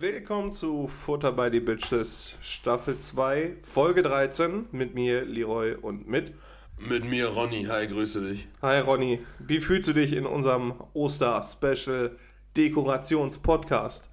Willkommen 0.00 0.54
zu 0.54 0.88
Futter 0.88 1.30
bei 1.30 1.50
die 1.50 1.60
Bitches 1.60 2.32
Staffel 2.40 2.96
2, 2.96 3.56
Folge 3.60 4.02
13 4.02 4.68
mit 4.72 4.94
mir, 4.94 5.26
Leroy 5.26 5.74
und 5.74 6.08
mit. 6.08 6.32
Mit 6.78 7.04
mir, 7.04 7.28
Ronny. 7.28 7.64
Hi, 7.64 7.86
grüße 7.86 8.26
dich. 8.26 8.48
Hi 8.62 8.78
Ronny, 8.78 9.20
wie 9.40 9.60
fühlst 9.60 9.90
du 9.90 9.92
dich 9.92 10.14
in 10.14 10.24
unserem 10.24 10.72
Oster-Special 10.94 12.16
Dekorations-Podcast? 12.56 14.08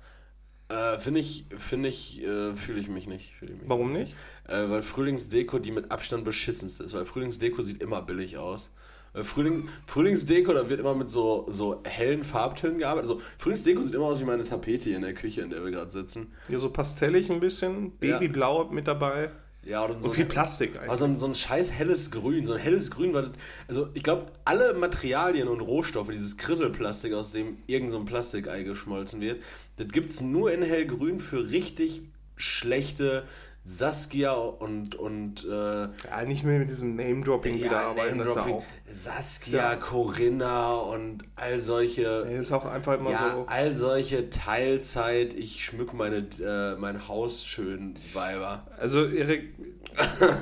Äh, 0.68 1.00
finde 1.00 1.22
ich, 1.22 1.46
finde 1.56 1.88
ich, 1.88 2.22
äh, 2.22 2.54
fühle 2.54 2.82
ich 2.82 2.90
mich 2.90 3.08
nicht. 3.08 3.36
Ich 3.42 3.50
mich 3.50 3.62
Warum 3.66 3.94
nicht? 3.94 4.14
Äh, 4.50 4.70
weil 4.70 4.82
Frühlingsdeko 4.82 5.60
die 5.60 5.72
mit 5.72 5.90
Abstand 5.90 6.26
beschissenste 6.26 6.84
ist. 6.84 6.96
Weil 6.96 7.06
Frühlingsdeko 7.06 7.62
sieht 7.62 7.82
immer 7.82 8.02
billig 8.02 8.38
aus. 8.38 8.72
Äh, 9.14 9.24
Frühling, 9.24 9.70
Frühlingsdeko, 9.86 10.54
da 10.54 10.70
wird 10.70 10.80
immer 10.80 10.96
mit 10.96 11.10
so, 11.10 11.46
so 11.50 11.82
hellen 11.86 12.24
Farbtönen 12.24 12.78
gearbeitet. 12.80 13.10
Also 13.12 13.22
Frühlingsdeko 13.38 13.82
sieht 13.84 13.94
immer 13.96 14.06
aus 14.06 14.20
wie 14.20 14.26
meine 14.26 14.44
Tapete 14.44 14.86
hier 14.86 14.96
in 14.98 15.02
der 15.04 15.14
Küche, 15.14 15.42
in 15.42 15.50
der 15.50 15.64
wir 15.64 15.72
gerade 15.72 15.92
sitzen. 15.92 16.34
Ja, 16.50 16.60
so 16.60 16.70
pastellig 16.70 17.30
ein 17.32 17.40
bisschen, 17.40 17.92
Babyblau 17.98 18.66
mit 18.66 18.88
dabei. 18.88 19.32
Ja, 19.64 19.84
oder 19.84 19.96
so 19.96 20.08
Und 20.08 20.14
viel 20.16 20.24
ein- 20.24 20.30
Plastik 20.30 20.76
eigentlich. 20.76 20.88
Aber 20.88 20.96
so 20.98 21.04
ein, 21.06 21.16
so 21.18 21.26
ein 21.26 21.36
scheiß 21.36 21.74
helles 21.74 22.10
Grün, 22.10 22.46
so 22.46 22.54
ein 22.54 22.60
helles 22.60 22.90
Grün, 22.90 23.14
weil 23.14 23.24
das, 23.24 23.32
also 23.68 23.90
ich 23.96 24.04
glaube, 24.04 24.28
alle 24.46 24.74
Materialien 24.76 25.50
und 25.50 25.60
Rohstoffe, 25.60 26.08
dieses 26.10 26.38
Krisselplastik, 26.38 27.14
aus 27.14 27.34
dem 27.34 27.58
irgend 27.68 27.92
so 27.92 27.98
ein 27.98 28.06
Plastikei 28.06 28.64
geschmolzen 28.64 29.20
wird, 29.20 29.44
das 29.76 29.90
gibt 29.90 30.10
es 30.10 30.22
nur 30.22 30.54
in 30.54 30.62
hellgrün 30.62 31.20
für 31.20 31.50
richtig 31.52 32.02
schlechte 32.38 33.24
Saskia 33.70 34.32
und, 34.32 34.96
und 34.96 35.44
äh, 35.44 35.50
ja, 35.50 36.24
nicht 36.26 36.46
mehr 36.46 36.60
mit 36.60 36.70
diesem 36.70 36.96
Name-Dropping 36.96 37.56
wieder 37.58 37.82
arbeiten, 37.88 38.18
das 38.18 38.28
ist 38.28 38.36
ja 38.36 38.42
Name-Dropping. 38.42 38.54
auch. 38.54 38.94
Saskia, 38.94 39.58
Ja. 39.72 39.76
Corinna 39.76 40.74
und 40.76 41.26
all 41.36 41.60
solche 41.60 42.24
Nee, 42.26 42.38
ist 42.38 42.54
auch 42.54 42.64
einfach 42.64 42.98
immer 42.98 43.12
ja, 43.12 43.32
so. 43.34 43.46
all 43.48 43.74
solche 43.74 44.30
Teilzeit, 44.30 45.34
ich 45.34 45.66
schmück 45.66 45.94
meine, 45.94 46.26
äh, 46.42 46.80
mein 46.80 47.10
Haus 47.10 47.46
schön 47.46 47.96
Weiber. 48.14 48.66
Also, 48.80 49.06
Erik, 49.06 49.54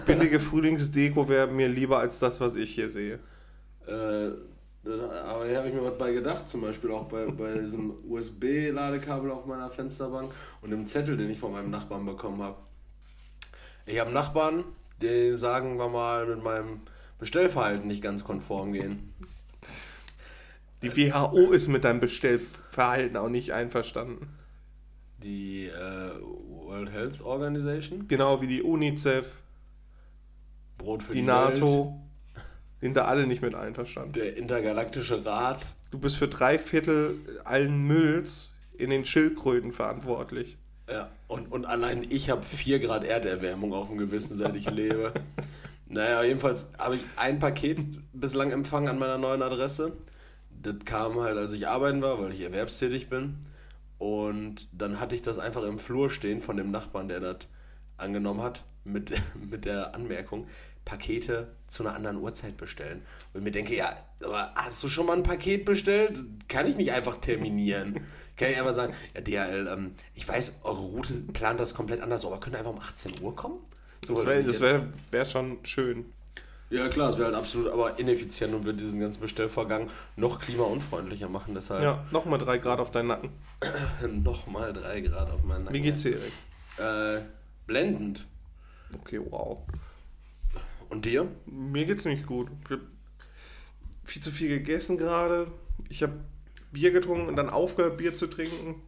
billige 0.05 0.39
Frühlingsdeko 0.51 1.27
wäre 1.27 1.47
mir 1.47 1.67
lieber 1.67 1.97
als 1.97 2.19
das, 2.19 2.39
was 2.39 2.55
ich 2.55 2.75
hier 2.75 2.89
sehe. 2.91 3.17
Äh, 3.87 4.29
aber 4.87 5.47
hier 5.47 5.57
habe 5.57 5.67
ich 5.69 5.73
mir 5.73 5.83
was 5.83 5.97
bei 5.97 6.11
gedacht, 6.11 6.47
zum 6.47 6.61
Beispiel 6.61 6.91
auch 6.91 7.05
bei, 7.05 7.25
bei 7.25 7.57
diesem 7.57 7.91
USB-Ladekabel 8.07 9.31
auf 9.31 9.47
meiner 9.47 9.71
Fensterbank 9.71 10.31
und 10.61 10.69
dem 10.69 10.85
Zettel, 10.85 11.17
den 11.17 11.31
ich 11.31 11.39
von 11.39 11.51
meinem 11.53 11.71
Nachbarn 11.71 12.05
bekommen 12.05 12.43
habe. 12.43 12.57
Ich 13.85 13.99
habe 13.99 14.11
Nachbarn, 14.11 14.63
die, 15.01 15.35
sagen 15.35 15.77
wir 15.77 15.89
mal, 15.89 16.25
mit 16.25 16.43
meinem 16.43 16.81
Bestellverhalten 17.19 17.87
nicht 17.87 18.01
ganz 18.01 18.23
konform 18.23 18.73
gehen. 18.73 19.13
Die 20.81 20.95
WHO 20.95 21.51
ist 21.51 21.67
mit 21.67 21.83
deinem 21.83 21.99
Bestellverhalten 21.99 23.17
auch 23.17 23.29
nicht 23.29 23.51
einverstanden. 23.51 24.27
Die 25.17 25.65
äh, 25.65 26.21
World 26.21 26.91
Health 26.91 27.21
Organization, 27.21 28.07
Genau 28.07 28.41
wie 28.41 28.47
die 28.47 28.61
UNICEF, 28.61 29.37
Brot 30.77 31.03
für 31.03 31.13
die, 31.13 31.21
die, 31.21 31.25
NATO, 31.25 31.99
sind 32.81 32.97
da 32.97 33.05
alle 33.05 33.25
nicht 33.25 33.41
mit 33.41 33.55
einverstanden. 33.55 34.15
Welt, 34.15 34.25
der 34.25 34.37
Intergalaktische 34.37 35.25
Rat. 35.25 35.73
Du 35.91 35.99
bist 35.99 36.17
für 36.17 36.27
drei 36.27 36.59
Viertel 36.59 37.15
allen 37.43 37.87
Mülls 37.87 38.51
in 38.77 38.89
den 38.89 39.05
Schildkröten 39.05 39.71
verantwortlich. 39.71 40.57
Ja, 40.89 41.09
und, 41.27 41.51
und 41.51 41.65
allein 41.65 42.05
ich 42.09 42.29
habe 42.29 42.43
4 42.43 42.79
Grad 42.79 43.03
Erderwärmung 43.03 43.73
auf 43.73 43.87
dem 43.87 43.97
Gewissen, 43.97 44.37
seit 44.37 44.55
ich 44.55 44.69
lebe. 44.69 45.13
Naja, 45.87 46.23
jedenfalls 46.23 46.65
habe 46.79 46.95
ich 46.95 47.05
ein 47.15 47.37
Paket 47.37 47.79
bislang 48.11 48.51
empfangen 48.51 48.89
an 48.89 48.97
meiner 48.97 49.19
neuen 49.19 49.43
Adresse. 49.43 49.93
Das 50.49 50.77
kam 50.83 51.19
halt, 51.19 51.37
als 51.37 51.53
ich 51.53 51.67
arbeiten 51.67 52.01
war, 52.01 52.19
weil 52.19 52.33
ich 52.33 52.41
erwerbstätig 52.41 53.07
bin. 53.07 53.37
Und 53.99 54.67
dann 54.71 54.99
hatte 54.99 55.13
ich 55.13 55.21
das 55.21 55.37
einfach 55.37 55.63
im 55.63 55.77
Flur 55.77 56.09
stehen 56.09 56.41
von 56.41 56.57
dem 56.57 56.71
Nachbarn, 56.71 57.07
der 57.07 57.19
das 57.19 57.37
angenommen 57.97 58.41
hat, 58.41 58.63
mit, 58.83 59.13
mit 59.49 59.65
der 59.65 59.93
Anmerkung, 59.93 60.47
Pakete 60.85 61.47
zu 61.67 61.83
einer 61.83 61.95
anderen 61.95 62.17
Uhrzeit 62.17 62.57
bestellen. 62.57 63.01
Und 63.33 63.39
ich 63.39 63.43
mir 63.43 63.51
denke, 63.51 63.75
ja, 63.75 63.93
aber 64.23 64.51
hast 64.55 64.81
du 64.83 64.87
schon 64.87 65.07
mal 65.07 65.17
ein 65.17 65.23
Paket 65.23 65.65
bestellt? 65.65 66.23
Kann 66.47 66.67
ich 66.67 66.75
nicht 66.75 66.91
einfach 66.91 67.17
terminieren. 67.17 67.99
Kann 68.37 68.49
ich 68.51 68.57
einfach 68.57 68.73
sagen, 68.73 68.93
ja, 69.15 69.21
DHL, 69.21 69.67
ähm, 69.71 69.91
ich 70.13 70.27
weiß, 70.27 70.59
eure 70.63 70.81
Route 70.81 71.13
plant 71.33 71.59
das 71.59 71.73
komplett 71.73 72.01
anders, 72.01 72.25
aber 72.25 72.39
könnt 72.39 72.55
ihr 72.55 72.59
einfach 72.59 72.73
um 72.73 72.79
18 72.79 73.21
Uhr 73.21 73.35
kommen? 73.35 73.59
So, 74.05 74.13
Das 74.13 74.25
wäre 74.25 74.59
wär, 74.61 74.87
wär 75.11 75.25
schon 75.25 75.57
schön. 75.63 76.05
ja, 76.69 76.87
klar, 76.89 77.09
es 77.09 77.17
wäre 77.17 77.27
halt 77.27 77.37
absolut 77.37 77.71
aber 77.71 77.97
ineffizient 77.97 78.53
und 78.53 78.65
würde 78.65 78.77
diesen 78.79 78.99
ganzen 78.99 79.21
Bestellvorgang 79.21 79.89
noch 80.17 80.41
klimaunfreundlicher 80.41 81.29
machen. 81.29 81.55
Deshalb 81.55 81.81
Ja, 81.81 82.05
nochmal 82.11 82.37
drei 82.39 82.57
Grad 82.57 82.79
auf 82.79 82.91
deinen 82.91 83.07
Nacken. 83.07 83.31
nochmal 84.23 84.73
3 84.73 85.01
Grad 85.01 85.31
auf 85.31 85.43
meinen 85.43 85.63
Nacken. 85.63 85.73
Wie 85.75 85.81
geht's 85.81 86.01
dir, 86.03 86.11
Erik? 86.17 86.33
Äh, 86.77 87.23
blendend. 87.67 88.25
Okay, 88.99 89.21
wow. 89.29 89.59
Und 90.89 91.05
dir? 91.05 91.27
Mir 91.45 91.85
geht's 91.85 92.05
nicht 92.05 92.25
gut. 92.25 92.49
Ich 92.65 92.71
hab 92.71 92.79
viel 94.03 94.21
zu 94.21 94.31
viel 94.31 94.49
gegessen 94.49 94.97
gerade. 94.97 95.51
Ich 95.89 96.03
habe 96.03 96.13
Bier 96.71 96.91
getrunken 96.91 97.27
und 97.27 97.35
dann 97.35 97.49
aufgehört, 97.49 97.97
Bier 97.97 98.15
zu 98.15 98.27
trinken. 98.27 98.81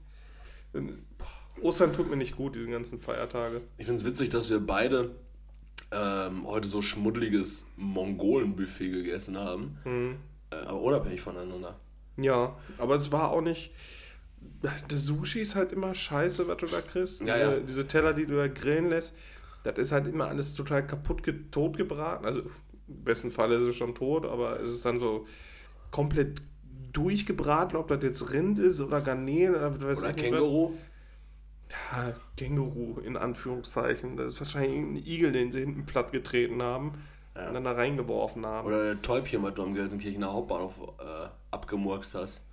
Ostern 1.62 1.94
tut 1.94 2.10
mir 2.10 2.18
nicht 2.18 2.36
gut, 2.36 2.56
diese 2.56 2.68
ganzen 2.68 3.00
Feiertage. 3.00 3.62
Ich 3.78 3.86
finde 3.86 4.02
es 4.02 4.06
witzig, 4.06 4.30
dass 4.30 4.50
wir 4.50 4.60
beide 4.60 5.16
ähm, 5.92 6.46
heute 6.46 6.68
so 6.68 6.82
schmuddeliges 6.82 7.66
Mongolen-Buffet 7.78 8.92
gegessen 8.92 9.38
haben. 9.38 9.78
Mhm. 9.86 10.16
Äh, 10.52 10.56
aber 10.56 10.82
unabhängig 10.82 11.22
voneinander. 11.22 11.80
Ja, 12.18 12.58
aber 12.78 12.96
es 12.96 13.12
war 13.12 13.32
auch 13.32 13.42
nicht. 13.42 13.72
Das 14.62 15.04
Sushi 15.06 15.42
ist 15.42 15.56
halt 15.56 15.72
immer 15.72 15.94
scheiße, 15.96 16.48
was 16.48 16.58
du 16.58 16.66
da 16.68 16.82
kriegst. 16.82 17.22
Ja, 17.22 17.38
diese, 17.38 17.52
ja. 17.52 17.60
diese 17.60 17.88
Teller, 17.88 18.14
die 18.14 18.26
du 18.26 18.36
da 18.36 18.48
grillen 18.48 18.90
lässt, 18.90 19.14
das 19.72 19.88
ist 19.88 19.92
halt 19.92 20.08
immer 20.08 20.28
alles 20.28 20.54
total 20.54 20.86
kaputt 20.86 21.24
tot 21.52 21.78
gebraten. 21.78 22.26
Also 22.26 22.42
im 22.88 23.04
besten 23.04 23.32
Fall 23.32 23.52
ist 23.52 23.64
es 23.64 23.76
schon 23.76 23.96
tot, 23.96 24.26
aber 24.26 24.60
es 24.60 24.70
ist 24.70 24.86
dann 24.86 25.00
so 25.00 25.28
komplett 25.92 26.42
durchgebraten, 26.94 27.78
ob 27.78 27.88
das 27.88 28.02
jetzt 28.02 28.32
Rind 28.34 28.60
ist 28.60 28.82
oder 28.82 29.02
Garnelen 29.02 29.56
oder, 29.56 29.98
Oder 29.98 30.14
Känguru. 30.14 30.74
Ja, 31.70 32.14
Känguru 32.38 33.00
in 33.02 33.18
Anführungszeichen. 33.18 34.18
Das 34.18 34.34
ist 34.34 34.40
wahrscheinlich 34.40 34.74
irgendein 34.78 35.06
Igel, 35.06 35.32
den 35.32 35.52
sie 35.52 35.60
hinten 35.60 35.86
platt 35.86 36.12
getreten 36.12 36.62
haben 36.62 36.94
und 37.36 37.54
dann 37.54 37.64
da 37.64 37.74
reingeworfen 37.74 38.46
haben. 38.46 38.68
Oder 38.68 38.94
der 38.94 39.02
Täubchen, 39.02 39.44
was 39.44 39.54
du 39.54 39.64
am 39.64 39.74
Gelsenkirchener 39.74 40.32
Hauptbahnhof 40.34 40.80
äh, 41.00 41.28
abgemurkst 41.52 42.16
hast. 42.16 42.44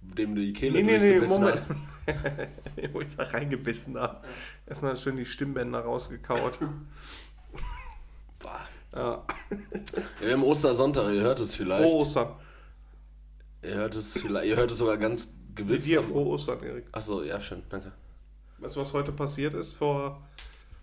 Dem 0.00 0.34
du 0.34 0.40
die 0.40 0.52
Kehle 0.52 0.72
Nee, 0.72 0.82
nee, 0.82 0.92
nee, 0.98 0.98
durchgebissen 0.98 1.40
Moment. 1.40 1.54
hast. 1.56 1.74
Wo 2.92 3.00
ich 3.00 3.16
da 3.16 3.22
reingebissen 3.22 3.96
habe. 3.96 4.20
Erstmal 4.72 4.96
schön 4.96 5.16
die 5.18 5.26
Stimmbänder 5.26 5.80
rausgekaut. 5.80 6.58
Ja. 8.94 9.22
Wir 10.20 10.32
haben 10.32 10.42
Ostersonntag, 10.44 11.12
ihr 11.12 11.20
hört 11.20 11.40
es 11.40 11.54
vielleicht. 11.54 11.82
Frohe 11.82 12.00
Ostern. 12.02 12.32
Ihr 13.62 13.74
hört 13.74 13.94
es 13.94 14.14
vielleicht, 14.18 14.46
ihr 14.46 14.56
hört 14.56 14.70
es 14.70 14.78
sogar 14.78 14.96
ganz 14.96 15.26
Mit 15.26 15.56
gewiss. 15.56 15.84
dir 15.84 15.98
aber- 15.98 16.08
frohe 16.08 16.26
Ostern, 16.28 16.62
Erik. 16.62 16.86
Achso, 16.92 17.22
ja, 17.22 17.38
schön, 17.38 17.62
danke. 17.68 17.92
Weißt 18.60 18.76
du, 18.76 18.80
was 18.80 18.94
heute 18.94 19.12
passiert 19.12 19.52
ist? 19.52 19.74
Vor 19.74 20.26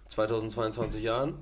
2022 0.10 1.02
Jahren? 1.02 1.40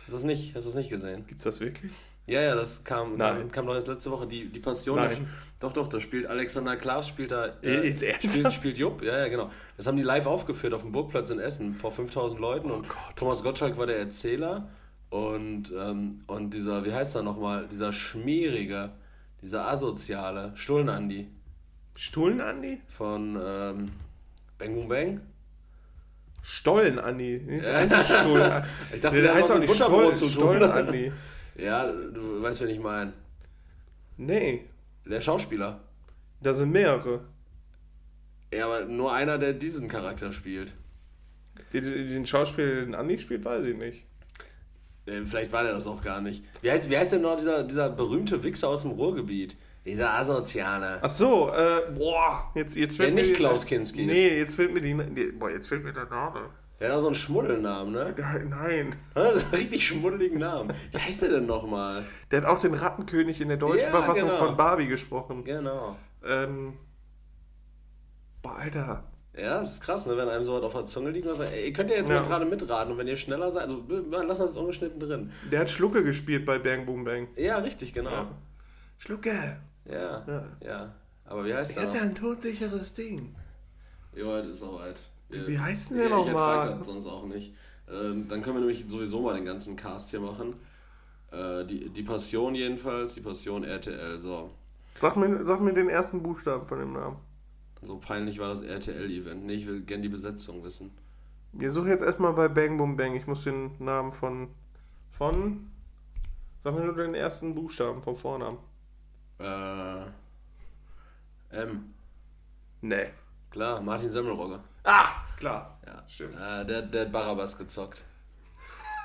Hast 0.09 0.15
du 0.15 0.17
das 0.17 0.25
nicht, 0.25 0.55
hast 0.55 0.65
du 0.65 0.71
das 0.71 0.75
nicht 0.75 0.89
gesehen? 0.89 1.27
Gibt's 1.27 1.45
das 1.45 1.61
wirklich? 1.61 1.93
Ja, 2.27 2.41
ja, 2.41 2.55
das 2.55 2.83
kam, 2.83 3.19
Nein. 3.19 3.51
kam, 3.53 3.67
doch 3.67 3.75
erst 3.75 3.89
letzte 3.89 4.11
Woche, 4.11 4.27
die, 4.27 4.49
die 4.49 4.59
Passion. 4.59 4.97
Nein. 4.97 5.29
Doch, 5.61 5.71
doch, 5.71 5.87
da 5.87 6.01
spielt 6.01 6.25
Alexander 6.27 6.77
Klaas, 6.77 7.09
spielt 7.09 7.31
da. 7.31 7.49
Äh, 7.63 7.89
jetzt 7.89 8.03
ernsthaft? 8.03 8.35
spielt, 8.35 8.53
spielt 8.55 8.79
Jupp, 8.79 9.03
ja, 9.03 9.19
ja, 9.19 9.29
genau. 9.29 9.51
Das 9.77 9.87
haben 9.87 9.99
die 9.99 10.03
live 10.03 10.25
aufgeführt 10.25 10.73
auf 10.73 10.81
dem 10.81 10.93
Burgplatz 10.93 11.29
in 11.29 11.39
Essen 11.39 11.77
vor 11.77 11.93
5000 11.93 12.41
Leuten 12.41 12.71
und 12.71 12.87
Thomas 13.17 13.43
Gottschalk 13.43 13.77
war 13.77 13.87
der 13.87 13.99
Erzähler 13.99 14.71
und, 15.11 15.75
ähm, 15.79 16.23
und 16.27 16.55
dieser, 16.55 16.87
wie 16.87 16.95
heißt 16.95 17.15
er 17.15 17.23
nochmal, 17.23 17.69
dieser 17.69 17.93
schmierige, 17.93 18.93
dieser 19.43 19.69
asoziale 19.69 20.53
Stullen-Andi 20.55 21.29
Stullen, 21.97 22.41
Andi? 22.41 22.81
von 22.87 23.39
ähm, 23.45 23.93
Bang 24.57 24.75
Boom 24.75 24.89
Bang. 24.89 25.21
Stollen, 26.51 26.99
Andi. 26.99 27.43
Ich 28.95 29.01
dachte, 29.01 29.21
der 29.23 29.35
heißt 29.35 29.51
doch 29.51 29.59
nicht 29.59 29.69
Butterbrot 29.69 30.01
Stollen, 30.01 30.15
zu 30.17 30.25
tun. 30.27 30.57
Stollen, 30.57 30.63
Andi. 30.71 31.13
Ja, 31.57 31.85
du 31.91 32.41
weißt, 32.41 32.61
wen 32.63 32.69
ich 32.69 32.79
meine. 32.79 33.13
Nee, 34.17 34.65
Der 35.05 35.21
Schauspieler. 35.21 35.81
da 36.41 36.55
sind 36.55 36.71
mehrere. 36.71 37.25
Ja, 38.55 38.67
aber 38.67 38.85
nur 38.85 39.13
einer, 39.13 39.39
der 39.39 39.53
diesen 39.55 39.89
Charakter 39.89 40.31
spielt. 40.33 40.73
Den, 41.73 41.83
den 41.85 42.27
Schauspieler, 42.27 42.77
den 42.85 42.95
Andi 42.95 43.19
spielt, 43.19 43.45
weiß 43.45 43.65
ich 43.65 43.77
nicht. 43.77 44.05
Äh, 45.07 45.25
Vielleicht 45.25 45.51
war 45.53 45.65
der 45.65 45.73
das 45.73 45.89
auch 45.89 46.01
gar 46.01 46.21
nicht. 46.21 46.45
Wie 46.63 46.71
heißt, 46.71 46.89
wie 46.91 46.97
heißt 46.97 47.13
denn 47.15 47.23
noch 47.23 47.35
dieser, 47.37 47.65
dieser 47.65 47.91
berühmte 47.91 48.43
Wichser 48.45 48.69
aus 48.69 48.83
dem 48.83 48.93
Ruhrgebiet? 48.93 49.57
Dieser 49.89 50.13
Asoziale. 50.13 50.99
Ach 51.01 51.09
so, 51.09 51.51
äh, 51.51 51.91
boah, 51.97 52.51
jetzt, 52.55 52.77
jetzt 52.77 52.99
Der 52.99 53.07
fällt 53.07 53.17
nicht 53.17 53.31
mir... 53.31 53.37
Klaus 53.37 53.65
Kinski 53.65 54.03
ist. 54.03 54.13
Nee, 54.13 54.39
jetzt 54.39 54.55
fällt 54.55 54.75
mir 54.75 54.83
die... 54.83 54.95
die 55.15 55.33
boah, 55.33 55.51
jetzt 55.51 55.67
fällt 55.67 55.83
mir 55.83 55.95
der 55.95 56.05
Name. 56.05 56.51
Der 56.79 56.91
hat 56.91 56.97
auch 56.99 57.01
so 57.01 57.07
einen 57.07 57.15
Schmuddelnamen, 57.15 57.93
ne? 57.93 58.15
Nein. 58.51 58.95
Das 59.15 59.37
ist 59.37 59.47
ein 59.47 59.59
richtig 59.59 59.87
schmuddeligen 59.87 60.39
Namen. 60.39 60.75
Wie 60.93 60.99
heißt 60.99 61.23
der 61.23 61.31
denn 61.31 61.47
nochmal? 61.47 62.05
Der 62.31 62.43
hat 62.43 62.49
auch 62.49 62.61
den 62.61 62.75
Rattenkönig 62.75 63.41
in 63.41 63.49
der 63.49 63.57
deutschen 63.57 63.87
Ja, 63.87 63.91
Verfassung 63.91 64.29
genau. 64.29 64.47
von 64.47 64.57
Barbie 64.59 64.89
gesprochen. 64.89 65.43
Genau. 65.45 65.97
Ähm... 66.23 66.75
Boah, 68.43 68.57
Alter. 68.57 69.05
Ja, 69.37 69.59
das 69.59 69.75
ist 69.75 69.83
krass, 69.83 70.07
ne? 70.07 70.19
wenn 70.19 70.29
einem 70.29 70.45
so 70.45 70.53
was 70.55 70.63
auf 70.65 70.75
der 70.75 70.85
Zunge 70.85 71.11
liegt. 71.11 71.27
Was, 71.27 71.41
ey, 71.41 71.67
ihr 71.67 71.73
könnt 71.73 71.91
ja 71.91 71.97
jetzt 71.97 72.11
Ja. 72.11 72.21
mal 72.21 72.27
gerade 72.27 72.45
mitraten 72.45 72.93
und 72.93 72.99
wenn 72.99 73.09
ihr 73.09 73.17
schneller 73.17 73.51
seid, 73.51 73.65
also 73.65 73.89
wir 73.89 74.03
lassen 74.25 74.43
das 74.43 74.57
ungeschnitten 74.57 75.01
drin. 75.01 75.33
Der 75.51 75.61
hat 75.61 75.71
Schlucke 75.71 76.05
gespielt 76.05 76.45
bei 76.45 76.59
Bang 76.59 76.85
Boom 76.85 77.05
Bang. 77.05 77.29
Ja, 77.37 77.57
richtig, 77.57 77.95
genau. 77.95 78.11
Ja. 78.11 78.29
Schlucke. 78.99 79.61
Ja, 79.91 80.23
ja. 80.27 80.45
Ja. 80.65 80.95
Aber 81.25 81.45
wie 81.45 81.55
heißt 81.55 81.73
Ich 81.73 81.77
der 81.77 81.85
hätte 81.87 81.97
noch? 81.99 82.05
ein 82.05 82.15
todsicheres 82.15 82.95
Ding. 82.95 83.35
Ja, 84.15 84.25
heute 84.27 84.49
ist 84.49 84.61
soweit. 84.61 85.01
Wie 85.29 85.59
heißt 85.59 85.91
denn 85.91 85.99
Ja, 85.99 86.09
der 86.09 86.19
Ich 86.21 86.27
ertrage 86.29 86.61
nochmal? 86.71 86.79
das 86.79 86.87
sonst 86.87 87.07
auch 87.07 87.27
nicht. 87.27 87.55
Ähm, 87.91 88.29
dann 88.29 88.43
können 88.43 88.57
wir 88.57 88.61
nämlich 88.61 88.85
sowieso 88.89 89.21
mal 89.23 89.35
den 89.35 89.45
ganzen 89.45 89.77
Cast 89.77 90.11
hier 90.11 90.21
machen. 90.21 90.55
Äh, 91.31 91.65
die, 91.67 91.91
die 91.91 92.03
Passion 92.03 92.55
jedenfalls, 92.55 93.15
die 93.15 93.21
Passion 93.21 93.65
RTL. 93.65 94.19
So, 94.19 94.51
Sag 95.01 95.17
mir, 95.17 95.45
sag 95.45 95.61
mir 95.61 95.73
den 95.75 95.89
ersten 95.89 96.23
Buchstaben 96.23 96.67
von 96.67 96.79
dem 96.81 96.93
Namen. 96.95 97.17
so 97.83 97.99
peinlich 97.99 98.39
war 98.41 98.49
das 98.49 98.63
RTL-Event. 98.63 99.45
Nee, 99.45 99.55
ich 99.55 99.67
will 99.67 99.83
gern 99.83 100.03
die 100.03 100.09
Besetzung 100.09 100.65
wissen. 100.65 100.91
Wir 101.53 101.71
suchen 101.71 101.89
jetzt 101.89 102.03
erstmal 102.03 102.33
bei 102.33 102.49
Bang 102.49 102.77
Boom 102.79 102.97
Bang. 102.97 103.15
Ich 103.15 103.27
muss 103.27 103.45
den 103.45 103.71
Namen 103.79 104.13
von. 104.13 104.49
Von. 105.11 105.71
Sag 106.65 106.75
mir 106.75 106.85
nur 106.85 106.95
den 106.95 107.15
ersten 107.15 107.55
Buchstaben 107.55 108.03
vom 108.03 108.17
Vornamen. 108.17 108.59
Äh, 109.39 110.03
M. 111.51 111.95
Nee. 112.81 113.11
Klar, 113.51 113.81
Martin 113.81 114.11
Semmelrogge. 114.11 114.61
Ah, 114.85 115.07
klar. 115.39 115.79
Ja, 115.87 116.03
Stimmt. 116.07 116.35
Äh, 116.35 116.67
der, 116.67 116.83
der 116.83 117.03
hat 117.03 117.13
Barabbas 117.13 117.57
gezockt. 117.57 118.05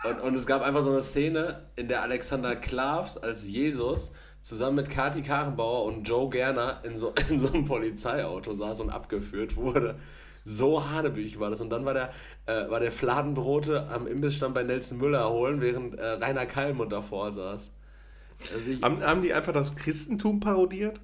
Und, 0.03 0.19
und 0.19 0.35
es 0.35 0.45
gab 0.45 0.61
einfach 0.61 0.81
so 0.81 0.91
eine 0.91 1.01
Szene, 1.01 1.65
in 1.75 1.87
der 1.87 2.01
Alexander 2.01 2.55
Klavs 2.55 3.17
als 3.17 3.47
Jesus 3.47 4.11
zusammen 4.41 4.75
mit 4.75 4.89
Kati 4.89 5.21
Karrenbauer 5.21 5.85
und 5.85 6.03
Joe 6.03 6.29
Gerner 6.29 6.81
in 6.83 6.97
so, 6.97 7.13
in 7.29 7.39
so 7.39 7.47
einem 7.47 7.65
Polizeiauto 7.65 8.53
saß 8.53 8.81
und 8.81 8.89
abgeführt 8.89 9.55
wurde. 9.55 9.97
So 10.45 10.89
hanebüchig 10.89 11.39
war 11.39 11.49
das. 11.49 11.61
Und 11.61 11.69
dann 11.69 11.85
war 11.85 11.93
der, 11.93 12.09
äh, 12.47 12.69
war 12.69 12.81
der 12.81 12.91
Fladenbrote 12.91 13.87
am 13.89 14.05
Imbissstand 14.07 14.53
bei 14.53 14.63
Nelson 14.63 14.97
Müller 14.97 15.29
holen, 15.29 15.61
während 15.61 15.95
äh, 15.97 16.05
Rainer 16.05 16.45
Kallmund 16.45 16.91
davor 16.91 17.31
saß. 17.31 17.71
Also 18.53 18.69
ich, 18.69 18.81
Haben, 18.81 19.01
haben 19.01 19.21
die 19.21 19.33
einfach 19.33 19.53
das 19.53 19.75
Christentum 19.75 20.39
parodiert? 20.39 20.99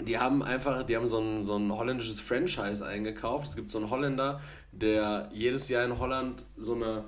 die 0.00 0.18
haben 0.18 0.42
einfach, 0.42 0.82
die 0.82 0.96
haben 0.96 1.06
so 1.06 1.20
ein, 1.20 1.42
so 1.42 1.56
ein 1.56 1.72
holländisches 1.72 2.20
Franchise 2.20 2.84
eingekauft. 2.84 3.48
Es 3.48 3.56
gibt 3.56 3.70
so 3.70 3.78
einen 3.78 3.90
Holländer, 3.90 4.40
der 4.72 5.28
jedes 5.32 5.68
Jahr 5.68 5.84
in 5.84 5.98
Holland 5.98 6.44
so 6.56 6.74
eine 6.74 7.04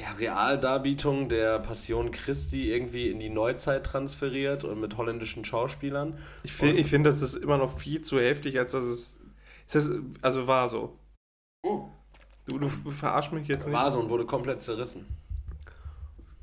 ja, 0.00 0.12
Realdarbietung 0.18 1.28
der 1.28 1.60
Passion 1.60 2.10
Christi 2.10 2.72
irgendwie 2.72 3.08
in 3.08 3.20
die 3.20 3.30
Neuzeit 3.30 3.86
transferiert 3.86 4.64
und 4.64 4.80
mit 4.80 4.96
holländischen 4.96 5.44
Schauspielern. 5.44 6.18
Ich 6.42 6.52
finde, 6.52 6.80
ich 6.80 6.88
find, 6.88 7.06
das 7.06 7.22
ist 7.22 7.36
immer 7.36 7.56
noch 7.56 7.78
viel 7.78 8.00
zu 8.00 8.18
heftig, 8.18 8.58
als 8.58 8.72
dass 8.72 8.84
es. 8.84 9.20
es 9.68 9.74
ist, 9.76 9.92
also 10.22 10.48
war 10.48 10.68
so. 10.68 10.98
Oh. 11.62 11.84
Du, 12.48 12.58
du 12.58 12.68
verarsch 12.68 13.30
mich 13.30 13.46
jetzt 13.46 13.66
nicht. 13.66 13.74
War 13.74 13.90
so 13.90 14.00
und 14.00 14.10
wurde 14.10 14.26
komplett 14.26 14.60
zerrissen. 14.60 15.06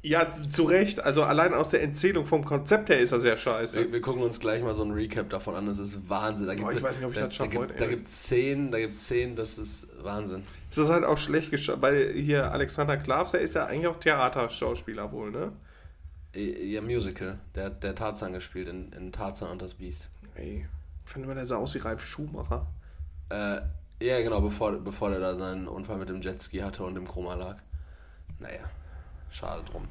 Ja, 0.03 0.31
zu 0.31 0.63
Recht. 0.63 1.00
Also 1.00 1.24
allein 1.24 1.53
aus 1.53 1.69
der 1.69 1.83
Erzählung 1.83 2.25
vom 2.25 2.44
Konzept 2.44 2.89
her 2.89 3.00
ist 3.00 3.12
er 3.12 3.19
sehr 3.19 3.38
scheiße. 3.38 3.77
Wir, 3.77 3.92
wir 3.94 4.01
gucken 4.01 4.24
uns 4.24 4.39
gleich 4.39 4.63
mal 4.63 4.74
so 4.74 4.83
ein 4.83 4.92
Recap 4.92 5.30
davon 5.30 5.56
an. 5.56 5.68
Das 5.68 5.77
ist 5.77 6.09
Wahnsinn. 6.09 6.48
Da 6.48 6.56
Boah, 6.56 6.71
ich 6.71 6.81
weiß 6.81 6.95
nicht, 6.95 7.06
ob 7.06 7.12
ich 7.12 7.19
da, 7.19 7.25
das 7.25 7.36
schaffe 7.36 7.53
da, 7.53 7.65
gibt, 7.65 7.81
da 7.81 7.86
gibt 7.86 8.07
es 8.07 8.24
Szenen, 8.24 8.71
da 8.71 8.80
gibt 8.80 8.95
Szenen, 8.95 9.36
das 9.36 9.59
ist 9.59 9.88
Wahnsinn. 10.03 10.42
Es 10.71 10.80
ist 10.80 10.89
halt 10.89 11.03
auch 11.03 11.18
schlecht 11.18 11.51
geschafft, 11.51 11.81
weil 11.81 12.13
hier 12.13 12.51
Alexander 12.51 12.98
Klavs, 12.98 13.31
der 13.31 13.42
ist 13.42 13.53
ja 13.53 13.65
eigentlich 13.65 13.88
auch 13.88 14.00
Theaterschauspieler 14.00 15.12
wohl, 15.12 15.30
ne? 15.31 15.51
Ja, 16.33 16.81
Musical. 16.81 17.39
Der 17.53 17.65
hat 17.65 17.83
der 17.83 17.94
Tarzan 17.94 18.33
gespielt 18.33 18.69
in, 18.69 18.92
in 18.94 19.12
Tarzan 19.12 19.50
und 19.50 19.62
das 19.62 19.75
Biest. 19.75 20.09
Ey, 20.33 20.65
ich 21.06 21.12
finde, 21.12 21.33
der 21.36 21.45
sah 21.45 21.57
aus 21.57 21.75
wie 21.75 21.80
Ralf 21.80 22.03
Schumacher. 22.03 22.65
Äh, 23.30 23.57
ja, 24.01 24.19
genau, 24.24 24.42
bevor, 24.42 24.71
bevor 24.80 25.12
der 25.12 25.19
da 25.19 25.36
seinen 25.36 25.68
Unfall 25.68 25.98
mit 25.98 26.09
dem 26.09 26.21
Jetski 26.21 26.59
hatte 26.59 26.83
und 26.83 26.98
im 26.98 27.07
Koma 27.07 27.36
lag. 27.36 27.57
Naja, 28.39 28.62
schade 29.32 29.64
drum. 29.72 29.88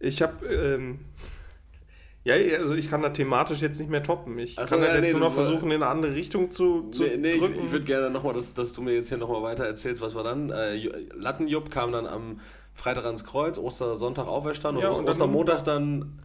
Ich 0.00 0.20
habe, 0.22 0.46
ähm, 0.46 0.98
ja, 2.24 2.34
also 2.58 2.74
ich 2.74 2.88
kann 2.90 3.02
da 3.02 3.10
thematisch 3.10 3.60
jetzt 3.60 3.78
nicht 3.78 3.90
mehr 3.90 4.02
toppen. 4.02 4.38
Ich 4.38 4.54
so, 4.56 4.64
kann 4.64 4.80
ja, 4.80 4.86
da 4.86 4.94
jetzt 4.94 5.04
nee, 5.04 5.10
nur 5.12 5.20
noch 5.20 5.34
versuchen, 5.34 5.70
in 5.70 5.82
eine 5.82 5.86
andere 5.86 6.14
Richtung 6.14 6.50
zu, 6.50 6.90
zu 6.90 7.02
Nee, 7.02 7.16
nee 7.18 7.30
ich, 7.32 7.40
drücken. 7.40 7.64
ich 7.64 7.72
würde 7.72 7.84
gerne 7.84 8.10
nochmal, 8.10 8.34
dass, 8.34 8.54
dass 8.54 8.72
du 8.72 8.82
mir 8.82 8.94
jetzt 8.94 9.08
hier 9.08 9.18
nochmal 9.18 9.42
weiter 9.42 9.64
erzählst, 9.64 10.02
was 10.02 10.14
war 10.14 10.24
dann? 10.24 10.50
Äh, 10.50 10.74
Ju- 10.74 10.92
Lattenjupp 11.16 11.70
kam 11.70 11.92
dann 11.92 12.06
am 12.06 12.40
Freitag 12.74 13.04
ans 13.06 13.24
Kreuz, 13.24 13.58
Ostersonntag 13.58 14.26
auferstanden 14.26 14.82
Ja, 14.82 14.90
und, 14.90 14.98
und 14.98 15.04
dann- 15.06 15.12
Ostermontag 15.12 15.64
dann 15.64 16.18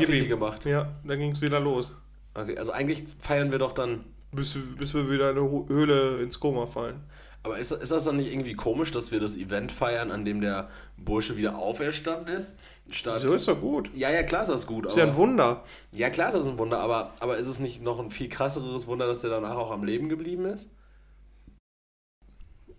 Gib 0.00 0.08
ihm. 0.08 0.28
gemacht. 0.28 0.64
Ja, 0.66 0.92
dann 1.04 1.18
ging 1.18 1.30
es 1.30 1.40
wieder 1.40 1.60
los. 1.60 1.90
Okay, 2.34 2.58
also 2.58 2.72
eigentlich 2.72 3.04
feiern 3.18 3.50
wir 3.52 3.58
doch 3.58 3.72
dann. 3.72 4.04
Bis, 4.32 4.58
bis 4.80 4.92
wir 4.94 5.08
wieder 5.08 5.30
in 5.30 5.38
eine 5.38 5.64
Höhle 5.68 6.20
ins 6.20 6.40
Koma 6.40 6.66
fallen. 6.66 7.00
Aber 7.44 7.58
ist, 7.58 7.72
ist 7.72 7.92
das 7.92 8.04
dann 8.04 8.16
nicht 8.16 8.32
irgendwie 8.32 8.54
komisch, 8.54 8.90
dass 8.90 9.12
wir 9.12 9.20
das 9.20 9.36
Event 9.36 9.70
feiern, 9.70 10.10
an 10.10 10.24
dem 10.24 10.40
der 10.40 10.70
Bursche 10.96 11.36
wieder 11.36 11.58
auferstanden 11.58 12.34
ist? 12.34 12.56
Statt. 12.88 13.22
So 13.26 13.34
ist 13.34 13.46
doch 13.46 13.60
gut. 13.60 13.90
Ja, 13.94 14.10
ja, 14.10 14.22
klar 14.22 14.42
ist 14.42 14.48
das 14.48 14.66
gut. 14.66 14.86
Ist 14.86 14.96
ja 14.96 15.04
ein 15.04 15.14
Wunder. 15.14 15.62
Ja, 15.92 16.08
klar 16.08 16.28
ist 16.28 16.34
das 16.34 16.46
ein 16.46 16.58
Wunder, 16.58 16.80
aber, 16.80 17.12
aber 17.20 17.36
ist 17.36 17.46
es 17.46 17.60
nicht 17.60 17.82
noch 17.82 18.00
ein 18.00 18.08
viel 18.08 18.30
krasseres 18.30 18.86
Wunder, 18.86 19.06
dass 19.06 19.20
der 19.20 19.28
danach 19.28 19.56
auch 19.56 19.70
am 19.70 19.84
Leben 19.84 20.08
geblieben 20.08 20.46
ist? 20.46 20.70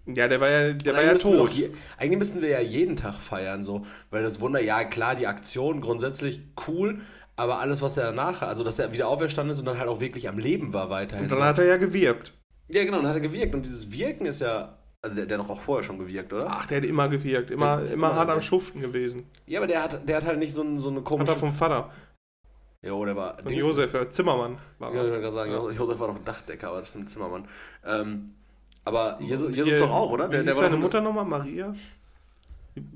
Ja, 0.07 0.27
der 0.27 0.41
war 0.41 0.49
ja, 0.49 0.73
der 0.73 0.93
war 0.95 1.03
ja 1.03 1.13
tot. 1.13 1.51
je, 1.51 1.69
eigentlich 1.97 2.17
müssten 2.17 2.41
wir 2.41 2.49
ja 2.49 2.59
jeden 2.59 2.95
Tag 2.95 3.15
feiern, 3.15 3.63
so. 3.63 3.85
Weil 4.09 4.23
das 4.23 4.41
Wunder, 4.41 4.61
ja 4.61 4.83
klar, 4.83 5.15
die 5.15 5.27
Aktion 5.27 5.79
grundsätzlich 5.79 6.41
cool, 6.67 7.01
aber 7.35 7.59
alles, 7.59 7.83
was 7.83 7.97
er 7.97 8.05
danach, 8.05 8.41
also 8.41 8.63
dass 8.63 8.79
er 8.79 8.93
wieder 8.93 9.09
auferstanden 9.09 9.51
ist 9.51 9.59
und 9.59 9.65
dann 9.65 9.77
halt 9.77 9.89
auch 9.89 10.01
wirklich 10.01 10.27
am 10.27 10.39
Leben 10.39 10.73
war 10.73 10.89
weiterhin. 10.89 11.25
Und 11.25 11.31
dann 11.31 11.39
so. 11.39 11.45
hat 11.45 11.59
er 11.59 11.65
ja 11.65 11.77
gewirkt. 11.77 12.33
Ja, 12.67 12.83
genau, 12.83 12.97
dann 12.97 13.07
hat 13.07 13.15
er 13.15 13.21
gewirkt. 13.21 13.53
Und 13.53 13.65
dieses 13.65 13.91
Wirken 13.91 14.25
ist 14.25 14.41
ja. 14.41 14.77
Also 15.01 15.15
der, 15.15 15.25
der 15.27 15.37
hat 15.37 15.45
doch 15.45 15.51
auch 15.51 15.59
vorher 15.61 15.83
schon 15.83 15.99
gewirkt, 15.99 16.33
oder? 16.33 16.47
Ach, 16.49 16.65
der 16.65 16.77
hat 16.77 16.85
immer 16.85 17.07
gewirkt. 17.07 17.51
Immer, 17.51 17.77
Der- 17.77 17.85
immer 17.93 18.07
immer, 18.09 18.15
hart 18.15 18.29
am. 18.29 18.41
Schuften 18.41 18.81
gewesen. 18.81 19.27
Ja, 19.45 19.59
aber 19.59 19.67
der 19.67 19.83
hat, 19.83 20.09
der 20.09 20.17
hat 20.17 20.25
halt 20.25 20.39
nicht 20.39 20.51
so, 20.53 20.63
ein, 20.63 20.79
so 20.79 20.89
eine 20.89 20.97
Hat 20.99 21.05
komische. 21.05 21.33
er 21.33 21.37
vom 21.37 21.53
Vater. 21.53 21.91
ja, 22.83 23.05
der 23.05 23.15
war. 23.15 23.35
Von 23.37 23.45
Dings- 23.47 23.61
Josef, 23.61 23.91
der 23.91 24.09
Zimmermann. 24.09 24.57
War 24.79 24.89
Ja, 24.93 25.03
ich 25.05 25.09
wollte 25.11 25.21
gerade 25.21 25.33
sagen, 25.35 25.51
Ja. 25.51 25.69
Josef 25.71 25.99
war 25.99 26.07
doch 26.07 26.15
ein 26.15 26.25
Dachdecker, 26.25 26.69
aber 26.69 26.79
das 26.79 26.87
stimmt 26.87 27.07
Zimmermann. 27.09 27.47
Ähm, 27.85 28.33
aber 28.83 29.17
Jesus, 29.21 29.55
Jesus 29.55 29.73
Hier, 29.73 29.79
doch 29.81 29.91
auch, 29.91 30.11
oder? 30.11 30.27
Der, 30.27 30.41
der 30.43 30.51
ist 30.53 30.57
war 30.59 30.65
seine 30.65 30.77
Mutter 30.77 31.01
nochmal? 31.01 31.25
Maria? 31.25 31.73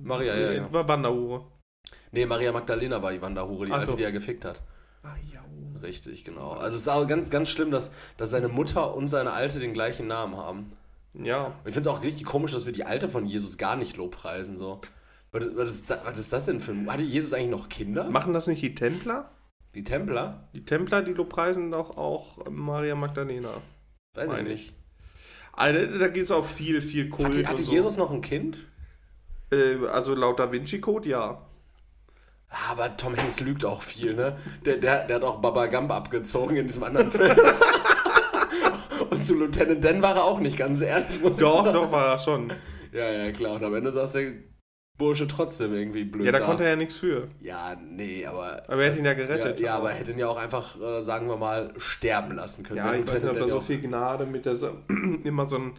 Maria, 0.04 0.36
ja, 0.36 0.52
ja. 0.52 0.74
War 0.74 0.88
Wanderhure. 0.88 1.46
Nee, 2.12 2.26
Maria 2.26 2.52
Magdalena 2.52 3.02
war 3.02 3.12
die 3.12 3.22
Wanderhure, 3.22 3.66
die 3.68 3.72
Ach 3.72 3.78
alte, 3.80 3.92
so. 3.92 3.96
die 3.98 4.04
er 4.04 4.12
gefickt 4.12 4.46
hat. 4.46 4.62
Ah, 5.04 5.16
ja. 5.32 5.40
Richtig, 5.81 6.24
genau. 6.24 6.51
Also 6.51 6.75
es 6.75 6.81
ist 6.81 6.88
auch 6.88 7.07
ganz, 7.07 7.29
ganz 7.29 7.50
schlimm, 7.50 7.71
dass, 7.71 7.91
dass 8.17 8.29
seine 8.29 8.48
Mutter 8.48 8.95
und 8.95 9.07
seine 9.07 9.31
Alte 9.31 9.59
den 9.59 9.74
gleichen 9.74 10.07
Namen 10.07 10.38
haben. 10.38 10.71
Ja. 11.13 11.45
Und 11.45 11.53
ich 11.65 11.74
finde 11.74 11.81
es 11.81 11.88
auch 11.88 12.03
richtig 12.03 12.25
komisch, 12.25 12.51
dass 12.51 12.65
wir 12.65 12.74
die 12.74 12.86
Alte 12.86 13.07
von 13.07 13.25
Jesus 13.25 13.57
gar 13.57 13.75
nicht 13.75 13.98
lobpreisen. 13.98 14.57
So. 14.57 14.81
Was, 15.31 15.43
was, 15.55 15.69
ist 15.69 15.89
da, 15.89 16.01
was 16.05 16.17
ist 16.17 16.33
das 16.33 16.45
denn 16.45 16.59
für 16.59 16.71
ein... 16.71 16.91
Hatte 16.91 17.03
Jesus 17.03 17.33
eigentlich 17.33 17.50
noch 17.50 17.69
Kinder? 17.69 18.09
Machen 18.09 18.33
das 18.33 18.48
nicht 18.48 18.62
die 18.62 18.75
Templer? 18.75 19.31
Die 19.75 19.83
Templer? 19.83 20.50
Die 20.53 20.65
Templer, 20.65 21.01
die 21.01 21.13
lobpreisen 21.13 21.71
doch 21.71 21.95
auch 21.98 22.50
Maria 22.50 22.95
Magdalena. 22.95 23.50
Weiß 24.15 24.31
ich 24.33 24.43
nicht. 24.43 24.74
Also, 25.53 25.98
da 26.00 26.07
geht 26.07 26.24
es 26.24 26.31
auch 26.31 26.45
viel, 26.45 26.81
viel 26.81 27.09
Kult 27.09 27.29
Hatte, 27.29 27.48
hatte 27.48 27.63
so. 27.63 27.71
Jesus 27.71 27.98
noch 27.98 28.12
ein 28.12 28.21
Kind? 28.21 28.57
Äh, 29.51 29.86
also 29.88 30.15
laut 30.15 30.39
Da 30.39 30.51
Vinci 30.51 30.79
Code 30.79 31.09
ja. 31.09 31.41
Aber 32.72 32.98
Tom 32.98 33.15
Hanks 33.15 33.39
lügt 33.39 33.63
auch 33.63 33.82
viel, 33.82 34.15
ne? 34.15 34.36
Der, 34.65 34.77
der, 34.77 35.06
der 35.06 35.18
hat 35.18 35.24
auch 35.24 35.38
Baba 35.39 35.68
Gump 35.68 35.91
abgezogen 35.91 36.56
in 36.58 36.68
diesem 36.68 36.84
anderen 36.84 37.12
Film. 37.12 37.36
Und 39.10 39.25
zu 39.25 39.36
Lieutenant 39.36 39.84
Dan 39.84 40.01
war 40.01 40.15
er 40.15 40.24
auch 40.24 40.39
nicht 40.39 40.58
ganz 40.58 40.82
ehrlich, 40.82 41.22
muss 41.22 41.38
Doch, 41.38 41.60
ich 41.60 41.65
sagen. 41.65 41.74
doch, 41.74 41.91
war 41.91 42.13
er 42.13 42.20
schon. 42.20 42.51
Ja, 42.91 43.10
ja, 43.10 43.32
klar. 43.32 43.53
Und 43.56 43.63
am 43.63 43.74
Ende 43.75 43.91
saß 43.91 44.13
der 44.13 44.32
Bursche 44.98 45.27
trotzdem 45.27 45.74
irgendwie 45.74 46.03
blöd 46.03 46.25
Ja, 46.25 46.32
da 46.32 46.39
da. 46.39 46.46
konnte 46.46 46.63
er 46.63 46.72
ja 46.72 46.75
nichts 46.75 46.96
für. 46.98 47.29
Ja, 47.39 47.75
nee, 47.82 48.25
aber... 48.25 48.62
Aber 48.68 48.84
er 48.84 48.91
hat 48.91 48.98
ihn 48.98 49.06
ja 49.06 49.12
Ja, 49.12 49.18
gerettet. 49.18 49.60
ja, 49.60 49.75
aber 49.77 49.91
er 49.91 49.98
hätte 49.98 50.12
ihn 50.12 50.20
ja 50.20 50.27
auch 50.27 50.38
einfach, 50.38 50.75
äh, 50.79 51.01
sagen 51.01 51.27
wir 51.27 51.38
mal, 51.38 51.74
sterben 51.77 52.36
lassen 52.36 52.63
können. 52.63 52.77
Ja, 52.77 52.94
ich 52.94 53.08
weiß 53.08 53.22
nicht, 53.22 53.32
ob 53.32 53.38
da 53.39 53.48
so 53.48 53.56
ja 53.58 53.62
viel 53.62 53.79
Gnade 53.82 54.25
mit 54.25 54.46
der 54.46 54.56
immer 55.24 55.46
so 55.46 55.58
ein 55.58 55.77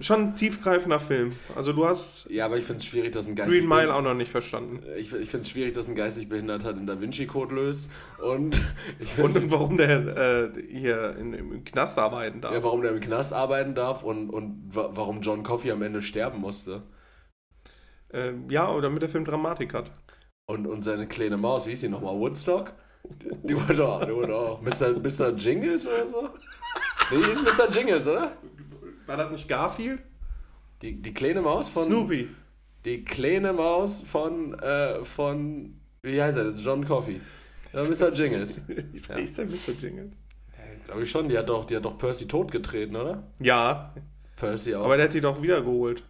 schon 0.00 0.20
ein 0.20 0.34
tiefgreifender 0.34 0.98
Film. 0.98 1.30
Also 1.54 1.72
du 1.72 1.86
hast 1.86 2.26
Ja, 2.28 2.46
aber 2.46 2.56
ich 2.56 2.64
finde 2.64 2.78
es 2.80 2.86
schwierig, 2.86 3.12
dass 3.12 3.26
ein 3.26 3.34
geistig 3.34 3.60
Green 3.60 3.68
Mile 3.68 3.94
auch 3.94 4.02
noch 4.02 4.14
nicht 4.14 4.30
verstanden. 4.30 4.80
Ich, 4.96 5.12
ich 5.12 5.28
finde 5.30 5.40
es 5.40 5.50
schwierig, 5.50 5.74
dass 5.74 5.88
ein 5.88 5.94
geistig 5.94 6.28
Behinderter 6.28 6.72
den 6.72 6.86
Da 6.86 7.00
Vinci 7.00 7.26
Code 7.26 7.54
löst 7.54 7.90
und 8.22 8.60
ich 9.00 9.10
find, 9.12 9.36
Und 9.36 9.50
warum 9.50 9.76
der 9.76 10.16
äh, 10.16 10.52
hier 10.68 11.16
in, 11.16 11.32
im 11.32 11.64
Knast 11.64 11.98
arbeiten 11.98 12.40
darf. 12.40 12.52
ja, 12.52 12.62
warum 12.62 12.82
der 12.82 12.92
im 12.92 13.00
Knast 13.00 13.32
arbeiten 13.32 13.74
darf 13.74 14.02
und, 14.02 14.30
und 14.30 14.64
wa 14.74 14.90
warum 14.92 15.20
John 15.20 15.42
Coffey 15.42 15.70
am 15.70 15.82
Ende 15.82 16.02
sterben 16.02 16.40
musste. 16.40 16.82
Ähm, 18.12 18.48
ja, 18.50 18.70
oder 18.70 18.82
damit 18.82 19.02
der 19.02 19.08
Film 19.08 19.24
Dramatik 19.24 19.74
hat. 19.74 19.90
Und, 20.46 20.66
und 20.66 20.82
seine 20.82 21.06
kleine 21.08 21.36
Maus, 21.36 21.66
wie 21.66 21.70
hieß 21.70 21.80
die 21.80 21.88
nochmal? 21.88 22.14
Woodstock? 22.14 22.72
Die, 23.04 23.30
die 23.48 23.54
wurde 23.56 23.88
auch, 23.88 24.04
die. 24.04 24.84
Mr. 24.84 24.92
Mr. 24.98 25.34
Jingles 25.34 25.86
oder 25.86 26.08
so? 26.08 26.28
Nee, 27.10 27.22
die 27.22 27.30
ist 27.30 27.42
Mr. 27.42 27.70
Jingles, 27.70 28.08
oder? 28.08 28.32
War 29.06 29.16
das 29.16 29.30
nicht 29.30 29.48
Garfield? 29.48 30.00
Die, 30.82 31.00
die 31.00 31.14
kleine 31.14 31.42
Maus 31.42 31.68
von. 31.68 31.84
Snoopy. 31.86 32.28
Die 32.84 33.04
kleine 33.04 33.52
Maus 33.52 34.02
von, 34.02 34.54
äh, 34.58 35.04
von. 35.04 35.80
Wie 36.02 36.20
heißt 36.20 36.36
er? 36.36 36.44
Das 36.44 36.62
John 36.64 36.84
Coffey. 36.84 37.20
Ja, 37.72 37.82
Mr. 37.82 38.12
Jingles. 38.12 38.60
Wie 38.68 39.22
ist 39.22 39.38
der 39.38 39.46
Mr. 39.46 39.72
Jingles? 39.80 40.12
Glaube 40.86 41.02
ich 41.02 41.10
schon, 41.10 41.28
die 41.28 41.38
hat 41.38 41.48
doch, 41.48 41.64
die 41.64 41.76
hat 41.76 41.84
doch 41.84 41.96
Percy 41.96 42.28
totgetreten, 42.28 42.94
oder? 42.94 43.22
Ja, 43.40 43.94
Percy 44.36 44.74
auch. 44.74 44.84
aber 44.84 44.96
der 44.98 45.06
hat 45.06 45.14
die 45.14 45.20
doch 45.22 45.40
wiedergeholt. 45.40 46.02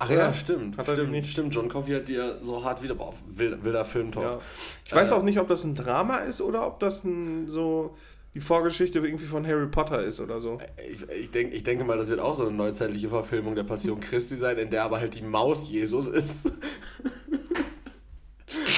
Ach 0.00 0.10
Oder? 0.10 0.18
ja, 0.18 0.34
stimmt. 0.34 0.76
Stimmt, 0.82 1.26
stimmt. 1.26 1.54
John 1.54 1.68
Coffey 1.68 1.92
hat 1.92 2.08
die 2.08 2.14
ja 2.14 2.42
so 2.42 2.64
hart 2.64 2.82
wieder. 2.82 2.96
Boah, 2.96 3.14
wilder, 3.28 3.62
wilder 3.64 3.84
Filmtalk. 3.84 4.24
Ja. 4.24 4.38
Ich 4.86 4.92
weiß 4.94 5.12
Äh, 5.12 5.14
auch 5.14 5.22
nicht, 5.22 5.38
ob 5.38 5.46
das 5.48 5.62
ein 5.62 5.76
Drama 5.76 6.16
ist 6.18 6.40
oder 6.40 6.66
ob 6.66 6.80
das 6.80 7.04
ein, 7.04 7.46
so 7.48 7.96
die 8.34 8.40
Vorgeschichte 8.40 8.98
irgendwie 8.98 9.24
von 9.24 9.46
Harry 9.46 9.68
Potter 9.68 10.02
ist 10.02 10.20
oder 10.20 10.40
so. 10.40 10.58
Ich, 10.90 11.08
ich, 11.08 11.30
denk, 11.30 11.54
ich 11.54 11.62
denke 11.62 11.84
mal, 11.84 11.96
das 11.96 12.08
wird 12.08 12.18
auch 12.18 12.34
so 12.34 12.46
eine 12.46 12.56
neuzeitliche 12.56 13.08
Verfilmung 13.08 13.54
der 13.54 13.62
Passion 13.62 14.00
Christi 14.00 14.34
sein, 14.34 14.58
in 14.58 14.70
der 14.70 14.82
aber 14.84 14.98
halt 14.98 15.14
die 15.14 15.22
Maus 15.22 15.70
Jesus 15.70 16.08
ist. 16.08 16.50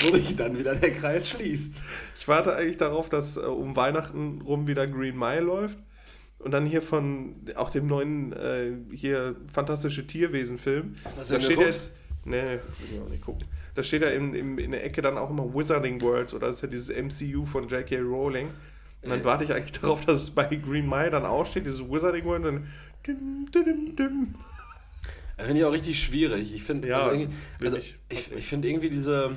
Wo 0.02 0.10
sich 0.14 0.36
dann 0.36 0.58
wieder 0.58 0.75
der 0.75 0.92
Kreis 0.92 1.30
schließt. 1.30 1.82
Ich 2.20 2.28
warte 2.28 2.54
eigentlich 2.54 2.76
darauf, 2.76 3.08
dass 3.08 3.38
äh, 3.38 3.40
um 3.40 3.75
Weihnachten 3.76 4.42
rum 4.42 4.66
wieder 4.66 4.86
Green 4.86 5.16
Mile 5.18 5.40
läuft. 5.40 5.78
Und 6.38 6.50
dann 6.50 6.66
hier 6.66 6.82
von 6.82 7.36
auch 7.54 7.70
dem 7.70 7.86
neuen 7.86 8.34
äh, 8.34 8.72
hier 8.94 9.36
fantastische 9.50 10.06
Tierwesen-Film. 10.06 10.96
Da 11.16 11.40
steht 11.40 11.58
jetzt. 11.58 11.92
Nee, 12.26 12.42
will 12.44 12.60
ich 12.92 13.00
auch 13.00 13.08
nicht 13.08 13.25
gucken. 13.25 13.46
Da 13.75 13.82
steht 13.82 14.02
ja 14.02 14.08
in, 14.08 14.34
in, 14.34 14.58
in 14.58 14.72
der 14.72 14.84
Ecke 14.84 15.00
dann 15.00 15.16
auch 15.16 15.30
immer 15.30 15.54
Wizarding 15.54 16.00
Worlds 16.02 16.34
oder 16.34 16.48
das 16.48 16.56
ist 16.56 16.62
ja 16.62 16.68
dieses 16.68 16.88
MCU 16.90 17.46
von 17.46 17.68
J.K. 17.68 18.00
Rowling. 18.00 18.48
Und 19.06 19.10
dann 19.12 19.20
Äh. 19.20 19.25
warte 19.25 19.44
ich 19.44 19.52
eigentlich 19.52 19.72
darauf, 19.80 20.04
dass 20.04 20.22
es 20.22 20.30
bei 20.30 20.44
Green 20.44 20.88
Mile 20.88 21.10
dann 21.10 21.25
auch 21.25 21.46
steht, 21.46 21.64
dieses 21.66 21.80
Wizarding 21.80 22.25
World 22.25 22.44
und 22.44 22.54
dann. 22.54 22.66
Dim, 23.06 23.48
dim, 23.52 23.96
dim. 23.96 24.34
Das 25.36 25.46
finde 25.46 25.60
ich 25.60 25.66
auch 25.66 25.72
richtig 25.72 25.98
schwierig. 26.02 26.52
Ich 26.52 26.62
finde 26.62 26.88
Ja, 26.88 26.98
also 26.98 27.10
irgendwie, 27.10 27.36
also 27.64 27.76
ich, 27.76 28.32
ich 28.32 28.46
finde 28.46 28.68
irgendwie 28.68 28.90
diese, 28.90 29.36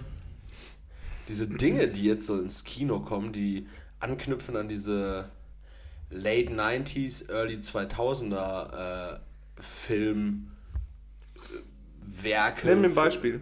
diese 1.27 1.47
Dinge, 1.47 1.88
die 1.88 2.03
jetzt 2.03 2.25
so 2.25 2.39
ins 2.39 2.63
Kino 2.63 3.01
kommen, 3.01 3.31
die 3.33 3.67
anknüpfen 3.99 4.55
an 4.55 4.67
diese 4.69 5.29
Late 6.09 6.51
90s, 6.53 7.29
Early 7.29 7.57
2000er 7.57 9.15
äh, 9.15 9.19
Filmwerke. 9.61 10.47
Nenn 12.67 12.81
mir 12.81 12.88
ein 12.88 12.95
Beispiel. 12.95 13.41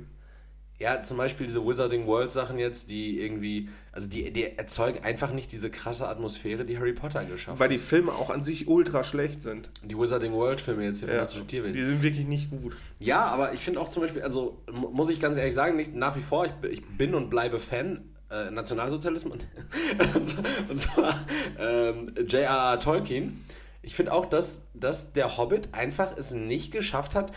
Ja, 0.79 1.01
zum 1.01 1.17
Beispiel 1.17 1.48
diese 1.48 1.65
Wizarding 1.65 2.05
World 2.05 2.31
Sachen 2.31 2.60
jetzt, 2.60 2.89
die 2.89 3.19
irgendwie, 3.22 3.69
also 3.98 4.08
die, 4.10 4.32
die 4.32 4.58
erzeugen 4.58 5.04
einfach 5.04 5.34
nicht 5.34 5.51
diese 5.51 5.72
krasse 5.72 6.08
Atmosphäre, 6.08 6.63
die 6.66 6.77
Harry 6.77 6.94
Potter 6.94 7.25
geschafft 7.25 7.60
Weil 7.60 7.70
die 7.70 7.80
Filme 7.80 8.12
auch 8.12 8.30
an 8.30 8.44
sich 8.44 8.68
ultra 8.68 9.04
schlecht 9.04 9.42
sind. 9.42 9.66
hat. 9.68 9.89
Die 9.89 9.98
Wizarding 9.98 10.34
World 10.34 10.62
Filme 10.62 10.84
jetzt 10.86 11.00
hier, 11.00 11.12
Ja, 11.12 11.25
die 11.25 11.42
Tierwesen. 11.48 11.74
sind 11.74 12.04
wirklich 12.04 12.27
nicht 12.27 12.51
gut. 12.51 12.75
Ja, 13.00 13.25
aber 13.25 13.54
ich 13.54 13.60
finde 13.62 13.80
auch 13.82 13.89
zum 13.89 14.04
Beispiel, 14.04 14.22
also 14.22 14.62
mu- 14.72 14.89
muss 14.89 15.10
ich 15.10 15.20
ganz 15.20 15.36
ehrlich 15.38 15.56
sagen, 15.56 15.75
nicht 15.77 15.96
nach 15.96 16.16
wie 16.16 16.22
vor, 16.22 16.46
ich, 16.46 16.70
ich 16.72 16.86
bin 16.86 17.16
und 17.16 17.32
bleibe 17.32 17.60
Fan 17.60 18.01
äh, 18.30 18.51
Nationalsozialismus 18.51 19.39
und 20.16 20.25
zwar, 20.27 20.44
und 20.70 20.77
zwar 20.77 21.25
ähm, 21.58 22.13
J.R.R. 22.18 22.77
Tolkien. 22.80 23.44
Ich 23.82 23.96
finde 23.96 24.12
auch, 24.13 24.25
dass, 24.25 24.62
dass 24.74 25.13
der 25.13 25.38
Hobbit 25.38 25.70
einfach 25.72 26.16
es 26.18 26.32
nicht 26.34 26.72
geschafft 26.72 27.16
hat, 27.16 27.32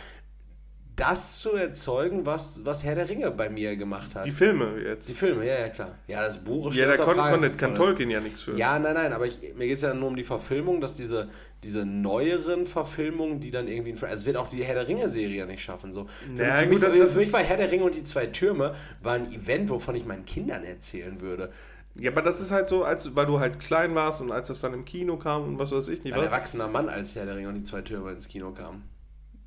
das 0.95 1.39
zu 1.39 1.53
erzeugen, 1.53 2.25
was, 2.25 2.65
was 2.65 2.83
Herr 2.83 2.95
der 2.95 3.07
Ringe 3.09 3.31
bei 3.31 3.49
mir 3.49 3.75
gemacht 3.75 4.13
hat. 4.15 4.25
Die 4.25 4.29
Die, 4.29 4.35
Filme 4.35 4.77
jetzt. 4.83 5.09
Filme, 5.11 5.45
ja, 5.47 5.59
ja, 5.59 5.69
klar. 5.69 5.95
Ja, 6.07 6.25
das 6.25 6.37
Buch 6.43 6.69
ist 6.69 6.75
ja, 6.77 6.85
da 6.85 6.91
außer 6.93 7.05
kon 7.05 7.15
Frage, 7.15 7.33
kon 7.33 7.41
dass 7.43 7.53
es 7.53 7.57
kann. 7.59 7.75
Tolkien 7.75 8.09
ja 8.09 8.19
nichts 8.19 8.43
für. 8.43 8.55
Ja, 8.57 8.77
nein, 8.77 8.93
nein, 8.93 9.13
aber 9.13 9.25
ich, 9.25 9.39
mir 9.55 9.65
geht 9.67 9.75
es 9.77 9.81
ja 9.81 9.93
nur 9.93 10.09
um 10.09 10.15
die 10.15 10.23
Verfilmung, 10.23 10.81
dass 10.81 10.95
diese, 10.95 11.29
diese 11.63 11.85
neueren 11.85 12.65
Verfilmungen, 12.65 13.39
die 13.39 13.51
dann 13.51 13.67
irgendwie. 13.67 13.91
Also 13.93 14.05
es 14.07 14.25
wird 14.25 14.37
auch 14.37 14.49
die 14.49 14.63
Herr 14.63 14.75
der 14.75 14.87
Ringe-Serie 14.87 15.45
nicht 15.47 15.63
schaffen. 15.63 15.91
So. 15.91 16.07
Für, 16.35 16.43
Ja, 16.43 16.59
gut, 16.61 16.69
mich, 16.69 16.79
das- 16.79 16.91
für, 16.91 17.07
für 17.07 17.19
mich 17.19 17.33
war 17.33 17.39
Herr 17.41 17.57
der 17.57 17.71
Ringe 17.71 17.83
und 17.85 17.95
die 17.95 18.03
zwei 18.03 18.27
Türme 18.27 18.75
war 19.01 19.13
ein 19.13 19.31
Event, 19.31 19.69
wovon 19.69 19.95
ich 19.95 20.05
meinen 20.05 20.25
Kindern 20.25 20.63
erzählen 20.63 21.21
würde. 21.21 21.51
Ja, 21.95 22.11
aber 22.11 22.21
das 22.21 22.39
ist 22.39 22.51
halt 22.51 22.67
so, 22.69 22.83
als 22.85 23.15
weil 23.15 23.25
du 23.25 23.39
halt 23.39 23.59
klein 23.59 23.95
warst 23.95 24.21
und 24.21 24.31
als 24.31 24.47
das 24.47 24.61
dann 24.61 24.73
im 24.73 24.85
Kino 24.85 25.17
kam 25.17 25.43
und 25.43 25.59
was 25.59 25.71
weiß 25.73 25.89
ich 25.89 26.03
nicht. 26.03 26.13
Ein 26.15 26.23
erwachsener 26.23 26.67
Mann, 26.69 26.87
als 26.89 27.15
Herr 27.15 27.25
der 27.25 27.35
Ringe 27.35 27.49
und 27.49 27.55
die 27.55 27.63
zwei 27.63 27.81
Türme 27.81 28.11
ins 28.11 28.27
Kino 28.29 28.51
kam. 28.51 28.83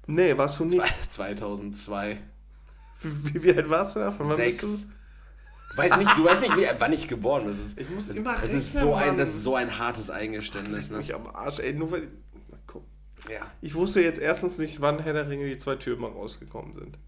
Nee, 0.07 0.37
warst 0.37 0.59
du 0.61 0.65
nicht. 0.65 0.83
2002. 1.11 2.19
Wie, 3.03 3.43
wie 3.43 3.55
alt 3.55 3.69
warst 3.69 3.97
du 3.97 4.01
da? 4.01 4.11
Von 4.11 4.29
wann 4.29 4.37
bist 4.37 4.61
Sechs. 4.61 4.87
weißt 5.77 5.99
nicht, 5.99 6.19
du 6.19 6.25
weißt 6.25 6.43
nicht 6.43 6.57
wie, 6.57 6.67
wann 6.79 6.93
ich 6.93 7.09
geboren 7.09 7.43
bin. 7.43 7.53
Das 7.53 7.61
ist, 7.61 7.79
Ich 7.79 7.89
muss 7.91 8.09
das, 8.09 8.17
immer 8.17 8.37
das 8.41 8.53
ist 8.53 8.73
so 8.73 8.95
ein. 8.95 9.19
Das 9.19 9.29
ist 9.31 9.43
so 9.43 9.57
ein 9.57 9.79
hartes 9.79 10.11
Eingeständnis. 10.11 10.91
Ne? 10.91 10.99
Mich 10.99 11.15
am 11.15 11.27
Arsch, 11.27 11.59
ey. 11.59 11.73
Nur 11.73 11.93
weil. 11.93 12.09
Na, 12.51 12.59
guck. 12.67 12.85
Ja. 13.31 13.41
Ich 13.61 13.75
wusste 13.75 14.01
jetzt 14.01 14.19
erstens 14.19 14.59
nicht, 14.59 14.81
wann 14.81 14.99
Herr 15.01 15.13
der 15.13 15.29
Ringe 15.29 15.47
die 15.47 15.59
zwei 15.59 15.77
Türme 15.77 16.07
rausgekommen 16.09 16.75
sind. 16.75 16.99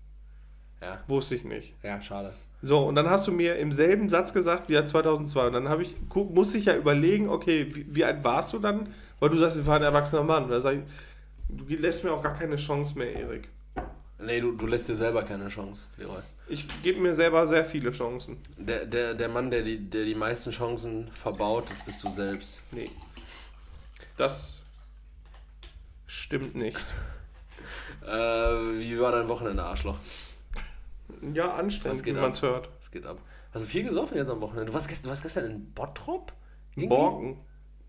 Ja. 0.83 1.01
Wusste 1.09 1.35
ich 1.37 1.45
nicht. 1.45 1.75
Ja, 1.83 2.01
schade. 2.01 2.33
So, 2.63 2.87
und 2.87 2.95
dann 2.95 3.09
hast 3.09 3.27
du 3.27 3.33
mir 3.33 3.57
im 3.57 3.71
selben 3.71 4.09
Satz 4.09 4.33
gesagt, 4.33 4.71
ja, 4.71 4.85
2002. 4.85 5.47
Und 5.47 5.53
dann 5.53 5.69
habe 5.69 5.83
ich, 5.83 5.95
guck, 6.09 6.35
musste 6.35 6.59
ich 6.59 6.65
ja 6.67 6.77
überlegen, 6.77 7.29
okay, 7.29 7.69
wie, 7.75 7.95
wie 7.95 8.05
alt 8.05 8.25
warst 8.25 8.53
du 8.53 8.59
dann? 8.59 8.89
Weil 9.21 9.31
du 9.31 9.39
sagst, 9.39 9.57
ich 9.59 9.67
war 9.67 9.77
ein 9.77 9.83
erwachsener 9.83 10.23
Mann. 10.23 10.45
Und 10.45 10.51
da 10.51 10.61
sag 10.61 10.75
ich, 10.75 10.83
du 11.49 11.65
lässt 11.69 12.05
mir 12.05 12.13
auch 12.13 12.23
gar 12.23 12.35
keine 12.35 12.57
Chance 12.57 12.99
mehr, 12.99 13.15
Erik. 13.15 13.49
Nee, 14.19 14.41
du, 14.41 14.53
du 14.53 14.67
lässt 14.67 14.89
dir 14.89 14.95
selber 14.95 15.23
keine 15.23 15.49
Chance, 15.49 15.89
Leroy. 15.99 16.23
Ich 16.49 16.67
gebe 16.83 17.01
mir 17.01 17.15
selber 17.15 17.47
sehr 17.47 17.65
viele 17.65 17.91
Chancen. 17.91 18.39
Der, 18.57 18.87
der, 18.87 19.15
der 19.15 19.29
Mann, 19.29 19.51
der 19.51 19.63
die, 19.63 19.79
der 19.79 20.05
die 20.05 20.15
meisten 20.15 20.51
Chancen 20.51 21.11
verbaut, 21.11 21.71
das 21.71 21.85
bist 21.85 22.03
du 22.05 22.09
selbst. 22.09 22.63
Nee. 22.71 22.91
Das 24.17 24.65
stimmt 26.07 26.55
nicht. 26.55 26.79
Äh, 28.05 28.11
wie 28.11 29.01
war 29.01 29.11
dein 29.11 29.29
Wochenende, 29.29 29.65
Arschloch? 29.65 29.99
Ja, 31.35 31.55
anstrengend, 31.55 31.99
wie 31.99 32.03
geht 32.05 32.21
man 32.21 32.31
es 32.31 32.43
hört. 32.43 32.69
Was 32.79 32.91
geht 32.91 33.05
ab? 33.05 33.19
Hast 33.53 33.65
du 33.65 33.69
viel 33.69 33.83
gesoffen 33.83 34.17
jetzt 34.17 34.29
am 34.29 34.41
Wochenende? 34.41 34.67
Du 34.67 34.75
warst 34.75 34.87
gestern, 34.87 35.05
du 35.05 35.09
warst 35.11 35.23
gestern 35.23 35.47
in 35.47 35.73
Bottrop? 35.73 36.33
Irgendwie? 36.77 36.89
Morgen. 36.89 37.46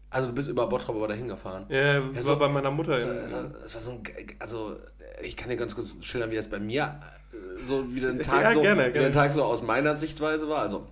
Also 0.10 0.30
du 0.30 0.34
bist 0.36 0.48
über 0.50 0.68
Bottrop 0.68 0.96
aber 0.96 1.08
dahin 1.10 1.28
gefahren. 1.28 1.66
Ja, 1.70 2.02
war 2.16 2.22
so- 2.22 2.38
bei 2.38 2.48
meiner 2.48 2.72
Mutter. 2.72 2.94
Es 2.94 3.06
war, 3.06 3.14
es, 3.14 3.34
war, 3.34 3.44
es 3.66 3.74
war 3.76 3.82
so 3.82 3.92
ein, 3.92 4.04
also 4.40 4.78
ich 5.22 5.36
kann 5.36 5.50
dir 5.50 5.58
ganz 5.58 5.76
kurz 5.76 5.94
schildern, 6.02 6.32
wie 6.32 6.36
es 6.38 6.48
bei 6.50 6.60
mir 6.60 7.00
äh, 7.34 7.64
so 7.64 7.94
wie 7.94 8.00
der 8.00 8.18
Tag 8.22 8.44
Ja, 8.44 8.54
so, 8.54 8.62
gerne, 8.62 8.88
wie 8.88 8.92
gerne. 8.92 9.00
der 9.10 9.12
Tag 9.12 9.34
so 9.34 9.44
aus 9.44 9.62
meiner 9.64 9.96
Sichtweise 9.96 10.48
war. 10.50 10.60
Also 10.62 10.88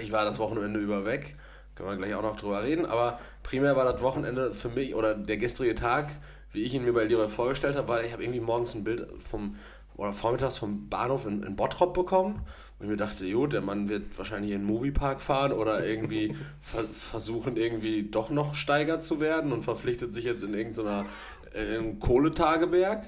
ich 0.00 0.12
war 0.12 0.24
das 0.24 0.38
Wochenende 0.38 0.80
über 0.80 1.04
weg, 1.04 1.36
können 1.74 1.88
wir 1.88 1.96
gleich 1.96 2.14
auch 2.14 2.22
noch 2.22 2.36
drüber 2.36 2.62
reden, 2.62 2.86
aber 2.86 3.18
primär 3.42 3.76
war 3.76 3.90
das 3.90 4.00
Wochenende 4.02 4.52
für 4.52 4.68
mich 4.68 4.94
oder 4.94 5.14
der 5.14 5.36
gestrige 5.36 5.74
Tag, 5.74 6.08
wie 6.52 6.62
ich 6.64 6.74
ihn 6.74 6.84
mir 6.84 6.92
bei 6.92 7.04
Leroy 7.04 7.28
vorgestellt 7.28 7.76
habe, 7.76 7.88
war, 7.88 8.02
ich 8.04 8.12
habe 8.12 8.22
irgendwie 8.22 8.40
morgens 8.40 8.74
ein 8.74 8.84
Bild 8.84 9.06
vom 9.22 9.56
oder 10.02 10.12
vormittags 10.12 10.58
vom 10.58 10.88
Bahnhof 10.88 11.26
in, 11.26 11.42
in 11.44 11.54
Bottrop 11.54 11.94
bekommen 11.94 12.44
und 12.78 12.86
ich 12.86 12.90
mir 12.90 12.96
dachte, 12.96 13.30
gut, 13.30 13.52
der 13.52 13.62
Mann 13.62 13.88
wird 13.88 14.18
wahrscheinlich 14.18 14.50
in 14.50 14.62
den 14.62 14.66
Moviepark 14.66 15.20
fahren 15.20 15.52
oder 15.52 15.86
irgendwie 15.86 16.34
ver 16.60 16.82
versuchen, 16.90 17.56
irgendwie 17.56 18.10
doch 18.10 18.30
noch 18.30 18.56
Steiger 18.56 18.98
zu 18.98 19.20
werden 19.20 19.52
und 19.52 19.62
verpflichtet 19.62 20.12
sich 20.12 20.24
jetzt 20.24 20.42
in 20.42 20.54
irgendeiner 20.54 21.06
äh, 21.54 21.76
im 21.76 22.00
Kohletageberg. 22.00 23.04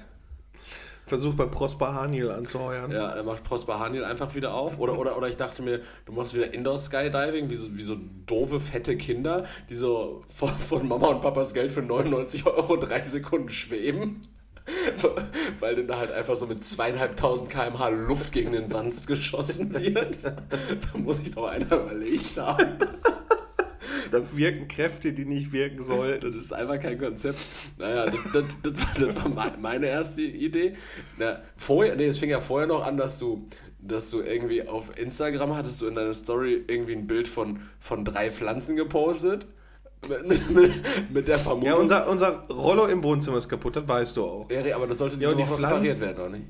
Versucht 1.07 1.35
bei 1.35 1.45
Prosper 1.45 1.93
Haniel 1.93 2.31
anzuheuern. 2.31 2.89
Ja, 2.89 3.09
er 3.09 3.23
macht 3.23 3.43
Prosper 3.43 3.77
Haniel 3.79 4.05
einfach 4.05 4.33
wieder 4.33 4.55
auf. 4.55 4.79
Oder, 4.79 4.97
oder, 4.97 5.17
oder 5.17 5.27
ich 5.27 5.37
dachte 5.37 5.61
mir, 5.61 5.81
du 6.05 6.13
machst 6.13 6.33
wieder 6.33 6.51
Indoor-Skydiving, 6.53 7.49
wie 7.49 7.55
so, 7.55 7.77
wie 7.77 7.83
so 7.83 7.97
doofe, 8.25 8.59
fette 8.61 8.95
Kinder, 8.95 9.45
die 9.69 9.75
so 9.75 10.23
von, 10.27 10.49
von 10.49 10.87
Mama 10.87 11.07
und 11.07 11.21
Papas 11.21 11.53
Geld 11.53 11.73
für 11.73 11.81
99 11.81 12.45
Euro 12.47 12.77
drei 12.77 13.03
Sekunden 13.03 13.49
schweben. 13.49 14.21
Weil 15.59 15.75
dann 15.75 15.87
da 15.87 15.97
halt 15.97 16.11
einfach 16.11 16.35
so 16.35 16.47
mit 16.47 16.63
zweieinhalbtausend 16.63 17.49
km/h 17.49 17.89
Luft 17.89 18.31
gegen 18.31 18.51
den 18.51 18.71
Wanst 18.73 19.07
geschossen 19.07 19.73
wird. 19.73 20.23
da 20.23 20.97
muss 20.97 21.19
ich 21.19 21.31
doch 21.31 21.47
einer 21.47 21.71
überlegt 21.71 22.37
haben. 22.37 22.77
Da 24.11 24.21
wirken 24.35 24.67
Kräfte, 24.67 25.13
die 25.13 25.25
nicht 25.25 25.51
wirken 25.51 25.83
sollten. 25.83 26.31
Das 26.31 26.45
ist 26.45 26.53
einfach 26.53 26.79
kein 26.79 26.97
Konzept. 26.97 27.39
Naja, 27.77 28.05
das, 28.05 28.19
das, 28.33 28.43
das, 28.63 29.01
war, 29.01 29.07
das 29.07 29.35
war 29.35 29.57
meine 29.59 29.87
erste 29.87 30.21
Idee. 30.21 30.73
Na, 31.17 31.41
vorher, 31.57 31.95
nee, 31.95 32.05
es 32.05 32.19
fing 32.19 32.29
ja 32.29 32.39
vorher 32.39 32.67
noch 32.67 32.85
an, 32.85 32.97
dass 32.97 33.19
du, 33.19 33.45
dass 33.79 34.09
du 34.11 34.21
irgendwie 34.21 34.67
auf 34.67 34.97
Instagram 34.97 35.55
hattest 35.55 35.81
du 35.81 35.87
in 35.87 35.95
deiner 35.95 36.13
Story 36.13 36.63
irgendwie 36.67 36.93
ein 36.93 37.07
Bild 37.07 37.27
von, 37.27 37.59
von 37.79 38.05
drei 38.05 38.31
Pflanzen 38.31 38.75
gepostet. 38.75 39.47
Mit, 41.11 41.27
der 41.27 41.39
Vermutung. 41.39 41.67
Ja, 41.69 41.75
unser, 41.75 42.07
unser 42.07 42.43
Rollo 42.47 42.85
im 42.85 43.01
Wohnzimmer 43.03 43.37
ist 43.37 43.49
kaputt, 43.49 43.75
das 43.75 43.87
weißt 43.87 44.17
du 44.17 44.23
auch. 44.23 44.47
Ja, 44.51 44.75
aber 44.75 44.85
das 44.87 44.99
sollte 44.99 45.17
diese 45.17 45.31
Ja, 45.31 45.35
und 45.35 45.43
die 45.43 45.49
Woche 45.49 45.57
Pflanzen- 45.57 45.73
repariert 45.75 45.99
werden, 45.99 46.19
oder 46.19 46.29
nicht? 46.29 46.45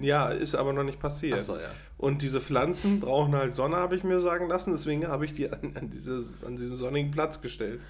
Ja, 0.00 0.28
ist 0.28 0.54
aber 0.54 0.72
noch 0.72 0.84
nicht 0.84 1.00
passiert. 1.00 1.38
Ach 1.38 1.42
so, 1.42 1.54
ja. 1.54 1.70
Und 1.96 2.22
diese 2.22 2.40
Pflanzen 2.40 3.00
brauchen 3.00 3.34
halt 3.34 3.54
Sonne, 3.54 3.76
habe 3.76 3.96
ich 3.96 4.04
mir 4.04 4.20
sagen 4.20 4.48
lassen. 4.48 4.72
Deswegen 4.72 5.08
habe 5.08 5.24
ich 5.24 5.32
die 5.32 5.50
an, 5.50 5.72
an, 5.74 5.90
dieses, 5.90 6.44
an 6.44 6.56
diesen 6.56 6.76
sonnigen 6.78 7.10
Platz 7.10 7.40
gestellt. 7.40 7.80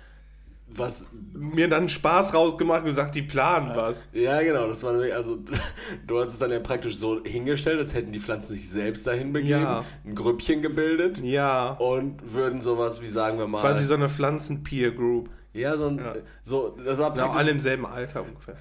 Was 0.77 1.07
Mir 1.33 1.69
dann 1.69 1.89
Spaß 1.89 2.33
rausgemacht 2.33 2.81
und 2.81 2.87
gesagt, 2.87 3.15
die 3.15 3.23
planen 3.23 3.73
was. 3.75 4.05
Ja, 4.13 4.41
genau, 4.43 4.69
das 4.69 4.83
war 4.85 4.93
also 5.15 5.37
du 6.07 6.19
hast 6.21 6.29
es 6.29 6.39
dann 6.39 6.51
ja 6.51 6.61
praktisch 6.61 6.97
so 6.97 7.23
hingestellt, 7.25 7.79
als 7.81 7.93
hätten 7.95 8.13
die 8.13 8.21
Pflanzen 8.21 8.55
sich 8.55 8.69
selbst 8.71 9.07
dahin 9.07 9.33
begeben, 9.33 9.63
Ja. 9.63 9.85
ein 10.05 10.15
Grüppchen 10.15 10.63
gebildet 10.63 11.19
Ja, 11.23 11.71
und 11.73 12.35
würden 12.35 12.63
sowas 12.63 13.03
wie, 13.03 13.09
sagen 13.09 13.39
wir 13.39 13.47
mal, 13.49 13.61
quasi 13.61 13.85
so 13.85 13.95
eine 13.95 14.09
Pflanzen-Peer-Group. 14.09 15.29
ja, 15.55 15.77
so 15.77 15.87
ein, 15.89 15.99
Ja. 15.99 16.13
so, 16.43 16.77
das 16.85 16.99
war 16.99 17.13
praktisch, 17.15 17.37
alle 17.41 17.51
im 17.51 17.61
selben 17.61 17.87
Alter 17.87 18.23
ungefähr. 18.23 18.57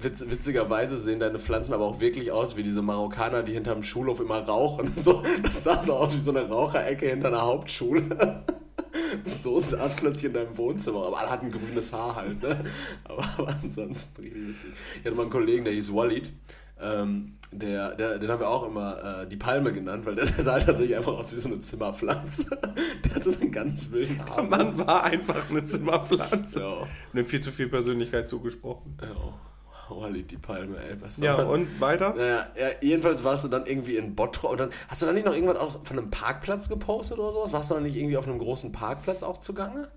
witz, 0.00 0.24
witzigerweise 0.28 0.96
sehen 0.98 1.18
deine 1.18 1.38
Pflanzen 1.38 1.74
aber 1.74 1.84
auch 1.86 2.00
wirklich 2.00 2.30
aus 2.30 2.56
wie 2.56 2.62
diese 2.62 2.82
Marokkaner, 2.82 3.42
die 3.42 3.52
hinterm 3.54 3.82
Schulhof 3.82 4.20
immer 4.20 4.40
rauchen, 4.46 4.92
so, 4.96 5.22
das 5.42 5.64
sah 5.64 5.82
so 5.82 5.94
aus 5.94 6.16
wie 6.16 6.22
so 6.22 6.30
eine 6.30 6.48
Raucherecke 6.48 7.08
hinter 7.08 7.28
einer 7.28 7.42
Hauptschule. 7.42 8.44
So 9.24 9.58
es 9.58 9.74
plötzlich 9.96 10.24
in 10.24 10.32
deinem 10.32 10.56
Wohnzimmer. 10.56 11.06
Aber 11.06 11.18
alle 11.18 11.30
hatten 11.30 11.50
grünes 11.50 11.92
Haar 11.92 12.16
halt, 12.16 12.42
ne? 12.42 12.64
Aber, 13.04 13.24
aber 13.38 13.56
ansonsten 13.62 14.22
richtig 14.22 14.48
witzig. 14.48 14.70
Ich 15.00 15.04
hatte 15.04 15.14
mal 15.14 15.22
einen 15.22 15.30
Kollegen, 15.30 15.64
der 15.64 15.74
hieß 15.74 15.92
Walid. 15.94 16.32
Ähm, 16.80 17.38
der, 17.50 17.94
der, 17.94 18.18
den 18.18 18.30
haben 18.30 18.40
wir 18.40 18.48
auch 18.48 18.66
immer 18.66 19.22
äh, 19.22 19.26
die 19.26 19.36
Palme 19.36 19.72
genannt, 19.72 20.04
weil 20.06 20.14
der, 20.14 20.26
der 20.26 20.44
sah 20.44 20.52
halt 20.52 20.66
tatsächlich 20.66 20.96
einfach 20.96 21.12
aus 21.12 21.32
wie 21.32 21.38
so 21.38 21.48
eine 21.48 21.58
Zimmerpflanze. 21.58 22.58
Der 23.04 23.14
hatte 23.14 23.32
so 23.32 23.40
einen 23.40 23.50
ganz 23.50 23.90
wilden 23.90 24.22
Haar. 24.24 24.42
Man 24.42 24.78
war 24.78 25.04
einfach 25.04 25.50
eine 25.50 25.64
Zimmerpflanze. 25.64 26.60
Ja. 26.60 26.86
Und 27.12 27.18
ihm 27.18 27.26
viel 27.26 27.40
zu 27.40 27.50
viel 27.50 27.68
Persönlichkeit 27.68 28.28
zugesprochen. 28.28 28.98
Ja, 29.00 29.34
Walid, 29.90 30.30
die 30.30 30.36
Palme, 30.36 30.76
ey. 30.78 31.00
Was 31.00 31.18
Ja, 31.18 31.36
man- 31.36 31.46
und 31.46 31.80
weiter? 31.80 32.14
Naja, 32.14 32.46
ja, 32.58 32.66
jedenfalls 32.80 33.24
warst 33.24 33.44
du 33.44 33.48
dann 33.48 33.66
irgendwie 33.66 33.96
in 33.96 34.14
Bottrop 34.14 34.52
und 34.52 34.60
dann 34.60 34.70
hast 34.88 35.02
du 35.02 35.06
dann 35.06 35.14
nicht 35.14 35.24
noch 35.26 35.34
irgendwas 35.34 35.56
aus, 35.58 35.78
von 35.84 35.98
einem 35.98 36.10
Parkplatz 36.10 36.68
gepostet 36.68 37.18
oder 37.18 37.32
sowas? 37.32 37.52
Warst 37.52 37.70
du 37.70 37.74
dann 37.74 37.82
nicht 37.84 37.96
irgendwie 37.96 38.16
auf 38.16 38.26
einem 38.26 38.38
großen 38.38 38.72
Parkplatz 38.72 39.22
auch 39.22 39.38
zugange? 39.38 39.88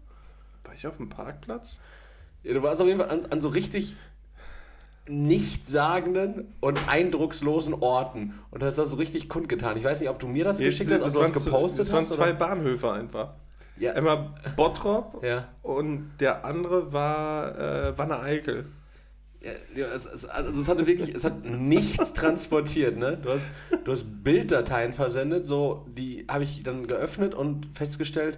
War 0.64 0.74
ich 0.76 0.86
auf 0.88 0.98
dem 0.98 1.10
Parkplatz? 1.10 1.78
Ja, 2.44 2.54
du 2.54 2.64
warst 2.64 2.82
auf 2.82 2.88
jeden 2.88 3.00
Fall 3.00 3.10
an, 3.10 3.26
an 3.30 3.40
so 3.40 3.50
richtig 3.50 3.96
nichtssagenden 5.08 6.48
und 6.60 6.80
eindruckslosen 6.88 7.74
Orten 7.74 8.40
und 8.52 8.64
hast 8.64 8.78
das 8.78 8.92
so 8.92 8.98
richtig 8.98 9.30
kundgetan. 9.30 9.78
Ich 9.78 9.84
weiß 9.84 10.00
nicht, 10.00 10.10
ob 10.10 10.20
du 10.20 10.28
mir 10.28 10.44
das 10.44 10.60
geschickt 10.60 10.92
hast, 10.92 11.02
ob 11.02 11.12
du 11.12 11.20
das 11.20 11.34
gepostet 11.34 11.82
das 11.82 11.92
waren 11.92 12.00
hast. 12.00 12.12
zwei 12.12 12.30
Oder? 12.30 12.34
Bahnhöfe 12.34 12.92
einfach. 12.92 13.34
Ja, 13.78 13.94
Einmal 13.94 14.30
Bottrop 14.56 15.24
ja. 15.24 15.48
und 15.64 16.12
der 16.20 16.46
andere 16.46 16.94
war 16.94 17.58
äh, 17.58 17.98
Wanne 17.98 18.20
Eickel. 18.20 18.66
Ja, 19.44 19.52
ja, 19.76 19.88
es, 19.88 20.06
es, 20.06 20.26
also 20.26 20.62
es 20.62 20.68
hatte 20.68 20.86
wirklich, 20.86 21.16
es 21.16 21.24
hat 21.24 21.44
nichts 21.46 22.14
transportiert, 22.14 22.98
ne? 22.98 23.18
Du 23.18 23.30
hast, 23.30 23.50
du 23.84 23.92
hast 23.92 24.24
Bilddateien 24.24 24.94
versendet, 24.94 25.46
so, 25.46 25.88
die 25.98 26.26
habe 26.30 26.44
ich 26.44 26.62
dann 26.62 26.86
geöffnet 26.86 27.34
und 27.34 27.68
festgestellt, 27.74 28.38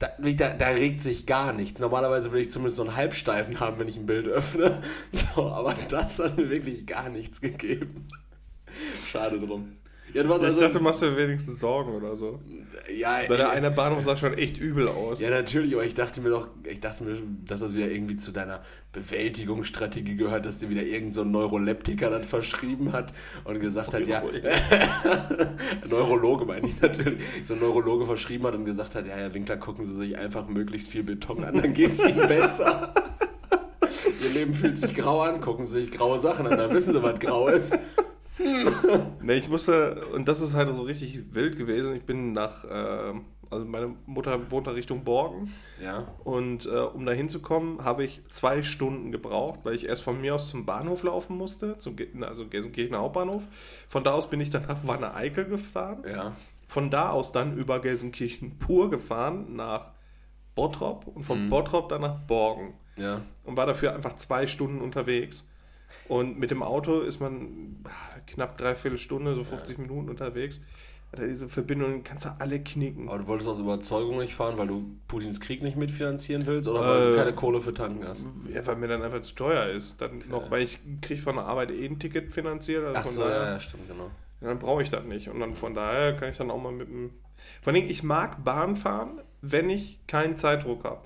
da, 0.00 0.08
da, 0.18 0.50
da 0.50 0.68
regt 0.68 1.00
sich 1.00 1.26
gar 1.26 1.52
nichts. 1.52 1.78
Normalerweise 1.78 2.32
will 2.32 2.40
ich 2.40 2.50
zumindest 2.50 2.76
so 2.76 2.82
einen 2.82 2.96
Halbsteifen 2.96 3.60
haben, 3.60 3.78
wenn 3.78 3.86
ich 3.86 3.98
ein 3.98 4.06
Bild 4.06 4.26
öffne. 4.26 4.80
So, 5.12 5.46
aber 5.46 5.74
das 5.88 6.18
hat 6.18 6.36
mir 6.36 6.50
wirklich 6.50 6.86
gar 6.86 7.08
nichts 7.08 7.40
gegeben. 7.40 8.08
Schade 9.06 9.38
drum. 9.38 9.74
Ja, 10.12 10.22
Ich 10.24 10.30
also. 10.30 10.60
dachte, 10.60 10.78
du 10.78 10.80
machst 10.84 11.02
dir 11.02 11.16
wenigstens 11.16 11.60
Sorgen 11.60 11.92
oder 11.94 12.16
so. 12.16 12.40
ja, 12.94 13.20
Weil 13.28 13.36
der 13.36 13.50
ey, 13.50 13.56
eine 13.56 13.70
Bahnhof 13.70 14.02
sah 14.02 14.16
schon 14.16 14.34
echt 14.34 14.56
übel 14.58 14.88
aus. 14.88 15.20
Ja, 15.20 15.30
natürlich, 15.30 15.74
aber 15.74 15.84
ich 15.84 15.94
dachte 15.94 16.20
mir 16.20 16.30
doch, 16.30 16.48
ich 16.64 16.80
dachte 16.80 17.04
mir, 17.04 17.16
dass 17.46 17.60
das 17.60 17.74
wieder 17.74 17.90
irgendwie 17.90 18.16
zu 18.16 18.32
deiner 18.32 18.60
Bewältigungsstrategie 18.92 20.16
gehört, 20.16 20.46
dass 20.46 20.58
dir 20.58 20.70
wieder 20.70 20.82
irgendein 20.82 21.12
so 21.12 21.20
ein 21.22 21.30
Neuroleptiker 21.30 22.10
das 22.10 22.26
verschrieben 22.26 22.92
hat 22.92 23.12
und 23.44 23.60
gesagt 23.60 23.94
hat, 23.94 24.06
ja, 24.06 24.22
Neurologe 25.88 26.44
meine 26.44 26.66
ich 26.68 26.80
natürlich, 26.80 27.20
so 27.44 27.54
ein 27.54 27.60
Neurologe 27.60 28.06
verschrieben 28.06 28.46
hat 28.46 28.54
und 28.54 28.64
gesagt 28.64 28.94
hat, 28.94 29.06
ja, 29.06 29.14
Herr 29.14 29.32
Winkler, 29.34 29.56
gucken 29.56 29.84
Sie 29.84 29.94
sich 29.94 30.18
einfach 30.18 30.48
möglichst 30.48 30.90
viel 30.90 31.02
Beton 31.02 31.44
an, 31.44 31.56
dann 31.56 31.72
geht 31.74 31.92
es 31.92 32.00
Ihnen 32.04 32.18
besser. 32.28 32.92
Ihr 34.22 34.30
Leben 34.30 34.54
fühlt 34.54 34.76
sich 34.78 34.94
grau 34.94 35.20
an, 35.22 35.40
gucken 35.40 35.66
Sie 35.66 35.80
sich 35.82 35.90
graue 35.90 36.20
Sachen 36.20 36.46
an, 36.46 36.58
dann 36.58 36.72
wissen 36.72 36.92
Sie, 36.92 37.02
was 37.02 37.18
grau 37.18 37.48
ist. 37.48 37.76
Ne, 39.22 39.34
ich 39.34 39.48
musste, 39.48 40.06
und 40.14 40.28
das 40.28 40.40
ist 40.40 40.54
halt 40.54 40.74
so 40.74 40.82
richtig 40.82 41.34
wild 41.34 41.56
gewesen. 41.56 41.94
Ich 41.94 42.04
bin 42.04 42.32
nach, 42.32 42.64
äh, 42.64 43.14
also 43.50 43.64
meine 43.66 43.94
Mutter 44.06 44.50
wohnt 44.50 44.66
da 44.66 44.70
Richtung 44.72 45.04
Borgen. 45.04 45.50
Ja, 45.82 46.06
Und 46.24 46.66
äh, 46.66 46.70
um 46.70 47.04
da 47.06 47.12
hinzukommen, 47.12 47.84
habe 47.84 48.04
ich 48.04 48.22
zwei 48.28 48.62
Stunden 48.62 49.12
gebraucht, 49.12 49.60
weil 49.64 49.74
ich 49.74 49.86
erst 49.88 50.02
von 50.02 50.20
mir 50.20 50.34
aus 50.36 50.48
zum 50.48 50.64
Bahnhof 50.66 51.02
laufen 51.02 51.36
musste, 51.36 51.76
zum, 51.78 51.96
also 52.22 52.46
Gelsenkirchener 52.46 52.98
Hauptbahnhof. 53.00 53.46
Von 53.88 54.04
da 54.04 54.12
aus 54.12 54.30
bin 54.30 54.40
ich 54.40 54.50
dann 54.50 54.66
nach 54.66 54.86
Wanne 54.86 55.14
Eickel 55.14 55.44
gefahren. 55.46 56.02
ja, 56.08 56.36
Von 56.66 56.90
da 56.90 57.10
aus 57.10 57.32
dann 57.32 57.56
über 57.56 57.80
Gelsenkirchen 57.80 58.58
pur 58.58 58.88
gefahren 58.90 59.54
nach 59.56 59.90
Bottrop 60.54 61.06
und 61.06 61.22
von 61.24 61.46
Mhm. 61.46 61.48
Bottrop 61.50 61.88
dann 61.88 62.02
nach 62.02 62.20
Borgen. 62.20 62.74
ja. 62.96 63.20
Und 63.44 63.56
war 63.56 63.66
dafür 63.66 63.94
einfach 63.94 64.14
zwei 64.16 64.46
Stunden 64.46 64.80
unterwegs. 64.80 65.44
Und 66.08 66.38
mit 66.38 66.50
dem 66.50 66.62
Auto 66.62 67.00
ist 67.00 67.20
man 67.20 67.76
ah, 67.84 68.18
knapp 68.26 68.58
dreiviertel 68.58 68.98
Stunde, 68.98 69.34
so 69.34 69.44
50 69.44 69.78
Minuten 69.78 70.08
unterwegs. 70.08 70.60
Alter, 71.12 71.26
diese 71.26 71.48
Verbindungen 71.48 72.04
kannst 72.04 72.24
du 72.24 72.28
alle 72.38 72.60
knicken. 72.60 73.08
Aber 73.08 73.18
du 73.18 73.26
wolltest 73.26 73.48
aus 73.48 73.58
Überzeugung 73.58 74.18
nicht 74.18 74.32
fahren, 74.32 74.56
weil 74.58 74.68
du 74.68 74.96
Putins 75.08 75.40
Krieg 75.40 75.60
nicht 75.62 75.76
mitfinanzieren 75.76 76.46
willst 76.46 76.68
oder 76.68 76.80
weil 76.80 77.06
du 77.08 77.14
Äh, 77.14 77.16
keine 77.16 77.32
Kohle 77.34 77.60
für 77.60 77.74
tanken 77.74 78.06
hast? 78.06 78.28
Ja, 78.48 78.64
weil 78.66 78.76
mir 78.76 78.86
dann 78.86 79.02
einfach 79.02 79.20
zu 79.20 79.34
teuer 79.34 79.66
ist. 79.66 80.00
Dann 80.00 80.22
noch, 80.28 80.50
weil 80.52 80.62
ich 80.62 80.78
kriege 81.00 81.20
von 81.20 81.34
der 81.36 81.46
Arbeit 81.46 81.72
eh 81.72 81.84
ein 81.84 81.98
Ticket 81.98 82.32
finanziert. 82.32 82.84
Also 82.84 83.00
Ach 83.00 83.06
so, 83.06 83.20
daher, 83.22 83.36
ja, 83.36 83.52
ja, 83.54 83.60
stimmt, 83.60 83.88
genau. 83.88 84.10
ja, 84.40 84.48
dann 84.48 84.60
brauche 84.60 84.82
ich 84.82 84.90
das 84.90 85.04
nicht. 85.04 85.28
Und 85.28 85.40
dann 85.40 85.56
von 85.56 85.74
daher 85.74 86.14
kann 86.16 86.30
ich 86.30 86.36
dann 86.36 86.50
auch 86.50 86.62
mal 86.62 86.72
mit 86.72 86.88
dem. 86.88 87.10
Vor 87.60 87.72
allem, 87.72 87.88
ich 87.88 88.04
mag 88.04 88.44
Bahn 88.44 88.76
fahren, 88.76 89.20
wenn 89.42 89.68
ich 89.68 89.98
keinen 90.06 90.36
Zeitdruck 90.36 90.84
habe. 90.84 91.00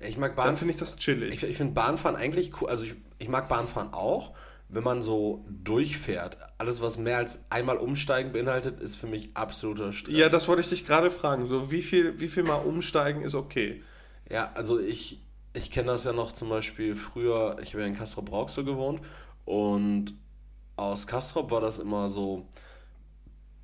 Ich 0.00 0.16
mag 0.16 0.36
Dann 0.36 0.46
Bahn. 0.46 0.56
finde 0.56 0.74
ich 0.74 0.80
das 0.80 0.96
chillig. 0.96 1.34
Ich, 1.34 1.42
ich 1.42 1.56
finde 1.56 1.74
Bahnfahren 1.74 2.16
eigentlich 2.16 2.60
cool. 2.60 2.68
Also 2.68 2.84
ich, 2.84 2.94
ich 3.18 3.28
mag 3.28 3.48
Bahnfahren 3.48 3.92
auch, 3.92 4.32
wenn 4.68 4.84
man 4.84 5.02
so 5.02 5.44
durchfährt. 5.48 6.36
Alles, 6.58 6.82
was 6.82 6.98
mehr 6.98 7.16
als 7.18 7.40
einmal 7.50 7.78
umsteigen 7.78 8.32
beinhaltet, 8.32 8.80
ist 8.80 8.96
für 8.96 9.06
mich 9.06 9.30
absoluter 9.34 9.92
Stress. 9.92 10.14
ja, 10.14 10.28
das 10.28 10.46
wollte 10.46 10.62
ich 10.62 10.68
dich 10.68 10.86
gerade 10.86 11.10
fragen. 11.10 11.46
So, 11.48 11.70
wie 11.70 11.82
viel, 11.82 12.20
wie 12.20 12.28
viel 12.28 12.42
mal 12.44 12.56
umsteigen 12.56 13.22
ist 13.22 13.34
okay? 13.34 13.82
Ja, 14.30 14.52
also 14.54 14.78
ich, 14.78 15.20
ich 15.54 15.70
kenne 15.70 15.86
das 15.88 16.04
ja 16.04 16.12
noch 16.12 16.32
zum 16.32 16.48
Beispiel 16.50 16.94
früher, 16.94 17.56
ich 17.62 17.72
habe 17.72 17.82
ja 17.82 17.88
in 17.88 17.96
Castrop-Rauxel 17.96 18.64
gewohnt 18.64 19.00
und 19.46 20.12
aus 20.76 21.06
Castrop 21.06 21.50
war 21.50 21.60
das 21.62 21.78
immer 21.78 22.10
so, 22.10 22.46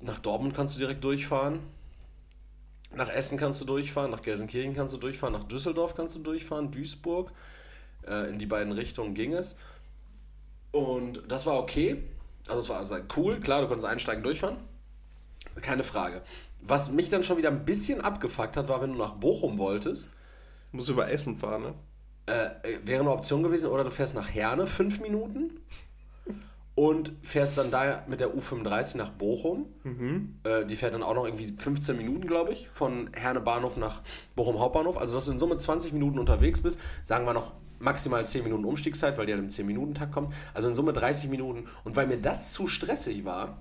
nach 0.01 0.19
Dortmund 0.19 0.55
kannst 0.55 0.75
du 0.75 0.79
direkt 0.79 1.03
durchfahren, 1.03 1.59
nach 2.93 3.09
Essen 3.09 3.37
kannst 3.37 3.61
du 3.61 3.65
durchfahren, 3.65 4.11
nach 4.11 4.21
Gelsenkirchen 4.21 4.75
kannst 4.75 4.93
du 4.93 4.97
durchfahren, 4.97 5.33
nach 5.33 5.43
Düsseldorf 5.43 5.95
kannst 5.95 6.15
du 6.15 6.19
durchfahren, 6.19 6.71
Duisburg, 6.71 7.31
äh, 8.07 8.29
in 8.29 8.39
die 8.39 8.45
beiden 8.45 8.73
Richtungen 8.73 9.13
ging 9.13 9.33
es. 9.33 9.55
Und 10.71 11.23
das 11.27 11.45
war 11.45 11.57
okay, 11.57 12.03
also 12.47 12.59
es 12.59 12.69
war 12.69 12.79
also 12.79 12.95
cool, 13.15 13.39
klar, 13.39 13.61
du 13.61 13.67
konntest 13.67 13.87
einsteigen, 13.87 14.23
durchfahren, 14.23 14.57
keine 15.61 15.83
Frage. 15.83 16.21
Was 16.61 16.91
mich 16.91 17.09
dann 17.09 17.23
schon 17.23 17.37
wieder 17.37 17.49
ein 17.49 17.65
bisschen 17.65 18.01
abgefuckt 18.01 18.57
hat, 18.57 18.67
war, 18.67 18.81
wenn 18.81 18.93
du 18.93 18.97
nach 18.97 19.13
Bochum 19.13 19.57
wolltest, 19.57 20.09
Muss 20.71 20.89
über 20.89 21.09
Essen 21.09 21.37
fahren, 21.37 21.61
ne? 21.61 21.73
äh, 22.25 22.49
wäre 22.83 23.01
eine 23.01 23.11
Option 23.11 23.43
gewesen, 23.43 23.69
oder 23.69 23.83
du 23.83 23.91
fährst 23.91 24.15
nach 24.15 24.33
Herne 24.33 24.67
fünf 24.67 24.99
Minuten 24.99 25.61
und 26.75 27.13
fährst 27.21 27.57
dann 27.57 27.71
da 27.71 28.03
mit 28.07 28.19
der 28.19 28.35
U35 28.35 28.97
nach 28.97 29.09
Bochum. 29.09 29.65
Äh, 30.43 30.65
die 30.65 30.75
fährt 30.75 30.93
dann 30.93 31.03
auch 31.03 31.15
noch 31.15 31.25
irgendwie 31.25 31.53
15 31.55 31.95
Minuten, 31.95 32.27
glaube 32.27 32.51
ich, 32.51 32.67
von 32.69 33.09
Herne 33.13 33.39
Bahnhof 33.39 33.77
nach 33.77 34.01
Bochum 34.35 34.59
Hauptbahnhof. 34.59 34.97
Also, 34.97 35.15
dass 35.15 35.25
du 35.25 35.31
in 35.31 35.39
Summe 35.39 35.55
20 35.55 35.93
Minuten 35.93 36.19
unterwegs 36.19 36.61
bist, 36.61 36.77
sagen 37.03 37.25
wir 37.25 37.33
noch 37.33 37.53
maximal 37.79 38.25
10 38.25 38.43
Minuten 38.43 38.65
Umstiegszeit, 38.65 39.17
weil 39.17 39.25
die 39.25 39.33
halt 39.33 39.43
im 39.43 39.49
10-Minuten-Takt 39.49 40.11
kommen. 40.11 40.33
Also 40.53 40.67
in 40.67 40.75
Summe 40.75 40.93
30 40.93 41.29
Minuten. 41.29 41.67
Und 41.83 41.95
weil 41.95 42.07
mir 42.07 42.17
das 42.17 42.51
zu 42.51 42.67
stressig 42.67 43.25
war, 43.25 43.57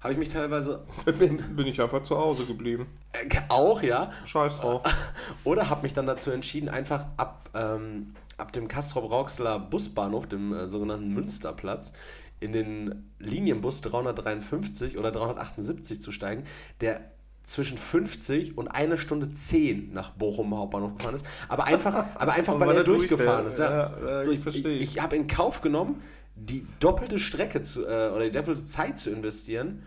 habe 0.00 0.12
ich 0.12 0.18
mich 0.18 0.28
teilweise 0.28 0.84
Bin, 1.18 1.56
bin 1.56 1.66
ich 1.66 1.80
einfach 1.80 2.02
zu 2.02 2.18
Hause 2.18 2.44
geblieben. 2.44 2.86
äh, 3.12 3.40
auch, 3.48 3.82
ja, 3.82 4.10
Scheiß 4.26 4.60
drauf. 4.60 4.82
oder 5.44 5.70
habe 5.70 5.82
mich 5.82 5.92
dann 5.92 6.06
dazu 6.06 6.30
entschieden, 6.30 6.68
einfach 6.68 7.06
ab, 7.16 7.50
ähm, 7.54 8.14
ab 8.36 8.52
dem 8.52 8.68
Castrop-Rauxler 8.68 9.58
Busbahnhof, 9.58 10.26
dem 10.26 10.52
äh, 10.52 10.68
sogenannten 10.68 11.12
Münsterplatz, 11.12 11.92
in 12.40 12.52
den 12.52 13.12
Linienbus 13.18 13.80
353 13.82 14.98
oder 14.98 15.10
378 15.10 16.00
zu 16.00 16.12
steigen, 16.12 16.44
der 16.80 17.00
zwischen 17.42 17.78
50 17.78 18.58
und 18.58 18.68
eine 18.68 18.98
Stunde 18.98 19.32
10 19.32 19.92
nach 19.92 20.10
Bochum 20.10 20.54
Hauptbahnhof 20.56 20.96
gefahren 20.96 21.14
ist. 21.14 21.26
Aber 21.48 21.64
einfach, 21.64 22.06
aber 22.14 22.32
einfach 22.34 22.60
weil 22.60 22.68
weil 22.68 22.76
er 22.76 22.84
durchgefahren 22.84 23.46
ist. 23.46 23.58
Ja. 23.58 23.98
Ja, 23.98 24.22
so, 24.24 24.30
ich 24.30 24.36
ich 24.36 24.42
verstehe. 24.42 24.78
ich, 24.78 24.96
ich 24.96 25.02
habe 25.02 25.16
in 25.16 25.26
Kauf 25.26 25.60
genommen, 25.62 26.02
die 26.36 26.66
doppelte 26.78 27.18
Strecke 27.18 27.62
zu, 27.62 27.84
äh, 27.84 28.10
oder 28.10 28.24
die 28.24 28.30
doppelte 28.30 28.64
Zeit 28.64 28.98
zu 28.98 29.10
investieren, 29.10 29.82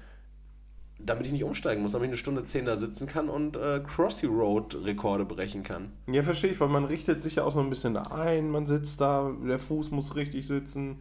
damit 1.00 1.26
ich 1.26 1.32
nicht 1.32 1.44
umsteigen 1.44 1.82
muss, 1.82 1.94
damit 1.94 2.08
ich 2.08 2.12
eine 2.12 2.18
Stunde 2.18 2.44
10 2.44 2.66
da 2.66 2.76
sitzen 2.76 3.08
kann 3.08 3.30
und 3.30 3.56
äh, 3.56 3.82
Crossy 3.86 4.26
Road 4.26 4.76
Rekorde 4.84 5.26
brechen 5.26 5.64
kann. 5.64 5.92
Ja, 6.08 6.24
verstehe 6.24 6.52
ich, 6.52 6.60
weil 6.60 6.68
man 6.68 6.86
richtet 6.86 7.22
sich 7.22 7.36
ja 7.36 7.44
auch 7.44 7.52
so 7.52 7.60
ein 7.60 7.70
bisschen 7.70 7.94
da 7.94 8.04
ein, 8.04 8.50
man 8.50 8.68
sitzt 8.68 9.02
da, 9.02 9.32
der 9.48 9.60
Fuß 9.60 9.92
muss 9.92 10.16
richtig 10.16 10.48
sitzen. 10.48 11.00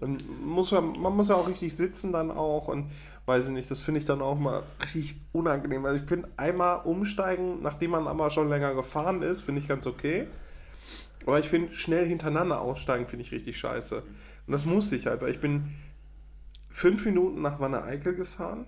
Und 0.00 0.46
muss 0.46 0.70
ja, 0.70 0.80
man 0.80 1.14
muss 1.14 1.28
ja 1.28 1.34
auch 1.34 1.48
richtig 1.48 1.76
sitzen 1.76 2.12
dann 2.12 2.30
auch 2.30 2.68
und 2.68 2.90
weiß 3.26 3.46
ich 3.46 3.50
nicht, 3.50 3.70
das 3.70 3.80
finde 3.80 4.00
ich 4.00 4.06
dann 4.06 4.22
auch 4.22 4.38
mal 4.38 4.62
richtig 4.82 5.16
unangenehm. 5.32 5.84
Also 5.84 6.02
ich 6.02 6.08
finde 6.08 6.28
einmal 6.36 6.80
umsteigen, 6.84 7.62
nachdem 7.62 7.90
man 7.92 8.08
aber 8.08 8.30
schon 8.30 8.48
länger 8.48 8.74
gefahren 8.74 9.22
ist, 9.22 9.42
finde 9.42 9.60
ich 9.60 9.68
ganz 9.68 9.86
okay. 9.86 10.26
Aber 11.26 11.38
ich 11.38 11.48
finde 11.48 11.74
schnell 11.74 12.06
hintereinander 12.06 12.60
aussteigen, 12.60 13.06
finde 13.06 13.24
ich 13.24 13.32
richtig 13.32 13.58
scheiße. 13.58 13.98
Und 13.98 14.52
das 14.52 14.64
muss 14.64 14.90
ich 14.92 15.06
halt, 15.06 15.20
weil 15.22 15.30
ich 15.30 15.40
bin 15.40 15.74
fünf 16.70 17.04
Minuten 17.04 17.42
nach 17.42 17.60
Wanne 17.60 17.82
Eickel 17.84 18.14
gefahren, 18.14 18.66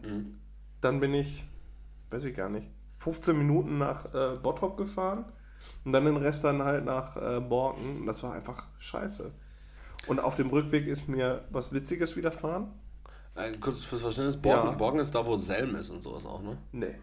dann 0.81 1.01
bin 1.01 1.15
ich, 1.15 1.45
weiß 2.11 2.27
ich 2.27 2.37
gar 2.37 2.51
nicht, 2.51 2.69
15 2.99 3.37
Minuten 3.37 3.79
nach 3.79 4.15
äh, 4.15 4.35
Bottrop 4.41 4.77
gefahren 4.77 5.25
und 5.85 5.93
dann 5.93 6.05
den 6.05 6.17
Rest 6.17 6.45
dann 6.45 6.63
halt 6.63 6.85
nach 6.85 7.17
äh, 7.17 7.41
Borken. 7.41 8.01
Und 8.01 8.07
Das 8.07 8.23
war 8.23 8.33
einfach 8.35 8.65
scheiße. 8.79 9.33
Und 10.09 10.21
auf 10.21 10.35
dem 10.35 10.51
Rückweg 10.51 10.87
ist 10.87 11.09
mir 11.09 11.45
was 11.51 11.73
Witziges 11.73 12.17
widerfahren. 12.17 12.69
Äh, 13.35 13.53
kurz 13.59 13.85
fürs 13.85 14.03
Verständnis, 14.03 14.37
Borken, 14.37 14.71
Ja. 14.71 14.77
Borken 14.77 14.99
ist 14.99 15.15
da, 15.15 15.25
wo 15.25 15.37
Selm 15.37 15.75
ist 15.75 15.91
und 15.91 16.03
sowas 16.03 16.27
auch, 16.27 16.43
ne? 16.43 16.59
Nee. 16.73 16.95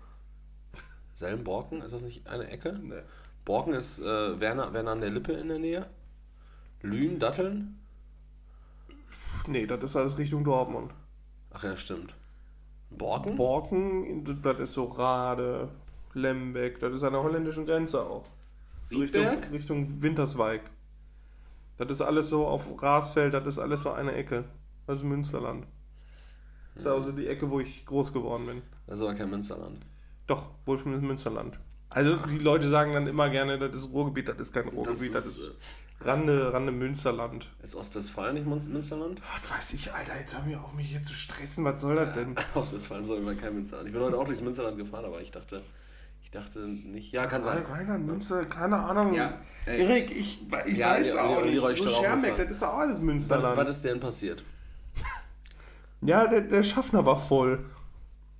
Selm, 1.14 1.44
Borken, 1.44 1.82
ist 1.82 1.94
das 1.94 2.04
nicht 2.04 2.28
eine 2.28 2.48
Ecke? 2.50 2.78
nee. 2.82 3.02
Borken 3.46 3.74
ist 3.74 4.00
äh, 4.00 4.40
Werner, 4.40 4.74
Werner 4.74 4.92
an 4.92 5.02
der 5.02 5.10
Lippe 5.10 5.32
in 5.34 5.48
der 5.48 5.60
Nähe. 5.60 5.88
Lünen, 6.82 7.20
Datteln? 7.20 7.80
Nee, 9.48 9.66
das 9.66 9.84
ist 9.84 9.96
alles 9.96 10.18
Richtung 10.18 10.44
Dortmund. 10.44 10.94
Ach 11.52 11.64
ja, 11.64 11.76
stimmt. 11.76 12.14
Borken? 12.92 13.38
Borken, 13.38 14.42
das 14.44 14.60
ist 14.60 14.74
so 14.74 14.86
Rade, 14.86 15.70
Lembeck, 16.14 16.80
das 16.80 16.94
ist 16.94 17.04
an 17.04 17.14
der 17.14 17.24
holländischen 17.24 17.66
Grenze 17.66 18.02
auch. 18.02 18.26
Richtung? 18.92 19.26
Richtung 19.52 20.02
Winterswijk. 20.02 20.62
Das 21.80 21.90
ist 21.90 22.02
alles 22.02 22.28
so 22.30 22.46
auf 22.46 22.82
Rasfeld, 22.82 23.34
das 23.34 23.46
ist 23.48 23.58
alles 23.58 23.82
so 23.84 23.92
eine 23.92 24.12
Ecke. 24.14 24.44
Das 24.86 24.98
ist 24.98 25.04
Münsterland. 25.06 25.66
Das 26.76 26.84
ist 26.84 26.88
also 26.88 27.12
die 27.14 27.28
Ecke, 27.28 27.50
wo 27.50 27.60
ich 27.60 27.86
groß 27.86 28.12
geworden 28.14 28.46
bin. 28.48 28.62
Das 28.86 29.00
ist 29.00 29.04
aber 29.06 29.16
kein 29.16 29.30
Münsterland. 29.30 29.86
Doch, 30.28 30.50
wohl 30.66 30.78
von 30.78 31.00
Münsterland. 31.02 31.60
Also 31.90 32.18
die 32.18 32.38
Leute 32.38 32.70
sagen 32.70 32.94
dann 32.94 33.08
immer 33.08 33.30
gerne, 33.30 33.58
das 33.58 33.76
ist 33.76 33.92
Ruhrgebiet, 33.94 34.28
das 34.28 34.38
ist 34.38 34.54
kein 34.54 34.68
Ruhrgebiet, 34.68 35.16
das, 35.16 35.26
ist, 35.26 35.38
ist 35.38 35.56
Rande, 36.02 36.54
Rande 36.54 36.72
Münsterland. 36.72 37.50
Ist 37.64 37.76
Ostwestfalen 37.76 38.36
nicht 38.36 38.46
Mün- 38.46 38.70
Münsterland? 38.72 39.20
Was 39.42 39.50
weiß 39.50 39.74
ich, 39.74 39.92
Alter, 39.92 40.20
jetzt 40.20 40.36
hör 40.38 40.44
mir 40.44 40.62
auf, 40.62 40.74
mich 40.74 40.90
hier 40.90 41.02
zu 41.02 41.14
stressen, 41.14 41.64
was 41.66 41.82
soll 41.82 41.96
das 41.96 42.14
denn? 42.14 42.36
Ostwestfalen 42.54 43.06
soll 43.06 43.18
immer 43.20 43.34
kein 43.36 43.56
Münsterland. 43.56 43.88
Ich 43.88 43.94
bin 43.94 44.04
heute 44.04 44.18
auch 44.18 44.26
durchs 44.26 44.42
Münsterland 44.42 44.78
gefahren, 44.78 45.06
aber 45.06 45.20
ich 45.22 45.32
dachte, 45.32 45.64
ich 46.32 46.40
dachte 46.40 46.60
nicht. 46.68 47.12
Ja, 47.12 47.26
kann 47.26 47.42
sein. 47.42 47.64
Rheinland, 47.64 48.06
Münster, 48.06 48.46
keine 48.46 48.78
Ahnung. 48.78 49.14
Ja, 49.16 49.40
ey. 49.66 49.82
Erik, 49.82 50.12
ich, 50.12 50.40
ich 50.68 50.78
Ja, 50.78 50.92
weiß 50.92 51.12
die- 51.12 51.18
auch 51.18 51.42
die 51.42 51.50
nicht. 51.60 51.78
Schermbeck, 51.96 52.32
gefahren. 52.32 52.48
das 52.48 52.56
ist 52.56 52.62
doch 52.62 52.68
auch 52.74 52.78
alles 52.78 52.98
Was, 52.98 53.04
Münsterland. 53.04 53.58
was 53.58 53.70
ist 53.70 53.86
denn 53.86 54.00
passiert? 54.00 54.44
ja, 56.02 56.28
der, 56.28 56.42
der 56.42 56.64
Schaffner 56.64 57.06
war 57.06 57.16
voll. 57.18 57.60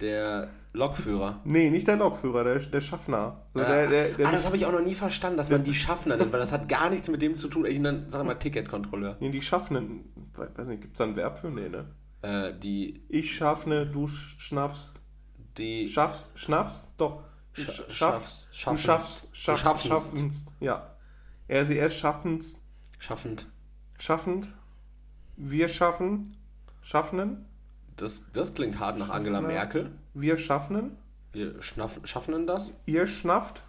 Der 0.02 0.50
Lokführer. 0.74 1.42
Nee, 1.44 1.70
nicht 1.72 1.88
der 1.88 1.98
Lokführer, 1.98 2.44
der, 2.44 2.60
der 2.60 2.80
Schaffner. 2.82 3.44
Also 3.54 3.68
der, 3.68 3.88
der, 3.88 4.10
der 4.10 4.28
ah, 4.28 4.32
das 4.32 4.46
habe 4.46 4.56
ich 4.56 4.66
auch 4.66 4.72
noch 4.72 4.82
nie 4.84 4.94
verstanden, 4.96 5.38
dass 5.38 5.50
man 5.50 5.64
die 5.64 5.74
Schaffner 5.74 6.16
nennt, 6.16 6.32
weil 6.32 6.40
das 6.40 6.52
hat 6.52 6.70
gar 6.70 6.90
nichts 6.92 7.10
mit 7.10 7.22
dem 7.24 7.36
zu 7.36 7.48
tun. 7.48 7.66
Ich 7.66 7.80
nenne, 7.80 8.06
sag 8.08 8.24
mal, 8.24 8.36
Ticketkontrolleur. 8.36 9.18
nee, 9.20 9.30
die 9.32 9.42
Schaffnen, 9.42 10.06
weiß 10.36 10.68
nicht, 10.68 10.82
gibt 10.82 10.94
es 10.94 11.00
da 11.00 11.06
ein 11.06 11.16
Verb 11.16 11.40
für? 11.40 11.50
Nee, 11.50 11.70
ne? 11.70 11.86
Äh, 12.22 12.54
die, 12.60 13.04
Ich 13.10 13.34
schaffne, 13.34 13.88
du 13.88 14.06
sch- 14.06 14.36
schnaffst. 14.40 15.02
die, 15.58 15.88
Schaffst, 15.90 16.38
schnaffst? 16.40 16.92
Doch. 16.98 17.24
Schaffst, 17.66 18.48
Du 18.52 18.56
schaffenst. 18.56 18.86
schaffst, 18.86 19.28
Du 19.34 19.56
schaff, 19.56 19.82
schaffenst. 19.84 20.48
Ja. 20.60 20.96
Er, 21.48 21.66
sie, 21.66 21.78
er 21.78 21.90
schaffenst, 21.90 22.58
schaffend. 23.00 23.48
schaffend. 23.98 24.52
Wir 25.36 25.68
schaffen, 25.68 26.38
schaffnen. 26.82 27.46
Das, 27.96 28.24
das 28.34 28.54
klingt 28.54 28.80
hart 28.80 28.98
nach 28.98 29.10
Angela 29.10 29.38
Schaffner. 29.40 29.54
Merkel. 29.54 29.92
Wir 30.14 30.38
schaffnen. 30.38 30.98
Wir 31.32 31.62
schnaff, 31.62 32.00
schaffen 32.04 32.48
das? 32.48 32.76
Ihr 32.86 33.08
schnafft. 33.08 33.64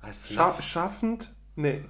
Was? 0.00 0.32
Scha 0.32 0.60
schaffend. 0.60 1.34
Nee. 1.56 1.84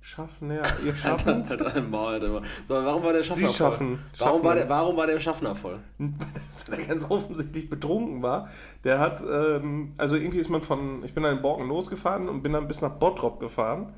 Schaffen, 0.00 0.50
ja. 0.50 0.62
Ihr 0.84 0.94
schaffend. 0.94 1.48
Halt 1.48 1.60
dein 1.60 1.90
Maul, 1.90 2.12
halt 2.12 2.22
immer. 2.22 2.42
So, 2.66 2.74
warum 2.74 3.02
war 3.04 3.12
der 3.12 3.22
Schaffner 3.22 3.48
Sie 3.48 3.54
schaffen. 3.54 3.96
voll? 3.96 3.98
Warum 4.18 4.32
Schaffen. 4.36 4.44
war, 4.44 4.54
der, 4.54 4.68
warum 4.68 4.96
war 4.96 5.06
der 5.06 5.20
Schaffner 5.20 5.54
voll? 5.54 5.78
weil 5.98 6.80
er 6.80 6.86
ganz 6.86 7.08
offensichtlich 7.08 7.68
betrunken 7.68 8.22
war. 8.22 8.48
Der 8.84 8.98
hat, 8.98 9.22
ähm, 9.22 9.90
also 9.98 10.16
irgendwie 10.16 10.38
ist 10.38 10.48
man 10.48 10.62
von, 10.62 11.04
ich 11.04 11.12
bin 11.12 11.22
dann 11.22 11.36
in 11.36 11.42
Borken 11.42 11.68
losgefahren 11.68 12.28
und 12.28 12.42
bin 12.42 12.52
dann 12.52 12.66
bis 12.66 12.80
nach 12.80 12.92
Bottrop 12.92 13.40
gefahren, 13.40 13.92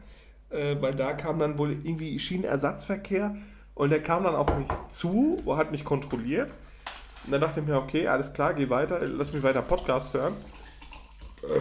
äh, 0.50 0.76
weil 0.80 0.94
da 0.94 1.12
kam 1.12 1.38
dann 1.38 1.56
wohl 1.56 1.70
irgendwie 1.70 2.18
Schienenersatzverkehr 2.18 3.36
und 3.74 3.90
der 3.90 4.02
kam 4.02 4.24
dann 4.24 4.34
auf 4.34 4.48
mich 4.56 4.66
zu, 4.88 5.40
hat 5.46 5.70
mich 5.70 5.84
kontrolliert. 5.84 6.50
Und 7.24 7.30
dann 7.30 7.40
dachte 7.40 7.60
ich 7.60 7.66
mir, 7.66 7.76
okay, 7.76 8.08
alles 8.08 8.32
klar, 8.32 8.52
geh 8.54 8.68
weiter, 8.68 9.06
lass 9.06 9.32
mich 9.32 9.44
weiter 9.44 9.62
Podcast 9.62 10.14
hören. 10.14 10.34
Äh, 11.44 11.60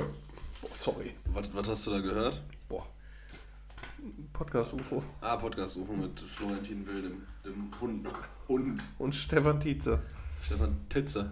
sorry. 0.74 1.12
Was, 1.34 1.54
was 1.54 1.70
hast 1.70 1.88
du 1.88 1.92
da 1.92 2.00
gehört? 2.00 2.42
Podcast-UFO. 4.34 5.04
Ah, 5.22 5.36
Podcast 5.36 5.78
UFO 5.78 5.94
mit 5.94 6.20
Florentin 6.20 6.86
Will, 6.88 7.02
dem, 7.02 7.22
dem 7.46 7.70
Hund. 7.80 8.08
Hund. 8.48 8.82
Und 8.98 9.16
Stefan 9.16 9.60
Tietze. 9.60 10.00
Stefan 10.42 10.78
Titze. 10.90 11.32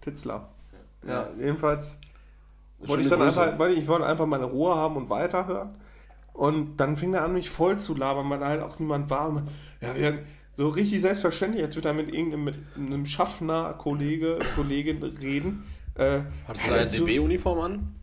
Titzler. 0.00 0.48
Ja, 1.06 1.28
jedenfalls 1.38 1.98
wollte 2.78 3.02
ich 3.02 3.08
dann 3.08 3.20
Grüße. 3.20 3.42
einfach, 3.42 3.58
weil 3.58 3.72
ich 3.72 3.86
wollte 3.86 4.06
einfach 4.06 4.26
meine 4.26 4.44
Ruhe 4.44 4.74
haben 4.74 4.96
und 4.96 5.10
weiterhören. 5.10 5.74
Und 6.32 6.76
dann 6.76 6.96
fing 6.96 7.14
er 7.14 7.24
an, 7.24 7.32
mich 7.32 7.48
voll 7.50 7.78
zu 7.78 7.94
labern, 7.94 8.28
weil 8.28 8.40
da 8.40 8.48
halt 8.48 8.62
auch 8.62 8.78
niemand 8.78 9.08
war. 9.08 9.42
Ja, 9.80 9.94
wir 9.94 10.18
so 10.56 10.68
richtig 10.68 11.00
selbstverständlich, 11.00 11.62
als 11.62 11.74
wir 11.74 11.82
da 11.82 11.92
mit 11.92 12.12
irgendeinem 12.12 12.44
mit 12.44 12.58
einem 12.76 13.06
Schaffner, 13.06 13.74
Kollege, 13.74 14.38
Kollegin 14.54 15.02
reden. 15.02 15.64
Äh, 15.94 16.20
Hattest 16.46 16.66
du 16.66 16.70
da 16.70 16.76
eine 16.76 16.90
DB-Uniform 16.90 17.60
an? 17.60 17.94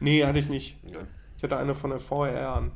Nee, 0.00 0.24
hatte 0.24 0.38
ich 0.38 0.48
nicht. 0.48 0.76
Ja. 0.84 1.00
Ich 1.36 1.42
hatte 1.42 1.56
eine 1.56 1.74
von 1.74 1.90
der 1.90 2.00
VR 2.00 2.56
an. 2.56 2.72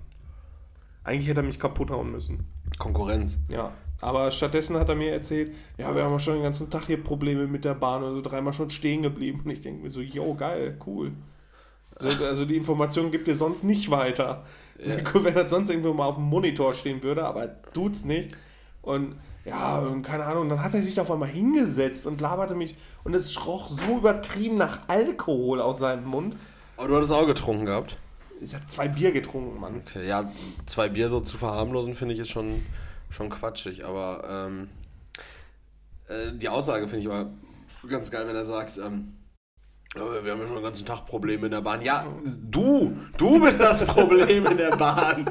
Eigentlich 1.07 1.29
hätte 1.29 1.41
er 1.41 1.47
mich 1.47 1.61
kaputt 1.61 1.91
hauen 1.91 2.11
müssen. 2.11 2.53
Konkurrenz. 2.79 3.39
Ja. 3.49 3.73
Aber 4.01 4.31
stattdessen 4.33 4.77
hat 4.77 4.89
er 4.89 4.97
mir 4.97 5.13
erzählt, 5.13 5.55
ja, 5.79 5.95
wir 5.95 6.03
haben 6.03 6.13
ja 6.13 6.19
schon 6.19 6.35
den 6.35 6.43
ganzen 6.43 6.69
Tag 6.69 6.87
hier 6.87 7.03
Probleme 7.03 7.47
mit 7.47 7.65
der 7.65 7.75
Bahn, 7.75 8.03
also 8.03 8.21
dreimal 8.21 8.53
schon 8.53 8.71
stehen 8.71 9.03
geblieben. 9.03 9.43
Und 9.45 9.51
ich 9.51 9.61
denke 9.61 9.83
mir 9.85 9.93
so, 9.93 10.01
yo, 10.01 10.35
geil, 10.35 10.77
cool. 10.85 11.13
Also, 11.95 12.25
also 12.25 12.45
die 12.45 12.57
Information 12.57 13.13
gibt 13.13 13.29
ihr 13.29 13.37
sonst 13.37 13.63
nicht 13.63 13.89
weiter. 13.91 14.45
Wenn 14.79 15.35
das 15.35 15.51
sonst 15.51 15.71
irgendwo 15.71 15.95
mal 15.95 16.07
auf 16.07 16.17
dem 16.17 16.25
Monitor 16.25 16.75
stehen 16.75 17.03
würde, 17.05 17.25
aber 17.25 17.63
tut's 17.73 18.05
nicht. 18.05 18.37
Und 18.83 19.15
ja, 19.45 19.79
und 19.79 20.03
keine 20.03 20.25
Ahnung, 20.25 20.49
dann 20.49 20.63
hat 20.63 20.75
er 20.75 20.83
sich 20.83 20.97
da 20.97 21.03
auf 21.03 21.11
einmal 21.11 21.29
hingesetzt 21.29 22.05
und 22.09 22.21
laberte 22.21 22.57
mich 22.57 22.77
und 23.05 23.15
es 23.15 23.47
roch 23.47 23.69
so 23.69 23.99
übertrieben 23.99 24.57
nach 24.57 24.89
Alkohol 24.89 25.61
aus 25.61 25.79
seinem 25.79 26.05
Mund. 26.05 26.37
Aber 26.77 26.89
du 26.89 26.97
hattest 26.97 27.13
auch 27.13 27.27
getrunken 27.27 27.67
gehabt. 27.67 27.97
Ich 28.41 28.55
habe 28.55 28.67
zwei 28.69 28.89
Bier 28.89 29.13
getrunken, 29.13 29.59
Mann. 29.61 29.77
Okay, 29.87 30.07
ja, 30.07 30.31
zwei 30.67 30.89
Bier 30.89 31.09
so 31.09 31.21
zu 31.21 31.37
verharmlosen, 31.39 31.95
finde 31.95 32.15
ich, 32.15 32.21
ist 32.21 32.31
schon, 32.31 32.65
schon 33.11 33.29
quatschig. 33.31 33.85
Aber 33.85 34.25
ähm, 34.29 34.69
äh, 36.09 36.33
die 36.33 36.49
Aussage 36.49 36.87
finde 36.87 37.01
ich 37.07 37.11
aber 37.13 37.31
ganz 37.89 38.11
geil, 38.11 38.27
wenn 38.29 38.37
er 38.37 38.45
sagt, 38.45 38.79
ähm, 38.79 39.15
"Oh, 39.97 40.01
wir 40.25 40.33
haben 40.33 40.41
ja 40.41 40.47
schon 40.47 40.57
den 40.57 40.65
ganzen 40.65 40.85
Tag 40.87 41.07
Probleme 41.07 41.47
in 41.47 41.53
der 41.53 41.63
Bahn. 41.63 41.81
Ja, 41.81 42.05
du, 42.43 42.97
du 43.17 43.41
bist 43.41 43.61
das 43.61 43.85
Problem 43.87 44.45
in 44.47 44.57
der 44.59 44.77
Bahn. 44.77 45.25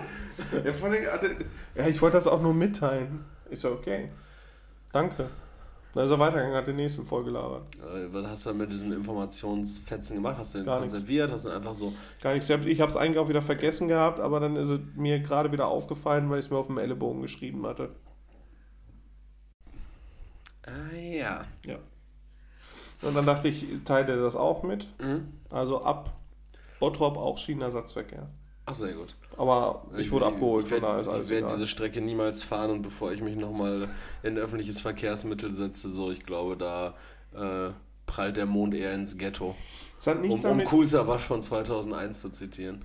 Ja, 0.64 1.12
hatte- 1.14 1.36
ja, 1.76 1.88
ich 1.88 2.02
wollte 2.02 2.18
das 2.18 2.28
auch 2.28 2.42
nur 2.42 2.54
mitteilen. 2.54 3.24
Ich 3.50 3.60
so, 3.60 3.72
okay. 3.72 4.10
Danke. 4.92 5.30
Dann 5.96 6.04
ist 6.04 6.12
er 6.12 6.20
weitergegangen, 6.20 6.58
hat 6.58 6.68
den 6.68 6.76
nächsten 6.76 7.06
vollgelabert. 7.06 7.74
Äh, 7.78 8.14
Was 8.14 8.28
hast 8.28 8.46
du 8.46 8.54
mit 8.54 8.70
diesen 8.70 8.92
Informationsfetzen 8.92 10.18
gemacht? 10.18 10.36
Hast 10.38 10.54
du 10.54 10.58
den 10.60 10.66
Gar 10.66 10.80
konserviert? 10.80 11.32
Hast 11.32 11.46
du 11.46 11.50
einfach 11.50 11.74
so. 11.74 11.94
Gar 12.22 12.34
nichts. 12.34 12.50
Ich 12.50 12.82
habe 12.82 12.92
es 12.92 12.98
eigentlich 12.98 13.18
auch 13.18 13.30
wieder 13.30 13.42
vergessen 13.42 13.88
gehabt, 13.88 14.20
aber 14.20 14.42
dann 14.42 14.58
ist 14.58 14.70
es 14.70 14.82
mir 14.96 15.20
gerade 15.20 15.54
wieder 15.54 15.70
aufgefallen, 15.70 16.30
weil 16.30 16.40
ich 16.40 16.46
es 16.46 16.52
mir 16.52 16.58
auf 16.58 16.68
dem 16.68 16.80
Ellenbogen 16.80 17.22
geschrieben 17.22 17.66
hatte. 17.66 17.96
Ah 20.64 20.96
ja. 20.96 21.46
Ja. 21.66 21.78
Und 23.02 23.16
dann 23.16 23.26
dachte 23.26 23.48
ich, 23.48 23.66
teile 23.86 24.18
das 24.18 24.36
auch 24.36 24.64
mit. 24.64 24.90
Mhm. 25.02 25.32
Also 25.50 25.82
ab 25.82 26.12
Bottrop 26.82 27.16
auch 27.16 27.38
Schienenersatzverkehr. 27.38 28.28
Ach, 28.68 28.74
sehr 28.74 28.94
gut. 28.94 29.16
Aber 29.38 29.86
ich 29.98 30.12
wurde 30.12 30.26
abgeholt, 30.26 30.66
ich 30.66 30.72
werd- 30.72 30.82
werde 31.30 31.48
diese 31.54 31.68
Strecke 31.68 32.02
niemals 32.02 32.42
fahren 32.42 32.72
und 32.72 32.82
bevor 32.82 33.12
ich 33.12 33.22
mich 33.22 33.36
nochmal 33.36 33.88
in 34.24 34.38
öffentliches 34.38 34.80
Verkehrsmittel 34.82 35.52
setze, 35.52 35.90
so, 35.90 36.10
ich 36.10 36.26
glaube, 36.26 36.58
da 36.58 36.94
äh, 37.36 37.74
prallt 38.06 38.38
der 38.38 38.46
Mond 38.46 38.74
eher 38.74 38.94
ins 38.96 39.18
Ghetto. 39.18 39.56
Um, 40.06 40.44
um. 40.46 40.64
Cool 40.72 40.86
Savage 40.86 41.22
von 41.24 41.42
2001 41.42 42.20
zu 42.22 42.30
zitieren. 42.30 42.84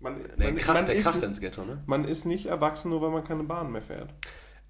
Man, 0.00 0.16
Der 0.38 0.48
man, 0.48 0.56
kracht, 0.56 0.74
man, 0.76 0.86
der 0.86 0.94
ist, 0.96 1.04
kracht 1.04 1.22
ins 1.22 1.40
Ghetto, 1.40 1.64
ne? 1.64 1.82
man 1.86 2.04
ist 2.04 2.24
nicht 2.26 2.46
erwachsen, 2.46 2.90
nur 2.90 3.00
weil 3.00 3.10
man 3.10 3.24
keine 3.24 3.44
Bahn 3.44 3.72
mehr 3.72 3.80
fährt. 3.82 4.10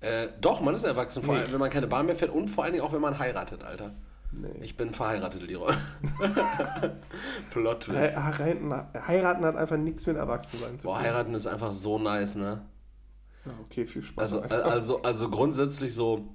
Äh, 0.01 0.29
doch, 0.41 0.61
man 0.61 0.75
ist 0.75 0.85
erwachsen, 0.85 1.23
vor 1.23 1.35
Nee. 1.35 1.41
allem, 1.41 1.53
wenn 1.53 1.61
man 1.61 1.71
keine 1.71 1.87
Bahn 1.87 2.07
mehr 2.07 2.15
fährt 2.15 2.31
und 2.31 2.49
vor 2.49 2.63
allen 2.65 2.73
Dingen 2.75 2.85
auch, 2.85 2.93
wenn 2.93 3.01
man 3.01 3.19
heiratet, 3.19 3.65
Alter. 3.65 3.95
Nee. 4.41 4.49
Ich 4.63 4.77
bin 4.77 4.93
verheiratet, 4.93 5.43
Leroy. 5.43 5.73
Plot 7.51 7.81
Twist. 7.85 7.99
He- 7.99 8.17
Heiraten, 8.17 8.73
heiraten 9.07 9.45
hat 9.45 9.57
einfach 9.57 9.77
nichts 9.77 10.07
mit 10.07 10.17
Erwachsensein 10.17 10.79
zu 10.79 10.89
Boah, 10.89 10.97
tun. 10.97 11.05
heiraten 11.05 11.35
ist 11.35 11.47
einfach 11.47 11.73
so 11.73 11.99
nice, 11.99 12.35
ne? 12.37 12.63
Ja, 13.45 13.53
okay, 13.65 13.87
viel 13.87 14.03
Spaß. 14.03 14.35
Also, 14.35 14.41
also, 14.65 15.03
also 15.03 15.31
grundsätzlich 15.31 15.95
so. 15.95 16.29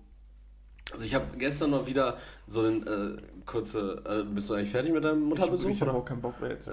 Also 0.94 1.06
ich 1.06 1.14
habe 1.14 1.26
gestern 1.38 1.70
mal 1.72 1.86
wieder 1.86 2.18
so 2.48 2.64
den 2.64 2.86
äh, 2.88 3.22
kurze. 3.46 4.02
Äh, 4.08 4.24
bist 4.24 4.50
du 4.50 4.56
eigentlich 4.56 4.72
fertig 4.72 4.92
mit 4.92 5.04
deinem 5.04 5.22
Mutterbesuch? 5.24 5.70
ich 5.70 5.82
habe 5.82 5.92
oder? 5.92 6.00
auch 6.00 6.06
keinen 6.06 6.22
Bock 6.22 6.40
mehr 6.42 6.52
jetzt. 6.52 6.70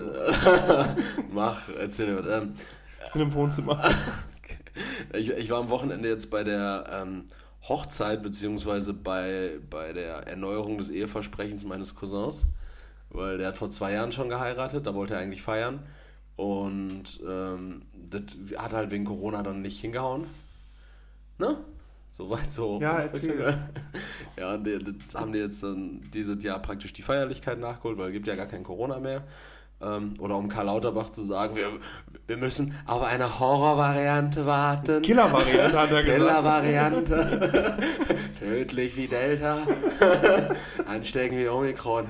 Mach, 1.32 1.68
erzähl 1.78 2.12
mir 2.14 2.24
was. 2.24 2.42
Ähm, 2.42 2.52
In 3.14 3.20
dem 3.20 3.34
Wohnzimmer. 3.34 3.82
ich, 5.12 5.30
ich 5.30 5.50
war 5.50 5.58
am 5.58 5.68
Wochenende 5.70 6.08
jetzt 6.08 6.30
bei 6.30 6.44
der 6.44 6.84
ähm, 6.92 7.24
Hochzeit, 7.68 8.22
beziehungsweise 8.22 8.92
bei, 8.92 9.58
bei 9.70 9.92
der 9.92 10.26
Erneuerung 10.28 10.78
des 10.78 10.90
Eheversprechens 10.90 11.64
meines 11.64 11.94
Cousins. 11.94 12.46
Weil 13.10 13.38
der 13.38 13.48
hat 13.48 13.56
vor 13.56 13.70
zwei 13.70 13.92
Jahren 13.92 14.12
schon 14.12 14.28
geheiratet, 14.28 14.86
da 14.86 14.94
wollte 14.94 15.14
er 15.14 15.20
eigentlich 15.20 15.42
feiern. 15.42 15.86
Und 16.36 17.20
ähm, 17.26 17.82
das 17.94 18.22
hat 18.56 18.72
halt 18.72 18.90
wegen 18.90 19.04
Corona 19.04 19.42
dann 19.42 19.62
nicht 19.62 19.80
hingehauen. 19.80 20.26
Ne? 21.38 21.58
Soweit 22.08 22.52
so. 22.52 22.80
Ja, 22.80 23.00
erzähl. 23.00 23.56
Ja, 24.38 24.58
das 24.58 25.14
haben 25.14 25.32
die 25.32 25.38
jetzt 25.38 25.62
dann 25.62 26.02
dieses 26.12 26.42
Jahr 26.44 26.60
praktisch 26.60 26.92
die 26.92 27.00
Feierlichkeit 27.00 27.58
nachgeholt, 27.58 27.96
weil 27.96 28.08
es 28.08 28.12
gibt 28.12 28.26
ja 28.26 28.34
gar 28.34 28.44
kein 28.44 28.62
Corona 28.62 28.98
mehr. 28.98 29.24
Ähm, 29.80 30.14
oder 30.20 30.36
um 30.36 30.48
Karl 30.48 30.66
Lauterbach 30.66 31.10
zu 31.10 31.22
sagen, 31.22 31.54
wir, 31.54 31.68
wir 32.26 32.36
müssen 32.38 32.74
auf 32.86 33.02
eine 33.02 33.38
Horrorvariante 33.38 34.46
warten. 34.46 35.02
Killer-Variante 35.02 35.78
hat 35.78 35.90
er 35.90 36.02
gesagt. 36.02 36.18
Killer-Variante. 36.18 37.78
Tödlich 38.38 38.96
wie 38.96 39.06
Delta. 39.06 39.58
Anstecken 40.86 41.38
wie 41.38 41.48
Omikron. 41.48 42.06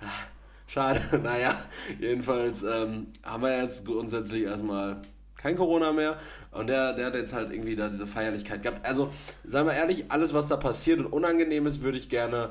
Ah, 0.00 0.06
Schade. 0.66 1.00
Naja, 1.22 1.54
jedenfalls 2.00 2.62
ähm, 2.62 3.06
haben 3.22 3.42
wir 3.42 3.60
jetzt 3.60 3.84
grundsätzlich 3.84 4.44
erstmal 4.44 5.02
kein 5.36 5.56
Corona 5.56 5.92
mehr. 5.92 6.16
Und 6.50 6.68
der, 6.68 6.94
der 6.94 7.06
hat 7.06 7.14
jetzt 7.14 7.34
halt 7.34 7.52
irgendwie 7.52 7.76
da 7.76 7.88
diese 7.88 8.06
Feierlichkeit 8.06 8.62
gehabt. 8.62 8.86
Also, 8.86 9.10
seien 9.44 9.66
wir 9.66 9.74
ehrlich, 9.74 10.06
alles, 10.08 10.32
was 10.32 10.48
da 10.48 10.56
passiert 10.56 11.00
und 11.00 11.06
unangenehm 11.06 11.66
ist, 11.66 11.82
würde 11.82 11.98
ich 11.98 12.08
gerne 12.08 12.50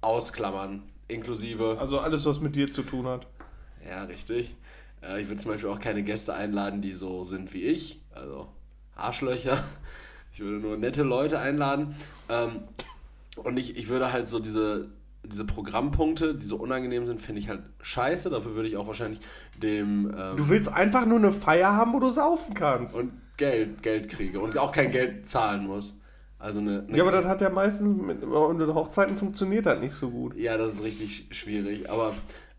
ausklammern. 0.00 0.82
Inklusive. 1.06 1.76
Also 1.78 1.98
alles, 2.00 2.24
was 2.24 2.40
mit 2.40 2.56
dir 2.56 2.66
zu 2.66 2.82
tun 2.82 3.06
hat. 3.06 3.26
Ja, 3.88 4.04
richtig. 4.04 4.54
Äh, 5.02 5.20
ich 5.20 5.28
würde 5.28 5.40
zum 5.40 5.50
Beispiel 5.52 5.70
auch 5.70 5.80
keine 5.80 6.02
Gäste 6.02 6.34
einladen, 6.34 6.80
die 6.80 6.92
so 6.92 7.24
sind 7.24 7.52
wie 7.54 7.64
ich. 7.64 8.00
Also 8.12 8.48
Arschlöcher. 8.96 9.62
Ich 10.36 10.40
würde 10.40 10.56
nur 10.58 10.76
nette 10.76 11.04
Leute 11.04 11.38
einladen. 11.38 11.94
Ähm, 12.28 12.64
und 13.36 13.56
ich, 13.56 13.76
ich 13.76 13.88
würde 13.88 14.12
halt 14.12 14.26
so 14.26 14.40
diese, 14.40 14.88
diese 15.24 15.44
Programmpunkte, 15.44 16.34
die 16.34 16.44
so 16.44 16.56
unangenehm 16.56 17.04
sind, 17.06 17.20
finde 17.20 17.38
ich 17.38 17.48
halt 17.48 17.62
scheiße. 17.82 18.30
Dafür 18.30 18.56
würde 18.56 18.68
ich 18.68 18.76
auch 18.76 18.88
wahrscheinlich 18.88 19.20
dem 19.62 20.12
ähm, 20.12 20.36
Du 20.36 20.48
willst 20.48 20.68
einfach 20.68 21.06
nur 21.06 21.18
eine 21.18 21.30
Feier 21.30 21.74
haben, 21.74 21.92
wo 21.92 22.00
du 22.00 22.10
saufen 22.10 22.52
kannst. 22.54 22.96
und 22.96 23.12
Geld, 23.36 23.80
Geld 23.84 24.08
kriege 24.08 24.40
und 24.40 24.58
auch 24.58 24.72
kein 24.72 24.90
Geld 24.90 25.24
zahlen 25.24 25.68
muss. 25.68 26.00
Also 26.40 26.58
eine, 26.58 26.84
eine 26.88 26.96
ja, 26.96 27.04
aber 27.04 27.12
das 27.12 27.26
hat 27.26 27.40
ja 27.40 27.48
meistens 27.48 28.02
mit 28.02 28.24
unter 28.24 28.74
Hochzeiten 28.74 29.16
funktioniert 29.16 29.66
das 29.66 29.78
nicht 29.78 29.94
so 29.94 30.10
gut. 30.10 30.36
Ja, 30.36 30.58
das 30.58 30.74
ist 30.74 30.82
richtig 30.82 31.28
schwierig, 31.30 31.88
aber, 31.88 32.12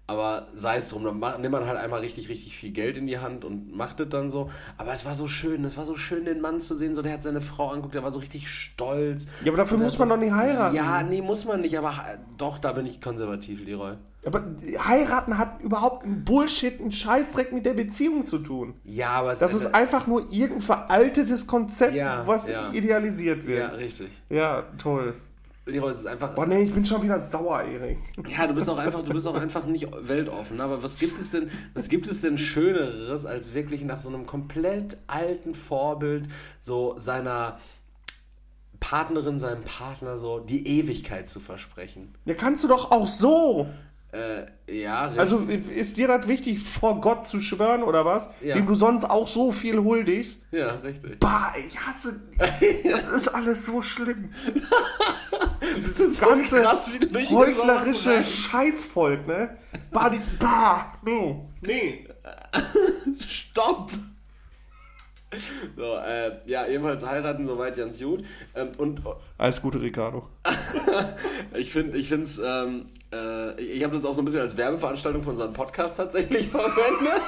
aber 0.08 0.46
sei 0.54 0.78
es 0.78 0.90
drum, 0.90 1.04
dann 1.04 1.42
nimmt 1.42 1.52
man 1.52 1.66
halt 1.66 1.78
einmal 1.78 2.02
richtig, 2.02 2.30
richtig 2.30 2.56
viel 2.56 2.72
Geld 2.72 2.96
in 2.98 3.08
die 3.08 3.18
Hand 3.18 3.44
und 3.44 3.76
macht 3.76 4.00
es 4.00 4.10
dann 4.10 4.30
so. 4.30 4.52
Aber 4.78 4.94
es 4.94 5.04
war 5.06 5.16
so 5.16 5.28
schön, 5.28 5.66
es 5.66 5.78
war 5.78 5.86
so 5.86 5.96
schön, 5.96 6.26
den 6.26 6.42
Mann 6.42 6.60
zu 6.60 6.76
sehen, 6.76 6.94
so 6.94 7.02
der 7.02 7.14
hat 7.14 7.24
seine 7.24 7.42
Frau 7.42 7.70
anguckt, 7.72 7.96
der 7.96 8.04
war 8.04 8.12
so 8.12 8.20
richtig 8.20 8.48
stolz. 8.48 9.26
Ja, 9.44 9.52
aber 9.52 9.58
dafür 9.58 9.78
muss 9.80 9.98
man 9.98 10.10
so, 10.10 10.16
doch 10.16 10.22
nicht 10.22 10.34
heiraten. 10.34 10.76
Ja, 10.76 11.02
nee, 11.02 11.22
muss 11.22 11.46
man 11.46 11.60
nicht, 11.62 11.76
aber 11.78 11.98
ha- 11.98 12.18
doch, 12.38 12.60
da 12.60 12.72
bin 12.74 12.86
ich 12.86 13.02
konservativ, 13.02 13.66
Leroy. 13.66 13.94
Aber 14.26 14.44
heiraten 14.88 15.38
hat 15.38 15.62
überhaupt 15.62 16.04
einen 16.04 16.24
Bullshit, 16.24 16.80
einen 16.80 16.92
Scheißdreck 16.92 17.52
mit 17.52 17.66
der 17.66 17.74
Beziehung 17.76 18.26
zu 18.26 18.40
tun. 18.40 18.74
Ja, 18.84 19.10
aber 19.12 19.32
es 19.34 19.40
Das 19.40 19.54
ist 19.54 19.74
einfach 19.74 20.08
nur 20.08 20.32
irgendein 20.32 20.62
veraltetes 20.62 21.46
Konzept, 21.48 21.94
Ja, 21.96 22.26
was 22.28 22.50
ja. 22.50 22.72
idealisiert 22.72 23.42
Ja, 23.44 23.48
wird. 23.48 23.78
richtig. 23.78 24.10
Ja, 24.30 24.64
toll. 24.78 25.14
Leroy, 25.68 25.90
es 25.90 26.00
ist 26.00 26.06
einfach. 26.06 26.36
Boah, 26.36 26.46
nee, 26.46 26.62
ich 26.62 26.74
bin 26.74 26.86
schon 26.86 27.02
wieder 27.02 27.20
sauer, 27.20 27.64
Erik. 27.64 27.98
Ja, 28.28 28.46
du 28.46 28.54
bist 28.54 28.70
auch 28.70 28.78
einfach, 28.78 29.02
du 29.02 29.14
bist 29.14 29.28
auch 29.28 29.36
einfach 29.36 29.66
nicht 29.66 29.88
weltoffen. 30.08 30.62
Aber 30.62 30.84
was 30.84 30.98
gibt 30.98 31.18
es 31.18 31.32
denn, 31.32 31.50
was 31.74 31.90
gibt 31.90 32.08
es 32.08 32.22
denn 32.22 32.38
Schöneres, 32.38 33.26
als 33.26 33.56
wirklich 33.56 33.84
nach 33.84 34.00
so 34.00 34.10
einem 34.10 34.28
komplett 34.28 34.98
alten 35.08 35.56
Vorbild 35.56 36.28
so 36.60 36.94
seiner 37.00 37.58
Partnerin, 38.80 39.40
seinem 39.40 39.64
Partner 39.64 40.20
so 40.20 40.40
die 40.40 40.68
Ewigkeit 40.68 41.28
zu 41.28 41.40
versprechen? 41.40 42.14
Ja, 42.26 42.36
kannst 42.36 42.64
du 42.64 42.68
doch 42.68 42.92
auch 42.92 43.08
so. 43.08 43.68
Äh, 44.16 44.82
ja, 44.82 45.06
richtig. 45.06 45.20
Also 45.20 45.40
ist 45.40 45.98
dir 45.98 46.08
das 46.08 46.28
wichtig, 46.28 46.60
vor 46.60 47.02
Gott 47.02 47.26
zu 47.28 47.42
schwören 47.42 47.84
oder 47.84 48.06
was? 48.06 48.30
Ja. 48.42 48.56
Dem 48.56 48.66
du 48.66 48.74
sonst 48.74 49.04
auch 49.04 49.28
so 49.28 49.52
viel 49.52 49.78
huldigst? 49.78 50.40
ja, 50.52 50.76
richtig. 50.76 51.20
Bah, 51.20 51.54
ich 51.68 51.78
hasse. 51.78 52.22
Das 52.90 53.08
ist 53.08 53.28
alles 53.28 53.66
so 53.66 53.82
schlimm. 53.82 54.30
Das 55.60 56.20
ganze 56.20 56.62
krass, 56.62 56.92
wie 56.94 57.00
du 57.00 57.20
heuchlerische 57.30 58.24
Scheißvolk, 58.24 59.28
ne? 59.28 59.58
Bah, 59.92 60.10
die. 60.10 60.20
Bah, 60.40 60.94
nee, 61.04 61.42
nee. 61.62 62.08
Stopp! 63.28 63.92
So, 65.76 65.96
äh, 65.98 66.40
ja, 66.46 66.66
ebenfalls 66.68 67.06
heiraten, 67.06 67.46
soweit 67.46 67.76
ganz 67.76 68.00
gut. 68.00 68.24
Ähm, 68.56 68.70
und 68.78 69.02
Alles 69.38 69.62
Gute, 69.62 69.82
Ricardo. 69.82 70.30
Ich 71.54 71.72
finde, 71.72 71.98
ich 71.98 72.10
finde 72.10 72.24
es, 72.26 72.40
ähm, 72.44 72.86
äh, 73.58 73.62
ich 73.62 73.84
habe 73.84 73.96
das 73.96 74.06
auch 74.06 74.14
so 74.14 74.22
ein 74.22 74.26
bisschen 74.26 74.42
als 74.42 74.56
Werbeveranstaltung 74.58 75.22
für 75.22 75.30
unseren 75.32 75.54
Podcast 75.54 75.98
tatsächlich 75.98 76.48
verwendet. 76.50 77.22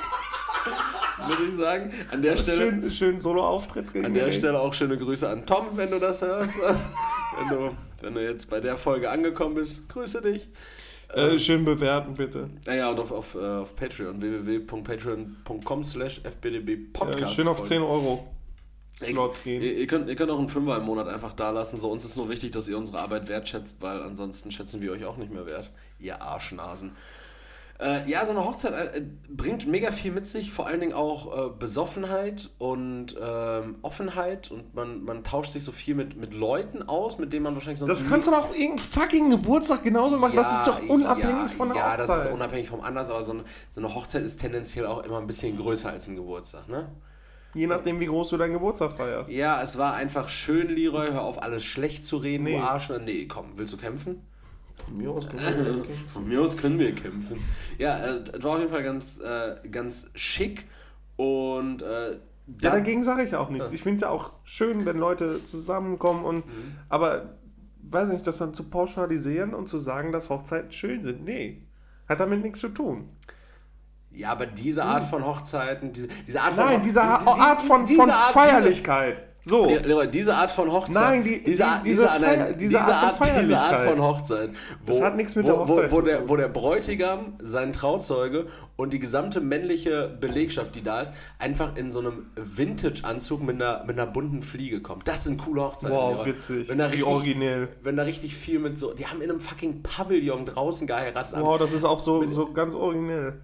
Muss 1.27 1.39
ich 1.49 1.55
sagen. 1.55 1.91
An 2.11 2.21
der 2.21 2.37
Stelle, 2.37 2.69
Schön, 2.69 2.91
schön 2.91 3.19
Solo-Auftritt 3.19 3.87
an 4.03 4.13
der. 4.13 4.31
Stelle 4.31 4.59
auch 4.59 4.73
schöne 4.73 4.97
Grüße 4.97 5.27
an 5.27 5.45
Tom, 5.45 5.69
wenn 5.73 5.89
du 5.91 5.99
das 5.99 6.21
hörst. 6.21 6.55
wenn, 7.39 7.49
du, 7.57 7.71
wenn 8.01 8.13
du 8.13 8.23
jetzt 8.23 8.49
bei 8.49 8.59
der 8.59 8.77
Folge 8.77 9.09
angekommen 9.09 9.55
bist, 9.55 9.89
grüße 9.89 10.21
dich. 10.21 10.47
Äh, 11.13 11.39
schön 11.39 11.63
bewerten, 11.63 12.13
bitte. 12.13 12.49
Naja, 12.65 12.89
und 12.89 12.99
auf, 12.99 13.11
auf, 13.11 13.35
äh, 13.35 13.39
auf 13.39 13.75
Patreon, 13.75 14.21
www.patreon.com 14.21 15.83
slash 15.83 16.19
fbdb 16.23 16.69
Äh, 16.69 16.77
Podcast. 16.93 17.33
schön 17.35 17.47
auf 17.47 17.57
folgen. 17.57 17.69
10 17.75 17.81
Euro 17.81 18.27
Slot 18.99 19.37
Ihr, 19.45 19.59
gehen. 19.59 19.77
ihr, 19.77 19.87
könnt, 19.87 20.09
ihr 20.09 20.15
könnt 20.15 20.31
auch 20.31 20.39
einen 20.39 20.49
Fünfer 20.49 20.77
im 20.77 20.85
Monat 20.85 21.07
einfach 21.07 21.33
da 21.33 21.51
lassen. 21.51 21.79
So, 21.79 21.91
uns 21.91 22.03
ist 22.05 22.17
nur 22.17 22.29
wichtig, 22.29 22.51
dass 22.51 22.67
ihr 22.67 22.77
unsere 22.77 22.99
Arbeit 22.99 23.27
wertschätzt, 23.27 23.77
weil 23.79 24.01
ansonsten 24.01 24.51
schätzen 24.51 24.81
wir 24.81 24.91
euch 24.91 25.05
auch 25.05 25.17
nicht 25.17 25.31
mehr 25.31 25.45
wert. 25.45 25.69
Ihr 25.99 26.21
Arschnasen. 26.21 26.91
Äh, 27.79 28.09
ja, 28.09 28.25
so 28.25 28.31
eine 28.31 28.43
Hochzeit 28.43 28.73
äh, 28.95 29.03
bringt 29.29 29.67
mega 29.67 29.91
viel 29.91 30.11
mit 30.11 30.25
sich, 30.25 30.51
vor 30.51 30.65
allen 30.65 30.79
Dingen 30.79 30.93
auch 30.93 31.47
äh, 31.47 31.49
Besoffenheit 31.59 32.49
und 32.57 33.15
ähm, 33.21 33.75
Offenheit 33.83 34.49
und 34.49 34.73
man, 34.73 35.03
man 35.03 35.23
tauscht 35.23 35.51
sich 35.51 35.63
so 35.63 35.71
viel 35.71 35.93
mit, 35.93 36.17
mit 36.17 36.33
Leuten 36.33 36.81
aus, 36.81 37.19
mit 37.19 37.33
denen 37.33 37.43
man 37.43 37.53
wahrscheinlich 37.53 37.77
sonst 37.77 37.91
Das 37.91 38.01
nie- 38.01 38.09
kannst 38.09 38.27
du 38.27 38.31
doch 38.31 38.49
irgendeinen 38.49 38.79
fucking 38.79 39.29
Geburtstag 39.29 39.83
genauso 39.83 40.17
machen. 40.17 40.35
das 40.37 40.51
ist 40.51 40.65
doch 40.65 40.81
unabhängig 40.89 41.51
ja, 41.51 41.55
von 41.55 41.67
der 41.67 41.77
Ja, 41.77 41.91
Hochzeit. 41.91 42.09
das 42.09 42.25
ist 42.25 42.31
unabhängig 42.31 42.67
vom 42.67 42.81
Anlass, 42.81 43.11
aber 43.11 43.21
so 43.21 43.33
eine, 43.33 43.43
so 43.69 43.79
eine 43.79 43.93
Hochzeit 43.93 44.23
ist 44.23 44.37
tendenziell 44.41 44.87
auch 44.87 45.03
immer 45.03 45.19
ein 45.19 45.27
bisschen 45.27 45.55
größer 45.55 45.91
als 45.91 46.07
ein 46.07 46.15
Geburtstag, 46.15 46.67
ne? 46.69 46.89
Je 47.53 47.67
nachdem, 47.67 47.99
wie 47.99 48.05
groß 48.05 48.29
du 48.29 48.37
deinen 48.37 48.53
Geburtstag 48.53 48.91
feierst. 48.91 49.31
Ja, 49.31 49.61
es 49.61 49.77
war 49.77 49.95
einfach 49.95 50.29
schön, 50.29 50.69
Leroy. 50.69 51.07
Hör 51.11 51.21
auf, 51.23 51.41
alles 51.41 51.63
schlecht 51.63 52.05
zu 52.05 52.17
reden, 52.17 52.43
Nee. 52.43 52.57
du 52.57 52.63
Arsch. 52.63 52.91
Nee, 53.03 53.25
komm, 53.25 53.47
willst 53.55 53.73
du 53.73 53.77
kämpfen? 53.77 54.21
Von 54.85 54.97
mir 54.97 55.09
aus 55.09 55.27
können 55.27 55.41
wir 55.43 55.83
kämpfen. 55.83 56.07
Von 56.13 56.27
mir 56.27 56.41
aus 56.41 56.57
können 56.57 56.79
wir 56.79 56.93
kämpfen. 56.93 57.39
Ja, 57.79 57.97
äh, 58.05 58.23
das 58.23 58.43
war 58.43 58.51
auf 58.53 58.59
jeden 58.59 58.71
Fall 58.71 58.83
ganz, 58.83 59.19
äh, 59.19 59.55
ganz 59.69 60.07
schick. 60.13 60.65
Und 61.15 61.81
äh, 61.81 62.11
Ja, 62.11 62.17
da, 62.47 62.69
dagegen 62.71 63.03
sage 63.03 63.23
ich 63.23 63.35
auch 63.35 63.49
nichts. 63.49 63.71
Ich 63.71 63.81
finde 63.81 63.95
es 63.95 64.01
ja 64.01 64.09
auch 64.09 64.33
schön, 64.43 64.85
wenn 64.85 64.97
Leute 64.97 65.43
zusammenkommen 65.43 66.23
und 66.23 66.45
Mhm. 66.45 66.75
aber 66.89 67.37
weiß 67.89 68.09
nicht, 68.09 68.27
das 68.27 68.37
dann 68.37 68.53
zu 68.53 68.65
pauschalisieren 68.65 69.53
und 69.53 69.67
zu 69.67 69.77
sagen, 69.77 70.11
dass 70.11 70.29
Hochzeiten 70.29 70.71
schön 70.73 71.03
sind. 71.03 71.23
Nee. 71.23 71.63
Hat 72.07 72.19
damit 72.19 72.41
nichts 72.43 72.59
zu 72.59 72.69
tun. 72.69 73.09
Ja, 74.17 74.31
aber 74.31 74.45
diese 74.45 74.83
Art 74.83 75.03
von 75.03 75.25
Hochzeiten, 75.25 75.93
diese, 75.93 76.07
diese 76.27 76.41
Art 76.41 76.53
von 76.53 76.65
Nein, 76.65 76.81
diese 76.81 76.99
diese- 76.99 77.03
Ha- 77.25 77.49
Art 77.51 77.61
von, 77.61 77.85
diese 77.85 78.01
von 78.01 78.09
Art- 78.09 78.33
Feierlichkeit. 78.33 79.21
So. 79.43 79.65
Diese 80.11 80.35
Art 80.35 80.51
von 80.51 80.69
Hochzeit. 80.69 80.93
Nein, 80.95 81.23
die, 81.23 81.41
diese, 81.41 81.63
die, 81.81 81.89
diese, 81.91 82.05
Feier, 82.05 82.51
diese, 82.51 82.79
Art, 82.81 83.03
Art, 83.03 83.15
von 83.15 83.27
diese 83.39 83.57
Art 83.57 83.89
von 83.89 84.01
Hochzeit. 84.01 84.49
Wo, 84.85 84.93
Das 84.95 85.01
hat 85.03 85.15
nichts 85.15 85.35
mit 85.35 85.45
wo, 85.45 85.47
der 85.51 85.59
Hochzeit 85.59 85.91
wo, 85.91 85.95
wo, 85.95 86.01
der, 86.01 86.27
wo 86.27 86.35
der 86.35 86.47
Bräutigam, 86.49 87.35
sein 87.41 87.71
Trauzeuge 87.71 88.47
und 88.75 88.91
die 88.91 88.99
gesamte 88.99 89.39
männliche 89.39 90.09
Belegschaft, 90.19 90.75
die 90.75 90.83
da 90.83 90.99
ist, 90.99 91.13
einfach 91.39 91.77
in 91.77 91.89
so 91.89 92.01
einem 92.01 92.25
Vintage-Anzug 92.35 93.41
mit 93.41 93.55
einer, 93.61 93.85
mit 93.85 93.97
einer 93.97 94.11
bunten 94.11 94.41
Fliege 94.41 94.81
kommt. 94.81 95.07
Das 95.07 95.23
sind 95.23 95.37
coole 95.41 95.61
Hochzeiten. 95.63 95.95
Wow, 95.95 96.25
witzig. 96.25 96.67
Wenn 96.67 96.79
da 96.79 96.87
Wie 96.87 96.95
richtig, 96.95 97.07
originell. 97.07 97.69
Wenn 97.81 97.95
da 97.95 98.03
richtig 98.03 98.35
viel 98.35 98.59
mit 98.59 98.77
so. 98.77 98.93
Die 98.93 99.07
haben 99.07 99.21
in 99.21 99.29
einem 99.29 99.39
fucking 99.39 99.81
Pavillon 99.81 100.45
draußen 100.45 100.87
geheiratet. 100.87 101.35
Wow, 101.39 101.57
das 101.57 101.71
ist 101.71 101.85
auch 101.85 102.01
so, 102.01 102.29
so 102.31 102.51
ganz 102.51 102.75
originell. 102.75 103.39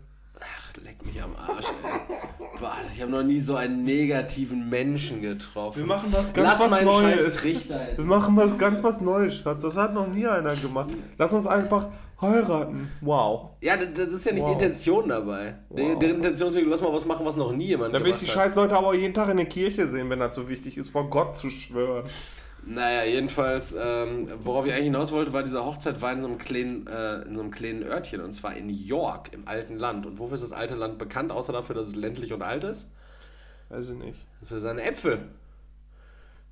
Ach, 0.75 0.83
leck 0.83 1.05
mich 1.05 1.21
am 1.21 1.31
Arsch, 1.35 1.67
ey. 1.67 2.17
Boah, 2.59 2.75
ich 2.93 3.01
habe 3.01 3.11
noch 3.11 3.23
nie 3.23 3.39
so 3.39 3.55
einen 3.55 3.83
negativen 3.83 4.69
Menschen 4.69 5.21
getroffen. 5.21 5.79
Wir 5.79 5.85
machen 5.85 6.07
was 6.11 6.33
ganz 6.33 6.47
Lass 6.47 6.59
was 6.61 6.71
meinen 6.71 6.85
Neues. 6.85 7.21
scheiß 7.25 7.35
Trichter 7.37 7.87
jetzt. 7.89 7.97
Wir 7.97 8.05
machen 8.05 8.35
was 8.37 8.57
ganz 8.57 8.83
was 8.83 9.01
Neues, 9.01 9.35
Schatz. 9.37 9.61
Das 9.63 9.77
hat 9.77 9.93
noch 9.93 10.07
nie 10.07 10.25
einer 10.25 10.55
gemacht. 10.55 10.91
Lass 11.17 11.33
uns 11.33 11.47
einfach 11.47 11.87
heiraten. 12.21 12.89
Wow. 13.01 13.49
Ja, 13.61 13.75
das 13.77 14.07
ist 14.13 14.25
ja 14.25 14.31
nicht 14.33 14.43
die 14.45 14.49
Wow. 14.51 14.53
Intention 14.61 15.09
dabei. 15.09 15.55
Die, 15.69 15.81
Wow. 15.81 15.99
die 15.99 16.05
Intention 16.07 16.49
ist, 16.49 16.57
lass 16.65 16.81
mal 16.81 16.93
was 16.93 17.05
machen, 17.05 17.25
was 17.25 17.35
noch 17.35 17.51
nie 17.51 17.67
jemand 17.67 17.93
Da 17.93 17.99
will 17.99 18.07
ich 18.07 18.13
gemacht 18.17 18.21
die 18.21 18.27
hat. 18.27 18.33
scheiß 18.43 18.55
Leute 18.55 18.77
aber 18.77 18.93
jeden 18.95 19.13
Tag 19.13 19.29
in 19.29 19.37
der 19.37 19.45
Kirche 19.47 19.87
sehen, 19.87 20.09
wenn 20.09 20.19
das 20.19 20.35
so 20.35 20.47
wichtig 20.47 20.77
ist, 20.77 20.89
vor 20.89 21.09
Gott 21.09 21.35
zu 21.35 21.49
schwören. 21.49 22.03
Naja, 22.65 23.03
jedenfalls, 23.03 23.75
ähm, 23.77 24.29
worauf 24.39 24.65
ich 24.65 24.71
eigentlich 24.71 24.85
hinaus 24.85 25.11
wollte, 25.11 25.33
war, 25.33 25.43
diese 25.43 25.65
Hochzeit 25.65 26.01
war 26.01 26.13
in 26.13 26.21
so, 26.21 26.29
einem 26.29 26.37
kleinen, 26.37 26.87
äh, 26.87 27.21
in 27.23 27.35
so 27.35 27.41
einem 27.41 27.51
kleinen 27.51 27.83
Örtchen 27.83 28.21
und 28.21 28.31
zwar 28.31 28.55
in 28.55 28.69
York, 28.69 29.33
im 29.33 29.47
alten 29.47 29.75
Land. 29.75 30.05
Und 30.05 30.17
wofür 30.17 30.35
ist 30.35 30.43
das 30.43 30.53
alte 30.53 30.75
Land 30.75 30.97
bekannt, 30.97 31.31
außer 31.31 31.51
dafür, 31.51 31.75
dass 31.75 31.87
es 31.87 31.95
ländlich 31.95 32.31
und 32.31 32.41
alt 32.41 32.63
ist? 32.63 32.87
Weiß 33.69 33.89
ich 33.89 33.97
nicht. 33.97 34.19
Für 34.43 34.61
seine 34.61 34.83
Äpfel. 34.83 35.29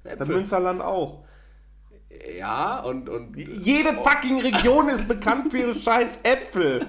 Das 0.04 0.14
Äpfel. 0.14 0.36
Münsterland 0.36 0.82
auch. 0.82 1.24
Ja, 2.38 2.82
und, 2.82 3.08
und 3.08 3.38
Jede 3.38 3.94
fucking 3.94 4.42
Region 4.42 4.90
ist 4.90 5.08
bekannt 5.08 5.52
für 5.52 5.60
ihre 5.60 5.74
scheiß 5.82 6.20
Äpfel. 6.24 6.86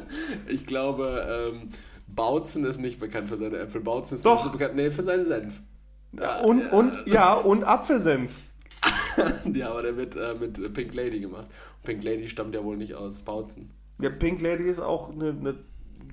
ich 0.49 0.67
glaube, 0.67 1.53
ähm, 1.55 1.69
Bautzen 2.09 2.65
ist 2.65 2.81
nicht 2.81 2.99
bekannt 2.99 3.29
für 3.29 3.37
seine 3.37 3.59
Äpfel. 3.59 3.83
Bautzen 3.83 4.17
ist 4.17 4.27
Doch. 4.27 4.43
nicht 4.43 4.53
bekannt, 4.53 4.75
nee, 4.75 4.91
für 4.91 5.05
seinen 5.05 5.25
Senf. 5.25 5.63
Und, 6.43 6.73
und, 6.73 7.07
ja, 7.07 7.35
und 7.35 7.65
Apfelsenf. 7.65 8.33
Ja, 9.55 9.71
aber 9.71 9.83
der 9.83 9.97
wird 9.97 10.17
äh, 10.17 10.35
mit 10.39 10.75
Pink 10.75 10.95
Lady 10.95 11.21
gemacht. 11.21 11.47
Pink 11.83 12.03
Lady 12.03 12.29
stammt 12.29 12.55
ja 12.55 12.65
wohl 12.65 12.77
nicht 12.77 12.95
aus 12.95 13.23
Bautzen. 13.23 13.71
Der 13.99 14.11
Pink 14.11 14.41
Lady 14.41 14.65
ist 14.65 14.81
auch 14.81 15.11
eine, 15.11 15.31
eine, 15.31 15.55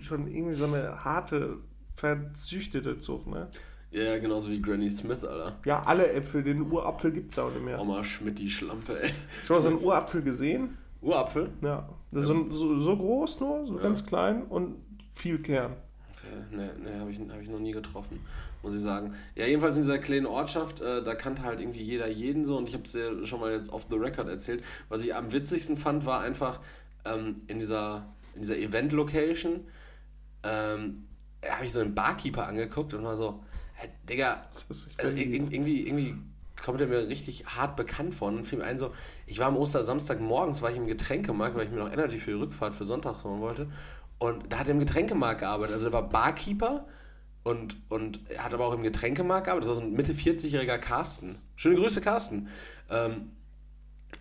schon 0.01 0.27
irgendwie 0.27 0.55
so 0.55 0.65
eine 0.65 1.03
harte, 1.03 1.57
verzüchtete 1.95 2.99
Zucht, 2.99 3.27
ne? 3.27 3.49
Ja, 3.91 4.19
genauso 4.19 4.51
wie 4.51 4.61
Granny 4.61 4.91
Smith, 4.91 5.23
Alter. 5.23 5.57
Ja, 5.65 5.81
alle 5.83 6.11
Äpfel, 6.11 6.43
den 6.43 6.61
Urapfel 6.71 7.11
gibt's 7.11 7.39
auch 7.39 7.51
nicht 7.51 7.65
mehr. 7.65 7.79
Oma 7.79 8.03
Schmidt, 8.03 8.37
die 8.37 8.49
Schlampe, 8.49 9.01
ey. 9.01 9.11
Schon 9.45 9.55
mal 9.57 9.63
so 9.63 9.69
einen 9.69 9.83
Urapfel 9.83 10.21
gesehen? 10.21 10.77
Urapfel? 11.01 11.49
Ja. 11.61 11.89
Das 12.11 12.23
ist 12.23 12.29
so, 12.29 12.51
so, 12.51 12.79
so 12.79 12.97
groß 12.97 13.39
nur, 13.39 13.65
so 13.65 13.75
ganz 13.77 14.05
klein 14.05 14.43
und 14.43 14.75
viel 15.13 15.39
Kern. 15.39 15.75
Okay, 16.21 16.55
ne, 16.55 16.73
ne, 16.83 16.99
habe 16.99 17.11
ich, 17.11 17.19
hab 17.19 17.41
ich 17.41 17.47
noch 17.49 17.59
nie 17.59 17.71
getroffen, 17.71 18.19
muss 18.61 18.75
ich 18.75 18.81
sagen. 18.81 19.15
Ja, 19.35 19.45
jedenfalls 19.45 19.75
in 19.77 19.83
dieser 19.83 19.99
kleinen 19.99 20.25
Ortschaft, 20.25 20.81
äh, 20.81 21.01
da 21.01 21.15
kannte 21.15 21.43
halt 21.43 21.61
irgendwie 21.61 21.81
jeder 21.81 22.09
jeden 22.09 22.43
so 22.43 22.57
und 22.57 22.67
ich 22.67 22.73
habe 22.73 22.83
es 22.83 22.93
ja 22.93 23.25
schon 23.25 23.39
mal 23.39 23.51
jetzt 23.51 23.71
off 23.71 23.85
the 23.89 23.95
record 23.95 24.27
erzählt. 24.27 24.63
Was 24.89 25.01
ich 25.01 25.15
am 25.15 25.31
witzigsten 25.31 25.77
fand, 25.77 26.05
war 26.05 26.19
einfach 26.21 26.59
ähm, 27.05 27.33
in 27.47 27.59
dieser, 27.59 28.13
in 28.35 28.41
dieser 28.41 28.57
Event-Location, 28.57 29.61
ähm, 30.43 31.01
habe 31.47 31.65
ich 31.65 31.71
so 31.71 31.79
einen 31.79 31.95
Barkeeper 31.95 32.47
angeguckt 32.47 32.93
und 32.93 33.03
war 33.03 33.15
so, 33.15 33.41
hey, 33.75 33.89
Digga, 34.09 34.45
äh, 34.97 35.07
ir- 35.07 35.51
irgendwie, 35.51 35.87
irgendwie 35.87 36.15
kommt 36.61 36.81
er 36.81 36.87
mir 36.87 37.07
richtig 37.07 37.45
hart 37.45 37.77
bekannt 37.77 38.13
vor. 38.13 38.27
Und 38.27 38.43
fiel 38.43 38.59
mir 38.59 38.65
ein 38.65 38.77
so, 38.77 38.91
ich 39.25 39.39
war 39.39 39.47
am 39.47 39.55
Ostersamstag 39.55 40.19
morgens, 40.19 40.61
war 40.61 40.69
ich 40.69 40.75
im 40.77 40.87
Getränkemarkt, 40.87 41.55
weil 41.55 41.65
ich 41.65 41.71
mir 41.71 41.79
noch 41.79 41.91
Energy 41.91 42.17
für 42.17 42.31
die 42.31 42.37
Rückfahrt 42.37 42.75
für 42.75 42.83
Sonntag 42.83 43.23
holen 43.23 43.39
wollte. 43.39 43.67
Und 44.19 44.51
da 44.51 44.59
hat 44.59 44.67
er 44.67 44.73
im 44.73 44.79
Getränkemarkt 44.79 45.39
gearbeitet. 45.41 45.73
Also 45.73 45.85
der 45.85 45.93
war 45.93 46.07
Barkeeper 46.09 46.85
und, 47.43 47.77
und 47.89 48.19
er 48.29 48.43
hat 48.43 48.53
aber 48.53 48.67
auch 48.67 48.73
im 48.73 48.83
Getränkemarkt 48.83 49.45
gearbeitet. 49.45 49.69
Das 49.69 49.75
war 49.77 49.81
so 49.83 49.87
ein 49.89 49.93
Mitte 49.95 50.13
40-jähriger 50.13 50.77
Carsten. 50.77 51.37
Schöne 51.55 51.75
Grüße, 51.75 52.01
Carsten. 52.01 52.49
Ähm, 52.89 53.31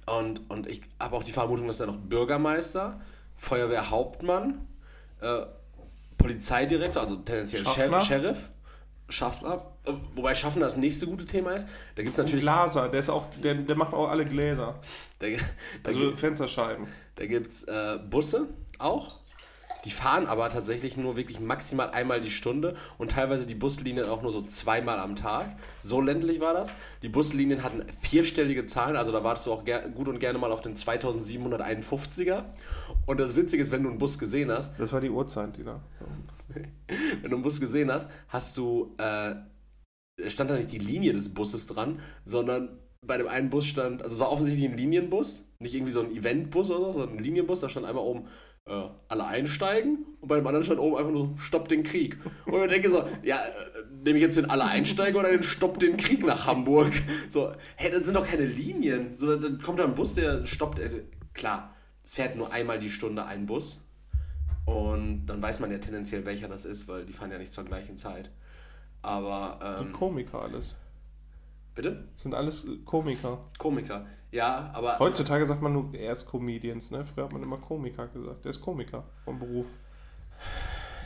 und, 0.07 0.49
und 0.51 0.67
ich 0.69 0.83
habe 1.01 1.17
auch 1.17 1.25
die 1.25 1.33
Vermutung, 1.33 1.67
dass 1.67 1.81
er 1.81 1.87
noch 1.89 1.97
Bürgermeister, 1.97 3.01
Feuerwehrhauptmann, 3.37 4.67
äh, 5.21 5.41
Polizeidirektor, 6.17 7.03
also 7.03 7.17
tendenziell 7.17 7.65
Schaffner? 7.65 8.01
Sheriff, 8.01 8.49
Schaffner, 9.09 9.63
wobei 10.15 10.35
Schaffner 10.35 10.67
das 10.67 10.77
nächste 10.77 11.07
gute 11.07 11.25
Thema 11.25 11.53
ist. 11.53 11.67
Da 11.95 12.03
gibt 12.03 12.15
es 12.15 12.19
Und 12.19 12.27
natürlich. 12.27 12.45
Glaser, 12.45 12.89
der 12.89 13.01
ist 13.01 13.09
auch, 13.09 13.27
der, 13.43 13.55
der 13.55 13.77
macht 13.77 13.93
auch 13.95 14.09
alle 14.09 14.27
Gläser. 14.27 14.79
Da, 15.19 15.27
da, 15.83 15.89
Also 15.89 16.01
gibt- 16.01 16.19
Fensterscheiben. 16.19 16.87
da 17.17 17.27
gibt 17.27 17.49
es 17.49 17.65
äh, 17.65 17.99
Busse 18.11 18.49
auch. 18.79 19.15
Die 19.85 19.91
fahren 19.91 20.27
aber 20.27 20.49
tatsächlich 20.49 20.97
nur 20.97 21.17
wirklich 21.17 21.41
maximal 21.41 21.91
einmal 21.91 22.21
die 22.21 22.31
Stunde 22.31 22.75
und 22.99 23.13
teilweise 23.13 23.47
die 23.47 23.55
Buslinien 23.55 24.07
auch 24.07 24.23
nur 24.23 24.33
so 24.33 24.43
zweimal 24.43 24.99
am 24.99 25.17
Tag. 25.17 25.57
So 25.83 26.01
ländlich 26.01 26.41
war 26.41 26.53
das. 26.53 26.75
Die 27.03 27.09
Buslinien 27.09 27.63
hatten 27.63 27.85
vierstellige 27.89 28.67
Zahlen, 28.67 28.97
also 28.97 29.13
da 29.13 29.23
wartest 29.23 29.47
du 29.47 29.53
auch 29.53 29.65
gut 29.95 30.09
und 30.09 30.19
gerne 30.19 30.39
mal 30.39 30.51
auf 30.51 30.61
den 30.61 30.75
2751er. 30.75 32.45
Und 33.07 33.21
das 33.21 33.37
Witzige 33.37 33.63
ist, 33.63 33.71
wenn 33.71 33.83
du 33.83 33.91
einen 33.91 33.99
Bus 33.99 34.19
gesehen 34.19 34.51
hast, 34.51 34.79
Das 34.79 34.93
war 34.93 35.01
die 35.01 35.11
Uhrzeit, 35.11 35.57
die 35.57 35.65
da. 35.65 35.81
wenn 37.23 37.31
du 37.31 37.37
einen 37.37 37.43
Bus 37.43 37.61
gesehen 37.61 37.93
hast, 37.93 38.09
hast 38.29 38.59
du, 38.59 38.95
äh, 38.99 39.35
stand 40.29 40.51
da 40.51 40.57
nicht 40.57 40.73
die 40.73 40.79
Linie 40.79 41.13
des 41.13 41.33
Busses 41.33 41.67
dran, 41.67 42.01
sondern 42.25 42.79
bei 43.09 43.19
dem 43.19 43.27
einen 43.27 43.51
Bus 43.51 43.67
stand, 43.67 44.03
also 44.03 44.15
es 44.15 44.21
war 44.21 44.31
offensichtlich 44.31 44.71
ein 44.71 44.77
Linienbus, 44.77 45.45
nicht 45.59 45.75
irgendwie 45.75 45.91
so 45.91 46.01
ein 46.01 46.13
Eventbus 46.13 46.71
oder 46.71 46.79
so, 46.79 46.93
sondern 46.93 47.17
ein 47.17 47.25
Linienbus, 47.25 47.61
da 47.61 47.69
stand 47.69 47.87
einmal 47.87 48.05
oben, 48.05 48.27
äh, 48.67 48.85
alle 49.09 49.27
einsteigen 49.27 50.07
und 50.21 50.29
bei 50.29 50.37
dem 50.37 50.47
anderen 50.47 50.65
stand 50.65 50.79
oben 50.79 50.97
einfach 50.97 51.11
nur 51.11 51.35
Stopp 51.39 51.69
den 51.69 51.83
Krieg. 51.83 52.19
Und 52.47 52.63
ich 52.63 52.69
denke 52.69 52.91
so, 52.91 53.05
ja, 53.23 53.37
äh, 53.37 54.05
nehme 54.05 54.19
ich 54.19 54.23
jetzt 54.23 54.37
den 54.37 54.49
alle 54.51 54.65
einsteigen 54.65 55.19
oder 55.19 55.31
den 55.31 55.43
Stopp 55.43 55.79
den 55.81 55.97
Krieg 55.97 56.25
nach 56.25 56.47
Hamburg? 56.47 56.93
So, 57.31 57.53
hey, 57.77 57.91
das 57.91 58.05
sind 58.05 58.15
doch 58.15 58.27
keine 58.27 58.47
Linien. 58.47 59.17
So, 59.17 59.37
dann 59.37 59.61
kommt 59.61 59.79
da 59.79 59.85
ein 59.85 59.95
Bus, 59.95 60.15
der 60.15 60.47
stoppt, 60.47 60.81
also, 60.81 60.97
klar, 61.35 61.75
es 62.05 62.15
fährt 62.15 62.37
nur 62.37 62.53
einmal 62.53 62.79
die 62.79 62.91
Stunde 62.91 63.25
ein 63.27 63.47
Bus. 63.47 63.81
Und 64.65 65.27
dann 65.27 65.43
weiß 65.43 65.61
man 65.61 65.71
ja 65.71 65.79
tendenziell, 65.79 66.25
welcher 66.27 66.49
das 66.49 66.65
ist, 66.65 66.89
weil 66.89 67.05
die 67.05 67.13
fahren 67.13 67.31
ja 67.31 67.39
nicht 67.39 67.53
zur 67.53 67.65
gleichen 67.65 67.97
Zeit. 67.97 68.31
Aber, 69.03 69.81
ähm, 69.81 69.93
Komiker 69.93 70.43
alles. 70.43 70.77
Bitte? 71.79 72.09
Das 72.13 72.23
sind 72.25 72.35
alles 72.35 72.67
Komiker. 72.85 73.39
Komiker. 73.57 74.05
Ja, 74.33 74.71
aber. 74.75 74.99
Heutzutage 74.99 75.47
sagt 75.47 75.63
man 75.63 75.73
nur 75.73 75.95
erst 75.95 76.27
Comedians, 76.27 76.91
ne? 76.91 77.05
Früher 77.05 77.25
hat 77.25 77.33
man 77.33 77.43
immer 77.43 77.59
Komiker 77.59 78.09
gesagt. 78.09 78.45
Der 78.45 78.51
ist 78.51 78.61
Komiker 78.61 79.05
vom 79.25 79.39
Beruf. 79.39 79.67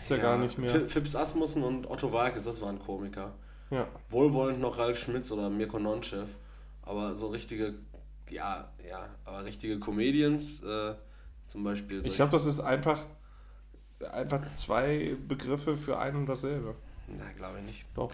Ist 0.02 0.10
ja, 0.10 0.16
gar 0.16 0.38
nicht 0.38 0.58
mehr. 0.58 0.88
Fips 0.88 1.14
Asmussen 1.14 1.62
und 1.62 1.88
Otto 1.88 2.12
Walkes, 2.12 2.44
das 2.44 2.60
waren 2.62 2.78
Komiker. 2.78 3.34
Ja. 3.70 3.86
Wohlwollend 4.08 4.60
noch 4.60 4.78
Ralf 4.78 4.98
Schmitz 4.98 5.30
oder 5.30 5.48
Mirko 5.48 5.78
Nonchev. 5.78 6.36
Aber 6.82 7.14
so 7.14 7.28
richtige, 7.28 7.74
ja, 8.28 8.72
ja, 8.88 9.08
aber 9.24 9.44
richtige 9.44 9.78
Comedians, 9.78 10.62
äh, 10.62 10.94
zum 11.46 11.62
Beispiel. 11.62 12.04
Ich 12.04 12.16
glaube, 12.16 12.32
das 12.32 12.46
ist 12.46 12.60
einfach, 12.60 13.04
einfach 14.10 14.44
zwei 14.46 15.16
Begriffe 15.28 15.76
für 15.76 15.98
ein 15.98 16.16
und 16.16 16.26
dasselbe. 16.26 16.74
Na, 17.06 17.30
glaube 17.36 17.58
ich 17.60 17.66
nicht. 17.66 17.84
Doch. 17.94 18.10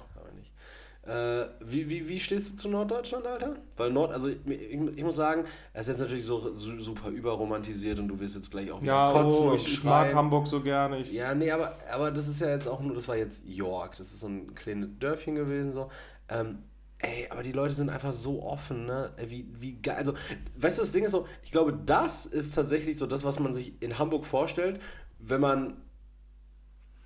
Äh, 1.09 1.47
wie, 1.64 1.88
wie, 1.88 2.07
wie 2.09 2.21
stehst 2.21 2.53
du 2.53 2.57
zu 2.57 2.68
Norddeutschland, 2.68 3.27
Alter? 3.27 3.57
Weil 3.79 3.90
Nord, 3.92 4.12
also 4.12 4.29
ich, 4.29 4.37
ich, 4.47 4.73
ich 4.99 5.03
muss 5.05 5.16
sagen, 5.16 5.44
es 5.73 5.83
ist 5.83 5.88
jetzt 5.88 6.01
natürlich 6.01 6.25
so 6.27 6.55
su- 6.55 6.79
super 6.81 7.09
überromantisiert 7.09 7.99
und 7.99 8.09
du 8.09 8.21
wirst 8.21 8.37
jetzt 8.37 8.51
gleich 8.51 8.71
auch 8.71 8.83
wieder 8.83 8.92
Ja, 8.92 9.12
kotzen 9.12 9.49
oh, 9.49 9.55
ich, 9.55 9.73
ich 9.73 9.85
mag 9.85 10.05
schreien. 10.05 10.16
Hamburg 10.16 10.47
so 10.47 10.61
gerne. 10.62 10.99
Ich, 11.01 11.11
Ja, 11.11 11.35
nee, 11.35 11.51
aber, 11.51 11.77
aber 11.90 12.11
das 12.11 12.29
ist 12.29 12.40
ja 12.40 12.51
jetzt 12.51 12.66
auch 12.68 12.81
nur, 12.81 12.94
das 12.94 13.09
war 13.09 13.16
jetzt 13.16 13.42
York, 13.47 13.96
das 13.96 14.13
ist 14.13 14.21
so 14.21 14.27
ein 14.29 14.54
kleines 14.54 14.90
Dörfchen 14.98 15.35
gewesen, 15.35 15.73
so. 15.73 15.90
Ähm, 16.29 16.59
ey, 16.98 17.27
aber 17.31 17.42
die 17.42 17.52
Leute 17.52 17.73
sind 17.75 17.88
einfach 17.88 18.13
so 18.13 18.42
offen, 18.42 18.85
ne? 18.85 19.11
Wie, 19.27 19.46
wie 19.59 19.75
geil. 19.81 19.96
Also, 19.96 20.13
weißt 20.56 20.77
du, 20.79 20.83
das 20.83 20.92
Ding 20.92 21.04
ist 21.04 21.13
so, 21.13 21.27
ich 21.42 21.52
glaube, 21.52 21.73
das 21.87 22.27
ist 22.27 22.54
tatsächlich 22.54 22.98
so 22.98 23.06
das, 23.06 23.25
was 23.25 23.38
man 23.38 23.54
sich 23.54 23.81
in 23.81 23.98
Hamburg 23.98 24.27
vorstellt, 24.27 24.81
wenn 25.19 25.40
man 25.40 25.77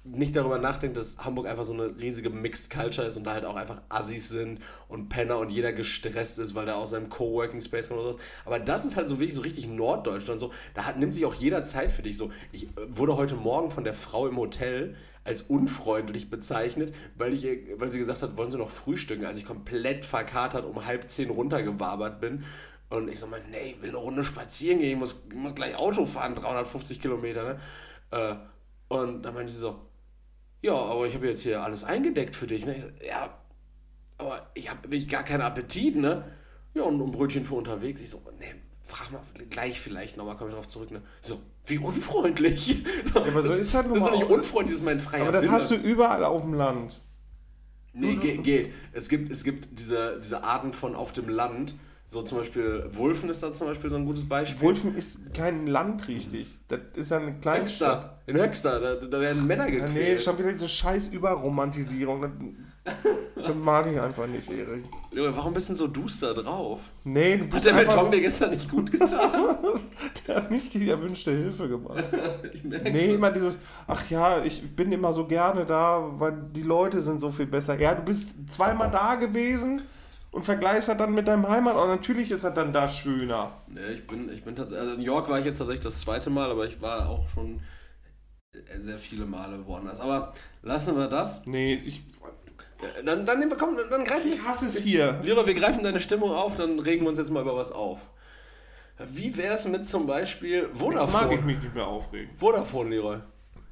nicht 0.04 0.34
darüber 0.34 0.58
nachdenkt, 0.58 0.96
dass 0.96 1.18
Hamburg 1.18 1.46
einfach 1.46 1.64
so 1.64 1.74
eine 1.74 1.96
riesige 1.96 2.28
Mixed 2.28 2.70
Culture 2.70 3.06
ist 3.06 3.16
und 3.16 3.24
da 3.24 3.34
halt 3.34 3.44
auch 3.44 3.54
einfach 3.54 3.82
Assis 3.88 4.28
sind 4.28 4.60
und 4.88 5.08
Penner 5.08 5.38
und 5.38 5.50
jeder 5.50 5.72
gestresst 5.72 6.40
ist, 6.40 6.56
weil 6.56 6.66
der 6.66 6.76
aus 6.76 6.90
seinem 6.90 7.08
Coworking 7.08 7.60
Space 7.60 7.88
kommt 7.88 8.00
oder 8.00 8.12
sowas. 8.12 8.24
Aber 8.44 8.58
das 8.58 8.84
ist 8.84 8.96
halt 8.96 9.06
so 9.06 9.20
wirklich 9.20 9.36
so 9.36 9.42
richtig 9.42 9.68
Norddeutschland 9.68 10.40
so. 10.40 10.52
Da 10.74 10.86
hat, 10.86 10.98
nimmt 10.98 11.14
sich 11.14 11.24
auch 11.24 11.34
jeder 11.34 11.62
Zeit 11.62 11.92
für 11.92 12.02
dich 12.02 12.16
so. 12.16 12.32
Ich 12.50 12.64
äh, 12.64 12.70
wurde 12.88 13.16
heute 13.16 13.36
Morgen 13.36 13.70
von 13.70 13.84
der 13.84 13.94
Frau 13.94 14.26
im 14.26 14.36
Hotel 14.36 14.96
als 15.24 15.42
unfreundlich 15.42 16.30
bezeichnet, 16.30 16.92
weil 17.16 17.32
ich, 17.32 17.46
weil 17.76 17.92
sie 17.92 17.98
gesagt 17.98 18.22
hat, 18.22 18.36
wollen 18.36 18.50
Sie 18.50 18.58
noch 18.58 18.70
frühstücken, 18.70 19.24
als 19.24 19.36
ich 19.36 19.44
komplett 19.44 20.04
verkatert 20.04 20.64
um 20.64 20.84
halb 20.84 21.08
zehn 21.08 21.30
runtergewabert 21.30 22.20
bin. 22.20 22.44
Und 22.90 23.08
ich 23.08 23.20
so 23.20 23.28
meinte, 23.28 23.48
nee, 23.50 23.74
ich 23.76 23.82
will 23.82 23.90
eine 23.90 23.98
Runde 23.98 24.24
spazieren 24.24 24.80
gehen, 24.80 24.90
ich 24.90 24.98
muss, 24.98 25.22
ich 25.28 25.36
muss 25.36 25.54
gleich 25.54 25.76
Auto 25.76 26.06
fahren, 26.06 26.34
350 26.34 27.00
Kilometer, 27.00 27.44
ne? 27.44 27.58
Äh, 28.10 28.34
und 28.92 29.22
dann 29.22 29.32
meinte 29.32 29.50
sie 29.50 29.60
so, 29.60 29.91
ja, 30.62 30.74
aber 30.74 31.06
ich 31.06 31.14
habe 31.14 31.26
jetzt 31.28 31.42
hier 31.42 31.62
alles 31.62 31.84
eingedeckt 31.84 32.34
für 32.36 32.46
dich. 32.46 32.64
Ne? 32.64 32.80
So, 32.80 32.86
ja, 33.04 33.36
aber 34.18 34.50
ich 34.54 34.70
habe 34.70 34.84
wirklich 34.84 35.08
gar 35.08 35.24
keinen 35.24 35.42
Appetit, 35.42 35.96
ne? 35.96 36.24
Ja, 36.74 36.84
und 36.84 37.00
ein 37.00 37.10
Brötchen 37.10 37.44
für 37.44 37.56
unterwegs. 37.56 38.00
Ich 38.00 38.10
so, 38.10 38.22
ne, 38.38 38.46
frag 38.80 39.10
mal 39.10 39.20
gleich 39.50 39.80
vielleicht 39.80 40.16
nochmal, 40.16 40.36
komme 40.36 40.50
ich 40.50 40.56
drauf 40.56 40.68
zurück, 40.68 40.90
ne? 40.90 41.02
So, 41.20 41.40
wie 41.66 41.78
unfreundlich. 41.78 42.82
Ja, 43.14 43.22
aber 43.22 43.42
so 43.42 43.52
ist 43.54 43.74
halt 43.74 43.90
Das 43.90 43.98
ist 43.98 44.06
doch 44.06 44.12
nicht 44.12 44.30
unfreundlich, 44.30 44.74
das 44.74 44.80
ist 44.80 44.84
mein 44.84 45.00
freier 45.00 45.22
Aber 45.22 45.32
das 45.32 45.42
Wille. 45.42 45.52
hast 45.52 45.70
du 45.70 45.74
überall 45.74 46.24
auf 46.24 46.42
dem 46.42 46.54
Land. 46.54 47.00
Nee, 47.92 48.16
geht, 48.16 48.42
geht. 48.42 48.72
Es 48.92 49.08
gibt, 49.08 49.30
es 49.30 49.44
gibt 49.44 49.78
diese, 49.78 50.18
diese 50.18 50.44
Arten 50.44 50.72
von 50.72 50.94
auf 50.94 51.12
dem 51.12 51.28
Land. 51.28 51.74
So 52.04 52.20
zum 52.22 52.38
Beispiel, 52.38 52.84
Wulfen 52.90 53.30
ist 53.30 53.42
da 53.42 53.52
zum 53.52 53.68
Beispiel 53.68 53.88
so 53.88 53.96
ein 53.96 54.04
gutes 54.04 54.28
Beispiel. 54.28 54.60
Wulfen 54.62 54.94
ist 54.96 55.32
kein 55.32 55.66
Land 55.66 56.08
richtig. 56.08 56.58
Das 56.68 56.80
ist 56.94 57.10
ja 57.10 57.18
eine 57.18 57.34
Kleinstadt. 57.38 58.02
Höxter. 58.02 58.18
In 58.26 58.36
Höxter, 58.36 58.80
da, 58.80 59.06
da 59.06 59.20
werden 59.20 59.46
Männer 59.46 59.70
gequält. 59.70 59.94
nee, 59.94 60.18
schon 60.18 60.38
wieder 60.38 60.50
diese 60.50 60.68
scheiß 60.68 61.08
Überromantisierung. 61.08 62.22
Das, 62.84 62.94
das 63.34 63.54
mag 63.56 63.86
ich 63.90 63.98
einfach 64.00 64.26
nicht, 64.26 64.50
Erik. 64.50 64.84
Junge, 65.12 65.34
warum 65.36 65.54
bist 65.54 65.70
du 65.70 65.74
so 65.74 65.86
duster 65.86 66.34
drauf? 66.34 66.90
Nee, 67.04 67.36
du 67.36 67.44
Hat 67.44 67.50
bist 67.50 67.64
der 67.66 67.76
einfach, 67.76 67.94
Beton 67.94 68.10
dir 68.10 68.20
gestern 68.20 68.50
nicht 68.50 68.70
gut 68.70 68.92
getan? 68.92 69.56
der 70.26 70.36
hat 70.36 70.50
nicht 70.50 70.74
die 70.74 70.90
erwünschte 70.90 71.30
Hilfe 71.30 71.68
gemacht. 71.68 72.04
ich 72.52 72.62
Nee, 72.64 73.14
immer 73.14 73.30
dieses, 73.30 73.56
ach 73.86 74.10
ja, 74.10 74.44
ich 74.44 74.74
bin 74.76 74.92
immer 74.92 75.12
so 75.12 75.26
gerne 75.26 75.64
da, 75.64 76.10
weil 76.18 76.36
die 76.54 76.62
Leute 76.62 77.00
sind 77.00 77.20
so 77.20 77.30
viel 77.30 77.46
besser. 77.46 77.78
Ja, 77.80 77.94
du 77.94 78.02
bist 78.02 78.30
zweimal 78.48 78.90
da 78.90 79.14
gewesen 79.14 79.80
und 80.32 80.42
vergleichst 80.44 80.88
das 80.88 80.96
dann 80.96 81.14
mit 81.14 81.28
deinem 81.28 81.48
Heimatort. 81.48 81.88
Natürlich 81.88 82.30
ist 82.32 82.42
das 82.42 82.54
dann 82.54 82.72
da 82.72 82.88
schöner. 82.88 83.52
Nee, 83.68 83.80
ich 83.94 84.06
bin, 84.06 84.28
ich 84.32 84.42
bin 84.42 84.56
tatsächlich, 84.56 84.80
also 84.82 84.94
in 84.94 85.00
New 85.00 85.06
York 85.06 85.28
war 85.28 85.38
ich 85.38 85.44
jetzt 85.44 85.58
tatsächlich 85.58 85.84
das 85.84 86.00
zweite 86.00 86.30
Mal, 86.30 86.50
aber 86.50 86.66
ich 86.66 86.80
war 86.82 87.08
auch 87.08 87.28
schon 87.28 87.60
sehr 88.80 88.98
viele 88.98 89.24
Male 89.26 89.64
woanders. 89.66 90.00
Aber 90.00 90.32
lassen 90.62 90.96
wir 90.96 91.06
das. 91.08 91.46
Nee, 91.46 91.74
ich, 91.74 92.02
Äh, 92.82 93.04
Dann, 93.04 93.24
dann, 93.24 93.40
wir, 93.40 93.56
komm, 93.56 93.76
dann 93.90 94.04
greifen 94.04 94.32
ich 94.32 94.42
hasse 94.42 94.66
es 94.66 94.78
hier. 94.78 95.20
Leroy, 95.22 95.46
wir 95.46 95.54
greifen 95.54 95.84
deine 95.84 96.00
Stimmung 96.00 96.32
auf, 96.32 96.56
dann 96.56 96.78
regen 96.80 97.02
wir 97.02 97.10
uns 97.10 97.18
jetzt 97.18 97.30
mal 97.30 97.42
über 97.42 97.56
was 97.56 97.70
auf. 97.70 98.00
Wie 98.98 99.36
wär's 99.36 99.66
mit 99.66 99.86
zum 99.86 100.06
Beispiel 100.06 100.68
Jetzt 100.68 100.68
mag 100.68 100.72
ich 100.74 100.78
Vodafone? 100.80 101.36
mich 101.42 101.58
nicht 101.62 101.74
mehr 101.74 101.86
aufregen. 101.86 102.30
Vodafone, 102.36 102.90
Leroy. 102.90 103.18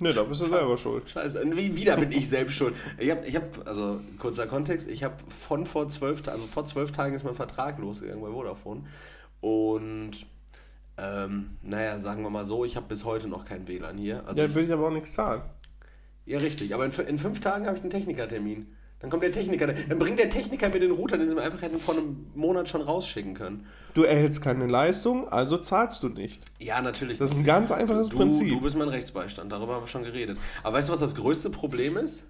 Nee, 0.03 0.15
da 0.15 0.23
bist 0.23 0.41
du 0.41 0.47
selber 0.47 0.79
schuld. 0.79 1.11
Scheiße, 1.11 1.43
wie, 1.55 1.77
wieder 1.77 1.97
bin 1.99 2.11
ich 2.11 2.27
selbst 2.27 2.57
schuld. 2.57 2.75
Ich 2.99 3.11
habe, 3.11 3.27
ich 3.27 3.37
hab, 3.37 3.67
also 3.69 4.01
kurzer 4.19 4.47
Kontext, 4.47 4.89
ich 4.89 5.05
habe 5.05 5.15
von 5.29 5.67
vor 5.67 5.91
zwölf, 5.91 6.27
also 6.27 6.47
vor 6.47 6.65
zwölf 6.65 6.91
Tagen 6.91 7.15
ist 7.15 7.23
mein 7.23 7.35
Vertrag 7.35 7.79
losgegangen 7.79 8.23
bei 8.23 8.31
Vodafone. 8.31 8.85
Und, 9.43 10.13
ähm, 10.97 11.59
naja, 11.63 11.99
sagen 11.99 12.23
wir 12.23 12.31
mal 12.31 12.47
so, 12.47 12.65
ich 12.65 12.77
habe 12.77 12.87
bis 12.89 13.05
heute 13.05 13.29
noch 13.29 13.45
kein 13.45 13.69
WLAN 13.69 13.99
hier. 13.99 14.27
Also 14.27 14.41
Ja, 14.41 14.49
ich, 14.49 14.55
will 14.55 14.65
ich 14.65 14.73
aber 14.73 14.87
auch 14.89 14.93
nichts 14.93 15.13
zahlen. 15.13 15.43
ja, 16.25 16.39
richtig, 16.39 16.75
aber 16.75 16.87
in, 16.87 16.93
in 16.93 17.19
fünf 17.19 17.41
Tagen 17.41 17.67
habe 17.67 17.77
ich 17.77 17.83
einen 17.83 17.91
Technikertermin. 17.91 18.75
Dann 19.01 19.09
kommt 19.09 19.23
der 19.23 19.33
Techniker, 19.33 19.67
dann 19.67 19.99
bringt 19.99 20.19
der 20.19 20.29
Techniker 20.29 20.69
mir 20.69 20.79
den 20.79 20.91
Router, 20.91 21.17
den 21.17 21.29
sie 21.29 21.35
mir 21.35 21.41
einfach 21.43 21.63
hätten 21.63 21.79
vor 21.81 21.95
einem 21.97 22.27
Monat 22.35 22.69
schon 22.69 22.83
rausschicken 22.83 23.33
können. 23.33 23.67
Du 23.95 24.03
erhältst 24.03 24.43
keine 24.43 24.67
Leistung, 24.67 25.27
also 25.29 25.57
zahlst 25.57 26.03
du 26.03 26.11
nicht. 26.11 26.43
Ja, 26.59 26.83
natürlich. 26.83 27.17
Das 27.17 27.31
ist 27.31 27.37
ein 27.37 27.45
ganz 27.45 27.73
einfaches 27.73 28.11
Du, 28.11 28.19
Prinzip. 28.19 28.51
du 28.51 28.61
bist 28.61 28.77
mein 28.77 28.89
Rechtsbeistand, 28.89 29.51
darüber 29.51 29.75
haben 29.77 29.85
wir 29.85 29.89
schon 29.89 30.05
geredet. 30.05 30.39
Aber 30.63 30.77
weißt 30.77 30.89
du, 30.89 30.93
was 30.93 31.01
das 31.01 31.15
größte 31.15 31.49
Problem 31.49 31.97
ist? 31.97 32.25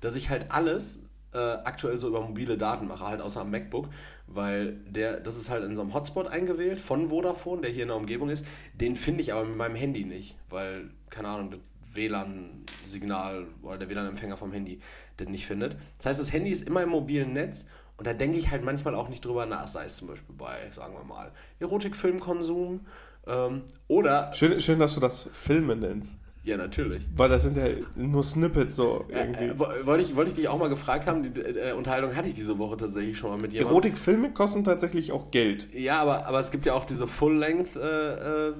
Dass 0.00 0.16
ich 0.16 0.28
halt 0.28 0.46
alles 0.50 1.04
äh, 1.32 1.38
aktuell 1.38 1.96
so 1.98 2.08
über 2.08 2.20
mobile 2.20 2.58
Daten 2.58 2.88
mache, 2.88 3.06
halt 3.06 3.20
außer 3.20 3.42
am 3.42 3.50
MacBook, 3.52 3.88
weil 4.26 4.72
der, 4.88 5.20
das 5.20 5.36
ist 5.36 5.50
halt 5.50 5.62
in 5.64 5.76
so 5.76 5.82
einem 5.82 5.94
Hotspot 5.94 6.26
eingewählt 6.26 6.80
von 6.80 7.10
Vodafone, 7.10 7.62
der 7.62 7.70
hier 7.70 7.82
in 7.82 7.88
der 7.88 7.96
Umgebung 7.96 8.28
ist. 8.28 8.44
Den 8.74 8.96
finde 8.96 9.22
ich 9.22 9.32
aber 9.32 9.44
mit 9.44 9.56
meinem 9.56 9.76
Handy 9.76 10.04
nicht, 10.04 10.36
weil, 10.50 10.90
keine 11.10 11.28
Ahnung, 11.28 11.52
das 11.52 11.60
WLAN-Signal 12.82 13.46
oder 13.62 13.78
der 13.78 13.88
WLAN-Empfänger 13.88 14.36
vom 14.36 14.52
Handy 14.52 14.80
das 15.16 15.28
nicht 15.28 15.46
findet. 15.46 15.76
Das 15.96 16.06
heißt, 16.06 16.20
das 16.20 16.32
Handy 16.32 16.50
ist 16.50 16.66
immer 16.66 16.82
im 16.82 16.90
mobilen 16.90 17.32
Netz 17.32 17.66
und 17.96 18.06
da 18.06 18.14
denke 18.14 18.38
ich 18.38 18.50
halt 18.50 18.64
manchmal 18.64 18.94
auch 18.94 19.08
nicht 19.08 19.24
drüber 19.24 19.46
nach, 19.46 19.66
sei 19.68 19.84
es 19.84 19.96
zum 19.96 20.08
Beispiel 20.08 20.34
bei, 20.36 20.70
sagen 20.70 20.94
wir 20.94 21.04
mal, 21.04 21.32
Erotikfilmkonsum 21.58 22.80
ähm, 23.26 23.62
oder, 23.88 24.32
schön, 24.32 24.60
schön, 24.60 24.78
dass 24.78 24.94
du 24.94 25.00
das 25.00 25.28
Filme 25.32 25.74
nennst. 25.76 26.16
ja 26.44 26.56
natürlich, 26.56 27.02
Weil 27.16 27.28
das 27.28 27.42
sind 27.42 27.56
ja 27.56 27.64
nur 27.96 28.22
Snippets 28.22 28.76
so 28.76 29.04
irgendwie. 29.08 29.44
Äh, 29.44 29.58
wo- 29.58 29.66
Wollte 29.86 30.02
ich, 30.04 30.14
wollte 30.16 30.30
ich 30.30 30.36
dich 30.36 30.48
auch 30.48 30.58
mal 30.58 30.68
gefragt 30.68 31.06
haben, 31.06 31.22
die 31.22 31.40
äh, 31.40 31.72
Unterhaltung 31.72 32.14
hatte 32.14 32.28
ich 32.28 32.34
diese 32.34 32.58
Woche 32.58 32.76
tatsächlich 32.76 33.18
schon 33.18 33.30
mal 33.30 33.36
mit 33.40 33.52
jemandem. 33.52 33.72
Erotikfilme 33.72 34.32
kosten 34.32 34.64
tatsächlich 34.64 35.12
auch 35.12 35.30
Geld. 35.30 35.68
Ja, 35.74 36.00
aber, 36.00 36.26
aber 36.26 36.38
es 36.38 36.50
gibt 36.50 36.64
ja 36.66 36.74
auch 36.74 36.84
diese 36.84 37.06
Full-Length 37.06 37.76
äh, 37.76 38.48
äh, 38.48 38.54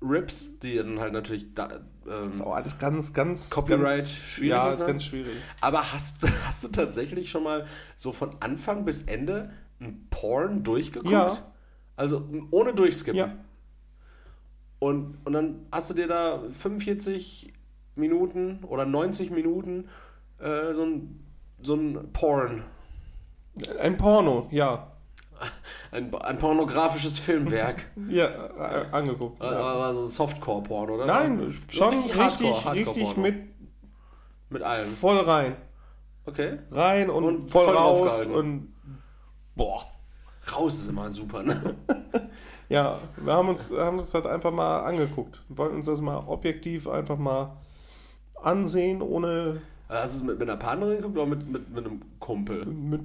Rips, 0.00 0.58
die 0.60 0.76
dann 0.76 1.00
halt 1.00 1.12
natürlich 1.12 1.52
da, 1.54 1.80
ähm, 2.10 2.30
ist 2.30 2.40
auch 2.42 2.54
alles 2.54 2.78
ganz, 2.78 3.12
ganz. 3.12 3.50
Copyright 3.50 3.98
ganz, 3.98 4.10
schwierig 4.10 4.50
Ja, 4.50 4.70
ist, 4.70 4.80
ne? 4.80 4.86
ganz 4.86 5.04
schwierig. 5.04 5.32
Aber 5.60 5.92
hast, 5.92 6.22
du- 6.22 6.28
hast 6.46 6.64
du 6.64 6.68
tatsächlich 6.68 7.30
schon 7.30 7.42
mal 7.44 7.66
so 7.96 8.12
von 8.12 8.36
Anfang 8.40 8.84
bis 8.84 9.02
Ende 9.02 9.50
ein 9.80 10.06
Porn 10.10 10.62
durchgeguckt? 10.62 11.12
Ja. 11.12 11.36
Also 11.96 12.28
ohne 12.50 12.74
durchskippen. 12.74 13.18
Ja. 13.18 13.36
Und, 14.78 15.18
und 15.24 15.32
dann 15.32 15.66
hast 15.72 15.90
du 15.90 15.94
dir 15.94 16.06
da 16.06 16.42
45 16.50 17.52
Minuten 17.96 18.64
oder 18.64 18.84
90 18.84 19.30
Minuten 19.30 19.88
äh, 20.38 20.74
so 20.74 20.84
ein, 20.84 21.24
so 21.60 21.74
ein 21.74 22.12
Porn, 22.12 22.64
Ein 23.80 23.96
Porno, 23.96 24.48
ja. 24.50 24.90
Ein, 25.92 26.14
ein 26.14 26.38
pornografisches 26.38 27.18
Filmwerk. 27.18 27.86
Ja, 28.08 28.26
äh, 28.26 28.86
angeguckt. 28.92 29.42
Ja. 29.42 29.50
aber 29.50 29.94
so 29.94 30.02
ein 30.04 30.08
Softcore-Porn, 30.08 30.90
oder? 30.90 31.06
Nein, 31.06 31.38
schon 31.68 31.88
richtig 31.94 32.16
richtig, 32.18 32.50
Hardcore- 32.50 32.72
richtig, 32.72 33.16
mit 33.16 33.34
Mit 34.50 34.62
allem. 34.62 34.88
voll 34.88 35.18
rein. 35.20 35.56
Okay. 36.26 36.58
Rein 36.70 37.10
und, 37.10 37.24
Und 37.24 37.48
voll, 37.48 37.64
voll 37.66 37.74
raus 37.76 38.26
und 38.26 38.74
boah. 39.54 39.84
Raus 40.54 40.74
ist 40.74 40.88
immer 40.88 41.10
super, 41.10 41.42
ne? 41.42 41.74
Ja, 42.70 42.98
wir 43.16 43.32
haben 43.34 43.48
uns, 43.48 43.70
haben 43.72 43.98
uns 43.98 44.12
halt 44.14 44.26
einfach 44.26 44.50
mal 44.50 44.80
angeguckt. 44.80 45.42
Wir 45.48 45.58
wollten 45.58 45.76
uns 45.76 45.86
das 45.86 46.00
mal 46.00 46.16
objektiv 46.26 46.88
einfach 46.88 47.18
mal 47.18 47.56
ansehen, 48.42 49.02
ohne 49.02 49.60
Hast 49.88 50.14
du 50.14 50.18
es 50.18 50.22
mit, 50.24 50.38
mit 50.38 50.48
einer 50.48 50.58
Partnerin 50.58 50.96
geguckt 50.96 51.16
oder 51.18 51.26
mit, 51.26 51.46
mit, 51.46 51.68
mit 51.70 51.86
einem 51.86 52.00
Kumpel? 52.18 52.64
mit 52.64 53.02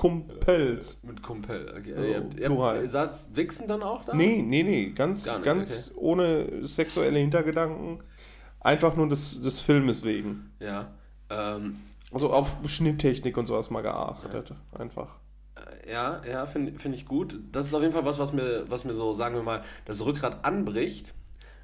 Kumpels. 0.00 0.98
Mit 1.02 1.22
Kumpel, 1.22 1.66
okay. 1.78 1.94
Also, 1.94 2.08
ihr, 2.38 2.48
habt- 2.48 2.82
ihr 2.82 2.88
saß 2.88 3.28
Wichsen 3.34 3.68
dann 3.68 3.82
auch 3.82 4.02
da? 4.04 4.14
Nee, 4.14 4.40
nee, 4.42 4.62
nee, 4.62 4.90
ganz, 4.90 5.26
nicht, 5.26 5.42
ganz 5.42 5.92
ohne 5.94 6.66
sexuelle 6.66 7.18
Hintergedanken. 7.18 8.02
Einfach 8.60 8.96
nur 8.96 9.08
des, 9.10 9.42
des 9.42 9.60
Filmes 9.60 10.02
wegen. 10.02 10.52
Ja. 10.58 10.88
Ähm, 11.28 11.80
Also 12.12 12.32
auf 12.32 12.56
Schnitttechnik 12.66 13.36
und 13.36 13.44
sowas 13.46 13.68
mal 13.68 13.82
geachtet. 13.82 14.52
Einfach. 14.78 15.08
ja, 15.90 16.20
ja, 16.26 16.46
finde 16.46 16.78
find 16.78 16.94
ich 16.94 17.04
gut. 17.06 17.38
Das 17.52 17.66
ist 17.66 17.74
auf 17.74 17.82
jeden 17.82 17.92
Fall 17.92 18.06
was, 18.06 18.18
was 18.18 18.32
mir, 18.32 18.64
was 18.70 18.86
mir 18.86 18.94
so, 18.94 19.12
sagen 19.12 19.34
wir 19.34 19.42
mal, 19.42 19.60
das 19.84 20.02
Rückgrat 20.04 20.46
anbricht, 20.46 21.12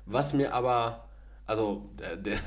was 0.04 0.34
mir 0.34 0.52
aber, 0.54 1.06
also 1.46 1.88
der, 1.98 2.16
der, 2.16 2.38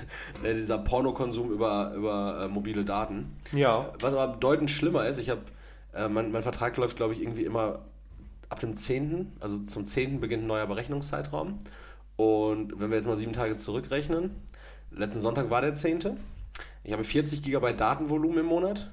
der, 0.44 0.54
dieser 0.54 0.78
Pornokonsum 0.78 1.52
über, 1.52 1.94
über 1.96 2.44
äh, 2.44 2.48
mobile 2.48 2.86
Daten, 2.86 3.36
Ja. 3.54 3.92
Was 4.02 4.14
aber 4.14 4.34
bedeutend 4.34 4.70
schlimmer 4.70 5.08
ist, 5.08 5.18
ich 5.18 5.30
habe, 5.32 5.42
äh, 5.94 6.08
mein, 6.08 6.32
mein 6.32 6.44
Vertrag 6.44 6.76
läuft, 6.78 6.98
glaube 6.98 7.14
ich, 7.14 7.22
irgendwie 7.22 7.46
immer 7.46 7.86
ab 8.50 8.60
dem 8.60 8.76
10., 8.76 9.34
also 9.40 9.60
zum 9.60 9.86
10. 9.86 10.20
beginnt 10.20 10.44
ein 10.44 10.48
neuer 10.48 10.68
Berechnungszeitraum. 10.68 11.60
Und 12.16 12.80
wenn 12.80 12.90
wir 12.90 12.98
jetzt 12.98 13.08
mal 13.08 13.16
sieben 13.16 13.34
Tage 13.34 13.58
zurückrechnen, 13.58 14.32
letzten 14.92 15.22
Sonntag 15.22 15.50
war 15.50 15.62
der 15.62 15.74
10. 15.74 16.18
Ich 16.84 16.92
habe 16.92 17.04
40 17.04 17.44
GB 17.44 17.74
Datenvolumen 17.74 18.40
im 18.40 18.46
Monat 18.48 18.90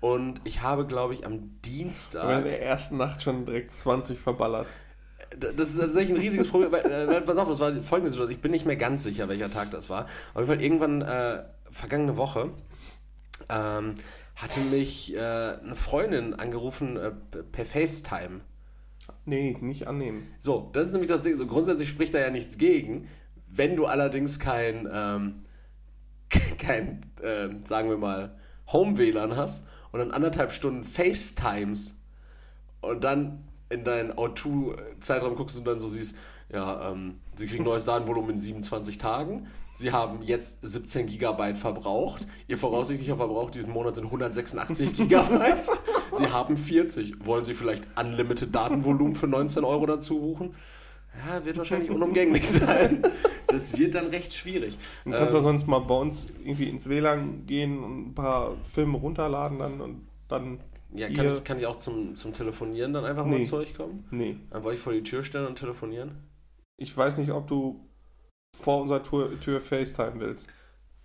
und 0.00 0.40
ich 0.44 0.62
habe, 0.62 0.86
glaube 0.86 1.14
ich, 1.14 1.26
am 1.26 1.32
Aber 1.32 1.42
in 1.42 1.60
Dienstag. 1.62 2.44
der 2.44 2.62
ersten 2.62 2.96
Nacht 2.96 3.22
schon 3.22 3.44
direkt 3.44 3.72
20 3.72 4.18
verballert. 4.18 4.68
Das 5.38 5.70
ist 5.70 5.80
tatsächlich 5.80 6.12
ein 6.16 6.20
riesiges 6.20 6.48
Problem. 6.48 6.70
weil, 6.70 6.84
äh, 6.84 7.20
pass 7.22 7.36
auf, 7.38 7.48
das 7.48 7.58
war 7.58 7.72
folgende 7.74 8.10
Situation. 8.10 8.36
Ich 8.36 8.42
bin 8.42 8.52
nicht 8.52 8.66
mehr 8.66 8.76
ganz 8.76 9.02
sicher, 9.02 9.28
welcher 9.28 9.50
Tag 9.50 9.70
das 9.70 9.90
war. 9.90 10.04
Auf 10.34 10.42
jeden 10.42 10.46
Fall 10.46 10.62
irgendwann 10.62 11.02
äh, 11.02 11.42
vergangene 11.70 12.16
Woche 12.16 12.50
ähm, 13.48 13.94
hatte 14.36 14.60
mich 14.60 15.14
äh, 15.14 15.18
eine 15.18 15.74
Freundin 15.76 16.34
angerufen 16.34 16.96
äh, 16.96 17.12
per 17.52 17.64
FaceTime. 17.64 18.40
Nee, 19.24 19.56
nicht 19.60 19.86
annehmen. 19.86 20.28
So, 20.38 20.70
das 20.72 20.86
ist 20.86 20.92
nämlich 20.92 21.10
das 21.10 21.22
Ding. 21.22 21.36
So, 21.36 21.46
grundsätzlich 21.46 21.88
spricht 21.88 22.14
da 22.14 22.18
ja 22.18 22.30
nichts 22.30 22.58
gegen. 22.58 23.08
Wenn 23.46 23.76
du 23.76 23.86
allerdings 23.86 24.40
kein, 24.40 24.88
ähm, 24.92 25.42
kein 26.58 27.06
ähm, 27.22 27.60
sagen 27.62 27.88
wir 27.88 27.98
mal, 27.98 28.36
Home-WLAN 28.72 29.36
hast 29.36 29.64
und 29.92 30.00
dann 30.00 30.10
anderthalb 30.10 30.52
Stunden 30.52 30.84
FaceTimes 30.84 31.94
und 32.80 33.04
dann 33.04 33.44
in 33.68 33.84
deinen 33.84 34.12
O2-Zeitraum 34.12 35.36
guckst 35.36 35.58
und 35.58 35.66
dann 35.66 35.78
so 35.78 35.88
siehst, 35.88 36.16
ja, 36.52 36.90
ähm, 36.92 37.20
sie 37.34 37.46
kriegen 37.46 37.64
neues 37.64 37.84
Datenvolumen 37.84 38.30
in 38.32 38.38
27 38.38 38.98
Tagen. 38.98 39.46
Sie 39.72 39.90
haben 39.92 40.22
jetzt 40.22 40.58
17 40.62 41.06
Gigabyte 41.06 41.56
verbraucht. 41.56 42.26
Ihr 42.46 42.58
voraussichtlicher 42.58 43.16
Verbrauch 43.16 43.50
diesen 43.50 43.72
Monat 43.72 43.96
sind 43.96 44.04
186 44.04 44.94
Gigabyte. 44.96 45.68
Sie 46.12 46.28
haben 46.30 46.56
40. 46.56 47.26
Wollen 47.26 47.44
Sie 47.44 47.54
vielleicht 47.54 47.84
Unlimited 47.98 48.54
Datenvolumen 48.54 49.16
für 49.16 49.26
19 49.26 49.64
Euro 49.64 49.86
dazu 49.86 50.20
buchen? 50.20 50.54
Ja, 51.28 51.44
wird 51.44 51.56
wahrscheinlich 51.58 51.90
unumgänglich 51.90 52.48
sein. 52.48 53.02
Das 53.46 53.76
wird 53.78 53.94
dann 53.94 54.06
recht 54.08 54.32
schwierig. 54.34 54.76
Du 55.04 55.10
kannst 55.12 55.32
ja 55.32 55.38
Ähm, 55.38 55.44
sonst 55.44 55.66
mal 55.66 55.78
bei 55.80 55.94
uns 55.94 56.28
irgendwie 56.44 56.68
ins 56.68 56.88
WLAN 56.88 57.46
gehen 57.46 57.82
und 57.82 58.08
ein 58.08 58.14
paar 58.14 58.56
Filme 58.62 58.98
runterladen 58.98 59.58
dann 59.60 59.80
und 59.80 60.06
dann. 60.28 60.58
Ja, 60.92 61.08
kann, 61.10 61.26
ich, 61.28 61.42
kann 61.44 61.58
ich 61.58 61.66
auch 61.66 61.76
zum, 61.78 62.14
zum 62.14 62.32
Telefonieren 62.32 62.92
dann 62.92 63.04
einfach 63.04 63.24
mal 63.24 63.38
Nee. 63.38 63.44
zu 63.44 63.56
euch 63.56 63.74
kommen? 63.76 64.04
Nee. 64.12 64.36
Dann 64.50 64.62
wollte 64.62 64.76
ich 64.76 64.80
vor 64.82 64.92
die 64.92 65.02
Tür 65.02 65.24
stellen 65.24 65.46
und 65.46 65.56
telefonieren. 65.58 66.18
Ich 66.76 66.96
weiß 66.96 67.18
nicht, 67.18 67.30
ob 67.30 67.46
du 67.46 67.88
vor 68.56 68.80
unserer 68.82 69.02
Tür, 69.02 69.38
Tür 69.40 69.60
FaceTime 69.60 70.20
willst. 70.20 70.48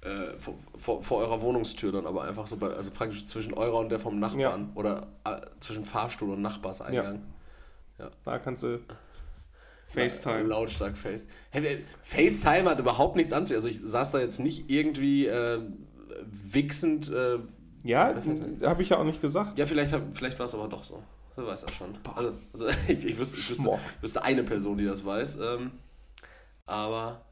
Äh, 0.02 0.40
vor, 0.40 0.56
vor, 0.76 1.04
vor 1.04 1.18
eurer 1.20 1.42
Wohnungstür 1.42 1.92
dann 1.92 2.08
aber 2.08 2.24
einfach 2.24 2.48
so, 2.48 2.56
bei, 2.58 2.68
also 2.70 2.90
praktisch 2.92 3.26
zwischen 3.26 3.54
eurer 3.54 3.80
und 3.80 3.90
der 3.90 4.00
vom 4.00 4.20
Nachbarn. 4.20 4.72
Oder 4.76 5.08
äh, 5.26 5.42
zwischen 5.60 5.84
Fahrstuhl 5.84 6.32
und 6.32 6.42
Nachbarseingang. 6.42 7.22
Da 8.24 8.40
kannst 8.40 8.64
du 8.64 8.80
FaceTime. 9.88 10.44
Lautstark 10.44 10.96
Face. 10.98 11.28
Hey, 11.52 11.84
FaceTime 12.02 12.70
hat 12.70 12.80
überhaupt 12.80 13.16
nichts 13.18 13.34
anzu. 13.34 13.54
Also 13.56 13.68
ich 13.68 13.80
saß 13.80 14.12
da 14.12 14.20
jetzt 14.20 14.40
nicht 14.40 14.70
irgendwie 14.70 15.28
äh, 15.28 15.60
wichsend. 16.32 17.10
Äh, 17.10 17.40
Ja, 17.84 18.16
habe 18.64 18.84
ich 18.84 18.90
ja 18.90 18.98
auch 18.98 19.04
nicht 19.04 19.22
gesagt. 19.22 19.58
ja, 19.60 19.66
vielleicht, 19.66 19.94
vielleicht 20.12 20.40
war 20.40 20.46
es 20.46 20.56
aber 20.56 20.68
doch 20.68 20.84
so. 20.84 21.04
Wer 21.36 21.48
weiß 21.48 21.62
das 21.62 21.74
schon. 21.74 21.98
Also, 22.16 22.34
also 22.54 22.68
ich, 22.88 23.04
ich, 23.04 23.18
wüsste, 23.18 23.38
ich, 23.38 23.50
wüsste, 23.50 23.80
wüsste 24.02 24.24
eine 24.24 24.44
Person, 24.44 24.78
die 24.78 24.86
das 24.86 25.06
weiß. 25.06 25.38
Ähm, 25.42 25.72
aber 26.66 27.26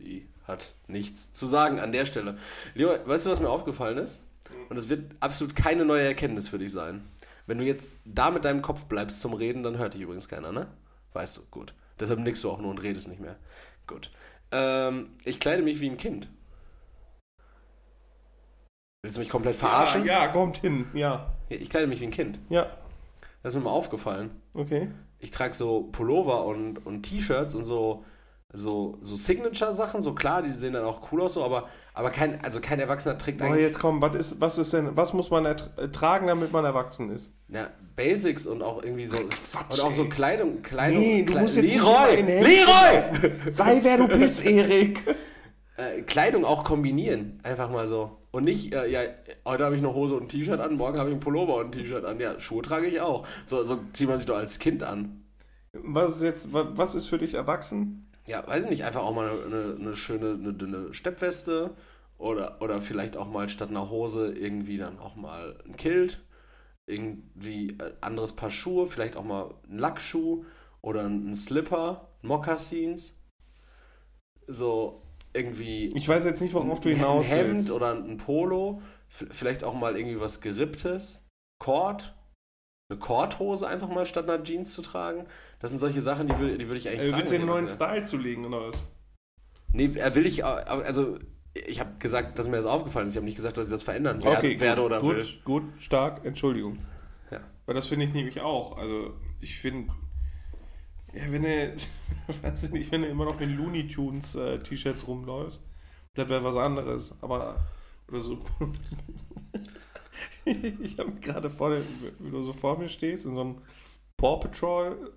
die 0.00 0.28
hat 0.46 0.74
nichts 0.88 1.32
zu 1.32 1.46
sagen 1.46 1.78
an 1.78 1.92
der 1.92 2.06
Stelle. 2.06 2.36
Lieber, 2.74 3.06
weißt 3.06 3.26
du, 3.26 3.30
was 3.30 3.40
mir 3.40 3.50
aufgefallen 3.50 3.98
ist? 3.98 4.22
Und 4.68 4.76
es 4.76 4.88
wird 4.88 5.12
absolut 5.20 5.54
keine 5.54 5.84
neue 5.84 6.02
Erkenntnis 6.02 6.48
für 6.48 6.58
dich 6.58 6.72
sein. 6.72 7.08
Wenn 7.46 7.58
du 7.58 7.64
jetzt 7.64 7.90
da 8.04 8.30
mit 8.30 8.44
deinem 8.44 8.62
Kopf 8.62 8.86
bleibst 8.86 9.20
zum 9.20 9.34
Reden, 9.34 9.62
dann 9.62 9.78
hört 9.78 9.94
dich 9.94 10.02
übrigens 10.02 10.28
keiner, 10.28 10.52
ne? 10.52 10.68
Weißt 11.12 11.36
du, 11.36 11.42
gut. 11.50 11.74
Deshalb 11.98 12.20
nickst 12.20 12.44
du 12.44 12.50
auch 12.50 12.58
nur 12.58 12.70
und 12.70 12.82
redest 12.82 13.08
nicht 13.08 13.20
mehr. 13.20 13.36
Gut. 13.86 14.10
Ähm, 14.52 15.10
ich 15.24 15.40
kleide 15.40 15.62
mich 15.62 15.80
wie 15.80 15.90
ein 15.90 15.96
Kind. 15.96 16.28
Willst 19.02 19.16
du 19.16 19.20
mich 19.20 19.28
komplett 19.28 19.56
verarschen? 19.56 20.04
Ja, 20.04 20.24
ja, 20.24 20.28
kommt 20.28 20.58
hin. 20.58 20.86
Ja. 20.94 21.32
Ich 21.48 21.70
kleide 21.70 21.86
mich 21.86 22.00
wie 22.00 22.06
ein 22.06 22.10
Kind. 22.10 22.38
Ja, 22.48 22.70
Das 23.42 23.54
ist 23.54 23.58
mir 23.58 23.64
mal 23.64 23.70
aufgefallen. 23.70 24.30
okay. 24.56 24.90
Ich 25.22 25.30
trage 25.30 25.52
so 25.52 25.82
Pullover 25.92 26.46
und, 26.46 26.86
und 26.86 27.02
T-Shirts 27.02 27.54
und 27.54 27.64
so, 27.64 28.04
so, 28.54 28.96
so 29.02 29.14
Signature-Sachen, 29.14 30.00
so 30.00 30.14
klar, 30.14 30.40
die 30.42 30.48
sehen 30.48 30.72
dann 30.72 30.84
auch 30.84 31.12
cool 31.12 31.20
aus, 31.20 31.34
so, 31.34 31.44
aber, 31.44 31.68
aber 31.92 32.08
kein, 32.10 32.42
also 32.42 32.58
kein 32.60 32.80
Erwachsener 32.80 33.18
trägt 33.18 33.42
eigentlich 33.42 33.62
jetzt 33.62 33.78
komm, 33.78 34.00
was 34.00 34.14
ist, 34.14 34.40
was 34.40 34.56
ist 34.56 34.72
denn, 34.72 34.96
was 34.96 35.12
muss 35.12 35.30
man 35.30 35.44
ertra- 35.46 35.78
ertragen, 35.78 36.26
damit 36.26 36.52
man 36.52 36.64
erwachsen 36.64 37.10
ist? 37.10 37.32
ja, 37.48 37.66
Basics 37.96 38.46
und 38.46 38.62
auch 38.62 38.82
irgendwie 38.82 39.06
so 39.06 39.16
Quatsch, 39.18 39.78
und 39.78 39.80
auch 39.82 39.92
so. 39.92 40.08
Kleidung, 40.08 40.62
Kleidung, 40.62 41.00
Nee, 41.00 41.22
du 41.22 41.34
Kle- 41.34 41.40
musst 41.42 41.56
jetzt 41.56 41.66
Leroy, 41.70 42.22
Leroy! 42.22 43.50
Sei 43.52 43.78
wer 43.82 43.98
du 43.98 44.08
bist, 44.08 44.42
Erik. 44.46 45.04
äh, 45.76 46.00
Kleidung 46.02 46.46
auch 46.46 46.64
kombinieren, 46.64 47.38
einfach 47.42 47.68
mal 47.70 47.86
so. 47.86 48.16
Und 48.32 48.44
nicht, 48.44 48.72
äh, 48.74 48.86
ja, 48.88 49.00
heute 49.44 49.64
habe 49.64 49.74
ich 49.76 49.82
eine 49.82 49.92
Hose 49.94 50.14
und 50.14 50.24
ein 50.24 50.28
T-Shirt 50.28 50.60
an, 50.60 50.76
morgen 50.76 50.98
habe 50.98 51.10
ich 51.10 51.16
ein 51.16 51.20
Pullover 51.20 51.56
und 51.56 51.66
ein 51.66 51.72
T-Shirt 51.72 52.04
an. 52.04 52.20
Ja, 52.20 52.38
Schuhe 52.38 52.62
trage 52.62 52.86
ich 52.86 53.00
auch. 53.00 53.26
So, 53.44 53.62
so 53.64 53.80
zieht 53.92 54.08
man 54.08 54.18
sich 54.18 54.26
doch 54.26 54.36
als 54.36 54.58
Kind 54.58 54.82
an. 54.82 55.24
Was 55.72 56.16
ist 56.16 56.22
jetzt, 56.22 56.52
wa- 56.52 56.70
was 56.74 56.94
ist 56.94 57.06
für 57.06 57.18
dich 57.18 57.34
erwachsen? 57.34 58.08
Ja, 58.26 58.46
weiß 58.46 58.64
ich 58.64 58.70
nicht, 58.70 58.84
einfach 58.84 59.02
auch 59.02 59.14
mal 59.14 59.30
eine, 59.46 59.76
eine 59.80 59.96
schöne, 59.96 60.32
eine 60.34 60.52
dünne 60.54 60.94
Steppweste 60.94 61.74
oder, 62.18 62.60
oder 62.62 62.80
vielleicht 62.80 63.16
auch 63.16 63.28
mal 63.28 63.48
statt 63.48 63.70
einer 63.70 63.90
Hose 63.90 64.32
irgendwie 64.32 64.78
dann 64.78 64.98
auch 65.00 65.16
mal 65.16 65.56
ein 65.66 65.76
Kilt, 65.76 66.20
irgendwie 66.86 67.70
äh, 67.78 67.92
anderes 68.00 68.34
Paar 68.34 68.50
Schuhe, 68.50 68.86
vielleicht 68.86 69.16
auch 69.16 69.24
mal 69.24 69.54
ein 69.70 69.78
Lackschuh 69.78 70.44
oder 70.82 71.04
ein 71.06 71.34
Slipper, 71.34 72.08
Mokassins, 72.22 73.14
so 74.46 75.02
irgendwie 75.32 75.92
Ich 75.96 76.08
weiß 76.08 76.24
jetzt 76.24 76.40
nicht, 76.40 76.54
worauf 76.54 76.80
du 76.80 76.88
ein 76.88 76.96
hinaus 76.96 77.28
Hemd 77.28 77.54
willst. 77.54 77.70
oder 77.70 77.92
ein 77.94 78.16
Polo, 78.16 78.82
vielleicht 79.08 79.64
auch 79.64 79.74
mal 79.74 79.96
irgendwie 79.96 80.20
was 80.20 80.40
Geripptes, 80.40 81.26
Kord, 81.58 82.16
eine 82.90 82.98
Kordhose 82.98 83.68
einfach 83.68 83.88
mal 83.88 84.06
statt 84.06 84.28
einer 84.28 84.42
Jeans 84.42 84.74
zu 84.74 84.82
tragen. 84.82 85.26
Das 85.60 85.70
sind 85.70 85.78
solche 85.78 86.00
Sachen, 86.00 86.26
die, 86.26 86.34
würde 86.38 86.76
ich 86.76 86.88
eigentlich 86.88 87.08
Äh, 87.12 87.16
willst 87.16 87.30
du 87.30 87.34
den 87.36 87.42
ich 87.42 87.46
neuen 87.46 87.66
wäre. 87.66 87.74
Style 87.74 88.04
zulegen 88.04 88.44
oder 88.46 88.68
was? 88.72 88.82
Nee, 89.72 89.90
er 89.96 90.14
will 90.16 90.26
ich, 90.26 90.44
also 90.44 91.18
ich 91.54 91.78
habe 91.78 91.92
gesagt, 91.98 92.38
dass 92.38 92.48
mir 92.48 92.56
das 92.56 92.66
aufgefallen 92.66 93.06
ist. 93.06 93.12
Ich 93.12 93.16
habe 93.16 93.26
nicht 93.26 93.36
gesagt, 93.36 93.56
dass 93.56 93.66
ich 93.66 93.72
das 93.72 93.82
verändern 93.84 94.22
werde, 94.24 94.38
Okay, 94.38 94.58
werde 94.60 94.82
gut, 94.82 94.86
oder 94.90 95.00
gut, 95.00 95.16
will. 95.16 95.28
gut, 95.44 95.62
stark, 95.78 96.24
Entschuldigung. 96.24 96.78
Ja. 97.30 97.38
Weil 97.66 97.74
das 97.76 97.86
finde 97.86 98.06
ich 98.06 98.12
nämlich 98.12 98.40
auch. 98.40 98.76
Also 98.78 99.14
ich 99.40 99.56
finde, 99.58 99.92
ja, 101.14 101.30
wenn 101.30 101.42
du, 101.42 101.76
weiß 102.42 102.64
ich 102.64 102.70
nicht, 102.72 102.92
wenn 102.92 103.02
du 103.02 103.08
immer 103.08 103.24
noch 103.24 103.40
in 103.40 103.56
Looney 103.56 103.88
Tunes 103.88 104.34
äh, 104.34 104.58
T-Shirts 104.58 105.06
rumläufst, 105.06 105.60
das 106.14 106.28
wäre 106.28 106.44
was 106.44 106.56
anderes. 106.56 107.14
Aber 107.20 107.56
oder 108.10 108.20
so. 108.20 108.38
ich 110.44 110.98
habe 110.98 111.12
gerade 111.20 111.50
vor 111.50 111.70
dir, 111.70 111.82
wie 112.18 112.30
du 112.30 112.42
so 112.42 112.52
vor 112.52 112.78
mir 112.78 112.88
stehst, 112.88 113.26
in 113.26 113.34
so 113.34 113.40
einem 113.40 113.58
Paw 114.16 114.38
Patrol 114.40 115.12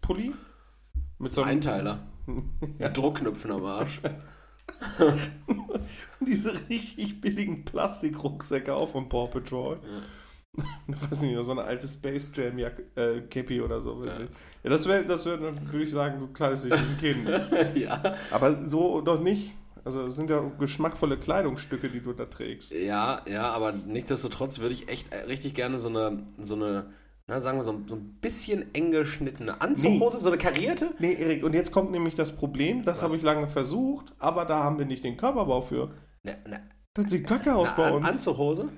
Pulli 0.00 0.32
mit 1.18 1.34
so 1.34 1.42
einem 1.42 1.50
Einteiler. 1.50 2.06
Mit 2.78 2.94
Druckknöpfen 2.94 3.52
am 3.52 3.64
Arsch. 3.64 4.02
diese 6.20 6.68
richtig 6.68 7.22
billigen 7.22 7.64
Plastikrucksäcke 7.64 8.74
auch 8.74 8.90
von 8.90 9.08
Paw 9.08 9.28
Patrol. 9.28 9.80
Ich 10.88 11.10
weiß 11.10 11.20
nicht, 11.22 11.36
so 11.44 11.52
eine 11.52 11.62
alte 11.62 11.86
Space 11.86 12.30
Jam 12.34 12.58
äh, 12.58 13.20
Cappy 13.28 13.60
oder 13.60 13.80
so. 13.80 14.02
Ja, 14.04 14.70
das 14.70 14.86
wäre, 14.88 15.04
das 15.04 15.26
wär, 15.26 15.38
würde 15.40 15.84
ich 15.84 15.90
sagen, 15.90 16.18
du 16.18 16.28
kleidest 16.28 16.64
dich 16.64 16.72
wie 16.72 16.76
ein 16.76 16.98
Kind. 16.98 17.74
ja. 17.76 18.00
Aber 18.30 18.66
so 18.66 19.00
doch 19.00 19.20
nicht. 19.20 19.54
Also 19.84 20.06
es 20.06 20.16
sind 20.16 20.28
ja 20.28 20.40
geschmackvolle 20.58 21.16
Kleidungsstücke, 21.18 21.88
die 21.88 22.00
du 22.00 22.12
da 22.12 22.26
trägst. 22.26 22.72
ja, 22.72 23.22
ja, 23.28 23.50
aber 23.52 23.72
nichtsdestotrotz 23.72 24.58
würde 24.58 24.74
ich 24.74 24.88
echt 24.88 25.12
äh, 25.14 25.24
richtig 25.26 25.54
gerne 25.54 25.78
so 25.78 25.88
eine, 25.88 26.26
so 26.38 26.56
eine, 26.56 26.90
na 27.26 27.40
sagen 27.40 27.58
wir 27.58 27.62
so, 27.64 27.80
so 27.86 27.94
ein 27.94 28.18
bisschen 28.20 28.74
eng 28.74 28.90
geschnittene 28.90 29.60
Anzughose, 29.60 30.18
so 30.18 30.28
eine 30.30 30.38
karierte. 30.38 30.90
Nee, 30.98 31.14
Erik, 31.14 31.44
und 31.44 31.54
jetzt 31.54 31.70
kommt 31.72 31.90
nämlich 31.90 32.16
das 32.16 32.34
Problem, 32.34 32.84
das 32.84 33.02
habe 33.02 33.16
ich 33.16 33.22
lange 33.22 33.48
versucht, 33.48 34.12
aber 34.18 34.44
da 34.44 34.62
haben 34.64 34.78
wir 34.78 34.84
nicht 34.86 35.04
den 35.04 35.16
Körperbau 35.16 35.60
für. 35.60 35.90
Ne, 36.22 36.36
ne, 36.48 36.60
Das 36.94 37.10
sieht 37.10 37.26
kacke 37.26 37.54
aus 37.54 37.74
bei 37.76 37.86
eine 37.86 37.96
uns. 37.96 38.06
Anzughose? 38.06 38.68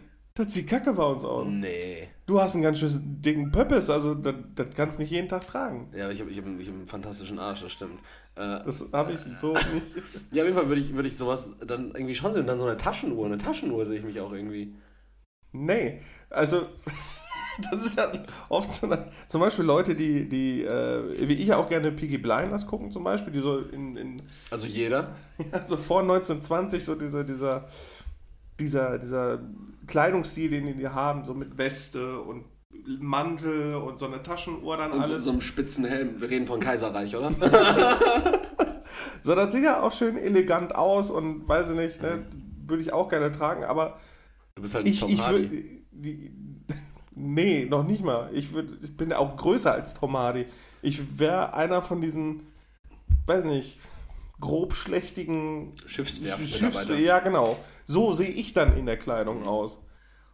Das 0.40 0.54
sieht 0.54 0.68
kacke 0.68 0.94
bei 0.94 1.02
uns 1.02 1.22
aus. 1.22 1.46
Nee. 1.46 2.08
Du 2.24 2.40
hast 2.40 2.54
einen 2.54 2.62
ganz 2.62 2.78
schön 2.78 3.20
dicken 3.20 3.52
Pöppes, 3.52 3.90
also 3.90 4.14
das, 4.14 4.34
das 4.54 4.68
kannst 4.74 4.96
du 4.96 5.02
nicht 5.02 5.10
jeden 5.10 5.28
Tag 5.28 5.46
tragen. 5.46 5.90
Ja, 5.94 6.04
aber 6.04 6.14
ich 6.14 6.20
habe 6.20 6.30
ich 6.30 6.38
hab, 6.38 6.46
ich 6.58 6.66
hab 6.66 6.74
einen 6.74 6.86
fantastischen 6.86 7.38
Arsch, 7.38 7.60
das 7.60 7.72
stimmt. 7.72 7.98
Äh, 8.36 8.60
Das 8.64 8.82
habe 8.90 9.12
ich 9.12 9.18
so 9.38 9.52
nicht. 9.52 9.66
ja, 10.32 10.42
auf 10.42 10.48
jeden 10.48 10.56
Fall 10.56 10.68
würde 10.68 10.80
ich, 10.80 10.94
würde 10.94 11.08
ich 11.08 11.18
sowas 11.18 11.50
dann 11.66 11.92
irgendwie 11.94 12.14
schon 12.14 12.32
sehen. 12.32 12.40
Und 12.42 12.46
dann 12.46 12.58
so 12.58 12.64
eine 12.64 12.78
Taschenuhr. 12.78 13.26
Eine 13.26 13.36
Taschenuhr 13.36 13.84
sehe 13.84 13.98
ich 13.98 14.04
mich 14.04 14.18
auch 14.18 14.32
irgendwie. 14.32 14.74
Nee, 15.52 16.00
also 16.30 16.62
das 17.70 17.84
ist 17.84 17.98
ja 17.98 18.10
oft 18.48 18.72
so 18.72 18.86
eine, 18.86 19.10
zum 19.28 19.42
Beispiel 19.42 19.66
Leute, 19.66 19.94
die, 19.94 20.26
die 20.26 20.62
äh, 20.62 21.28
wie 21.28 21.34
ich 21.34 21.52
auch 21.52 21.68
gerne 21.68 21.92
Piggy 21.92 22.16
Blinders 22.16 22.66
gucken 22.66 22.90
zum 22.90 23.04
Beispiel, 23.04 23.30
die 23.30 23.42
so 23.42 23.58
in, 23.58 23.94
in 23.94 24.22
Also 24.50 24.66
jeder. 24.66 25.16
ja, 25.52 25.66
so 25.68 25.76
vor 25.76 26.00
1920 26.00 26.82
so 26.82 26.94
dieser, 26.94 27.24
dieser, 27.24 27.68
dieser, 28.58 28.98
dieser 28.98 29.40
Kleidungsstil, 29.90 30.48
den 30.50 30.78
die 30.78 30.88
haben, 30.88 31.24
so 31.26 31.34
mit 31.34 31.58
Weste 31.58 32.20
und 32.20 32.44
Mantel 32.98 33.74
und 33.74 33.98
so 33.98 34.06
eine 34.06 34.22
Taschenuhr 34.22 34.76
dann 34.78 34.92
Und 34.92 35.04
so, 35.04 35.12
alles. 35.12 35.24
so 35.24 35.30
einem 35.30 35.40
spitzen 35.42 35.84
Helm. 35.84 36.18
Wir 36.20 36.30
reden 36.30 36.46
von 36.46 36.60
Kaiserreich, 36.60 37.14
oder? 37.16 37.30
So, 39.22 39.34
das 39.34 39.52
sieht 39.52 39.64
ja 39.64 39.82
auch 39.82 39.92
schön 39.92 40.16
elegant 40.16 40.74
aus 40.74 41.10
und 41.10 41.46
weiß 41.46 41.70
ich 41.70 41.76
nicht, 41.76 42.00
ne, 42.00 42.24
würde 42.66 42.82
ich 42.82 42.92
auch 42.94 43.10
gerne 43.10 43.30
tragen, 43.30 43.64
aber 43.64 43.98
Du 44.54 44.62
bist 44.62 44.74
halt 44.74 44.88
ich, 44.88 45.00
Tom 45.00 45.10
ich 45.10 45.20
Hardy. 45.20 45.84
die- 45.92 46.32
Nee, 47.14 47.66
noch 47.68 47.84
nicht 47.86 48.02
mal. 48.02 48.30
Ich, 48.32 48.54
würd, 48.54 48.82
ich 48.82 48.96
bin 48.96 49.12
auch 49.12 49.36
größer 49.36 49.72
als 49.74 49.92
Tom 49.92 50.16
Hardy. 50.16 50.46
Ich 50.80 51.18
wäre 51.18 51.52
einer 51.52 51.82
von 51.82 52.00
diesen, 52.00 52.46
weiß 53.26 53.44
nicht, 53.44 53.78
grobschlächtigen 54.40 55.70
Schiffswerft-Mitarbeiter. 55.84 56.96
Ja, 56.98 57.18
genau. 57.20 57.58
So 57.90 58.12
sehe 58.12 58.28
ich 58.28 58.52
dann 58.52 58.76
in 58.76 58.86
der 58.86 58.96
Kleidung 58.96 59.46
aus. 59.46 59.80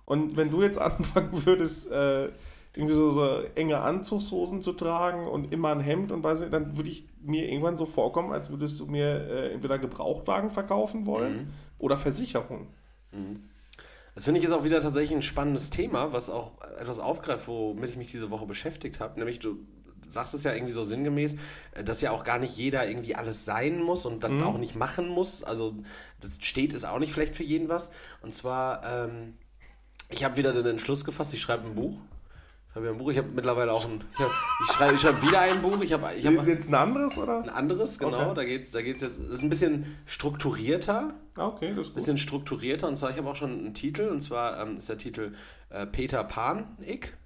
Und 0.05 0.37
wenn 0.37 0.51
du 0.51 0.63
jetzt 0.63 0.79
anfangen 0.91 1.47
würdest, 1.47 1.91
äh, 1.91 2.31
irgendwie 2.77 2.95
so, 2.95 3.09
so 3.11 3.41
enge 3.55 3.79
Anzugshosen 3.81 4.61
zu 4.61 4.73
tragen 4.75 5.27
und 5.27 5.53
immer 5.53 5.71
ein 5.71 5.81
Hemd 5.81 6.13
und 6.13 6.23
weiß 6.23 6.41
nicht, 6.41 6.53
dann 6.53 6.77
würde 6.77 6.91
ich 6.91 7.07
mir 7.23 7.49
irgendwann 7.49 7.79
so 7.79 7.87
vorkommen, 7.87 8.33
als 8.33 8.51
würdest 8.51 8.79
du 8.81 8.87
mir 8.87 9.07
äh, 9.07 9.53
entweder 9.55 9.79
Gebrauchtwagen 9.79 10.51
verkaufen 10.51 11.07
wollen 11.07 11.37
Mhm. 11.37 11.47
oder 11.79 11.97
Versicherung. 11.97 12.67
Das 14.15 14.25
finde 14.25 14.41
ich 14.41 14.45
ist 14.45 14.53
auch 14.53 14.65
wieder 14.65 14.81
tatsächlich 14.81 15.17
ein 15.17 15.23
spannendes 15.23 15.71
Thema, 15.71 16.13
was 16.13 16.29
auch 16.29 16.53
etwas 16.79 16.99
aufgreift, 16.99 17.49
womit 17.49 17.89
ich 17.89 17.97
mich 17.97 18.11
diese 18.11 18.31
Woche 18.31 18.45
beschäftigt 18.47 19.01
habe. 19.01 19.19
Nämlich, 19.19 19.39
du 19.39 19.57
sagst 20.07 20.35
es 20.35 20.45
ja 20.45 20.53
irgendwie 20.53 20.73
so 20.73 20.83
sinngemäß, 20.83 21.37
äh, 21.73 21.85
dass 21.85 22.01
ja 22.01 22.11
auch 22.11 22.25
gar 22.25 22.39
nicht 22.39 22.57
jeder 22.57 22.89
irgendwie 22.89 23.15
alles 23.15 23.45
sein 23.45 23.83
muss 23.83 24.07
und 24.07 24.25
das 24.25 24.33
auch 24.43 24.59
nicht 24.59 24.75
machen 24.75 25.09
muss. 25.09 25.45
Also, 25.45 25.75
das 26.21 26.39
steht 26.41 26.73
ist 26.73 26.85
auch 26.85 26.99
nicht 26.99 27.13
vielleicht 27.13 27.35
für 27.35 27.45
jeden 27.45 27.69
was. 27.69 27.91
Und 28.23 28.33
zwar, 28.33 28.85
ähm, 28.85 29.35
ich 30.09 30.25
habe 30.25 30.37
wieder 30.37 30.53
den 30.53 30.67
Entschluss 30.67 31.05
gefasst, 31.05 31.35
ich 31.35 31.41
schreibe 31.41 31.67
ein 31.67 31.75
Buch. 31.75 32.01
Habe 32.77 32.87
ja 32.87 32.93
ein 32.93 32.99
Buch. 32.99 33.11
Ich 33.11 33.17
habe 33.17 33.29
mittlerweile 33.29 33.73
auch 33.73 33.87
ein. 33.87 34.05
Ich, 34.13 34.19
hab, 34.19 34.31
ich 34.67 34.73
schreibe 34.75 34.95
ich 34.97 35.01
schreib 35.01 35.23
wieder 35.23 35.41
ein 35.41 35.63
Buch. 35.63 35.81
Ich 35.81 35.95
habe 35.95 36.11
ich 36.15 36.27
hab 36.27 36.47
Jetzt 36.47 36.69
ein 36.69 36.75
anderes, 36.75 37.17
oder? 37.17 37.43
ein 37.43 37.49
anderes, 37.49 37.99
genau. 37.99 38.21
Okay. 38.27 38.35
Da 38.35 38.45
geht 38.45 38.63
es 38.65 38.71
da 38.71 38.83
geht's 38.83 39.01
jetzt. 39.01 39.19
Das 39.19 39.29
ist 39.29 39.43
ein 39.43 39.49
bisschen 39.49 39.97
strukturierter. 40.05 41.15
Ah, 41.37 41.47
okay, 41.47 41.71
das 41.71 41.79
ist 41.79 41.87
gut. 41.87 41.95
bisschen 41.95 42.19
strukturierter. 42.19 42.87
Und 42.87 42.97
zwar, 42.97 43.13
ich 43.13 43.17
habe 43.17 43.31
auch 43.31 43.37
schon 43.37 43.51
einen 43.51 43.73
Titel. 43.73 44.09
Und 44.09 44.21
zwar 44.21 44.61
ähm, 44.61 44.77
ist 44.77 44.91
der 44.91 44.99
Titel 44.99 45.33
äh, 45.71 45.87
Peter 45.87 46.23
Pan-Ick. 46.23 47.17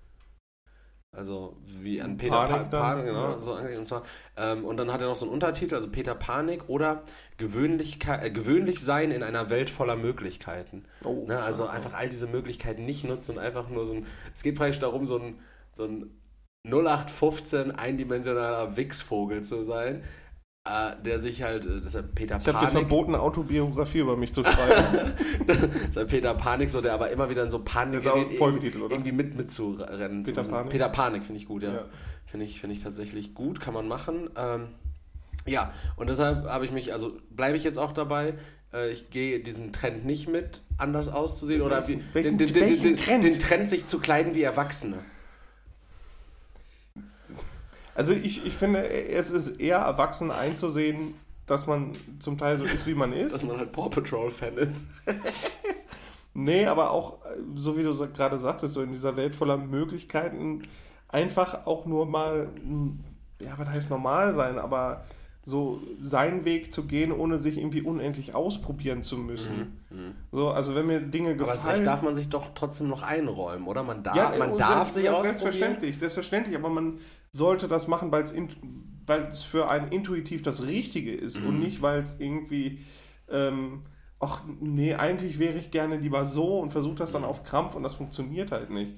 Also 1.13 1.57
wie 1.65 2.01
an 2.01 2.17
Peter 2.17 2.37
Panik 2.37 2.71
Pan, 2.71 2.71
Pan 2.71 2.97
dann, 2.99 3.07
genau, 3.07 3.31
ja. 3.33 3.41
so. 3.41 3.55
Und 3.55 3.85
zwar, 3.85 4.05
ähm, 4.37 4.65
und 4.65 4.77
dann 4.77 4.93
hat 4.93 5.03
er 5.03 5.09
noch 5.09 5.17
so 5.17 5.27
einen 5.27 5.35
Untertitel, 5.35 5.75
also 5.75 5.91
Peter 5.91 6.15
Panik 6.15 6.69
oder 6.69 7.03
Gewöhnlichkeit, 7.37 8.25
äh, 8.25 8.31
gewöhnlich 8.31 8.79
sein 8.81 9.11
in 9.11 9.25
einer 9.25 9.51
Welt 9.51 9.71
voller 9.71 9.97
Möglichkeiten. 9.97 10.85
Oh, 11.03 11.25
ne? 11.27 11.41
Also 11.41 11.65
schade. 11.65 11.77
einfach 11.77 11.95
all 11.95 12.09
diese 12.09 12.29
Möglichkeiten 12.29 12.85
nicht 12.85 13.03
nutzen 13.03 13.33
und 13.33 13.39
einfach 13.39 13.69
nur 13.69 13.87
so 13.87 13.95
ein. 13.95 14.07
Es 14.33 14.45
geht 14.45 14.55
praktisch 14.55 14.79
darum, 14.79 15.05
so 15.05 15.19
ein, 15.19 15.41
so 15.73 15.85
ein 15.85 16.17
0815 16.65 17.73
eindimensionaler 17.73 18.77
Wichsvogel 18.77 19.43
zu 19.43 19.65
sein, 19.65 20.05
der 21.05 21.19
sich 21.19 21.43
halt, 21.43 21.65
äh, 21.65 21.81
deshalb 21.85 22.15
Peter 22.15 22.37
Ich 22.41 22.47
habe 22.47 22.59
dir 22.59 22.67
Panik. 22.67 22.89
verboten, 22.89 23.15
eine 23.15 23.23
Autobiografie 23.23 23.99
über 23.99 24.17
mich 24.17 24.33
zu 24.33 24.45
schreiben. 24.45 25.13
Sein 25.91 26.07
Peter 26.07 26.35
Panik, 26.35 26.71
so 26.71 26.81
der 26.81 26.95
aber 26.95 27.11
immer 27.11 27.29
wieder 27.31 27.43
in 27.45 27.51
so 27.51 27.61
Panik 27.61 27.95
Das 27.95 28.05
ist 28.05 28.11
auch 28.11 28.17
ein 28.17 28.25
gerät, 28.25 28.39
Folgetitel, 28.39 28.83
oder? 28.83 28.95
irgendwie 28.95 29.13
mit 29.13 29.35
mitzurennen. 29.37 30.23
Peter 30.23 30.45
So- 30.45 30.51
Panik? 30.51 30.71
Peter 30.73 30.89
Panik 30.89 31.25
finde 31.25 31.41
ich 31.41 31.47
gut, 31.49 31.63
ja. 31.63 31.73
Ja. 31.75 31.85
Finde 32.27 32.47
ich, 32.47 32.61
finde 32.61 32.75
ich 32.77 32.83
tatsächlich 32.83 33.35
gut, 33.35 33.61
kann 33.61 33.75
man 33.75 33.89
machen. 33.89 34.31
Ähm, 34.37 34.69
ja, 35.47 35.73
und 35.97 36.09
deshalb 36.11 36.47
habe 36.49 36.65
ich 36.65 36.71
mich, 36.73 36.93
also 36.93 37.13
bleibe 37.31 37.57
ich 37.57 37.65
jetzt 37.65 37.79
auch 37.79 37.93
dabei. 37.93 38.35
Äh, 38.73 38.91
ich 38.93 39.11
gehe 39.11 39.41
diesen 39.41 39.73
Trend 39.73 40.05
nicht 40.05 40.29
mit, 40.29 40.61
anders 40.79 41.09
auszusehen 41.09 41.63
oder 41.63 41.89
wie, 41.89 42.01
Welchen- 42.13 42.39
den, 42.39 42.47
den, 42.53 42.55
welchen 42.61 42.83
den, 42.85 42.97
Trend? 42.97 43.25
den 43.25 43.39
Trend, 43.39 43.69
sich 43.69 43.87
zu 43.87 43.99
kleiden 43.99 44.35
wie 44.35 44.43
Erwachsene. 44.43 44.99
Also 48.01 48.15
ich, 48.15 48.47
ich 48.47 48.55
finde, 48.55 48.89
es 48.89 49.29
ist 49.29 49.61
eher 49.61 49.77
erwachsen 49.77 50.31
einzusehen, 50.31 51.17
dass 51.45 51.67
man 51.67 51.93
zum 52.19 52.39
Teil 52.39 52.57
so 52.57 52.65
ist, 52.65 52.87
wie 52.87 52.95
man 52.95 53.11
Dass 53.11 53.35
ist. 53.35 53.47
man 53.47 53.59
halt 53.59 53.73
Paw 53.73 53.91
Patrol-Fan 53.91 54.57
ist. 54.57 54.89
Nee, 56.33 56.65
aber 56.65 56.93
auch, 56.93 57.25
äh, 57.25 57.39
so 57.57 57.77
wie 57.77 57.83
du 57.83 57.91
so 57.93 58.07
gerade 58.09 58.39
sagtest, 58.39 58.73
so 58.75 58.83
in 58.83 58.93
dieser 58.93 59.17
Welt 59.17 59.35
voller 59.35 59.57
Möglichkeiten, 59.59 60.63
einfach 61.09 61.67
auch 61.67 61.85
nur 61.87 62.07
mal, 62.07 62.49
ja, 63.41 63.53
was 63.59 63.69
heißt 63.69 63.91
normal 63.91 64.33
sein, 64.33 64.59
aber 64.59 65.05
so 65.45 65.81
seinen 66.01 66.45
Weg 66.45 66.71
zu 66.71 66.85
gehen, 66.85 67.11
ohne 67.11 67.37
sich 67.37 67.59
irgendwie 67.59 67.83
unendlich 67.83 68.35
ausprobieren 68.35 69.03
zu 69.03 69.17
müssen. 69.19 69.83
So, 70.31 70.51
also 70.51 70.77
wenn 70.77 70.87
mir 70.87 71.01
Dinge 71.01 71.35
Mhm, 71.35 71.41
Aber 71.41 71.51
das 71.51 71.63
gefallen... 71.63 71.77
Recht 71.79 71.87
darf 71.89 72.03
man 72.03 72.15
sich 72.15 72.29
doch 72.29 72.51
trotzdem 72.55 72.87
noch 72.87 73.03
einräumen, 73.03 73.67
oder? 73.67 73.83
Man 73.83 74.05
darf, 74.05 74.17
Ja, 74.17 74.33
man 74.39 74.53
und 74.53 74.61
darf 74.61 74.89
sich 74.89 75.05
ja, 75.05 75.11
ausprobieren. 75.13 75.41
Selbstverständlich, 75.41 75.99
selbstverständlich, 75.99 76.57
aber 76.57 76.69
man 76.69 76.99
sollte 77.33 77.69
das 77.69 77.87
machen, 77.89 78.11
weil 78.13 78.23
es 78.25 78.35
weil 79.07 79.23
es 79.25 79.43
für 79.43 79.71
einen 79.71 79.91
intuitiv 79.91 80.43
das 80.43 80.67
Richtige 80.67 81.13
ist 81.15 81.41
Mhm. 81.41 81.47
und 81.47 81.59
nicht, 81.59 81.83
weil 81.83 82.03
es 82.03 82.21
irgendwie, 82.21 82.85
ähm, 83.29 83.83
ach 84.21 84.43
nee, 84.61 84.95
eigentlich 84.95 85.39
wäre 85.39 85.59
ich 85.59 85.71
gerne 85.71 85.97
lieber 85.97 86.27
so 86.27 86.59
und 86.61 86.71
versuche 86.71 86.97
das 86.97 87.11
Mhm. 87.11 87.15
dann 87.15 87.25
auf 87.25 87.43
Krampf 87.45 87.75
und 87.75 87.83
das 87.83 87.95
funktioniert 87.95 88.53
halt 88.53 88.71
nicht. 88.71 88.93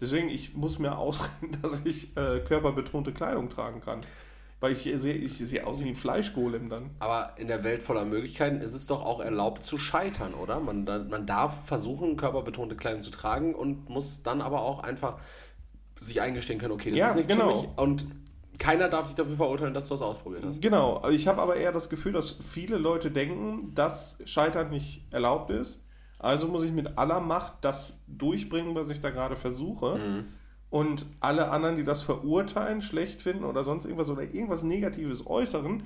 Deswegen, 0.00 0.28
ich 0.28 0.54
muss 0.54 0.78
mir 0.78 0.96
ausreden, 0.98 1.58
dass 1.62 1.82
ich 1.84 2.16
äh, 2.16 2.40
körperbetonte 2.40 3.12
Kleidung 3.12 3.48
tragen 3.50 3.80
kann. 3.80 4.00
Weil 4.60 4.72
ich 4.72 4.82
sehe 5.00 5.14
ich 5.14 5.38
sehe 5.38 5.64
aus 5.66 5.80
wie 5.80 5.88
ein 5.88 5.94
Fleischgolem 5.94 6.68
dann. 6.68 6.90
Aber 6.98 7.34
in 7.38 7.46
der 7.46 7.62
Welt 7.62 7.80
voller 7.82 8.04
Möglichkeiten 8.04 8.60
ist 8.60 8.74
es 8.74 8.86
doch 8.88 9.04
auch 9.04 9.20
erlaubt 9.20 9.62
zu 9.62 9.78
scheitern, 9.78 10.34
oder? 10.34 10.58
Man, 10.58 10.84
man 10.84 11.26
darf 11.26 11.66
versuchen, 11.66 12.16
körperbetonte 12.16 12.74
Kleidung 12.74 13.02
zu 13.02 13.10
tragen 13.12 13.54
und 13.54 13.88
muss 13.88 14.22
dann 14.24 14.40
aber 14.40 14.62
auch 14.62 14.80
einfach 14.80 15.18
sich 16.00 16.20
eingestehen 16.20 16.58
können, 16.58 16.72
okay, 16.72 16.90
das 16.90 17.00
Ja, 17.00 17.06
ist 17.08 17.16
nichts 17.16 17.32
genau. 17.32 17.50
für 17.54 17.66
mich. 17.66 17.78
Und 17.78 18.06
keiner 18.58 18.88
darf 18.88 19.06
dich 19.06 19.14
dafür 19.14 19.36
verurteilen, 19.36 19.74
dass 19.74 19.84
du 19.86 19.94
das 19.94 20.02
ausprobiert 20.02 20.44
hast. 20.44 20.60
Genau, 20.60 20.96
aber 20.96 21.12
ich 21.12 21.28
habe 21.28 21.40
aber 21.40 21.56
eher 21.56 21.72
das 21.72 21.88
Gefühl, 21.88 22.12
dass 22.12 22.32
viele 22.32 22.76
Leute 22.76 23.10
denken, 23.10 23.72
dass 23.74 24.18
Scheitern 24.24 24.70
nicht 24.70 25.06
erlaubt 25.12 25.50
ist. 25.50 25.86
Also 26.18 26.48
muss 26.48 26.64
ich 26.64 26.72
mit 26.72 26.98
aller 26.98 27.20
Macht 27.20 27.54
das 27.60 27.92
durchbringen, 28.08 28.74
was 28.74 28.90
ich 28.90 29.00
da 29.00 29.10
gerade 29.10 29.36
versuche. 29.36 30.24
Und 30.70 31.06
alle 31.20 31.50
anderen, 31.50 31.76
die 31.76 31.84
das 31.84 32.02
verurteilen, 32.02 32.82
schlecht 32.82 33.22
finden 33.22 33.44
oder 33.44 33.62
sonst 33.64 33.84
irgendwas 33.84 34.10
oder 34.10 34.22
irgendwas 34.22 34.64
Negatives 34.64 35.26
äußern, 35.26 35.84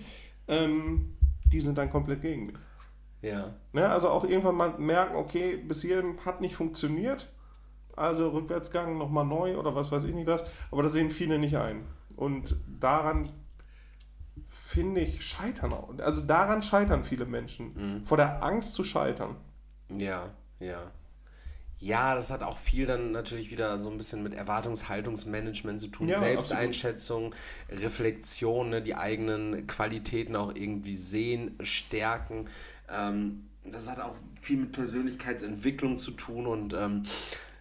ähm, 0.49 1.17
die 1.53 1.61
sind 1.61 1.77
dann 1.79 1.91
komplett 1.91 2.23
gegen 2.23 2.43
mich. 2.43 2.55
Ja. 3.21 3.55
Ne? 3.73 3.89
Also 3.89 4.09
auch 4.09 4.25
irgendwann 4.25 4.57
mal 4.57 4.79
merken, 4.79 5.17
okay, 5.17 5.57
bis 5.57 5.83
hierhin 5.83 6.17
hat 6.25 6.41
nicht 6.41 6.57
funktioniert, 6.57 7.31
also 7.97 8.31
Rückwärtsgang 8.31 8.99
nochmal 8.99 9.25
neu 9.25 9.57
oder 9.57 9.75
was 9.75 9.93
weiß 9.93 10.05
ich 10.05 10.15
nicht 10.15 10.27
was, 10.27 10.45
aber 10.71 10.83
das 10.83 10.93
sehen 10.93 11.11
viele 11.11 11.39
nicht 11.39 11.57
ein. 11.57 11.85
Und 12.17 12.57
daran 12.81 13.31
finde 14.47 15.01
ich 15.01 15.25
scheitern 15.25 15.73
auch. 15.73 15.91
Also 15.99 16.23
daran 16.23 16.63
scheitern 16.63 17.05
viele 17.05 17.27
Menschen. 17.27 18.03
Vor 18.05 18.17
der 18.17 18.43
Angst 18.43 18.75
zu 18.75 18.85
scheitern. 18.85 19.37
Ja, 19.89 20.31
ja. 20.59 20.91
Ja, 21.83 22.15
das 22.15 22.31
hat 22.31 22.45
auch 22.45 22.59
viel 22.59 22.87
dann 22.87 23.11
natürlich 23.11 23.51
wieder 23.51 23.77
so 23.81 23.91
ein 23.91 23.97
bisschen 23.97 24.23
mit 24.23 24.35
Erwartungshaltungsmanagement 24.35 25.81
zu 25.81 25.89
tun, 25.89 26.07
Ja, 26.07 26.19
Selbsteinschätzung, 26.19 27.35
Reflexion, 27.69 28.69
ne, 28.71 28.83
die 28.83 28.95
eigenen 28.95 29.67
Qualitäten 29.67 30.37
auch 30.37 30.55
irgendwie 30.55 30.95
sehen, 30.95 31.59
stärken. 31.63 32.49
Ähm, 32.89 33.49
das 33.65 33.91
hat 33.91 33.99
auch 33.99 34.15
viel 34.41 34.59
mit 34.59 34.71
Persönlichkeitsentwicklung 34.71 35.99
zu 35.99 36.13
tun 36.13 36.47
und 36.47 36.73
ähm, 36.73 37.03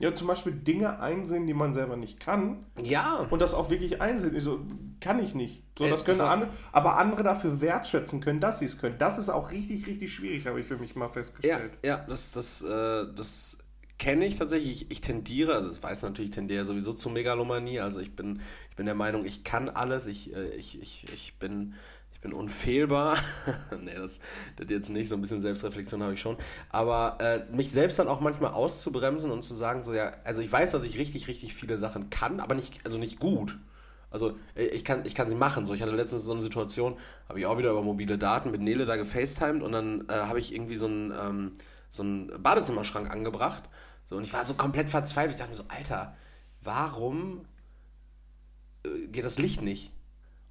Ja, 0.02 0.14
zum 0.16 0.28
Beispiel 0.28 0.54
Dinge 0.54 1.00
einsehen, 1.00 1.48
die 1.48 1.54
man 1.54 1.74
selber 1.74 1.96
nicht 1.96 2.20
kann. 2.20 2.66
ja, 2.84 3.28
Und 3.30 3.42
das 3.42 3.54
auch 3.54 3.70
wirklich 3.70 4.02
einsehen. 4.02 4.36
Ich 4.36 4.44
So, 4.44 4.60
kann 5.00 5.24
ich 5.24 5.36
nicht. 5.36 5.64
So, 5.78 5.86
Äh, 5.86 5.90
das 5.90 6.04
können 6.06 6.20
das- 6.20 6.28
andere, 6.30 6.50
aber 6.72 6.98
andere 6.98 7.24
dafür 7.24 7.62
wertschätzen 7.62 8.20
können, 8.22 8.40
dass 8.40 8.60
sie 8.60 8.66
es 8.66 8.78
können. 8.78 8.98
Das 8.98 9.18
ist 9.18 9.30
auch 9.30 9.52
richtig, 9.52 9.88
richtig 9.88 10.14
schwierig, 10.14 10.46
habe 10.48 10.60
ich 10.60 10.66
für 10.66 10.78
mich 10.78 10.96
mal 10.96 11.06
Ja, 11.06 11.12
festgestellt. 11.12 11.72
ja, 11.86 11.98
das, 12.08 12.32
das, 12.32 12.62
äh, 12.64 13.06
das 13.16 13.58
kenne 14.00 14.26
ich 14.26 14.38
tatsächlich. 14.38 14.84
Ich, 14.84 14.92
ich 14.92 15.02
tendiere, 15.02 15.54
also 15.54 15.68
das 15.68 15.84
weiß 15.84 16.02
natürlich, 16.04 16.30
ich 16.32 16.36
tendiere 16.36 16.66
sowieso 16.66 16.94
zu 16.94 17.10
Megalomanie. 17.10 17.80
Also 17.80 18.00
ich 18.00 18.16
bin, 18.16 18.42
ich 18.72 18.76
bin 18.76 18.88
der 18.88 18.96
Meinung, 18.96 19.26
ich 19.26 19.44
kann 19.44 19.70
alles, 19.70 20.08
ich, 20.08 20.36
äh, 20.36 20.50
ich, 20.56 20.82
ich, 20.82 21.06
ich 21.14 21.36
bin. 21.40 21.76
Bin 22.22 22.34
unfehlbar. 22.34 23.18
nee, 23.82 23.96
das, 23.96 24.20
das 24.56 24.70
jetzt 24.70 24.90
nicht, 24.90 25.10
so 25.10 25.16
ein 25.16 25.22
bisschen 25.22 25.42
Selbstreflexion 25.42 26.04
habe 26.04 26.14
ich 26.14 26.22
schon. 26.22 26.38
Aber 26.70 27.18
äh, 27.20 27.42
mich 27.52 27.72
selbst 27.72 27.98
dann 27.98 28.08
auch 28.08 28.22
manchmal 28.22 28.52
auszubremsen 28.52 29.32
und 29.32 29.42
zu 29.42 29.56
sagen, 29.56 29.84
so 29.84 29.94
ja, 29.94 30.14
also 30.24 30.42
ich 30.42 30.52
weiß, 30.52 30.72
dass 30.72 30.84
ich 30.84 30.98
richtig, 30.98 31.28
richtig 31.28 31.56
viele 31.56 31.78
Sachen 31.78 32.10
kann, 32.12 32.40
aber 32.40 32.54
nicht, 32.54 32.86
also 32.86 33.00
nicht 33.00 33.20
gut. 33.20 33.58
Also 34.12 34.38
äh, 34.56 34.66
ich 34.66 34.86
kann, 34.86 35.06
ich 35.06 35.16
kann 35.16 35.30
sie 35.30 35.36
machen. 35.36 35.66
So, 35.66 35.74
ich 35.74 35.82
hatte 35.82 35.96
letztens 35.96 36.26
so 36.26 36.34
eine 36.34 36.42
Situation, 36.42 36.98
habe 37.28 37.40
ich 37.40 37.46
auch 37.48 37.58
wieder 37.58 37.72
über 37.72 37.82
mobile 37.82 38.18
Daten 38.20 38.52
mit 38.52 38.62
Nele 38.62 38.86
da 38.86 38.98
gefacetimed 38.98 39.64
und 39.64 39.72
dann 39.72 40.08
äh, 40.10 40.14
habe 40.14 40.40
ich 40.40 40.54
irgendwie 40.54 40.76
so 40.76 40.86
einen, 40.86 41.12
ähm, 41.12 41.54
so 41.90 42.04
einen 42.04 42.28
Badezimmerschrank 42.44 43.10
angebracht. 43.10 43.64
So, 44.06 44.18
und 44.18 44.24
ich 44.24 44.34
war 44.34 44.46
so 44.46 44.54
komplett 44.54 44.90
verzweifelt. 44.90 45.34
Ich 45.34 45.38
dachte 45.38 45.52
mir 45.52 45.56
so, 45.56 45.66
Alter, 45.70 46.16
warum 46.62 47.46
äh, 48.84 49.08
geht 49.08 49.24
das 49.24 49.40
Licht 49.40 49.62
nicht? 49.62 49.92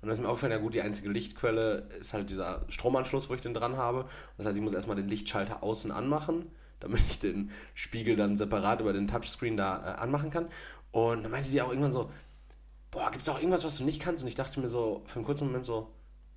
Und 0.00 0.08
dann 0.08 0.10
ist 0.12 0.20
mir 0.20 0.28
aufgefallen, 0.28 0.52
ja 0.52 0.58
gut, 0.58 0.72
die 0.72 0.80
einzige 0.80 1.10
Lichtquelle 1.10 1.88
ist 1.98 2.14
halt 2.14 2.30
dieser 2.30 2.64
Stromanschluss, 2.68 3.28
wo 3.28 3.34
ich 3.34 3.42
den 3.42 3.52
dran 3.52 3.76
habe. 3.76 4.06
Das 4.38 4.46
heißt, 4.46 4.56
ich 4.56 4.62
muss 4.62 4.72
erstmal 4.72 4.96
den 4.96 5.08
Lichtschalter 5.08 5.62
außen 5.62 5.90
anmachen, 5.90 6.50
damit 6.80 7.00
ich 7.00 7.18
den 7.18 7.50
Spiegel 7.74 8.16
dann 8.16 8.36
separat 8.36 8.80
über 8.80 8.94
den 8.94 9.06
Touchscreen 9.06 9.56
da 9.56 9.76
äh, 9.76 10.00
anmachen 10.00 10.30
kann. 10.30 10.48
Und 10.90 11.22
dann 11.22 11.30
meinte 11.30 11.50
die 11.50 11.60
auch 11.60 11.68
irgendwann 11.68 11.92
so, 11.92 12.10
boah, 12.90 13.10
gibt 13.10 13.22
es 13.22 13.28
auch 13.28 13.38
irgendwas, 13.38 13.64
was 13.64 13.76
du 13.76 13.84
nicht 13.84 14.00
kannst? 14.00 14.22
Und 14.22 14.28
ich 14.28 14.34
dachte 14.34 14.58
mir 14.58 14.68
so, 14.68 15.02
für 15.04 15.16
einen 15.16 15.24
kurzen 15.24 15.46
Moment 15.46 15.66
so, 15.66 15.90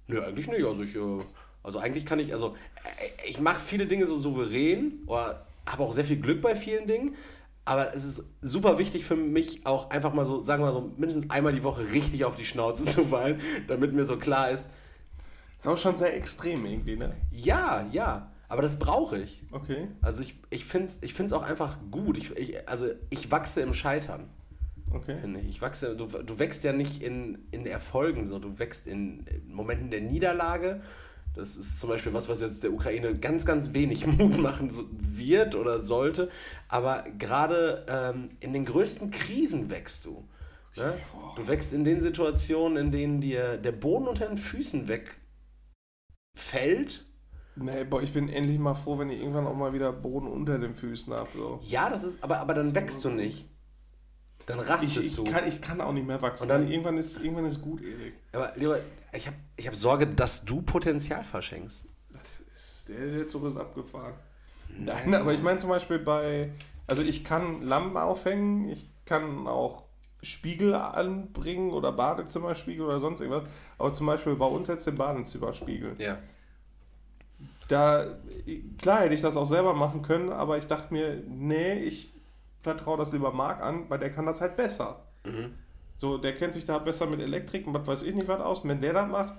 nö, 0.08 0.22
eigentlich 0.22 0.50
nicht. 0.50 0.66
Also 0.66 0.84
ich, 0.84 0.96
äh, 0.96 1.26
also 1.64 1.80
eigentlich 1.80 2.06
kann 2.06 2.20
ich, 2.20 2.34
also 2.34 2.56
äh, 2.84 3.30
ich 3.30 3.40
mache 3.40 3.62
viele 3.62 3.86
Dinge 3.86 4.06
so 4.06 4.18
souverän 4.18 5.04
oder 5.08 5.46
habe 5.66 5.84
auch 5.84 5.94
sehr 5.94 6.06
viel 6.06 6.20
Glück 6.20 6.42
bei 6.42 6.56
vielen 6.56 6.86
Dingen. 6.86 7.16
Aber 7.66 7.94
es 7.96 8.04
ist 8.04 8.24
super 8.42 8.78
wichtig 8.78 9.06
für 9.06 9.16
mich 9.16 9.66
auch 9.66 9.90
einfach 9.90 10.14
mal 10.14 10.26
so, 10.26 10.44
sagen 10.44 10.62
wir 10.62 10.68
mal 10.68 10.74
so, 10.74 10.92
mindestens 10.98 11.30
einmal 11.30 11.54
die 11.54 11.64
Woche 11.64 11.92
richtig 11.94 12.26
auf 12.26 12.36
die 12.36 12.46
Schnauze 12.46 12.86
zu 12.92 13.06
fallen, 13.06 13.40
damit 13.68 13.94
mir 13.94 14.06
so 14.06 14.18
klar 14.18 14.50
ist, 14.50 14.70
Ist 15.58 15.68
auch 15.68 15.78
schon 15.78 15.96
sehr 15.98 16.16
extrem 16.16 16.66
irgendwie, 16.66 16.98
ne? 16.98 17.16
ja, 17.32 17.88
ja, 17.92 18.32
aber 18.50 18.62
das 18.62 18.78
brauche 18.78 19.18
ich. 19.18 19.44
Okay. 19.52 19.88
Also 20.02 20.22
ich, 20.22 20.36
ich 20.50 20.66
finde 20.66 20.86
es 20.86 21.02
ich 21.02 21.14
find's 21.14 21.34
auch 21.34 21.42
einfach 21.42 21.80
gut. 21.90 22.18
Ich, 22.18 22.36
ich, 22.38 22.70
also 22.70 22.88
ich 23.10 23.32
wachse 23.32 23.62
im 23.62 23.74
Scheitern. 23.74 24.30
Okay. 24.92 25.18
finde 25.20 25.40
ich. 25.40 25.48
Ich 25.48 25.62
wachse, 25.62 25.96
du, 25.96 26.06
du 26.06 26.40
wächst 26.40 26.64
ja 26.64 26.72
nicht 26.72 27.02
in, 27.02 27.40
in 27.50 27.66
Erfolgen, 27.66 28.26
so 28.26 28.38
du 28.38 28.60
wächst 28.60 28.86
in 28.86 29.26
Momenten 29.48 29.90
der 29.90 30.02
Niederlage. 30.02 30.82
Das 31.36 31.58
ist 31.58 31.80
zum 31.80 31.90
Beispiel 31.90 32.14
was, 32.14 32.30
was 32.30 32.42
jetzt 32.42 32.64
der 32.64 32.72
Ukraine 32.72 33.16
ganz, 33.16 33.46
ganz 33.46 33.74
wenig 33.74 34.06
Mut 34.18 34.38
machen 34.38 34.72
wird 34.92 35.56
oder 35.56 35.82
sollte. 35.82 36.30
Aber 36.68 37.04
gerade 37.18 37.86
ähm, 37.88 38.28
in 38.40 38.54
den 38.54 38.66
größten 38.66 39.12
Krisen 39.12 39.70
wächst 39.70 40.06
du. 40.06 40.28
Ne? 40.76 40.96
Du 41.36 41.48
wächst 41.48 41.74
in 41.74 41.86
den 41.86 42.02
Situationen, 42.02 42.78
in 42.78 42.92
denen 42.92 43.22
dir 43.22 43.58
der 43.58 43.72
Boden 43.72 44.08
unter 44.08 44.28
den 44.28 44.38
Füßen 44.38 44.88
wegfällt. 44.88 45.18
Nee, 47.56 47.84
boah, 47.84 48.02
ich 48.02 48.14
bin 48.14 48.30
endlich 48.30 48.58
mal 48.58 48.74
froh, 48.74 48.98
wenn 48.98 49.12
ich 49.12 49.20
irgendwann 49.20 49.46
auch 49.46 49.56
mal 49.56 49.74
wieder 49.74 49.94
Boden 49.94 50.28
unter 50.28 50.58
den 50.58 50.74
Füßen 50.74 51.14
habe. 51.14 51.30
So. 51.36 51.60
Ja, 51.62 51.90
das 51.90 52.04
ist, 52.04 52.24
aber, 52.24 52.40
aber 52.40 52.56
dann 52.56 52.74
wächst 52.74 53.06
du 53.06 53.10
nicht. 53.10 53.48
Dann 54.46 54.60
rastest 54.60 54.98
Ich, 54.98 55.06
ich, 55.08 55.16
du. 55.16 55.24
kann, 55.24 55.48
ich 55.48 55.62
kann 55.62 55.80
auch 55.82 55.94
nicht 55.94 56.06
mehr 56.06 56.22
wachsen. 56.22 56.44
Und 56.44 56.50
dann- 56.50 56.68
irgendwann, 56.70 56.98
ist, 56.98 57.18
irgendwann 57.18 57.46
ist 57.46 57.62
gut, 57.62 57.82
Erik. 57.82 58.14
Aber 58.34 58.52
lieber, 58.56 58.78
ich 59.14 59.26
habe 59.28 59.38
ich 59.56 59.68
hab 59.68 59.76
Sorge, 59.76 60.08
dass 60.08 60.44
du 60.44 60.62
Potenzial 60.62 61.24
verschenkst. 61.24 61.86
Ist- 62.56 62.86
Der, 62.90 63.06
der 63.18 63.28
Zug 63.28 63.46
ist 63.46 63.56
abgefahren. 63.58 64.14
Nein, 64.78 65.14
aber 65.16 65.34
ich 65.34 65.42
meine 65.42 65.60
zum 65.60 65.70
Beispiel 65.70 66.00
bei, 66.00 66.52
also 66.88 67.02
ich 67.04 67.24
kann 67.24 67.62
Lampen 67.62 67.96
aufhängen, 67.98 68.68
ich 68.68 68.90
kann 69.06 69.48
auch 69.48 69.84
Spiegel 70.22 70.74
anbringen 70.74 71.72
oder 71.72 71.92
Badezimmerspiegel 71.92 72.86
oder 72.86 73.00
sonst 73.00 73.20
irgendwas, 73.22 73.44
aber 73.78 73.94
zum 73.94 74.08
Beispiel 74.08 74.36
bei 74.36 74.46
uns 74.46 74.68
jetzt 74.68 74.88
den 74.88 74.96
Badezimmerspiegel. 74.96 75.96
Ja. 76.00 76.18
Da, 77.68 78.18
klar 78.78 79.02
hätte 79.02 79.16
ich 79.16 79.22
das 79.22 79.38
auch 79.38 79.46
selber 79.48 79.74
machen 79.74 80.02
können, 80.02 80.30
aber 80.32 80.58
ich 80.58 80.66
dachte 80.68 80.94
mir, 80.94 81.22
nee, 81.28 81.74
ich 81.76 82.14
vertraue 82.64 82.98
das 82.98 83.12
lieber 83.14 83.32
Marc 83.32 83.62
an, 83.62 83.86
weil 83.90 84.00
der 84.00 84.12
kann 84.12 84.26
das 84.26 84.42
halt 84.42 84.56
besser. 84.56 85.04
So, 85.98 86.18
der 86.18 86.34
kennt 86.36 86.54
sich 86.54 86.66
da 86.66 86.80
besser 86.80 87.06
mit 87.06 87.20
Elektrik 87.22 87.68
und 87.68 87.74
was 87.74 87.86
weiß 87.88 88.04
ich 88.04 88.16
nicht 88.16 88.28
was 88.28 88.42
aus. 88.42 88.62
Und 88.62 88.70
wenn 88.70 88.82
der 88.82 88.94
das 88.94 89.10
macht, 89.10 89.36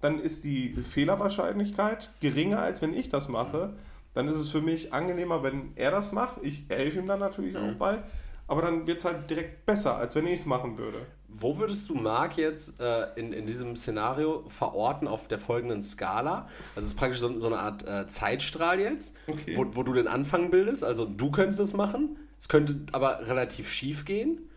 dann 0.00 0.20
ist 0.20 0.44
die 0.44 0.74
Fehlerwahrscheinlichkeit 0.74 2.10
geringer, 2.20 2.60
als 2.60 2.82
wenn 2.82 2.92
ich 2.92 3.08
das 3.08 3.28
mache. 3.28 3.74
Dann 4.12 4.28
ist 4.28 4.36
es 4.36 4.50
für 4.50 4.60
mich 4.60 4.92
angenehmer, 4.92 5.42
wenn 5.42 5.72
er 5.76 5.90
das 5.90 6.12
macht. 6.12 6.36
Ich 6.42 6.64
helfe 6.68 6.98
ihm 7.00 7.06
dann 7.06 7.20
natürlich 7.20 7.56
auch 7.56 7.72
bei. 7.78 7.98
Aber 8.46 8.60
dann 8.62 8.86
wird 8.86 8.98
es 8.98 9.04
halt 9.06 9.28
direkt 9.30 9.64
besser, 9.64 9.96
als 9.96 10.14
wenn 10.14 10.26
ich 10.26 10.34
es 10.40 10.46
machen 10.46 10.76
würde. 10.76 10.98
Wo 11.28 11.56
würdest 11.58 11.88
du 11.88 11.94
Marc 11.94 12.36
jetzt 12.36 12.78
äh, 12.80 13.06
in, 13.16 13.32
in 13.32 13.46
diesem 13.46 13.74
Szenario 13.74 14.44
verorten 14.48 15.08
auf 15.08 15.26
der 15.26 15.38
folgenden 15.38 15.82
Skala? 15.82 16.46
Also 16.76 16.80
es 16.80 16.86
ist 16.88 16.94
praktisch 16.96 17.20
so, 17.20 17.40
so 17.40 17.46
eine 17.48 17.58
Art 17.58 17.88
äh, 17.88 18.06
Zeitstrahl 18.06 18.78
jetzt, 18.78 19.16
Okay. 19.26 19.56
wo, 19.56 19.64
wo 19.74 19.82
du 19.82 19.94
den 19.94 20.06
Anfang 20.06 20.50
bildest. 20.50 20.84
Also 20.84 21.06
du 21.06 21.30
könntest 21.32 21.58
es 21.58 21.72
machen, 21.72 22.18
es 22.44 22.48
könnte 22.48 22.76
aber 22.92 23.26
relativ 23.26 23.70
schief 23.70 24.04
gehen. 24.04 24.50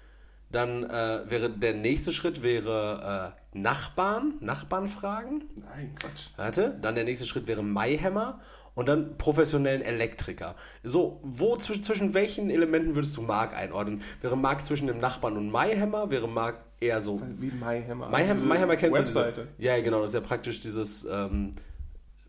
Dann 0.52 0.84
äh, 0.84 1.22
wäre 1.30 1.50
der 1.50 1.74
nächste 1.74 2.12
Schritt 2.12 2.44
wäre 2.44 3.34
äh, 3.54 3.58
Nachbarn, 3.58 4.34
Nachbarn 4.42 4.90
fragen. 4.90 5.46
Nein, 5.56 5.96
Quatsch. 5.98 6.28
Warte, 6.36 6.78
dann 6.82 6.96
der 6.96 7.06
nächste 7.06 7.26
Schritt 7.26 7.48
wäre 7.48 7.64
Maihämmer 7.64 8.42
und 8.76 8.90
dann 8.90 9.18
professionellen 9.18 9.82
Elektriker. 9.82 10.56
So, 10.84 11.18
wo 11.24 11.56
zwischen, 11.56 11.82
zwischen 11.82 12.14
welchen 12.14 12.50
Elementen 12.50 12.94
würdest 12.94 13.16
du 13.16 13.22
Marc 13.22 13.56
einordnen? 13.56 14.02
Wäre 14.20 14.36
Marc 14.36 14.66
zwischen 14.66 14.88
dem 14.88 14.98
Nachbarn 14.98 15.38
und 15.38 15.50
Maihämmer? 15.50 16.12
Wäre 16.12 16.28
Marc 16.28 16.66
eher 16.82 17.02
so. 17.02 17.22
Wie 17.40 17.52
MyHammer. 17.52 18.10
Maihämmer, 18.10 18.46
Maihämmer 18.48 18.76
kennst 18.76 19.00
Webseite. 19.00 19.44
du? 19.44 19.48
Diese, 19.58 19.66
ja, 19.66 19.82
genau, 19.82 20.02
das 20.02 20.10
ist 20.10 20.16
ja 20.16 20.22
praktisch 20.22 20.60
dieses, 20.60 21.06
ähm, 21.10 21.54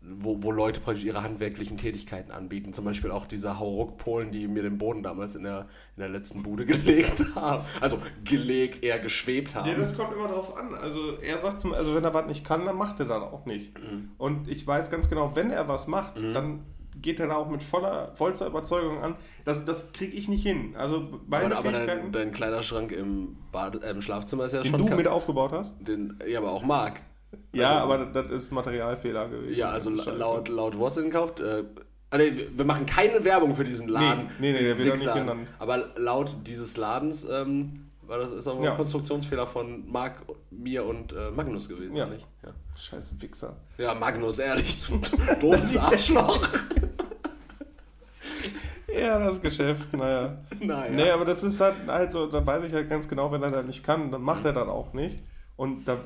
wo, 0.01 0.41
wo 0.41 0.51
Leute 0.51 0.79
praktisch 0.79 1.03
ihre 1.03 1.23
handwerklichen 1.23 1.77
Tätigkeiten 1.77 2.31
anbieten. 2.31 2.73
Zum 2.73 2.85
Beispiel 2.85 3.11
auch 3.11 3.25
diese 3.25 3.59
Hauruck-Polen, 3.59 4.31
die 4.31 4.47
mir 4.47 4.63
den 4.63 4.77
Boden 4.77 5.03
damals 5.03 5.35
in 5.35 5.43
der, 5.43 5.67
in 5.95 6.01
der 6.01 6.09
letzten 6.09 6.41
Bude 6.41 6.65
gelegt 6.67 7.23
haben. 7.35 7.65
Also 7.81 7.99
gelegt, 8.23 8.83
eher 8.83 8.99
geschwebt 8.99 9.55
haben. 9.55 9.67
Ja, 9.69 9.75
das 9.75 9.95
kommt 9.97 10.13
immer 10.13 10.27
drauf 10.29 10.55
an. 10.57 10.73
Also 10.73 11.17
er 11.17 11.37
sagt 11.37 11.59
zum, 11.59 11.73
also 11.73 11.93
wenn 11.95 12.03
er 12.03 12.13
was 12.13 12.27
nicht 12.27 12.45
kann, 12.45 12.65
dann 12.65 12.77
macht 12.77 12.99
er 12.99 13.05
das 13.07 13.21
auch 13.23 13.45
nicht. 13.45 13.77
Mhm. 13.77 14.11
Und 14.17 14.47
ich 14.47 14.65
weiß 14.65 14.89
ganz 14.89 15.09
genau, 15.09 15.35
wenn 15.35 15.51
er 15.51 15.67
was 15.67 15.87
macht, 15.87 16.17
dann 16.17 16.61
geht 17.01 17.19
er 17.19 17.27
da 17.27 17.35
auch 17.35 17.49
mit 17.49 17.63
voller, 17.63 18.13
vollster 18.15 18.45
Überzeugung 18.47 18.99
an. 19.01 19.15
Das, 19.45 19.63
das 19.63 19.93
kriege 19.93 20.13
ich 20.17 20.27
nicht 20.27 20.43
hin. 20.43 20.75
Also 20.77 21.19
meine 21.27 21.55
aber 21.55 21.69
aber 21.69 21.71
dein, 21.85 22.11
dein 22.11 22.31
Kleiderschrank 22.31 22.91
im, 22.91 23.37
Bade, 23.53 23.79
äh, 23.85 23.91
im 23.91 24.01
Schlafzimmer 24.01 24.43
ist 24.45 24.53
ja 24.53 24.61
den 24.61 24.71
schon... 24.71 24.79
du 24.79 24.85
ka- 24.85 24.95
mit 24.95 25.07
aufgebaut 25.07 25.51
hast. 25.53 25.73
den, 25.79 26.17
ja, 26.27 26.39
aber 26.39 26.51
auch 26.51 26.63
Marc. 26.63 27.01
Ja, 27.51 27.81
Also- 27.81 27.93
aber 27.93 28.05
das, 28.05 28.31
ist 28.31 28.51
Materialfehler 28.51 29.27
gewesen. 29.29 29.55
Ja, 29.55 29.69
also 29.71 29.89
laut, 29.89 30.47
laut 30.49 30.77
Wurzeln 30.77 31.09
gekauft. 31.09 31.39
Äh, 31.39 31.63
nee, 32.15 32.47
wir 32.51 32.65
machen 32.65 32.85
keine 32.85 33.23
Werbung 33.23 33.55
für 33.55 33.63
diesen 33.63 33.87
Laden. 33.87 34.27
Nee, 34.39 34.51
nee, 34.51 34.59
nee, 34.59 34.63
der 34.67 34.77
wird 34.77 34.97
nicht 34.99 35.13
genannt. 35.13 35.47
Aber 35.57 35.89
laut 35.97 36.35
dieses 36.45 36.77
Ladens 36.77 37.27
ähm, 37.29 37.85
war 38.03 38.17
das 38.19 38.31
ist 38.31 38.47
auch 38.47 38.63
Ja. 38.63 38.71
ein 38.71 38.77
Konstruktionsfehler 38.77 39.45
von 39.47 39.89
Marc, 39.89 40.17
mir 40.51 40.83
und 40.85 41.13
äh, 41.13 41.31
Magnus 41.31 41.69
gewesen, 41.69 41.95
Ja. 41.95 42.05
oder 42.05 42.13
nicht? 42.15 42.27
Ja. 42.43 42.49
Scheiße 42.77 43.21
Wichser. 43.21 43.55
ja, 43.77 43.93
Magnus, 43.95 44.39
ehrlich. 44.39 44.79
Doofes 45.39 45.77
Arschloch. 45.77 46.39
Ja, 48.91 49.19
das 49.19 49.39
Geschäft, 49.41 49.93
naja. 49.95 50.37
naja. 50.59 50.91
Nee, 50.91 51.09
aber 51.11 51.23
das 51.23 51.43
ist 51.43 51.59
halt, 51.59 51.75
halt 51.87 52.11
so, 52.11 52.25
da 52.25 52.45
weiß 52.45 52.63
ich 52.63 52.73
halt 52.73 52.89
ganz 52.89 53.07
genau, 53.07 53.31
wenn 53.31 53.41
er 53.43 53.49
das 53.49 53.65
nicht 53.65 53.83
kann, 53.83 54.11
dann 54.11 54.21
macht 54.23 54.43
er 54.45 54.53
das 54.53 54.67
auch 54.67 54.93
nicht. 54.93 55.23
Und 55.59 55.85
da, 55.85 55.97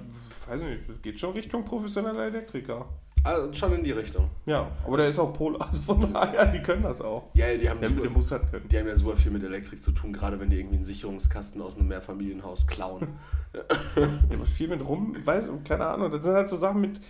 weiß 0.48 0.62
ich 0.62 0.68
nicht, 0.68 1.04
geht 1.04 1.20
schon 1.20 1.34
Richtung 1.34 1.64
professioneller 1.64 2.26
Elektriker. 2.26 2.88
Also 3.24 3.54
schon 3.54 3.72
in 3.74 3.84
die 3.84 3.92
Richtung. 3.92 4.30
Ja, 4.48 4.70
aber 4.86 4.98
der 4.98 5.08
ist 5.10 5.20
auch 5.20 5.32
Pol, 5.32 5.56
also 5.62 5.80
von 5.84 6.12
daher, 6.12 6.48
die 6.48 6.60
können 6.60 6.82
das 6.82 7.02
auch. 7.02 7.30
Ja, 7.36 7.48
ja, 7.48 7.58
die 7.58 7.70
haben, 7.70 7.80
Der, 7.80 7.90
super, 7.90 8.10
muss 8.10 8.30
das 8.30 8.42
können. 8.50 8.68
die 8.68 8.80
haben 8.80 8.88
ja 8.88 8.96
super 8.96 9.16
viel 9.16 9.32
mit 9.32 9.44
Elektrik 9.44 9.82
zu 9.82 9.92
tun, 9.92 10.12
gerade 10.12 10.40
wenn 10.40 10.50
die 10.50 10.58
irgendwie 10.58 10.78
einen 10.78 10.84
Sicherungskasten 10.84 11.62
aus 11.62 11.78
einem 11.78 11.88
Mehrfamilienhaus 11.88 12.66
klauen. 12.66 13.10
Der 13.96 14.38
macht 14.38 14.50
viel 14.50 14.68
mit 14.68 14.84
rum, 14.86 15.16
weiß, 15.24 15.50
keine 15.66 15.86
Ahnung, 15.86 16.12
das 16.12 16.26
sind 16.26 16.34
halt 16.34 16.50
so 16.50 16.58
Sachen 16.58 16.82
mit. 16.82 16.98
Ja, 16.98 17.02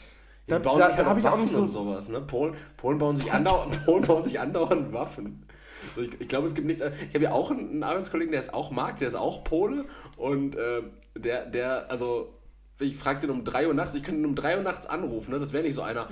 Da, 0.48 0.60
die 0.60 0.64
bauen 0.64 0.80
da, 0.80 0.88
sich 0.90 0.98
da 0.98 1.06
halt 1.06 1.18
ich 1.20 1.26
auch 1.26 1.32
Waffen 1.32 1.44
nicht 1.46 1.56
und 1.56 1.70
so. 1.70 1.84
sowas, 1.86 2.10
ne? 2.10 2.20
Polen, 2.20 2.54
Polen, 2.76 2.98
bauen 2.98 3.16
sich 3.16 3.32
andauernd, 3.32 3.84
Polen 3.86 4.04
bauen 4.04 4.24
sich 4.26 4.40
andauernd 4.40 4.92
Waffen. 4.92 5.46
Ich, 5.96 6.10
ich 6.20 6.28
glaube, 6.28 6.48
es 6.48 6.56
gibt 6.56 6.68
nichts. 6.68 6.82
Ich 6.82 7.16
habe 7.16 7.24
ja 7.24 7.32
auch 7.32 7.52
einen, 7.52 7.84
Arbeitskollegen, 7.84 8.32
der 8.32 8.40
ist 8.40 8.54
auch 8.54 8.72
Mark, 8.72 9.00
der 9.00 9.08
ist 9.08 9.16
auch 9.16 9.44
Pole 9.44 9.86
und 10.18 10.56
äh, 10.56 10.84
der, 11.16 11.46
der, 11.46 11.92
also 11.92 12.34
ich 12.80 12.98
frage 12.98 13.22
den 13.22 13.30
um 13.30 13.44
3 13.44 13.68
Uhr 13.68 13.74
nachts, 13.74 13.96
ich 13.96 14.04
könnte 14.04 14.22
ihn 14.22 14.26
um 14.26 14.36
3 14.36 14.58
Uhr 14.58 14.64
nachts 14.64 14.86
anrufen, 14.88 15.32
ne? 15.32 15.40
Das 15.40 15.54
wäre 15.54 15.64
nicht 15.64 15.76
so 15.76 15.82
einer, 15.82 16.08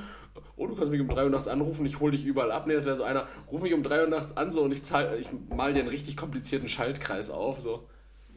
oh, 0.55 0.67
du 0.67 0.75
kannst 0.75 0.91
mich 0.91 1.01
um 1.01 1.09
3 1.09 1.25
Uhr 1.25 1.29
nachts 1.29 1.47
anrufen, 1.47 1.85
ich 1.85 1.99
hole 1.99 2.11
dich 2.11 2.23
überall 2.23 2.51
ab. 2.51 2.67
Nee, 2.67 2.73
das 2.73 2.85
wäre 2.85 2.95
so 2.95 3.03
einer, 3.03 3.27
ruf 3.51 3.61
mich 3.61 3.73
um 3.73 3.83
3 3.83 4.01
Uhr 4.01 4.07
nachts 4.07 4.37
an 4.37 4.51
so 4.51 4.61
und 4.61 4.71
ich, 4.71 4.83
zahl, 4.83 5.17
ich 5.19 5.29
mal 5.49 5.73
dir 5.73 5.79
einen 5.79 5.89
richtig 5.89 6.17
komplizierten 6.17 6.67
Schaltkreis 6.67 7.29
auf. 7.29 7.59
So. 7.59 7.87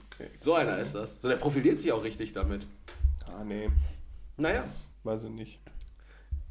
Okay. 0.06 0.30
so 0.38 0.54
einer 0.54 0.78
ist 0.78 0.94
das. 0.94 1.20
So, 1.20 1.28
der 1.28 1.36
profiliert 1.36 1.78
sich 1.78 1.92
auch 1.92 2.04
richtig 2.04 2.32
damit. 2.32 2.66
Ah, 3.26 3.44
nee, 3.44 3.68
Naja. 4.36 4.64
weiß 5.02 5.24
ich 5.24 5.30
nicht. 5.30 5.60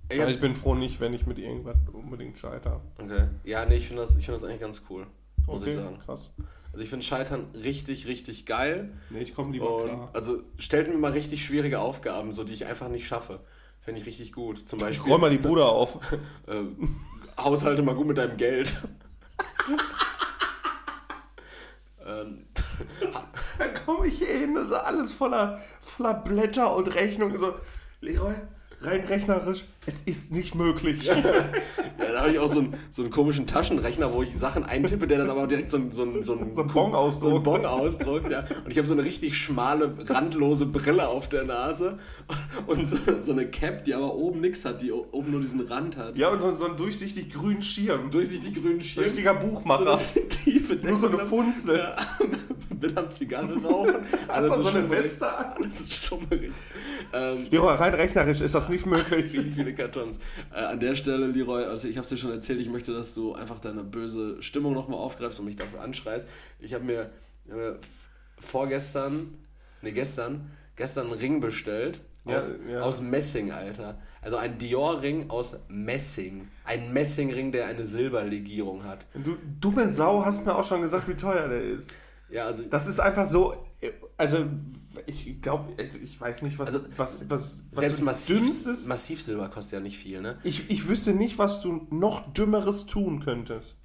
Ich 0.10 0.20
hab, 0.22 0.28
ich 0.30 0.40
bin 0.40 0.56
froh 0.56 0.76
nicht, 0.76 1.00
wenn 1.00 1.14
ich 1.14 1.26
mit 1.26 1.40
irgendwas 1.40 1.76
unbedingt 1.92 2.38
scheitere. 2.38 2.82
okay. 3.02 3.28
Ja, 3.44 3.66
nee, 3.66 3.76
ich 3.78 3.88
finde 3.88 4.02
das, 4.04 4.16
ich 4.16 4.26
find 4.26 4.36
das 4.38 4.44
eigentlich 4.44 4.60
ganz 4.62 4.84
cool, 4.90 5.08
muss 5.48 5.64
ich 5.64 5.74
Okay, 5.74 5.84
sagen. 5.84 6.00
krass. 6.06 6.32
Also 6.72 6.84
ich 6.84 6.90
finde 6.90 7.06
Scheitern 7.06 7.46
richtig, 7.54 8.08
richtig 8.08 8.46
geil. 8.46 8.92
Nee, 9.10 9.20
ich 9.22 9.34
komme 9.36 9.52
lieber 9.52 9.76
Und 9.76 9.90
klar. 9.90 10.10
also 10.14 10.42
stellt 10.58 10.88
mir 10.90 10.98
mal 10.98 11.12
richtig 11.12 11.46
schwierige 11.46 11.80
Aufgaben, 11.80 12.34
so 12.34 12.44
die 12.44 12.54
ich 12.54 12.66
einfach 12.66 12.90
nicht 12.90 13.06
schaffe. 13.08 13.40
Finde 13.80 14.00
ich 14.02 14.06
richtig 14.08 14.34
gut. 14.34 14.68
Zum 14.68 14.80
Beispiel 14.80 15.12
Räum 15.12 15.22
mal 15.22 15.30
die 15.30 15.38
Bude 15.38 15.66
auf. 15.66 16.00
äh, 16.48 16.64
Haushalte 17.42 17.82
mal 17.84 17.96
gut 17.96 18.08
mit 18.08 18.18
deinem 18.18 18.38
Geld. 18.38 18.74
ähm, 22.06 22.46
Dann 23.60 23.74
komme 23.86 24.08
ich 24.08 24.18
hier 24.20 24.40
hin, 24.40 24.56
das 24.56 24.66
ist 24.66 24.74
alles 24.74 25.12
voller, 25.14 25.62
voller 25.82 26.16
Blätter 26.16 26.76
und 26.76 26.88
Rechnungen. 26.96 27.40
So, 27.40 27.54
Leroy, 28.02 28.34
rein 28.86 29.02
rechnerisch, 29.02 29.66
es 29.86 30.02
ist 30.02 30.32
nicht 30.32 30.56
möglich. 30.56 31.04
ja, 31.06 31.16
da 31.98 32.22
habe 32.22 32.32
ich 32.32 32.40
auch 32.40 32.48
so 32.48 32.60
einen, 32.60 32.78
so 32.92 33.02
einen 33.02 33.12
komischen 33.12 33.48
Taschenrechner, 33.48 34.14
wo 34.14 34.24
ich 34.24 34.36
Sachen 34.38 34.64
eintippe, 34.64 35.08
der 35.08 35.20
dann 35.20 35.30
aber 35.30 35.48
direkt 35.48 35.72
so 35.72 35.78
ein, 35.78 35.92
so 35.92 36.04
ein, 36.04 36.24
so 36.24 36.34
ein, 36.34 36.54
So 36.54 36.62
ein 36.62 36.68
Bon 36.68 36.94
ausdruckt. 36.94 37.22
so 37.22 37.36
einen 37.36 37.44
Bon 37.44 37.66
ausdruckt. 37.66 38.32
Ja. 38.32 38.46
Und 38.64 38.72
ich 38.72 38.78
habe 38.78 38.88
so 38.88 38.94
eine 38.94 39.04
richtig 39.04 39.36
schmale, 39.38 39.94
randlose 40.08 40.66
Brille 40.66 41.08
auf 41.08 41.28
der 41.28 41.46
Nase 41.46 41.98
und 42.68 42.86
so, 42.86 42.98
so 43.22 43.32
eine 43.32 43.48
Cap, 43.48 43.86
die 43.86 43.94
aber 43.94 44.14
oben 44.14 44.42
nichts 44.42 44.66
hat, 44.66 44.82
die 44.82 44.92
oben 44.92 45.32
nur 45.32 45.42
diesen 45.42 45.62
Rand 45.62 45.98
hat. 45.98 46.18
Ja, 46.18 46.30
und 46.30 46.42
so, 46.42 46.54
so 46.56 46.66
einen 46.66 46.78
durchsichtig 46.78 47.34
grünen 47.34 47.62
Schirm. 47.62 48.10
Durchsichtig 48.12 48.54
grünen 48.62 48.82
Schirm. 48.82 49.06
Richtiger 49.06 49.34
Buchmacher. 49.34 50.00
tiefe 50.44 50.76
Nur 50.76 50.96
so 50.96 51.08
eine. 51.08 51.20
Funzel. 51.20 51.78
Ja, 51.78 51.96
will 52.84 52.98
am 52.98 53.10
Zigarre 53.10 53.56
rauchen. 53.64 53.96
Du 54.28 54.64
so 54.64 54.70
eine. 54.70 54.90
Weste 54.90 55.36
an? 55.36 55.54
Alles 55.56 55.82
ist 55.82 56.06
schummrig. 56.06 56.52
Ähm, 57.14 57.46
Leroy, 57.50 57.76
rein 57.76 57.94
rechnerisch 57.94 58.42
ist 58.42 58.56
das 58.56 58.70
nicht 58.70 58.73
möglich. 58.86 59.34
richtig 59.34 59.56
viele 59.56 59.74
Kartons. 59.76 60.20
Äh, 60.54 60.60
an 60.60 60.80
der 60.80 60.96
Stelle, 60.96 61.28
Leroy, 61.28 61.64
also 61.66 61.88
ich 61.88 61.98
habe 61.98 62.04
es 62.04 62.10
dir 62.10 62.18
schon 62.18 62.32
erzählt, 62.32 62.60
ich 62.60 62.70
möchte, 62.70 62.94
dass 62.94 63.14
du 63.14 63.34
einfach 63.34 63.60
deine 63.60 63.84
böse 63.84 64.42
Stimmung 64.42 64.74
nochmal 64.74 65.00
aufgreifst 65.00 65.40
und 65.40 65.46
mich 65.46 65.56
dafür 65.56 65.82
anschreist. 65.82 66.28
Ich 66.60 66.74
habe 66.74 66.84
mir 66.84 67.10
äh, 67.50 67.74
vorgestern, 68.40 69.38
ne 69.82 69.92
gestern, 69.92 70.52
gestern 70.76 71.08
einen 71.08 71.20
Ring 71.20 71.40
bestellt. 71.40 72.00
Ja, 72.26 72.38
Aus, 72.38 72.54
ja. 72.70 72.80
aus 72.82 73.02
Messing, 73.02 73.52
Alter. 73.52 74.00
Also 74.22 74.38
ein 74.38 74.58
Dior-Ring 74.58 75.30
aus 75.30 75.58
Messing. 75.68 76.48
Ein 76.64 76.94
Messingring, 76.94 77.52
der 77.52 77.68
eine 77.68 77.84
Silberlegierung 77.84 78.86
hat. 78.86 79.06
Du 79.14 79.36
dumme 79.60 79.92
Sau 79.92 80.24
hast 80.24 80.46
mir 80.46 80.56
auch 80.56 80.64
schon 80.64 80.82
gesagt, 80.82 81.10
wie 81.10 81.16
teuer 81.16 81.50
der 81.50 81.62
ist. 81.62 81.94
Ja, 82.30 82.46
also 82.46 82.64
Das 82.64 82.88
ist 82.88 83.02
einfach 83.02 83.26
so. 83.26 83.66
Also, 84.18 84.46
ich 85.06 85.42
glaube, 85.42 85.74
ich 85.82 86.20
weiß 86.20 86.44
nicht, 86.44 86.60
was. 86.60 86.74
Also, 86.74 86.86
was, 86.98 87.30
was, 87.30 87.60
was 87.72 87.80
selbst 87.80 88.00
du 88.00 88.04
massiv, 88.06 88.40
Dünnstes. 88.40 88.88
Massivsilber 88.88 89.50
kostet 89.50 89.74
ja 89.74 89.80
nicht 89.80 89.98
viel, 89.98 90.22
ne? 90.22 90.38
Ich, 90.44 90.70
ich 90.70 90.88
wüsste 90.88 91.14
nicht, 91.14 91.38
was 91.38 91.62
du 91.62 91.88
noch 91.90 92.32
Dümmeres 92.34 92.86
tun 92.86 93.24
könntest. 93.24 93.76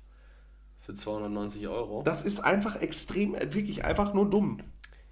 Für 0.78 0.94
290 0.94 1.66
Euro. 1.68 2.02
Das 2.04 2.24
ist 2.24 2.40
einfach 2.40 2.80
extrem, 2.80 3.34
wirklich 3.34 3.84
einfach 3.84 4.14
nur 4.14 4.28
dumm. 4.28 4.60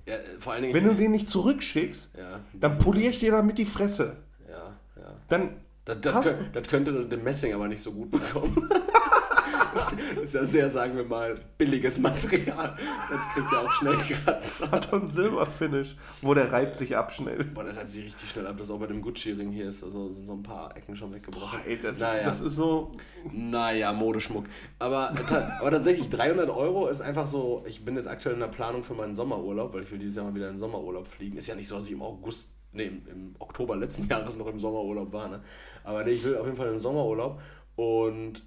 Ja, 0.07 0.15
äh, 0.15 0.19
vor 0.39 0.53
allen 0.53 0.63
Dingen. 0.63 0.75
Wenn 0.75 0.85
du 0.85 0.95
den 0.95 1.11
nicht 1.11 1.29
zurückschickst, 1.29 2.11
ja, 2.17 2.41
dann 2.53 2.79
poliere 2.79 3.11
ich 3.11 3.19
dir 3.19 3.33
damit 3.33 3.59
die 3.59 3.67
Fresse. 3.67 4.19
ja, 4.49 4.79
ja. 4.97 5.17
Dann. 5.29 5.61
Das, 5.85 6.01
das, 6.01 6.35
das 6.53 6.67
könnte 6.67 7.07
der 7.07 7.19
Messing 7.19 7.55
aber 7.55 7.69
nicht 7.69 7.81
so 7.81 7.93
gut 7.93 8.11
bekommen. 8.11 8.69
Das 9.77 10.23
ist 10.25 10.35
ja 10.35 10.45
sehr, 10.45 10.71
sagen 10.71 10.97
wir 10.97 11.05
mal, 11.05 11.39
billiges 11.59 11.99
Material. 11.99 12.77
Das 13.11 13.21
kriegt 13.35 13.53
ja 13.53 13.61
auch 13.61 13.73
schnell 13.73 13.97
Kratzer. 13.97 14.71
Hat 14.71 14.93
ein 14.93 15.09
Silberfinish, 15.09 15.97
wo 16.23 16.35
der 16.35 16.51
reibt 16.53 16.77
sich 16.77 16.97
ab 16.97 17.13
schnell. 17.13 17.45
Boah, 17.45 17.65
das 17.65 17.77
hat 17.77 17.91
sich 17.93 18.05
richtig 18.05 18.31
schnell 18.31 18.47
ab, 18.47 18.57
dass 18.59 18.71
auch 18.71 18.79
bei 18.79 18.87
dem 18.87 19.03
Gucci-Ring 19.03 19.51
hier 19.51 19.69
ist. 19.69 19.85
Also 19.85 20.11
sind 20.13 20.27
so 20.27 20.33
ein 20.33 20.43
paar 20.43 20.77
Ecken 20.77 20.97
schon 20.97 21.13
weggebrochen. 21.13 21.61
Ey, 21.67 21.79
das, 21.83 22.01
naja. 22.01 22.25
das 22.25 22.41
ist 22.41 22.57
so. 22.57 22.93
Naja, 23.33 23.93
Modeschmuck. 23.93 24.47
Aber, 24.79 25.13
ta- 25.27 25.59
aber 25.61 25.71
tatsächlich, 25.71 26.09
300 26.09 26.49
Euro 26.51 26.89
ist 26.89 27.01
einfach 27.01 27.27
so, 27.27 27.65
ich 27.67 27.85
bin 27.85 27.97
jetzt 27.97 28.09
aktuell 28.09 28.35
in 28.35 28.41
der 28.41 28.49
Planung 28.49 28.83
für 28.85 28.95
meinen 28.95 29.15
Sommerurlaub, 29.15 29.75
weil 29.75 29.83
ich 29.83 29.91
will 29.91 29.99
dieses 29.99 30.17
Jahr 30.17 30.25
mal 30.27 30.35
wieder 30.35 30.49
in 30.49 30.55
den 30.55 30.59
Sommerurlaub 30.61 31.07
fliegen. 31.07 31.37
Ist 31.37 31.47
ja 31.49 31.55
nicht 31.55 31.69
so, 31.69 31.75
dass 31.77 31.87
ich 31.87 31.93
im 31.93 32.03
August, 32.03 32.55
nee, 32.73 32.85
im, 32.85 33.03
im 33.09 33.37
Oktober 33.39 33.77
letzten 33.77 34.07
Jahres 34.09 34.37
noch 34.37 34.47
im 34.47 34.59
Sommerurlaub 34.59 35.13
war, 35.13 35.29
ne? 35.29 35.41
Aber 35.85 36.03
nee, 36.05 36.11
ich 36.13 36.25
will 36.25 36.37
auf 36.37 36.45
jeden 36.47 36.57
Fall 36.57 36.67
in 36.69 36.75
den 36.75 36.81
Sommerurlaub 36.81 37.41
und 37.77 38.43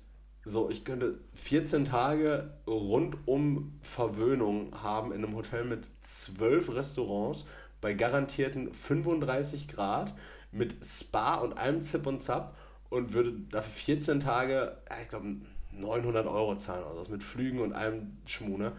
so, 0.50 0.70
ich 0.70 0.84
könnte 0.84 1.20
14 1.34 1.86
Tage 1.86 2.52
rundum 2.68 3.80
Verwöhnung 3.82 4.74
haben 4.82 5.12
in 5.12 5.24
einem 5.24 5.36
Hotel 5.36 5.64
mit 5.64 5.86
12 6.02 6.74
Restaurants 6.76 7.46
bei 7.82 7.94
garantierten 7.94 8.74
35 8.74 9.68
Grad 9.68 10.14
mit 10.52 10.84
Spa 10.84 11.36
und 11.36 11.58
allem 11.58 11.82
Zip 11.82 12.06
und 12.08 12.20
Zap 12.20 12.58
und 12.90 13.14
würde 13.14 13.34
dafür 13.52 13.72
14 13.72 14.20
Tage, 14.20 14.78
ich 15.02 15.10
glaube, 15.10 15.28
900 15.74 16.26
Euro 16.26 16.56
zahlen, 16.58 16.84
also 16.84 16.98
das 16.98 17.10
mit 17.10 17.24
Flügen 17.24 17.60
und 17.60 17.74
allem 17.74 18.18
Schmune. 18.26 18.74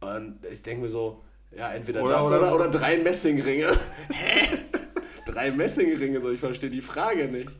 Und 0.00 0.38
ich 0.50 0.62
denke 0.62 0.82
mir 0.82 0.88
so, 0.88 1.24
ja, 1.56 1.72
entweder 1.72 2.02
Oder- 2.02 2.14
das 2.14 2.26
oder 2.26 2.38
oder, 2.38 2.54
oder 2.54 2.68
drei 2.68 2.96
Messingringe. 2.98 3.66
Hä? 4.12 4.58
drei 5.26 5.50
Messingringe, 5.50 6.20
so 6.20 6.30
ich 6.30 6.40
verstehe 6.40 6.70
die 6.70 6.82
Frage 6.82 7.28
nicht. 7.28 7.50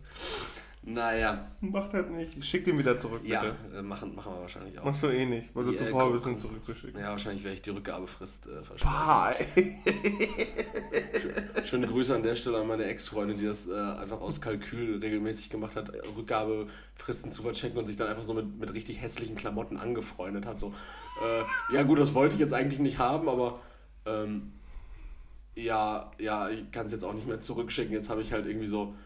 Naja, 0.84 1.46
Macht 1.60 1.92
halt 1.92 2.10
nicht. 2.10 2.36
Ich 2.36 2.44
schick 2.44 2.64
den 2.64 2.76
wieder 2.76 2.98
zurück, 2.98 3.22
bitte. 3.22 3.34
ja, 3.34 3.78
äh, 3.78 3.82
machen, 3.82 4.16
machen 4.16 4.32
wir 4.34 4.40
wahrscheinlich 4.40 4.76
auch. 4.80 4.84
Machst 4.84 5.04
du 5.04 5.06
eh 5.06 5.24
nicht, 5.24 5.54
weil 5.54 5.64
du 5.64 5.70
Ja, 5.70 5.78
zu 5.78 5.84
faul 5.84 6.12
bist, 6.12 6.26
ihn 6.26 6.36
zurückzuschicken. 6.36 7.00
Ja, 7.00 7.10
wahrscheinlich 7.10 7.44
werde 7.44 7.54
ich 7.54 7.62
die 7.62 7.70
Rückgabefrist 7.70 8.48
äh, 8.48 9.54
ey. 9.54 9.78
Schöne 11.64 11.86
Grüße 11.86 12.16
an 12.16 12.24
der 12.24 12.34
Stelle 12.34 12.58
an 12.58 12.66
meine 12.66 12.84
Ex-Freundin, 12.84 13.38
die 13.38 13.44
das 13.44 13.68
äh, 13.68 13.74
einfach 13.74 14.20
aus 14.20 14.40
Kalkül 14.40 14.98
regelmäßig 14.98 15.50
gemacht 15.50 15.76
hat, 15.76 15.92
Rückgabefristen 16.16 17.30
zu 17.30 17.42
verchecken 17.42 17.78
und 17.78 17.86
sich 17.86 17.96
dann 17.96 18.08
einfach 18.08 18.24
so 18.24 18.34
mit, 18.34 18.58
mit 18.58 18.74
richtig 18.74 19.00
hässlichen 19.00 19.36
Klamotten 19.36 19.76
angefreundet 19.76 20.46
hat. 20.46 20.58
So, 20.58 20.74
äh, 21.24 21.74
ja 21.74 21.84
gut, 21.84 22.00
das 22.00 22.12
wollte 22.14 22.34
ich 22.34 22.40
jetzt 22.40 22.54
eigentlich 22.54 22.80
nicht 22.80 22.98
haben, 22.98 23.28
aber 23.28 23.60
ähm, 24.04 24.52
ja, 25.54 26.10
ja, 26.18 26.48
ich 26.48 26.72
kann 26.72 26.86
es 26.86 26.92
jetzt 26.92 27.04
auch 27.04 27.14
nicht 27.14 27.28
mehr 27.28 27.40
zurückschicken. 27.40 27.92
Jetzt 27.92 28.10
habe 28.10 28.20
ich 28.20 28.32
halt 28.32 28.46
irgendwie 28.46 28.66
so 28.66 28.96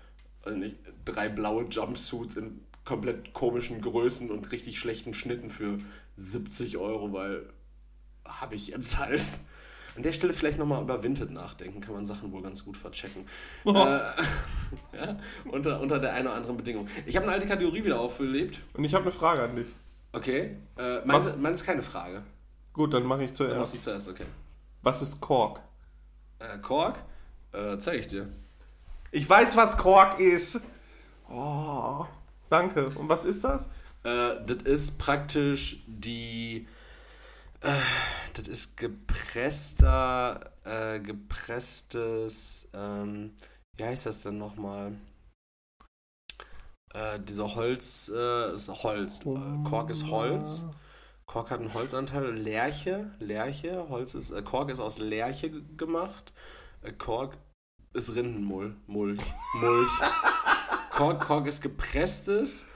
weiß 0.46 0.54
nicht, 0.56 0.76
drei 1.04 1.28
blaue 1.28 1.66
Jumpsuits 1.68 2.36
in 2.36 2.60
komplett 2.84 3.32
komischen 3.32 3.80
Größen 3.80 4.30
und 4.30 4.52
richtig 4.52 4.78
schlechten 4.78 5.12
Schnitten 5.12 5.50
für 5.50 5.76
70 6.16 6.78
Euro, 6.78 7.12
weil 7.12 7.50
habe 8.24 8.54
ich 8.54 8.68
jetzt 8.68 8.98
halt. 8.98 9.22
An 9.96 10.02
der 10.02 10.12
Stelle 10.12 10.34
vielleicht 10.34 10.58
nochmal 10.58 10.82
über 10.82 11.02
Vinted 11.02 11.30
nachdenken, 11.30 11.80
kann 11.80 11.94
man 11.94 12.04
Sachen 12.04 12.30
wohl 12.30 12.42
ganz 12.42 12.62
gut 12.62 12.76
verchecken. 12.76 13.24
Oh. 13.64 13.72
Äh, 13.72 13.74
ja, 14.94 15.18
unter, 15.50 15.80
unter 15.80 15.98
der 15.98 16.12
einen 16.12 16.26
oder 16.26 16.36
anderen 16.36 16.58
Bedingung. 16.58 16.86
Ich 17.06 17.16
habe 17.16 17.24
eine 17.24 17.32
alte 17.32 17.46
Kategorie 17.46 17.82
wieder 17.82 17.98
aufgelebt. 17.98 18.60
Und 18.74 18.84
ich 18.84 18.92
habe 18.92 19.04
eine 19.04 19.12
Frage 19.12 19.42
an 19.42 19.56
dich. 19.56 19.68
Okay. 20.12 20.56
Äh, 20.76 21.00
meins, 21.06 21.34
meins 21.36 21.60
ist 21.60 21.66
keine 21.66 21.82
Frage. 21.82 22.22
Gut, 22.74 22.92
dann 22.92 23.04
mache 23.04 23.24
ich 23.24 23.32
Dann 23.32 23.56
machst 23.56 23.72
zuerst. 23.72 23.74
du 23.74 23.78
zuerst, 23.78 24.08
okay. 24.10 24.26
Was 24.82 25.00
ist 25.00 25.18
Kork? 25.18 25.62
Äh, 26.40 26.58
Kork, 26.58 27.02
äh, 27.52 27.78
zeige 27.78 28.00
ich 28.00 28.08
dir. 28.08 28.28
Ich 29.16 29.26
weiß, 29.26 29.56
was 29.56 29.78
Kork 29.78 30.20
ist. 30.20 30.60
Oh, 31.30 32.04
danke. 32.50 32.90
Und 32.90 33.08
was 33.08 33.24
ist 33.24 33.44
das? 33.44 33.70
Äh, 34.02 34.44
das 34.44 34.62
ist 34.64 34.98
praktisch 34.98 35.82
die. 35.86 36.68
Äh, 37.62 37.72
das 38.34 38.46
ist 38.46 38.76
gepresster, 38.76 40.52
äh, 40.64 41.00
gepresstes. 41.00 42.68
Ähm, 42.74 43.32
wie 43.78 43.84
heißt 43.84 44.04
das 44.04 44.20
denn 44.20 44.36
nochmal? 44.36 44.92
Äh, 46.92 47.18
dieser 47.20 47.54
Holz, 47.54 48.12
äh, 48.14 48.52
ist 48.52 48.68
Holz. 48.68 49.20
Äh, 49.20 49.64
Kork 49.66 49.88
ist 49.88 50.10
Holz. 50.10 50.66
Kork 51.24 51.50
hat 51.50 51.60
einen 51.60 51.72
Holzanteil. 51.72 52.34
Lerche, 52.34 53.12
Lerche, 53.18 53.88
Holz 53.88 54.14
ist, 54.14 54.30
äh, 54.30 54.42
Kork 54.42 54.68
ist 54.68 54.78
aus 54.78 54.98
Lerche 54.98 55.50
gemacht. 55.50 56.34
Äh, 56.82 56.92
Kork 56.92 57.38
ist 57.96 58.14
Rindenmulch. 58.14 58.74
Mulch. 58.86 59.20
Mulch. 59.54 59.90
Kork, 60.90 61.20
Kork 61.24 61.46
ist 61.46 61.60
gepresstes 61.62 62.66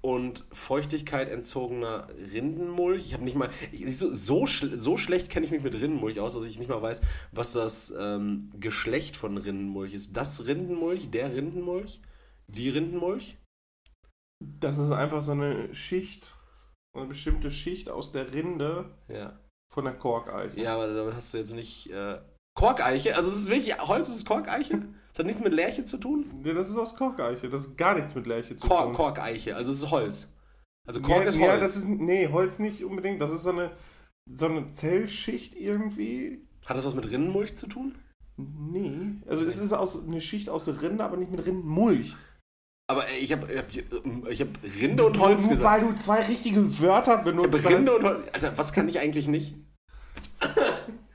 und 0.00 0.44
Feuchtigkeit 0.52 1.28
entzogener 1.28 2.06
Rindenmulch. 2.32 3.06
Ich 3.06 3.14
habe 3.14 3.24
nicht 3.24 3.36
mal. 3.36 3.50
Ich, 3.72 3.98
so, 3.98 4.12
so, 4.14 4.46
schl 4.46 4.80
so 4.80 4.96
schlecht 4.96 5.30
kenne 5.30 5.46
ich 5.46 5.52
mich 5.52 5.62
mit 5.62 5.74
Rindenmulch 5.74 6.20
aus, 6.20 6.34
dass 6.34 6.44
ich 6.44 6.58
nicht 6.58 6.68
mal 6.68 6.80
weiß, 6.82 7.00
was 7.32 7.52
das 7.52 7.92
ähm, 7.98 8.50
Geschlecht 8.60 9.16
von 9.16 9.36
Rindenmulch 9.36 9.94
ist. 9.94 10.16
Das 10.16 10.46
Rindenmulch, 10.46 11.10
der 11.10 11.34
Rindenmulch, 11.34 12.00
die 12.46 12.70
Rindenmulch. 12.70 13.36
Das 14.60 14.78
ist 14.78 14.92
einfach 14.92 15.22
so 15.22 15.32
eine 15.32 15.74
Schicht, 15.74 16.36
eine 16.96 17.06
bestimmte 17.06 17.50
Schicht 17.50 17.88
aus 17.88 18.12
der 18.12 18.32
Rinde 18.32 18.94
Ja. 19.08 19.40
von 19.72 19.84
der 19.86 19.94
Korkeiche. 19.94 20.60
Ja, 20.60 20.74
aber 20.74 20.92
damit 20.92 21.14
hast 21.14 21.34
du 21.34 21.38
jetzt 21.38 21.54
nicht. 21.54 21.90
Äh, 21.90 22.20
Korkeiche? 22.56 23.14
Also, 23.14 23.30
es 23.30 23.36
ist 23.36 23.48
wirklich. 23.48 23.78
Holz 23.78 24.08
ist 24.08 24.26
Korkeiche? 24.26 24.80
Das 25.12 25.20
hat 25.20 25.26
nichts 25.26 25.42
mit 25.42 25.54
Lerche 25.54 25.84
zu 25.84 25.96
tun? 25.96 26.26
Nee, 26.42 26.52
das 26.52 26.68
ist 26.68 26.76
aus 26.76 26.94
Korkeiche. 26.96 27.48
Das 27.48 27.62
ist 27.62 27.76
gar 27.78 27.94
nichts 27.94 28.14
mit 28.14 28.26
Lerche 28.26 28.56
zu 28.56 28.66
Kork, 28.66 28.86
tun. 28.86 28.92
Korkeiche, 28.92 29.56
also 29.56 29.72
es 29.72 29.82
ist 29.82 29.90
Holz. 29.90 30.28
Also 30.86 31.00
Kork 31.00 31.22
ja, 31.22 31.28
ist 31.28 31.38
Holz. 31.38 31.46
Ja, 31.46 31.56
das 31.58 31.76
ist, 31.76 31.88
nee, 31.88 32.28
Holz 32.28 32.58
nicht 32.58 32.84
unbedingt. 32.84 33.20
Das 33.20 33.32
ist 33.32 33.44
so 33.44 33.50
eine, 33.50 33.70
so 34.30 34.46
eine 34.46 34.70
Zellschicht 34.70 35.54
irgendwie. 35.54 36.46
Hat 36.66 36.76
das 36.76 36.84
was 36.84 36.94
mit 36.94 37.10
Rindenmulch 37.10 37.56
zu 37.56 37.66
tun? 37.66 37.94
Nee. 38.36 39.14
Also 39.26 39.44
es 39.46 39.56
ist 39.56 39.72
aus, 39.72 40.04
eine 40.04 40.20
Schicht 40.20 40.50
aus 40.50 40.68
Rinde, 40.68 41.02
aber 41.02 41.16
nicht 41.16 41.30
mit 41.30 41.46
Rindenmulch. 41.46 42.14
Aber 42.88 43.08
ey, 43.08 43.18
ich 43.18 43.32
habe 43.32 43.50
ich 43.50 43.58
hab, 43.58 44.28
ich 44.28 44.40
hab 44.40 44.48
Rinde 44.80 45.04
und 45.06 45.18
Holz 45.18 45.46
Nur 45.46 45.56
gesagt. 45.56 45.82
weil 45.82 45.88
du 45.88 45.96
zwei 45.96 46.22
richtige 46.22 46.80
Wörter 46.80 47.18
Ich 47.18 47.24
benutzt 47.24 47.64
habe 47.64 47.74
Rinde 47.74 47.90
hast. 47.90 47.98
und 47.98 48.04
Holz. 48.04 48.26
Alter, 48.32 48.58
was 48.58 48.72
kann 48.72 48.86
ich 48.86 49.00
eigentlich 49.00 49.28
nicht? 49.28 49.54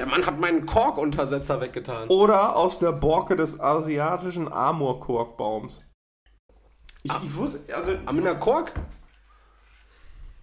Der 0.00 0.06
Mann 0.08 0.24
hat 0.24 0.40
meinen 0.40 0.64
Korkuntersetzer 0.64 1.60
weggetan. 1.60 2.08
Oder 2.08 2.56
aus 2.56 2.78
der 2.78 2.92
Borke 2.92 3.36
des 3.36 3.60
asiatischen 3.60 4.50
Amurkorkbaums. 4.50 5.82
Ich, 7.02 7.10
Ah. 7.10 7.20
ich 7.22 7.36
wusste, 7.36 7.76
also. 7.76 7.92
Aminder 8.06 8.34
Kork? 8.36 8.72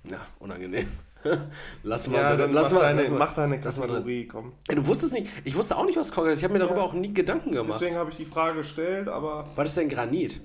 Ja, 0.04 0.20
unangenehm. 0.38 0.88
lass 1.82 2.08
mal, 2.08 2.18
Ja, 2.18 2.36
dann 2.36 2.54
lass 2.54 2.66
mach, 2.72 2.82
mal, 2.82 2.86
deine, 2.86 3.02
lass 3.02 3.10
mal. 3.10 3.18
mach 3.18 3.34
deine. 3.34 3.60
Kategorie, 3.60 4.28
komm. 4.28 4.54
Ey, 4.68 4.76
du 4.76 4.86
wusstest 4.86 5.14
nicht, 5.14 5.28
ich 5.44 5.56
wusste 5.56 5.76
auch 5.76 5.86
nicht, 5.86 5.98
was 5.98 6.12
Kork 6.12 6.28
ist. 6.28 6.38
Ich 6.38 6.44
habe 6.44 6.54
mir 6.54 6.60
darüber 6.60 6.78
Ja. 6.82 6.84
auch 6.84 6.94
nie 6.94 7.12
Gedanken 7.12 7.52
gemacht. 7.52 7.80
Deswegen 7.82 7.96
habe 7.96 8.12
ich 8.12 8.16
die 8.16 8.26
Frage 8.26 8.58
gestellt, 8.60 9.10
aber 9.10 9.46
Was 9.56 9.70
ist 9.70 9.78
denn 9.78 9.90
Granit? 9.90 10.40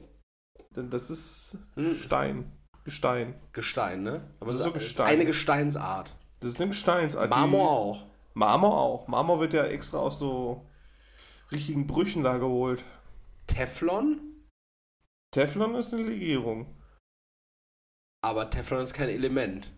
denn 0.74 0.88
das 0.88 1.10
ist 1.10 1.58
Hm. 1.74 1.96
Stein. 1.96 2.50
Gestein. 2.84 3.34
Gestein, 3.52 4.02
ne? 4.04 4.26
Aber 4.40 4.46
Das 4.52 4.60
es 4.60 4.60
ist 4.60 4.64
so 4.64 4.72
Gestein. 4.72 5.06
eine 5.06 5.24
Gesteinsart. 5.26 6.16
Das 6.40 6.52
ist 6.52 6.60
eine 6.62 6.70
Gesteinsart. 6.70 7.28
Marmor 7.28 7.70
auch. 7.70 8.06
Marmor 8.34 8.76
auch. 8.78 9.08
Marmor 9.08 9.40
wird 9.40 9.52
ja 9.52 9.64
extra 9.64 9.98
aus 9.98 10.18
so 10.18 10.66
richtigen 11.50 11.86
Brüchen 11.86 12.22
da 12.22 12.38
geholt. 12.38 12.82
Teflon? 13.46 14.20
Teflon 15.32 15.74
ist 15.74 15.92
eine 15.92 16.02
Legierung. 16.04 16.66
Aber 18.24 18.48
Teflon 18.50 18.82
ist 18.82 18.94
kein 18.94 19.08
Element. 19.08 19.72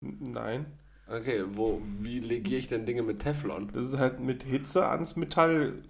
Nein. 0.00 0.78
Okay, 1.08 1.44
wo, 1.46 1.80
wie 1.82 2.18
legiere 2.20 2.58
ich 2.58 2.66
denn 2.68 2.84
Dinge 2.84 3.02
mit 3.02 3.20
Teflon? 3.20 3.70
Das 3.72 3.86
ist 3.86 3.98
halt 3.98 4.18
mit 4.20 4.42
Hitze 4.42 4.88
ans 4.88 5.14
Metall 5.16 5.82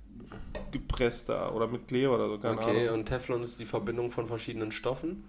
gepresst 0.72 1.28
da 1.30 1.50
oder 1.52 1.66
mit 1.68 1.88
Kleber 1.88 2.16
oder 2.16 2.28
so, 2.28 2.38
keine 2.38 2.59
Okay, 2.61 2.86
Ahnung. 2.88 3.00
und 3.00 3.07
Teflon 3.07 3.42
ist 3.42 3.59
die 3.59 3.64
Verbindung 3.64 4.11
von 4.11 4.26
verschiedenen 4.26 4.72
Stoffen. 4.72 5.24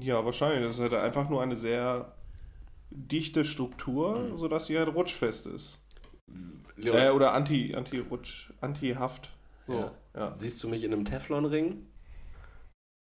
Ja, 0.00 0.24
wahrscheinlich. 0.24 0.64
Das 0.64 0.74
ist 0.74 0.80
halt 0.80 0.94
einfach 0.94 1.28
nur 1.28 1.40
eine 1.42 1.54
sehr 1.56 2.12
dichte 2.90 3.44
Struktur, 3.44 4.18
Mhm. 4.18 4.38
sodass 4.38 4.66
sie 4.66 4.76
halt 4.78 4.92
rutschfest 4.92 5.46
ist. 5.46 5.78
Äh, 6.82 7.10
oder 7.10 7.34
anti, 7.34 7.74
anti-rutsch, 7.74 8.52
anti-haft. 8.60 9.30
So, 9.66 9.74
ja. 9.74 9.90
ja. 10.16 10.30
Siehst 10.30 10.62
du 10.62 10.68
mich 10.68 10.84
in 10.84 10.92
einem 10.92 11.04
Teflonring? 11.04 11.86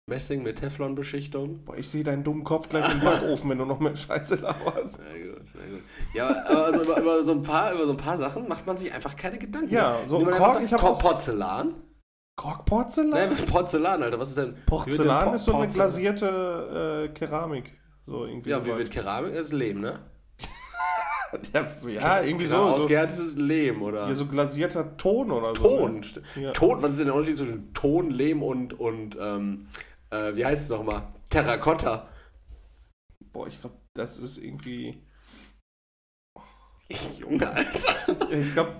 Messing 0.09 0.41
mit 0.41 0.59
Teflonbeschichtung? 0.59 1.65
Boah, 1.65 1.75
ich 1.77 1.89
sehe 1.89 2.01
deinen 2.03 2.23
dummen 2.23 2.45
Kopf 2.45 2.69
gleich 2.69 2.89
im 2.93 3.01
Backofen, 3.01 3.49
wenn 3.49 3.57
du 3.57 3.65
noch 3.65 3.81
mit 3.81 3.99
Scheiße 3.99 4.35
laberst. 4.35 4.95
Sehr 5.13 5.33
gut, 5.33 5.47
sehr 5.49 5.67
gut. 5.69 5.81
Ja, 6.13 6.27
aber 6.47 6.65
also 6.67 6.83
über, 6.83 7.01
über, 7.01 7.23
so 7.25 7.33
ein 7.33 7.41
paar, 7.41 7.73
über 7.73 7.85
so 7.85 7.91
ein 7.91 7.97
paar 7.97 8.17
Sachen 8.17 8.47
macht 8.47 8.65
man 8.65 8.77
sich 8.77 8.93
einfach 8.93 9.17
keine 9.17 9.37
Gedanken. 9.37 9.73
Ja, 9.73 9.97
so 10.07 10.17
ein 10.19 10.25
Kork, 10.25 10.61
ich 10.63 10.71
hab 10.71 10.79
Ko- 10.79 10.87
aus- 10.91 10.99
Porzellan? 10.99 11.73
Korkporzellan? 12.37 13.09
Nein, 13.09 13.31
was 13.31 13.39
ist 13.41 13.47
Porzellan, 13.51 14.01
Alter? 14.01 14.17
Was 14.19 14.29
ist 14.29 14.37
denn? 14.37 14.45
wird 14.51 14.57
denn 14.59 14.65
Porzellan 14.65 15.25
Por- 15.25 15.35
ist 15.35 15.43
so 15.43 15.53
eine 15.55 15.65
Porzellan- 15.65 15.73
glasierte 15.73 17.09
äh, 17.09 17.13
Keramik. 17.13 17.77
So 18.05 18.25
irgendwie 18.25 18.49
Ja, 18.51 18.59
so 18.59 18.65
wie 18.65 18.69
weit. 18.71 18.77
wird 18.77 18.91
Keramik? 18.91 19.31
Das 19.33 19.47
ist 19.47 19.53
Lehm, 19.53 19.81
ne? 19.81 19.99
Ja, 21.87 22.21
irgendwie 22.21 22.45
so. 22.45 22.55
Genau, 22.55 22.69
So, 22.69 22.75
ausgehärtetes 22.75 23.35
Lehm, 23.35 23.81
oder? 23.81 24.07
ja, 24.07 24.13
so 24.13 24.25
glasierter 24.25 24.97
Ton 24.97 25.31
oder 25.31 25.55
so. 25.55 25.63
Ton. 25.63 25.99
Ne? 26.35 26.43
Ja. 26.43 26.51
Ton, 26.51 26.81
was 26.81 26.91
ist 26.91 26.99
denn 26.99 27.07
der 27.07 27.15
Unterschied 27.15 27.37
zwischen 27.37 27.73
Ton, 27.73 28.09
Lehm 28.11 28.43
und, 28.43 28.79
und 28.79 29.17
ähm, 29.19 29.67
äh, 30.09 30.35
wie 30.35 30.45
heißt 30.45 30.63
es 30.63 30.69
nochmal? 30.69 31.03
Terrakotta. 31.29 32.07
Boah, 33.33 33.47
ich 33.47 33.59
glaube, 33.59 33.75
das 33.93 34.17
ist 34.19 34.37
irgendwie. 34.37 35.01
Junge, 37.19 37.49
Alter. 37.49 38.31
Ich 38.31 38.53
glaube, 38.53 38.75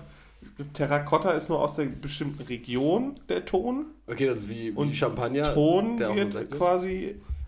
Terrakotta 0.72 1.30
ist 1.32 1.48
nur 1.48 1.60
aus 1.60 1.74
der 1.74 1.84
bestimmten 1.84 2.42
Region 2.44 3.14
der 3.28 3.44
Ton. 3.44 3.86
Okay, 4.06 4.26
das 4.26 4.40
ist 4.40 4.48
wie, 4.48 4.72
wie 4.72 4.76
Und 4.76 4.96
Champagner. 4.96 5.52
Ton 5.54 5.96
der 5.96 6.10
auch 6.10 6.16
wird 6.16 6.34
ist. 6.34 6.52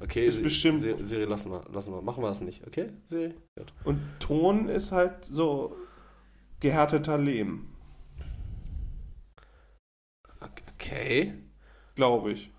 Okay, 0.03 0.27
ist 0.27 0.43
bestimmt- 0.43 0.81
Se- 0.81 1.05
Siri, 1.05 1.25
lassen 1.25 1.51
wir, 1.51 1.63
lassen 1.73 1.93
wir. 1.93 2.01
Machen 2.03 2.23
wir 2.23 2.29
das 2.29 2.41
nicht, 2.41 2.67
okay? 2.67 2.91
Siri? 3.07 3.35
Gut. 3.57 3.73
Und 3.85 4.01
Ton 4.19 4.69
ist 4.69 4.93
halt 4.93 5.25
so 5.25 5.77
gehärteter 6.61 7.19
Lehm, 7.19 7.67
Okay. 10.75 11.35
glaube 11.95 12.33
ich. 12.33 12.51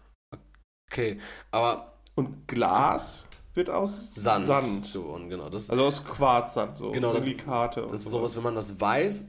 Okay, 0.92 1.20
aber 1.52 1.88
Und 2.16 2.46
Glas 2.48 3.26
wird 3.54 3.70
aus 3.70 4.14
Sand. 4.14 4.46
Sand. 4.46 4.94
gewonnen, 4.94 5.30
genau. 5.30 5.50
Das, 5.50 5.70
Also 5.70 5.86
aus 5.86 6.04
Quarzsand, 6.04 6.78
so 6.78 6.92
Genau, 6.92 7.14
das 7.14 7.24
ist- 7.26 7.38
Silikate. 7.38 7.84
und 7.84 7.92
das 7.92 8.02
ist 8.02 8.10
sowas. 8.12 8.34
sowas, 8.34 8.36
wenn 8.38 8.44
man 8.44 8.56
das 8.56 8.80
weiß, 8.80 9.26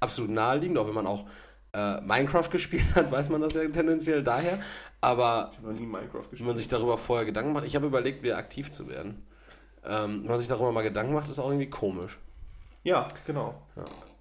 absolut 0.00 0.30
naheliegend, 0.30 0.76
auch 0.78 0.86
wenn 0.86 0.94
man 0.94 1.06
auch 1.06 1.26
äh, 1.72 2.00
Minecraft 2.00 2.48
gespielt 2.50 2.94
hat, 2.94 3.10
weiß 3.10 3.28
man 3.30 3.40
das 3.40 3.54
ja 3.54 3.66
tendenziell 3.68 4.22
daher. 4.22 4.58
Aber 5.00 5.52
Ich 5.54 5.60
noch 5.60 5.72
nie 5.72 5.86
Minecraft 5.86 6.14
wenn 6.14 6.30
gespielt. 6.30 6.46
man 6.46 6.56
sich 6.56 6.68
darüber 6.68 6.98
vorher 6.98 7.26
Gedanken 7.26 7.52
macht, 7.52 7.66
ich 7.66 7.76
habe 7.76 7.86
überlegt, 7.86 8.22
wieder 8.22 8.38
aktiv 8.38 8.70
zu 8.70 8.88
werden. 8.88 9.26
Ähm, 9.84 10.22
wenn 10.22 10.30
man 10.30 10.38
sich 10.38 10.48
darüber 10.48 10.72
mal 10.72 10.82
Gedanken 10.82 11.14
macht, 11.14 11.28
ist 11.28 11.38
auch 11.38 11.48
irgendwie 11.48 11.70
komisch. 11.70 12.18
Ja, 12.84 13.08
genau. 13.26 13.54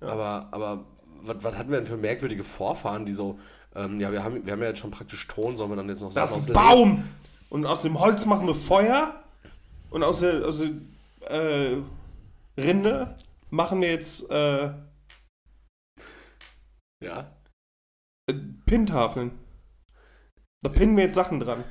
Ja. 0.01 0.07
Aber, 0.07 0.47
aber 0.51 0.83
was, 1.21 1.43
was 1.43 1.55
hatten 1.57 1.71
wir 1.71 1.77
denn 1.77 1.87
für 1.87 1.97
merkwürdige 1.97 2.43
Vorfahren, 2.43 3.05
die 3.05 3.13
so, 3.13 3.39
ähm, 3.75 3.97
ja, 3.97 4.11
wir 4.11 4.23
haben, 4.23 4.45
wir 4.45 4.53
haben 4.53 4.61
ja 4.61 4.67
jetzt 4.69 4.79
schon 4.79 4.91
praktisch 4.91 5.27
Ton, 5.27 5.57
sollen 5.57 5.71
wir 5.71 5.75
dann 5.75 5.89
jetzt 5.89 6.01
noch 6.01 6.13
Das 6.13 6.31
ist 6.31 6.37
aus 6.37 6.47
ein 6.47 6.53
Baum! 6.53 7.03
Und 7.49 7.65
aus 7.65 7.81
dem 7.81 7.99
Holz 7.99 8.25
machen 8.25 8.45
wir 8.45 8.55
Feuer. 8.55 9.23
Und 9.89 10.03
aus 10.03 10.19
der, 10.19 10.45
aus 10.45 10.59
der 10.59 10.71
äh, 11.31 11.77
Rinde 12.57 13.15
machen 13.49 13.81
wir 13.81 13.89
jetzt 13.89 14.29
äh, 14.29 14.71
Ja. 17.01 17.31
Pinntafeln. 18.65 19.31
Da 20.61 20.69
pinnen 20.69 20.97
wir 20.97 21.05
jetzt 21.05 21.15
Sachen 21.15 21.39
dran. 21.39 21.63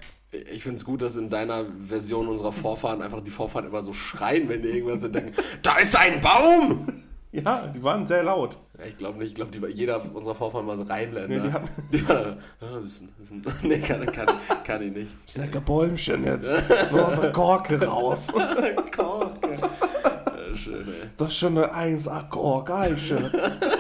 Ich 0.53 0.63
finde 0.63 0.77
es 0.77 0.85
gut, 0.85 1.03
dass 1.03 1.17
in 1.17 1.31
deiner 1.31 1.65
Version 1.85 2.29
unserer 2.29 2.53
Vorfahren 2.53 3.03
einfach 3.03 3.21
die 3.21 3.31
Vorfahren 3.31 3.67
immer 3.67 3.83
so 3.83 3.93
schreien, 3.93 4.49
wenn 4.49 4.63
die 4.63 4.69
irgendwann 4.69 5.01
so 5.01 5.09
denken, 5.09 5.33
da 5.63 5.77
ist 5.79 5.97
ein 5.97 6.21
Baum! 6.21 7.03
Ja, 7.33 7.67
die 7.67 7.83
waren 7.83 8.07
sehr 8.07 8.23
laut. 8.23 8.57
Ja, 8.79 8.87
ich 8.87 8.97
glaube 8.97 9.19
nicht, 9.19 9.29
ich 9.29 9.35
glaube, 9.35 9.71
jeder 9.71 10.01
unserer 10.15 10.35
Vorfahren 10.35 10.67
war 10.67 10.77
so 10.77 10.85
Rheinländer. 10.85 11.29
Nee, 11.29 11.41
die 11.49 11.53
hatten 11.53 11.69
Die 11.93 12.09
waren, 12.09 12.39
ah, 12.61 12.75
das 12.77 12.85
ist, 12.85 13.03
ein- 13.03 13.13
das 13.19 13.31
ist 13.31 13.33
ein, 13.33 13.43
nee, 13.69 13.79
kann, 13.81 14.07
kann, 14.07 14.27
kann 14.65 14.83
ich 14.83 14.93
nicht. 14.93 15.13
das 15.27 15.37
lecker 15.37 15.61
Bäumchen 15.61 16.25
jetzt. 16.25 16.51
Nur 16.91 17.09
eine 17.09 17.33
Gorke 17.33 17.85
raus. 17.85 18.29
Korke. 18.97 19.57
Ja, 19.61 20.55
schön, 20.55 20.87
ey. 20.89 21.11
Das 21.19 21.29
ist 21.29 21.37
schon 21.39 21.59
eine 21.59 21.97
1A 21.97 22.29
Gorgeische. 22.31 23.31
Du 23.31 23.76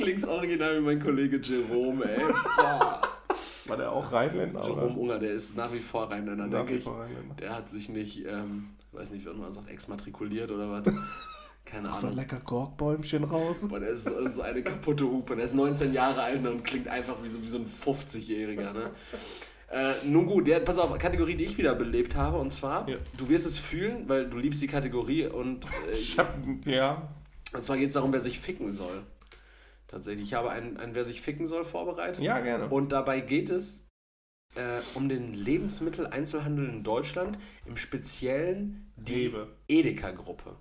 klingst 0.00 0.26
original 0.26 0.78
wie 0.78 0.84
mein 0.84 1.00
Kollege 1.00 1.40
Jerome, 1.42 2.04
ey. 2.04 2.20
Boah. 2.56 3.00
War 3.66 3.76
der 3.76 3.92
auch 3.92 4.10
Rheinländer? 4.12 4.62
Jerome 4.64 4.98
Unger, 4.98 5.18
der 5.18 5.32
ist 5.32 5.56
nach 5.56 5.72
wie 5.72 5.78
vor 5.78 6.10
Rheinländer, 6.10 6.46
Nach 6.46 6.58
denke 6.66 6.74
ich. 6.76 6.86
Rheinländer. 6.86 7.34
Der 7.36 7.54
hat 7.56 7.68
sich 7.68 7.88
nicht, 7.88 8.24
ähm, 8.26 8.70
weiß 8.92 9.12
nicht, 9.12 9.24
wie 9.26 9.30
man 9.38 9.52
sagt, 9.52 9.68
exmatrikuliert 9.68 10.50
oder 10.50 10.70
was. 10.70 10.92
Keine 11.64 11.88
Ein 11.88 11.94
Ahnung. 11.98 12.16
lecker 12.16 12.40
Gorkbäumchen 12.40 13.22
raus. 13.22 13.68
Boah, 13.68 13.78
der 13.78 13.90
ist 13.90 14.04
so, 14.06 14.28
so 14.28 14.42
eine 14.42 14.62
kaputte 14.62 15.04
Hupe. 15.04 15.36
Der 15.36 15.44
ist 15.44 15.54
19 15.54 15.92
Jahre 15.92 16.22
alt 16.22 16.44
und 16.44 16.64
klingt 16.64 16.88
einfach 16.88 17.22
wie 17.22 17.28
so, 17.28 17.40
wie 17.42 17.48
so 17.48 17.58
ein 17.58 17.66
50-Jähriger. 17.66 18.72
Ne? 18.72 18.90
Äh, 19.70 19.92
nun 20.04 20.26
gut, 20.26 20.48
der, 20.48 20.58
pass 20.60 20.78
auf, 20.78 20.96
Kategorie, 20.98 21.36
die 21.36 21.44
ich 21.44 21.56
wieder 21.58 21.76
belebt 21.76 22.16
habe. 22.16 22.38
Und 22.38 22.50
zwar, 22.50 22.88
Ja. 22.88 22.96
du 23.16 23.28
wirst 23.28 23.46
es 23.46 23.56
fühlen, 23.58 24.08
weil 24.08 24.28
du 24.28 24.38
liebst 24.38 24.60
die 24.62 24.66
Kategorie. 24.66 25.26
Und, 25.26 25.64
äh, 25.66 25.92
Ich 25.92 26.18
hab, 26.18 26.34
ja. 26.64 27.08
und 27.54 27.62
zwar 27.62 27.76
geht 27.76 27.88
es 27.88 27.94
darum, 27.94 28.12
wer 28.12 28.20
sich 28.20 28.40
ficken 28.40 28.72
soll. 28.72 29.04
Tatsächlich. 29.90 30.28
Ich 30.28 30.34
habe 30.34 30.50
ein, 30.50 30.76
ein 30.76 30.94
Wer 30.94 31.04
sich 31.04 31.20
ficken 31.20 31.48
soll 31.48 31.64
vorbereitet. 31.64 32.22
Ja, 32.22 32.38
gerne. 32.38 32.68
Und 32.68 32.92
dabei 32.92 33.18
geht 33.20 33.50
es 33.50 33.88
äh, 34.54 34.78
um 34.94 35.08
den 35.08 35.34
Lebensmitteleinzelhandel 35.34 36.68
in 36.68 36.84
Deutschland, 36.84 37.38
im 37.66 37.76
Speziellen 37.76 38.92
die. 38.96 39.34
Edeka-Gruppe. 39.66 40.54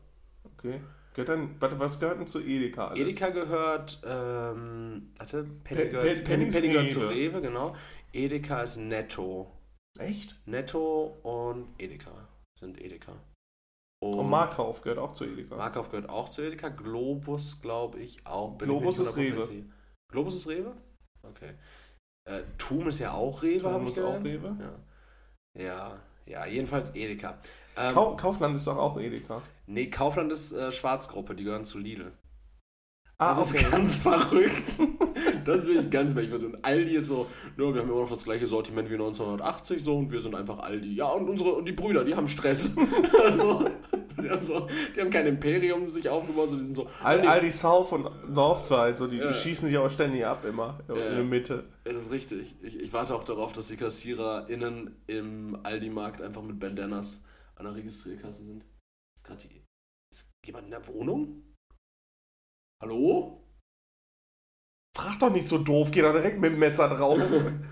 Okay. 0.58 0.82
Gehört 1.14 1.30
dann, 1.30 1.62
warte, 1.62 1.80
was 1.80 2.00
gehört 2.00 2.20
denn 2.20 2.26
zu 2.26 2.40
Edeka 2.40 2.88
alles? 2.88 3.00
Edeka 3.00 3.30
gehört, 3.30 4.02
ähm, 4.04 5.12
warte, 5.18 5.44
Penny, 5.64 5.86
Pe- 5.86 6.22
Penny, 6.24 6.52
Penny 6.52 6.70
gehört 6.70 6.90
zu. 6.90 7.02
Rewe, 7.02 7.42
genau. 7.42 7.76
Edeka 8.12 8.62
ist 8.64 8.78
Netto. 8.78 9.52
Echt? 10.00 10.40
Netto 10.48 11.18
und 11.22 11.68
Edeka 11.78 12.28
sind 12.58 12.82
Edeka. 12.82 13.14
Und, 14.02 14.20
Und 14.20 14.30
Markauf 14.30 14.82
gehört 14.82 15.00
auch 15.00 15.14
zu 15.14 15.26
Edeka. 15.26 15.58
Markauf 15.58 15.90
gehört 15.90 16.10
auch 16.10 16.30
zu 16.30 16.42
Edeka. 16.42 16.70
Globus, 16.70 17.62
glaube 17.62 18.00
ich, 18.00 18.26
auch. 18.26 18.52
Bin 18.58 18.70
Globus 18.70 19.00
ich 19.00 19.08
ist 19.08 19.18
Rewe. 19.18 19.42
100% 19.42 19.44
sicher. 19.44 19.64
Globus 20.10 20.36
ist 20.36 20.48
Rewe? 20.48 20.74
Okay. 21.24 21.54
Äh, 22.26 22.44
Tum 22.58 22.88
ist 22.88 23.00
ja 23.00 23.12
auch 23.12 23.44
Rewe, 23.44 23.72
habe 23.72 23.84
ich 23.86 23.98
ist 23.98 24.04
auch. 24.04 24.24
Rewe. 24.24 24.56
Ja. 25.56 25.64
ja, 25.64 26.00
ja, 26.26 26.46
jedenfalls 26.46 26.96
Edeka. 26.96 27.38
Ähm, 27.76 27.94
Kau 27.94 28.16
Kaufland 28.16 28.56
ist 28.56 28.68
doch 28.68 28.78
auch 28.78 28.98
Edeka. 29.00 29.42
nee, 29.68 29.88
Kaufland 29.90 30.32
ist 30.32 30.54
äh, 30.54 30.72
Schwarzgruppe, 30.72 31.36
die 31.36 31.44
gehören 31.44 31.66
zu 31.66 31.78
Lidl. 31.78 32.14
Ah, 33.22 33.36
Das 33.36 33.52
ist 33.52 33.72
ganz 33.72 33.98
verrückt. 33.98 34.76
Das 35.44 35.64
ist 35.64 35.68
wirklich 35.68 35.90
ganz 35.90 36.14
merkwürdig. 36.14 36.48
Und 36.54 36.64
Aldi 36.64 36.96
ist 36.96 37.08
so, 37.08 37.28
no, 37.58 37.74
wir 37.74 37.82
haben 37.82 37.90
immer 37.90 38.00
noch 38.02 38.10
das 38.10 38.24
gleiche 38.24 38.48
Sortiment 38.48 38.90
wie 38.90 38.94
1980 38.94 39.84
so 39.84 39.98
und 39.98 40.10
wir 40.12 40.22
sind 40.22 40.36
einfach 40.36 40.60
Aldi. 40.60 40.96
Ja, 40.96 41.08
und 41.10 41.28
unsere 41.30 41.52
und 41.54 41.66
die 41.68 41.74
Brüder, 41.74 42.06
die 42.06 42.16
haben 42.16 42.30
Stress. 42.30 42.72
also, 43.26 43.66
die, 44.22 44.30
haben 44.30 44.42
so, 44.42 44.68
die 44.96 45.02
haben 45.02 45.10
kein 45.10 45.26
Imperium 45.26 45.90
sich 45.90 46.08
aufgebaut, 46.08 46.50
so 46.52 46.58
die 46.58 46.64
sind 46.64 46.76
so. 46.76 46.88
Al 47.04 47.20
nee, 47.20 47.28
Aldi 47.28 47.52
South 47.52 47.92
und 47.92 48.34
Northside, 48.34 48.96
so 48.96 49.08
die 49.08 49.18
Ja. 49.18 49.34
schießen 49.34 49.68
sich 49.68 49.78
aber 49.78 49.90
ständig 49.90 50.26
ab 50.26 50.46
immer 50.46 50.80
in 50.88 50.96
Ja. 50.96 51.16
der 51.16 51.24
Mitte. 51.26 51.66
Ja, 51.86 51.92
das 51.92 52.06
ist 52.06 52.12
richtig. 52.12 52.56
Ich, 52.62 52.80
ich 52.80 52.94
warte 52.94 53.14
auch 53.14 53.24
darauf, 53.26 53.52
dass 53.52 53.68
die 53.68 53.76
KassiererInnen 53.76 54.96
im 55.08 55.58
Aldi-Markt 55.64 56.22
einfach 56.22 56.42
mit 56.42 56.58
Bandanas 56.58 57.22
an 57.56 57.66
der 57.66 57.76
Registrierkasse 57.76 58.46
sind. 58.46 58.64
Ist 59.18 59.26
gerade 59.26 59.46
die. 59.46 59.62
Ist 60.14 60.30
jemand 60.46 60.66
in 60.66 60.72
der 60.72 60.88
Wohnung? 60.88 61.44
Hallo? 62.82 63.44
Frag 64.96 65.20
doch 65.20 65.30
nicht 65.30 65.48
so 65.48 65.58
doof, 65.58 65.92
geh 65.92 66.02
da 66.02 66.12
direkt 66.12 66.40
mit 66.40 66.54
dem 66.54 66.60
Messer 66.60 66.90
drauf. 66.90 67.20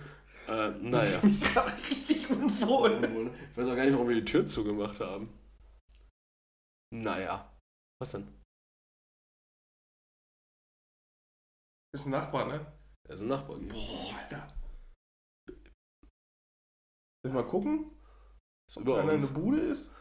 Äh, 0.48 0.70
naja. 0.80 1.22
Ich 1.24 1.56
war 1.58 1.68
richtig 1.78 2.30
unwohl. 2.30 3.30
Ich 3.52 3.58
weiß 3.58 3.68
auch 3.68 3.76
gar 3.76 3.84
nicht, 3.84 3.92
warum 3.92 4.08
wir 4.08 4.16
die 4.16 4.24
Tür 4.24 4.46
zugemacht 4.46 4.98
haben. 5.02 5.28
Naja. 6.90 7.54
Was 8.00 8.14
denn? 8.14 8.34
Ist 11.94 12.06
ein 12.06 12.12
Nachbar, 12.12 12.46
ne? 12.46 12.66
Er 13.10 13.16
ist 13.16 13.20
ein 13.20 13.28
Nachbar. 13.28 13.58
Boah, 13.58 14.16
Alter. 14.20 14.48
Soll 15.50 15.58
ich 17.26 17.34
mal 17.34 17.46
gucken, 17.46 17.92
ob 18.78 18.84
über 18.84 19.02
einer 19.02 19.18
der 19.18 19.28
Bude 19.28 19.60
ist? 19.60 19.92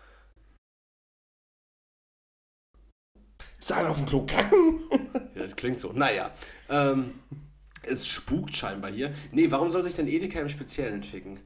Ist 3.58 3.72
einer 3.72 3.90
auf 3.90 3.96
dem 3.96 4.06
Klo 4.06 4.24
kacken? 4.26 4.80
Ja, 5.34 5.42
das 5.42 5.54
klingt 5.54 5.78
so. 5.78 5.92
Naja. 5.92 6.30
Ähm, 6.70 7.12
es 7.82 8.06
spukt 8.08 8.56
scheinbar 8.56 8.90
hier. 8.90 9.12
Nee, 9.32 9.50
warum 9.50 9.68
soll 9.68 9.82
sich 9.82 9.94
denn 9.94 10.08
Edeka 10.08 10.40
im 10.40 10.48
Speziellen 10.48 11.02
ficken? 11.02 11.40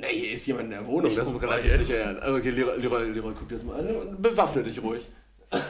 Nee, 0.00 0.14
hier 0.18 0.32
ist 0.32 0.46
jemand 0.46 0.64
in 0.64 0.70
der 0.70 0.86
Wohnung, 0.86 1.10
Ich 1.10 1.16
das 1.18 1.30
ist 1.30 1.42
relativ 1.42 1.70
jetzt. 1.72 1.88
sicher. 1.88 2.22
Also, 2.22 2.38
okay, 2.38 2.48
Leroy, 2.48 2.78
Leroy, 2.78 3.10
Leroy, 3.10 3.34
guck 3.38 3.46
dir 3.50 3.56
das 3.56 3.64
mal 3.64 3.78
an. 3.78 4.22
Bewaffne 4.22 4.62
dich 4.62 4.82
ruhig. 4.82 5.06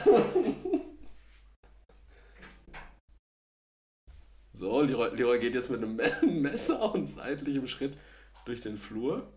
so, 4.53 4.81
Leroy, 4.81 5.13
Leroy 5.15 5.39
geht 5.39 5.55
jetzt 5.55 5.69
mit 5.69 5.83
einem 5.83 5.95
Messer 6.41 6.93
und 6.93 7.07
seitlichem 7.07 7.67
Schritt 7.67 7.97
durch 8.45 8.61
den 8.61 8.77
Flur. 8.77 9.27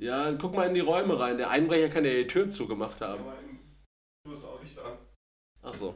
Ja, 0.00 0.32
guck 0.32 0.54
mal 0.54 0.66
in 0.66 0.74
die 0.74 0.80
Räume 0.80 1.18
rein. 1.20 1.36
Der 1.36 1.50
Einbrecher 1.50 1.90
kann 1.90 2.04
ja 2.06 2.12
die 2.12 2.26
Tür 2.26 2.48
zugemacht 2.48 3.00
haben. 3.02 3.22
Du 4.24 4.32
bist 4.32 4.44
auch 4.44 4.60
nicht 4.62 4.78
an. 4.78 4.96
Ach 5.62 5.74
so. 5.74 5.94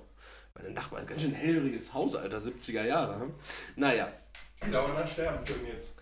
Meine 0.54 0.70
Nachbarn, 0.72 1.02
ist 1.04 1.08
ganz 1.08 1.22
schön 1.22 1.32
hellriges 1.32 1.92
Haus, 1.94 2.14
Alter, 2.14 2.36
70er 2.36 2.84
Jahre. 2.84 3.20
Hm? 3.20 3.34
Naja, 3.76 4.12
Ich 4.60 4.68
glaube, 4.70 4.92
nach 4.92 5.08
sterben 5.08 5.42
können 5.44 5.66
jetzt. 5.66 5.94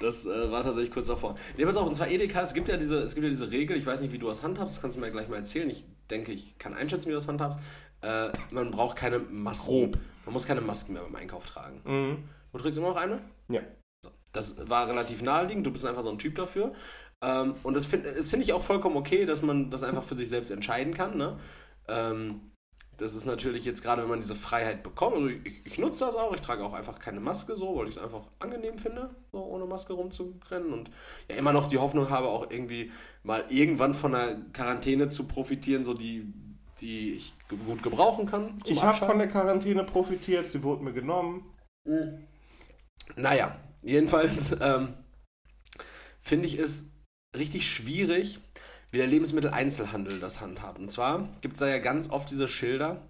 das 0.00 0.24
äh, 0.24 0.50
war 0.50 0.62
tatsächlich 0.62 0.92
kurz 0.92 1.08
davor. 1.08 1.34
Nee, 1.56 1.64
pass 1.66 1.76
auf, 1.76 1.86
und 1.88 1.94
zwar 1.94 2.08
Edeka, 2.08 2.40
es 2.42 2.54
gibt 2.54 2.68
ja 2.68 2.76
diese, 2.76 2.98
es 3.02 3.14
gibt 3.14 3.24
ja 3.24 3.30
diese 3.30 3.50
Regel, 3.50 3.76
ich 3.76 3.84
weiß 3.84 4.00
nicht, 4.00 4.12
wie 4.12 4.18
du 4.18 4.28
das 4.28 4.42
handhabst, 4.42 4.76
das 4.76 4.80
kannst 4.80 4.96
du 4.96 5.00
mir 5.00 5.10
gleich 5.10 5.28
mal 5.28 5.36
erzählen. 5.36 5.68
Ich 5.68 5.84
denke, 6.08 6.32
ich 6.32 6.56
kann 6.58 6.72
einschätzen, 6.74 7.06
wie 7.06 7.10
du 7.10 7.16
das 7.16 7.28
handhabst. 7.28 7.58
Äh, 8.00 8.30
man 8.52 8.70
braucht 8.70 8.96
keine 8.96 9.18
Masken. 9.18 9.92
Man 10.24 10.32
muss 10.32 10.46
keine 10.46 10.60
Masken 10.60 10.92
mehr 10.94 11.02
beim 11.02 11.16
Einkauf 11.16 11.46
tragen. 11.46 11.82
Mhm. 11.84 12.28
Du 12.52 12.58
trägst 12.58 12.78
immer 12.78 12.88
noch 12.88 12.96
eine? 12.96 13.20
Ja. 13.48 13.60
Das 14.32 14.68
war 14.68 14.88
relativ 14.88 15.22
naheliegend, 15.22 15.66
du 15.66 15.72
bist 15.72 15.86
einfach 15.86 16.02
so 16.02 16.10
ein 16.10 16.18
Typ 16.18 16.34
dafür. 16.36 16.72
Ähm, 17.22 17.54
und 17.62 17.74
das 17.74 17.86
finde 17.86 18.10
find 18.22 18.42
ich 18.42 18.52
auch 18.52 18.62
vollkommen 18.62 18.96
okay, 18.96 19.26
dass 19.26 19.42
man 19.42 19.70
das 19.70 19.82
einfach 19.82 20.02
für 20.04 20.16
sich 20.16 20.28
selbst 20.28 20.50
entscheiden 20.50 20.94
kann. 20.94 21.16
Ne? 21.16 21.38
Ähm, 21.88 22.52
Das 22.98 23.14
ist 23.14 23.24
natürlich 23.26 23.64
jetzt 23.64 23.82
gerade, 23.82 24.02
wenn 24.02 24.10
man 24.10 24.20
diese 24.20 24.34
Freiheit 24.34 24.82
bekommt. 24.82 25.16
Also 25.16 25.28
ich, 25.28 25.66
ich 25.66 25.78
nutze 25.78 26.04
das 26.04 26.14
auch. 26.14 26.34
Ich 26.34 26.40
trage 26.40 26.64
auch 26.64 26.74
einfach 26.74 26.98
keine 26.98 27.20
Maske 27.20 27.56
so, 27.56 27.76
weil 27.76 27.88
ich 27.88 27.96
es 27.96 28.02
einfach 28.02 28.30
angenehm 28.38 28.78
finde, 28.78 29.10
so 29.32 29.38
ohne 29.44 29.66
Maske 29.66 29.94
rumzurennen. 29.94 30.72
Und 30.72 30.90
ja, 31.28 31.36
immer 31.36 31.52
noch 31.52 31.68
die 31.68 31.78
Hoffnung 31.78 32.10
habe, 32.10 32.28
auch 32.28 32.50
irgendwie 32.50 32.92
mal 33.24 33.44
irgendwann 33.48 33.94
von 33.94 34.14
einer 34.14 34.40
Quarantäne 34.52 35.08
zu 35.08 35.26
profitieren, 35.26 35.84
so 35.84 35.94
die, 35.94 36.32
die 36.80 37.14
ich 37.14 37.34
gut 37.48 37.82
gebrauchen 37.82 38.26
kann. 38.26 38.60
Ich 38.66 38.82
habe 38.84 39.04
von 39.04 39.18
der 39.18 39.28
Quarantäne 39.28 39.84
profitiert, 39.84 40.50
sie 40.52 40.62
wurde 40.62 40.84
mir 40.84 40.92
genommen. 40.92 41.44
Naja, 43.16 43.56
jedenfalls 43.82 44.56
ähm, 44.60 44.94
finde 46.20 46.46
ich 46.46 46.58
es 46.58 46.86
richtig 47.36 47.70
schwierig, 47.70 48.40
wie 48.90 48.98
der 48.98 49.06
Lebensmitteleinzelhandel 49.06 50.20
das 50.20 50.40
handhabt. 50.40 50.78
Und 50.78 50.90
zwar 50.90 51.28
gibt 51.40 51.54
es 51.54 51.60
da 51.60 51.68
ja 51.68 51.78
ganz 51.78 52.10
oft 52.10 52.30
diese 52.30 52.48
Schilder. 52.48 53.02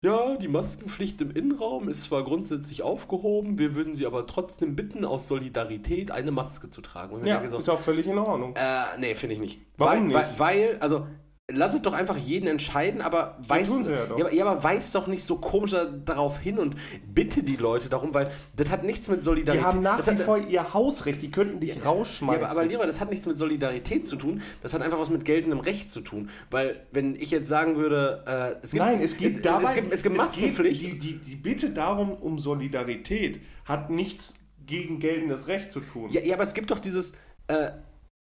Ja, 0.00 0.36
die 0.36 0.46
Maskenpflicht 0.46 1.20
im 1.20 1.32
Innenraum 1.32 1.88
ist 1.88 2.04
zwar 2.04 2.22
grundsätzlich 2.22 2.82
aufgehoben, 2.82 3.58
wir 3.58 3.74
würden 3.74 3.96
Sie 3.96 4.06
aber 4.06 4.28
trotzdem 4.28 4.76
bitten, 4.76 5.04
aus 5.04 5.26
Solidarität 5.26 6.12
eine 6.12 6.30
Maske 6.30 6.70
zu 6.70 6.80
tragen. 6.80 7.26
Ja, 7.26 7.46
so, 7.48 7.58
ist 7.58 7.68
auch 7.68 7.80
völlig 7.80 8.06
in 8.06 8.16
Ordnung. 8.16 8.54
äh, 8.54 8.84
nee, 8.98 9.16
finde 9.16 9.34
ich 9.34 9.40
nicht. 9.40 9.60
Warum 9.76 10.12
weil, 10.12 10.22
nicht? 10.22 10.38
Weil, 10.38 10.38
weil, 10.38 10.78
also, 10.78 11.08
lass 11.50 11.74
es 11.74 11.80
doch 11.80 11.94
einfach 11.94 12.18
jeden 12.18 12.46
entscheiden, 12.46 13.00
aber 13.00 13.38
weiß, 13.46 13.70
ja 13.88 14.04
doch. 14.06 14.20
aber, 14.20 14.34
ja, 14.34 14.44
aber 14.46 14.62
weiß 14.62 14.92
doch 14.92 15.06
nicht 15.06 15.24
so 15.24 15.36
komisch 15.36 15.70
da- 15.70 15.86
darauf 15.86 16.38
hin 16.38 16.58
und 16.58 16.76
bitte 17.06 17.42
die 17.42 17.56
Leute 17.56 17.88
darum, 17.88 18.12
weil 18.12 18.30
das 18.54 18.70
hat 18.70 18.84
nichts 18.84 19.08
mit 19.08 19.20
Die 19.20 19.24
Solidarität 19.24 19.64
haben 19.64 19.82
nach 19.82 20.06
wie 20.06 20.16
vor 20.16 20.36
ihr 20.38 20.74
Hausrecht, 20.74 21.22
die 21.22 21.30
könnten 21.30 21.60
dich 21.60 21.76
ja, 21.76 21.82
rausschmeißen. 21.84 22.44
aber, 22.44 22.50
aber 22.52 22.66
lieber, 22.66 22.86
das 22.86 23.00
hat 23.00 23.08
nichts 23.08 23.24
mit 23.26 23.38
Solidarität 23.38 24.06
zu 24.06 24.16
tun, 24.16 24.42
das 24.62 24.74
hat 24.74 24.82
einfach 24.82 24.98
was 24.98 25.08
mit 25.08 25.24
geltendem 25.24 25.60
Recht 25.60 25.88
zu 25.90 26.02
tun. 26.02 26.28
Weil, 26.50 26.80
wenn 26.92 27.16
ich 27.16 27.30
jetzt 27.30 27.48
sagen 27.48 27.76
würde, 27.76 28.24
äh, 28.26 28.56
es 28.62 28.72
gibt, 28.72 28.84
Nein, 28.84 29.00
es 29.00 29.16
geht 29.16 29.36
es, 29.36 29.42
dabei. 29.42 29.68
es, 29.68 29.74
gibt, 29.74 29.94
es 29.94 30.02
gibt 30.02 30.14
geht- 30.16 30.22
Maskenpflicht. 30.24 30.82
die, 30.82 30.98
die, 30.98 31.14
die 31.18 31.36
Bitte 31.36 31.70
darum, 31.70 32.12
um 32.12 32.38
Solidarität, 32.38 33.40
hat 33.64 33.88
nichts 33.88 34.34
gegen 34.66 35.00
geltendes 35.00 35.48
Recht 35.48 35.70
zu 35.70 35.80
tun. 35.80 36.10
Ja, 36.10 36.20
ja, 36.20 36.34
aber 36.34 36.42
es 36.42 36.52
gibt 36.52 36.70
doch 36.70 36.78
dieses, 36.78 37.12
äh, 37.46 37.70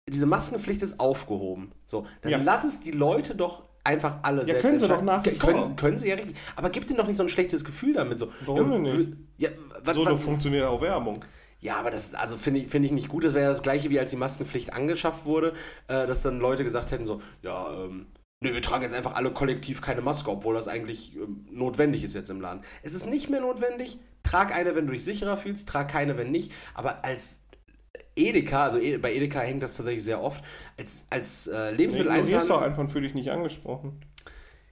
diese 0.08 0.26
Maskenpflicht 0.26 0.82
ist 0.82 1.00
aufgehoben. 1.00 1.72
So, 1.86 2.06
dann 2.22 2.30
Ja. 2.32 2.38
lass 2.42 2.64
es 2.64 2.80
die 2.80 2.92
Leute 2.92 3.34
doch 3.34 3.64
einfach 3.82 4.18
alle 4.22 4.44
selbst 4.44 4.62
können 4.62 4.78
sie 4.78 4.88
doch 4.88 5.02
nach 5.02 5.24
wie 5.24 5.30
Können, 5.32 5.64
vor. 5.64 5.76
können 5.76 5.98
sie 5.98 6.08
ja 6.08 6.14
richtig. 6.14 6.36
Aber 6.54 6.70
gibt 6.70 6.88
denen 6.88 6.98
doch 6.98 7.06
nicht 7.06 7.16
so 7.16 7.22
ein 7.22 7.28
schlechtes 7.28 7.64
Gefühl 7.64 7.92
damit. 7.94 8.18
So, 8.18 8.28
Warum 8.46 8.84
ja, 8.86 8.94
nicht? 8.94 9.16
Ja, 9.38 9.48
was, 9.84 9.94
so 9.94 10.04
was, 10.04 10.24
funktioniert 10.24 10.64
auch 10.66 10.80
Werbung. 10.80 11.18
ja, 11.60 11.76
aber 11.76 11.90
das 11.90 12.14
also 12.14 12.36
finde 12.36 12.60
ich, 12.60 12.68
finde 12.68 12.86
ich 12.86 12.92
nicht 12.92 13.08
gut. 13.08 13.24
Das 13.24 13.34
wäre 13.34 13.44
ja 13.44 13.50
das 13.50 13.62
gleiche, 13.62 13.90
wie 13.90 13.98
als 13.98 14.10
die 14.10 14.16
Maskenpflicht 14.16 14.72
angeschafft 14.74 15.24
wurde, 15.24 15.52
äh, 15.88 16.06
dass 16.06 16.22
dann 16.22 16.38
Leute 16.38 16.62
gesagt 16.64 16.92
hätten: 16.92 17.04
so, 17.04 17.20
ja, 17.42 17.66
ähm, 17.84 18.06
nee, 18.40 18.52
wir 18.52 18.62
tragen 18.62 18.82
jetzt 18.82 18.94
einfach 18.94 19.14
alle 19.14 19.30
kollektiv 19.32 19.82
keine 19.82 20.02
Maske, 20.02 20.30
obwohl 20.30 20.54
das 20.54 20.68
eigentlich 20.68 21.16
ähm, 21.16 21.46
notwendig 21.50 22.04
ist 22.04 22.14
jetzt 22.14 22.30
im 22.30 22.40
Laden. 22.40 22.62
Es 22.82 22.94
ist 22.94 23.06
nicht 23.06 23.28
mehr 23.28 23.40
notwendig. 23.40 23.98
Trag 24.22 24.52
eine, 24.54 24.74
wenn 24.74 24.86
du 24.86 24.92
dich 24.92 25.04
sicherer 25.04 25.36
fühlst, 25.36 25.68
trag 25.68 25.88
keine, 25.88 26.16
wenn 26.18 26.32
nicht. 26.32 26.52
Aber 26.74 27.04
als 27.04 27.38
Edeka, 28.16 28.64
also 28.64 28.78
E- 28.78 28.98
bei 28.98 29.14
Edeka 29.14 29.40
hängt 29.40 29.62
das 29.62 29.76
tatsächlich 29.76 30.02
sehr 30.04 30.22
oft, 30.22 30.42
als, 30.78 31.04
als 31.10 31.46
äh, 31.46 31.50
Du 31.52 31.56
ignorierst 31.58 31.78
Lebensmitteleinzelhandel. 31.78 32.48
doch 32.48 32.62
einfach 32.62 32.90
fühl 32.90 33.02
dich 33.02 33.14
nicht 33.14 33.30
angesprochen. 33.30 34.00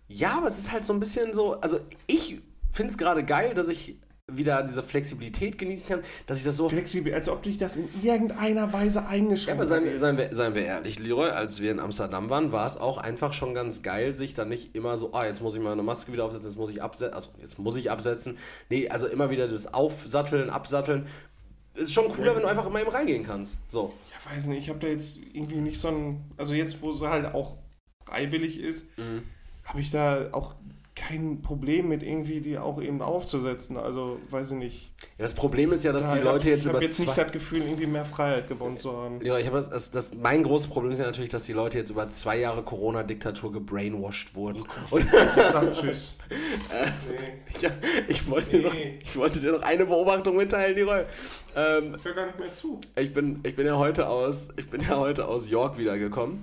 Ja, 0.08 0.38
aber 0.38 0.48
es 0.48 0.58
ist 0.58 0.72
halt 0.72 0.84
so 0.84 0.92
ein 0.92 1.00
bisschen 1.00 1.32
so, 1.32 1.60
also 1.60 1.78
ich 2.06 2.40
finde 2.72 2.90
es 2.90 2.98
gerade 2.98 3.24
geil, 3.24 3.54
dass 3.54 3.68
ich 3.68 3.96
wieder 4.26 4.62
diese 4.62 4.82
Flexibilität 4.82 5.58
genießen 5.58 5.86
kann, 5.86 6.00
dass 6.26 6.38
ich 6.38 6.44
das 6.44 6.56
so 6.56 6.70
Flexibel, 6.70 7.12
als 7.12 7.28
ob 7.28 7.42
dich 7.42 7.58
das 7.58 7.76
in 7.76 7.88
irgendeiner 8.02 8.72
Weise 8.72 9.00
Ja, 9.00 9.06
eingeschränkt 9.08 9.60
aber 9.60 9.66
seien, 9.66 9.84
hätte. 9.84 9.98
seien, 9.98 10.16
wir, 10.16 10.30
seien 10.34 10.54
wir 10.54 10.64
ehrlich, 10.64 10.98
Leroy, 10.98 11.28
als 11.28 11.60
wir 11.60 11.70
in 11.70 11.78
Amsterdam 11.78 12.30
waren, 12.30 12.50
war 12.50 12.66
es 12.66 12.78
auch 12.78 12.96
einfach 12.96 13.34
schon 13.34 13.52
ganz 13.52 13.82
geil, 13.82 14.14
sich 14.14 14.32
dann 14.32 14.48
nicht 14.48 14.74
immer 14.74 14.96
so, 14.96 15.12
ah, 15.12 15.26
jetzt 15.26 15.42
muss 15.42 15.54
ich 15.54 15.60
mal 15.60 15.72
eine 15.72 15.82
Maske 15.82 16.10
wieder 16.12 16.24
aufsetzen, 16.24 16.48
jetzt 16.48 16.56
muss 16.58 16.70
ich 16.70 16.82
absetzen, 16.82 17.14
also 17.14 17.28
jetzt 17.38 17.58
muss 17.58 17.76
ich 17.76 17.90
absetzen. 17.90 18.38
Nee, 18.70 18.88
also 18.88 19.06
immer 19.08 19.28
wieder 19.28 19.46
das 19.46 19.74
Aufsatteln, 19.74 20.48
Absatteln. 20.48 21.06
Ist 21.74 21.92
schon 21.92 22.10
cooler, 22.12 22.34
wenn 22.34 22.42
du 22.42 22.48
einfach 22.48 22.66
immer 22.66 22.80
eben 22.80 22.90
reingehen 22.90 23.22
kannst. 23.24 23.58
So. 23.68 23.92
Ja, 24.10 24.32
weiß 24.32 24.46
nicht, 24.46 24.60
ich 24.60 24.68
habe 24.68 24.78
da 24.78 24.86
jetzt 24.86 25.16
irgendwie 25.32 25.56
nicht 25.56 25.80
so 25.80 25.88
ein. 25.88 26.30
Also 26.36 26.54
jetzt, 26.54 26.80
wo 26.82 26.92
es 26.92 27.00
halt 27.02 27.34
auch 27.34 27.56
freiwillig 28.06 28.58
ist, 28.58 28.86
Mhm. 28.98 29.22
habe 29.64 29.80
ich 29.80 29.90
da 29.90 30.28
auch 30.32 30.54
kein 30.96 31.42
Problem 31.42 31.88
mit 31.88 32.02
irgendwie 32.04 32.40
die 32.40 32.56
auch 32.58 32.80
eben 32.80 33.02
aufzusetzen. 33.02 33.76
Also 33.76 34.20
weiß 34.30 34.52
ich 34.52 34.56
nicht. 34.58 34.90
Ja, 35.18 35.24
das 35.24 35.34
Problem 35.34 35.72
ist 35.72 35.82
ja, 35.84 35.92
dass 35.92 36.12
die 36.12 36.18
Da- 36.18 36.24
Leute 36.24 36.48
jetzt 36.50 36.60
ich 36.62 36.66
habe 36.68 36.78
über 36.78 36.84
jetzt 36.86 37.00
nicht 37.00 37.16
das 37.18 37.32
Gefühl, 37.32 37.62
irgendwie 37.62 37.86
mehr 37.86 38.04
Freiheit 38.04 38.48
gewonnen 38.48 38.78
zu 38.78 38.92
haben. 38.96 39.20
Ja, 39.24 39.36
ich 39.38 39.46
habe 39.46 39.56
das, 39.56 39.90
das, 39.90 40.12
mein 40.14 40.42
großes 40.44 40.68
Problem 40.68 40.92
ist 40.92 40.98
ja 41.00 41.06
natürlich, 41.06 41.30
dass 41.30 41.44
die 41.44 41.52
Leute 41.52 41.78
jetzt 41.78 41.90
über 41.90 42.08
zwei 42.10 42.38
Jahre 42.38 42.62
Corona-Diktatur 42.62 43.52
gebrainwashed 43.52 44.34
wurden. 44.34 44.64
Und 44.90 45.04
Sag 45.52 45.72
tschüss. 45.72 46.14
Äh, 46.72 46.86
nee, 47.10 47.60
ja, 47.60 47.70
ich, 48.08 48.28
wollte 48.30 48.50
dir 48.56 48.62
noch, 48.62 48.72
Nee. 48.72 48.98
ich 49.02 49.14
wollte 49.16 49.40
dir 49.40 49.52
noch 49.52 49.62
eine 49.62 49.84
Beobachtung 49.84 50.36
mitteilen, 50.36 50.74
Leroy. 50.74 51.04
Ähm, 51.54 51.94
ich 51.98 52.04
höre 52.04 52.14
gar 52.14 52.26
nicht 52.26 52.38
mehr 52.38 52.54
zu. 52.54 52.80
ich, 52.96 53.12
bin, 53.12 53.40
ich, 53.44 53.54
bin 53.54 53.66
ja 53.66 53.76
heute 53.76 54.08
aus, 54.08 54.48
ich 54.56 54.68
bin 54.70 54.80
ja 54.80 54.96
heute 54.96 55.28
aus 55.28 55.48
York 55.50 55.76
wiedergekommen. 55.76 56.42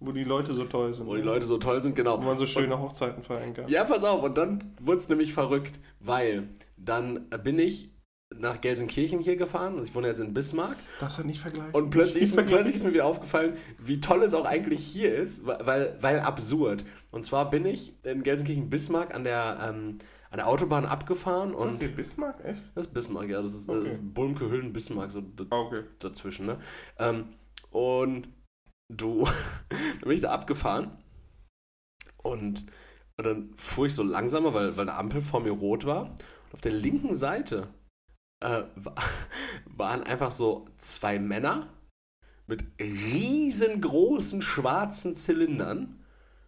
Wo 0.00 0.12
die 0.12 0.24
Leute 0.24 0.52
so 0.52 0.64
toll 0.64 0.92
sind. 0.92 1.06
wo 1.06 1.14
die 1.14 1.22
Leute 1.22 1.46
so 1.46 1.56
toll 1.58 1.80
sind, 1.82 1.94
genau. 1.96 2.18
Wo 2.20 2.26
man 2.26 2.36
so 2.38 2.46
schöne 2.46 2.78
Hochzeiten 2.78 3.22
feiern 3.22 3.54
kann. 3.54 3.68
Ja, 3.68 3.84
pass 3.84 4.04
auf, 4.04 4.22
und 4.22 4.36
dann 4.36 4.74
wurde 4.80 4.98
es 4.98 5.08
nämlich 5.08 5.32
verrückt, 5.32 5.78
weil 6.00 6.48
dann 6.76 7.28
bin 7.42 7.58
ich 7.58 7.90
nach 8.36 8.60
Gelsenkirchen 8.60 9.20
hier 9.20 9.36
gefahren, 9.36 9.74
also 9.74 9.84
ich 9.88 9.94
wohne 9.94 10.08
jetzt 10.08 10.18
in 10.18 10.34
Bismarck, 10.34 10.76
Darfst 10.98 11.18
du 11.18 11.22
nicht 11.24 11.40
vergleichen. 11.40 11.72
und 11.72 11.90
plötzlich 11.90 12.24
ist, 12.24 12.34
plötzlich 12.36 12.74
ist 12.74 12.84
mir 12.84 12.92
wieder 12.92 13.04
aufgefallen, 13.06 13.56
wie 13.78 14.00
toll 14.00 14.24
es 14.24 14.34
auch 14.34 14.44
eigentlich 14.44 14.84
hier 14.84 15.14
ist, 15.14 15.46
weil, 15.46 15.96
weil 16.00 16.18
absurd. 16.18 16.84
Und 17.12 17.22
zwar 17.22 17.48
bin 17.48 17.64
ich 17.64 17.94
in 18.04 18.24
Gelsenkirchen-Bismarck 18.24 19.14
an 19.14 19.22
der, 19.22 19.58
ähm, 19.68 19.96
an 20.30 20.38
der 20.38 20.48
Autobahn 20.48 20.84
abgefahren 20.84 21.50
Ist 21.50 21.58
das 21.60 21.64
und 21.66 21.78
hier 21.78 21.94
Bismarck? 21.94 22.44
Echt? 22.44 22.60
das 22.74 22.86
ist 22.86 22.92
Bismarck, 22.92 23.28
ja, 23.28 23.40
das 23.40 23.54
ist, 23.54 23.68
Okay. 23.68 23.84
das 23.84 23.92
ist 23.92 24.14
Bulmke, 24.14 24.50
Hüllen, 24.50 24.72
Bismarck, 24.72 25.12
so 25.12 25.22
Ah, 25.50 25.58
okay. 25.60 25.84
dazwischen, 26.00 26.46
ne? 26.46 26.58
Ähm, 26.98 27.26
und 27.70 28.28
du, 28.88 29.24
dann 29.68 30.00
bin 30.02 30.12
ich 30.12 30.20
da 30.22 30.30
abgefahren 30.32 30.96
und, 32.22 32.64
und 33.16 33.24
dann 33.26 33.54
fuhr 33.56 33.86
ich 33.86 33.94
so 33.94 34.02
langsamer, 34.02 34.54
weil, 34.54 34.76
weil 34.76 34.88
eine 34.88 34.98
Ampel 34.98 35.20
vor 35.20 35.40
mir 35.40 35.52
rot 35.52 35.84
war. 35.86 36.06
Und 36.06 36.54
auf 36.54 36.60
der 36.60 36.72
linken 36.72 37.14
Seite 37.14 37.68
äh, 38.40 38.64
wa- 38.76 38.94
waren 39.66 40.02
einfach 40.04 40.32
so 40.32 40.66
zwei 40.78 41.18
Männer 41.18 41.68
mit 42.46 42.64
riesengroßen 42.80 44.42
schwarzen 44.42 45.14
Zylindern. 45.16 46.03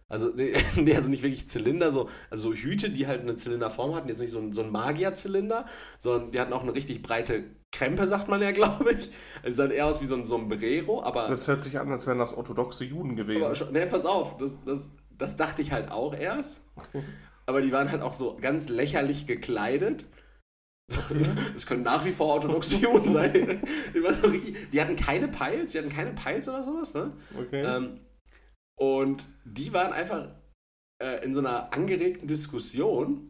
Also, 0.09 0.31
nee, 0.75 0.95
also 0.95 1.09
nicht 1.09 1.23
wirklich 1.23 1.49
Zylinder, 1.49 1.91
so, 1.91 2.09
also 2.29 2.51
so 2.51 2.55
Hüte, 2.55 2.89
die 2.89 3.07
halt 3.07 3.21
eine 3.21 3.35
Zylinderform 3.35 3.93
hatten. 3.93 4.07
Jetzt 4.07 4.21
nicht 4.21 4.31
so 4.31 4.39
ein, 4.39 4.53
so 4.53 4.61
ein 4.61 4.71
Magier-Zylinder, 4.71 5.65
sondern 5.99 6.31
die 6.31 6.39
hatten 6.39 6.53
auch 6.53 6.63
eine 6.63 6.73
richtig 6.73 7.01
breite 7.01 7.43
Krempe, 7.71 8.07
sagt 8.07 8.29
man 8.29 8.41
ja, 8.41 8.51
glaube 8.53 8.91
ich. 8.93 9.11
Es 9.43 9.57
sah 9.57 9.67
eher 9.67 9.85
aus 9.85 10.01
wie 10.01 10.05
so 10.05 10.15
ein 10.15 10.23
Sombrero, 10.23 11.03
aber. 11.03 11.27
Das 11.27 11.47
hört 11.47 11.61
sich 11.61 11.77
an, 11.79 11.91
als 11.91 12.07
wären 12.07 12.19
das 12.19 12.33
orthodoxe 12.33 12.85
Juden 12.85 13.11
aber 13.11 13.23
gewesen. 13.23 13.55
schon, 13.55 13.73
nee, 13.73 13.85
pass 13.85 14.05
auf, 14.05 14.37
das, 14.37 14.59
das, 14.65 14.89
das 15.17 15.35
dachte 15.35 15.61
ich 15.61 15.71
halt 15.71 15.91
auch 15.91 16.13
erst. 16.13 16.61
Aber 17.45 17.61
die 17.61 17.71
waren 17.71 17.91
halt 17.91 18.01
auch 18.01 18.13
so 18.13 18.37
ganz 18.39 18.69
lächerlich 18.69 19.25
gekleidet. 19.25 20.05
Das 21.53 21.65
können 21.65 21.83
nach 21.83 22.05
wie 22.05 22.13
vor 22.13 22.27
orthodoxe 22.27 22.75
Juden 22.77 23.11
sein. 23.11 23.61
Die, 23.93 23.99
so 23.99 24.27
richtig, 24.27 24.71
die 24.71 24.79
hatten 24.79 24.95
keine 24.95 25.27
Peils, 25.27 25.73
die 25.73 25.79
hatten 25.79 25.89
keine 25.89 26.13
Peils 26.13 26.47
oder 26.47 26.63
sowas, 26.63 26.93
ne? 26.93 27.11
Okay. 27.37 27.61
Ähm, 27.61 27.99
und 28.79 29.27
die 29.43 29.73
waren 29.73 29.93
einfach 29.93 30.27
äh, 31.01 31.23
in 31.23 31.33
so 31.33 31.39
einer 31.39 31.73
angeregten 31.73 32.27
Diskussion 32.27 33.27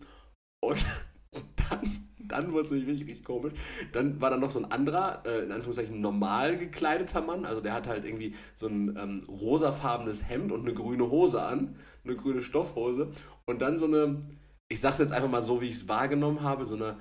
und 0.62 0.86
dann, 1.70 2.10
dann 2.20 2.52
wurde 2.52 2.66
es 2.66 2.72
nämlich 2.72 2.88
wirklich 2.88 3.08
richtig 3.10 3.26
komisch. 3.26 3.54
Dann 3.94 4.22
war 4.22 4.30
da 4.30 4.38
noch 4.38 4.50
so 4.50 4.60
ein 4.60 4.72
anderer, 4.72 5.24
äh, 5.26 5.44
in 5.44 5.52
Anführungszeichen 5.52 6.02
normal 6.02 6.58
gekleideter 6.58 7.22
Mann, 7.22 7.46
also 7.46 7.62
der 7.62 7.74
hat 7.74 7.88
halt 7.88 8.06
irgendwie 8.06 8.36
so 8.54 8.68
ein 8.68 8.98
ähm, 8.98 9.20
rosafarbenes 9.28 10.28
Hemd 10.28 10.52
und 10.52 10.62
eine 10.62 10.74
grüne 10.74 11.10
Hose 11.10 11.42
an, 11.42 11.76
eine 12.04 12.16
grüne 12.16 12.44
Stoffhose 12.44 13.12
und 13.46 13.62
dann 13.62 13.78
so 13.78 13.86
eine, 13.86 14.22
ich 14.70 14.82
sag's 14.82 15.00
jetzt 15.00 15.12
einfach 15.12 15.30
mal 15.30 15.44
so, 15.44 15.62
wie 15.62 15.68
ich 15.68 15.76
es 15.76 15.90
wahrgenommen 15.90 16.42
habe, 16.42 16.66
so 16.66 16.76
eine 16.76 16.98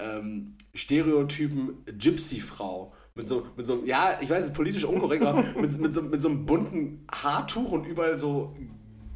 ähm, 0.00 0.56
Stereotypen 0.74 1.84
Gypsy-Frau. 1.86 2.92
Mit 3.18 3.26
so, 3.26 3.44
mit 3.56 3.66
so 3.66 3.72
einem, 3.72 3.84
ja, 3.84 4.16
ich 4.20 4.30
weiß, 4.30 4.38
es 4.38 4.44
ist 4.46 4.54
politisch 4.54 4.84
unkorrekt, 4.84 5.24
aber 5.24 5.42
mit, 5.60 5.76
mit, 5.80 5.92
so, 5.92 6.02
mit 6.02 6.22
so 6.22 6.28
einem 6.28 6.46
bunten 6.46 7.04
Haartuch 7.10 7.72
und 7.72 7.84
überall 7.84 8.16
so 8.16 8.54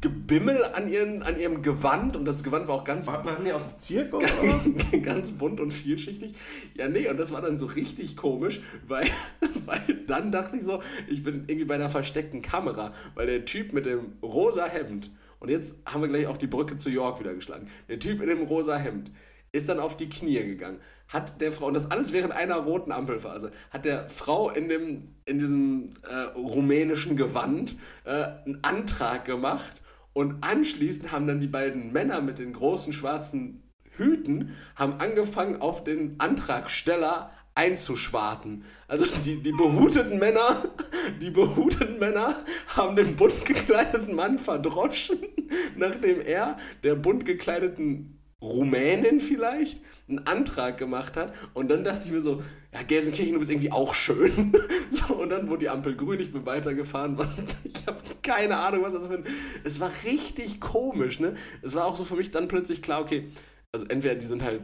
Gebimmel 0.01 0.61
an, 0.75 0.91
ihren, 0.91 1.23
an 1.23 1.39
ihrem 1.39 1.61
Gewand. 1.61 2.17
Und 2.17 2.25
das 2.25 2.43
Gewand 2.43 2.67
war 2.67 2.75
auch 2.75 2.83
ganz, 2.83 3.07
War, 3.07 3.23
die 3.23 3.53
aus 3.53 3.63
dem 3.63 3.77
Zirkus 3.77 4.25
oder 4.41 4.97
ganz 5.01 5.31
bunt 5.31 5.61
und 5.61 5.71
vielschichtig. 5.71 6.33
Ja, 6.75 6.89
nee, 6.89 7.07
und 7.07 7.17
das 7.17 7.31
war 7.31 7.41
dann 7.41 7.55
so 7.55 7.65
richtig 7.65 8.17
komisch, 8.17 8.59
weil, 8.89 9.07
weil 9.65 10.03
dann 10.05 10.33
dachte 10.33 10.57
ich 10.57 10.63
so, 10.63 10.81
ich 11.07 11.23
bin 11.23 11.45
irgendwie 11.47 11.63
bei 11.63 11.75
einer 11.75 11.89
versteckten 11.89 12.41
Kamera, 12.41 12.91
weil 13.15 13.27
der 13.27 13.45
Typ 13.45 13.71
mit 13.71 13.85
dem 13.85 14.17
rosa 14.21 14.65
Hemd, 14.65 15.11
und 15.39 15.49
jetzt 15.49 15.77
haben 15.85 16.01
wir 16.01 16.09
gleich 16.09 16.27
auch 16.27 16.37
die 16.37 16.47
Brücke 16.47 16.75
zu 16.75 16.89
York 16.89 17.21
wieder 17.21 17.33
geschlagen, 17.33 17.67
der 17.87 17.99
Typ 17.99 18.21
in 18.21 18.27
dem 18.27 18.41
rosa 18.41 18.75
Hemd 18.75 19.11
ist 19.53 19.69
dann 19.69 19.79
auf 19.79 19.95
die 19.95 20.09
Knie 20.09 20.43
gegangen, 20.43 20.81
hat 21.07 21.39
der 21.39 21.51
Frau, 21.51 21.67
und 21.67 21.75
das 21.75 21.89
alles 21.89 22.11
während 22.11 22.33
einer 22.33 22.55
roten 22.55 22.91
Ampelphase, 22.91 23.51
hat 23.69 23.85
der 23.85 24.09
Frau 24.09 24.49
in, 24.49 24.67
dem, 24.67 25.15
in 25.25 25.39
diesem 25.39 25.91
äh, 26.09 26.37
rumänischen 26.37 27.15
Gewand 27.15 27.75
äh, 28.03 28.25
einen 28.45 28.59
Antrag 28.63 29.25
gemacht 29.25 29.79
Und 30.13 30.43
anschließend 30.43 31.11
haben 31.11 31.27
dann 31.27 31.39
die 31.39 31.47
beiden 31.47 31.91
Männer 31.91 32.21
mit 32.21 32.39
den 32.39 32.53
großen 32.53 32.93
schwarzen 32.93 33.63
Hüten 33.91 34.55
haben 34.75 34.93
angefangen, 34.93 35.61
auf 35.61 35.83
den 35.83 36.15
Antragsteller 36.19 37.31
einzuschwarten. 37.55 38.63
Also 38.87 39.05
die, 39.23 39.41
die 39.41 39.51
behuteten 39.51 40.17
Männer, 40.17 40.63
die 41.21 41.29
behuteten 41.29 41.99
Männer 41.99 42.35
haben 42.75 42.95
den 42.95 43.15
bunt 43.15 43.45
gekleideten 43.45 44.15
Mann 44.15 44.39
verdroschen, 44.39 45.19
nachdem 45.75 46.21
er 46.21 46.57
der 46.83 46.95
bunt 46.95 47.25
gekleideten 47.25 48.19
Rumänin 48.43 49.19
vielleicht 49.19 49.81
einen 50.07 50.19
Antrag 50.27 50.77
gemacht 50.77 51.15
hat. 51.17 51.33
Und 51.53 51.71
dann 51.71 51.83
dachte 51.83 52.05
ich 52.05 52.11
mir 52.11 52.21
so, 52.21 52.43
ja, 52.73 52.83
Gelsenkirchen, 52.83 53.33
du 53.33 53.39
bist 53.39 53.51
irgendwie 53.51 53.71
auch 53.71 53.95
schön. 53.95 54.51
So, 54.91 55.15
und 55.15 55.29
dann 55.29 55.47
wurde 55.47 55.61
die 55.61 55.69
Ampel 55.69 55.95
grün, 55.95 56.19
ich 56.19 56.31
bin 56.31 56.45
weitergefahren. 56.45 57.17
Was, 57.17 57.39
ich 57.63 57.87
habe 57.87 57.99
keine 58.21 58.57
Ahnung, 58.57 58.83
was 58.83 58.93
das 58.93 59.07
für 59.07 59.15
ein... 59.15 59.25
Es 59.63 59.79
war 59.79 59.89
richtig 60.05 60.61
komisch, 60.61 61.19
ne? 61.19 61.33
Es 61.63 61.73
war 61.73 61.85
auch 61.85 61.95
so 61.95 62.05
für 62.05 62.15
mich 62.15 62.29
dann 62.29 62.47
plötzlich 62.47 62.83
klar, 62.83 63.01
okay, 63.01 63.31
also 63.71 63.87
entweder 63.87 64.15
die 64.15 64.25
sind 64.27 64.43
halt 64.43 64.61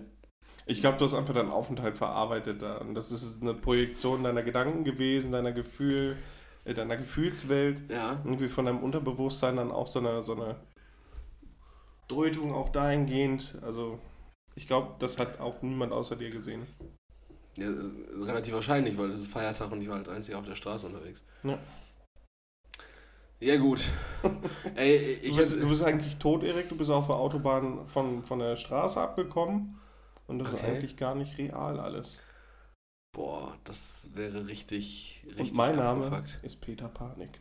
ich 0.69 0.81
glaube, 0.81 0.99
du 0.99 1.05
hast 1.05 1.15
einfach 1.15 1.33
deinen 1.33 1.49
Aufenthalt 1.49 1.97
verarbeitet 1.97 2.61
da. 2.61 2.77
Und 2.77 2.93
das 2.93 3.11
ist 3.11 3.41
eine 3.41 3.55
Projektion 3.55 4.23
deiner 4.23 4.43
Gedanken 4.43 4.83
gewesen, 4.83 5.31
deiner 5.31 5.51
Gefühl, 5.51 6.15
äh, 6.63 6.75
deiner 6.75 6.95
Gefühlswelt. 6.95 7.81
Ja. 7.89 8.21
Irgendwie 8.23 8.47
von 8.47 8.65
deinem 8.65 8.83
Unterbewusstsein 8.83 9.55
dann 9.55 9.71
auch 9.71 9.87
so 9.87 9.97
eine, 9.97 10.21
so 10.21 10.35
eine 10.35 10.57
Deutung 12.09 12.53
auch 12.53 12.69
dahingehend. 12.69 13.55
Also 13.61 13.99
ich 14.55 14.67
glaube, 14.67 14.95
das 14.99 15.17
hat 15.17 15.39
auch 15.39 15.61
niemand 15.61 15.93
außer 15.93 16.17
dir 16.17 16.29
gesehen. 16.29 16.65
Ja, 17.57 17.67
äh, 17.69 18.23
relativ 18.25 18.53
wahrscheinlich, 18.53 18.97
weil 18.97 19.09
es 19.11 19.21
ist 19.21 19.31
Feiertag 19.31 19.71
und 19.71 19.81
ich 19.81 19.87
war 19.89 19.95
als 19.97 20.09
einziger 20.09 20.37
auf 20.39 20.45
der 20.45 20.55
Straße 20.55 20.87
unterwegs. 20.87 21.23
Ja. 21.43 21.57
Ja, 23.41 23.55
gut. 23.57 23.81
Ey, 24.75 25.17
Du 25.21 25.27
ich 25.27 25.35
bist, 25.37 25.51
hätte- 25.51 25.61
du 25.61 25.69
bist 25.69 25.83
eigentlich 25.83 26.17
tot, 26.17 26.43
Erik. 26.43 26.67
Du 26.67 26.75
bist 26.75 26.91
auf 26.91 27.07
der 27.07 27.15
Autobahn 27.15 27.87
von, 27.87 28.21
von 28.23 28.39
der 28.39 28.57
Straße 28.57 28.99
abgekommen. 28.99 29.79
Und 30.27 30.39
das 30.39 30.49
ist 30.49 30.55
Okay. 30.55 30.71
eigentlich 30.71 30.97
gar 30.97 31.15
nicht 31.15 31.37
real 31.37 31.79
alles. 31.79 32.19
Boah, 33.15 33.57
das 33.63 34.11
wäre 34.13 34.47
richtig, 34.47 35.23
richtig 35.25 35.51
Und 35.51 35.57
mein 35.57 35.75
Name 35.77 36.05
abgefuckt. 36.05 36.43
ist 36.43 36.57
Peter 36.61 36.87
Panik. 36.89 37.39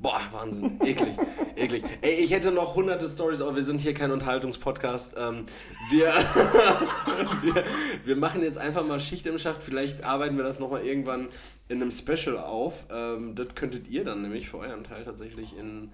Boah, 0.00 0.20
Wahnsinn. 0.30 0.78
Eklig. 0.80 1.16
eklig. 1.56 1.82
Ey, 2.02 2.22
ich 2.22 2.30
hätte 2.30 2.52
noch 2.52 2.76
hunderte 2.76 3.08
Stories, 3.08 3.40
aber 3.40 3.56
wir 3.56 3.64
sind 3.64 3.80
hier 3.80 3.94
kein 3.94 4.12
Unterhaltungspodcast. 4.12 5.16
Ähm, 5.18 5.42
wir, 5.90 6.06
wir, 7.42 7.64
wir 8.04 8.16
machen 8.16 8.42
jetzt 8.42 8.58
einfach 8.58 8.86
mal 8.86 9.00
Schicht 9.00 9.26
im 9.26 9.38
Schacht. 9.38 9.62
Vielleicht 9.62 10.04
arbeiten 10.04 10.36
wir 10.36 10.44
das 10.44 10.60
nochmal 10.60 10.86
irgendwann 10.86 11.28
in 11.68 11.82
einem 11.82 11.90
Special 11.90 12.38
auf. 12.38 12.86
Ähm, 12.90 13.34
das 13.34 13.48
könntet 13.56 13.88
ihr 13.88 14.04
dann 14.04 14.22
nämlich 14.22 14.48
für 14.48 14.58
euren 14.58 14.84
Teil 14.84 15.04
tatsächlich 15.04 15.58
in, 15.58 15.90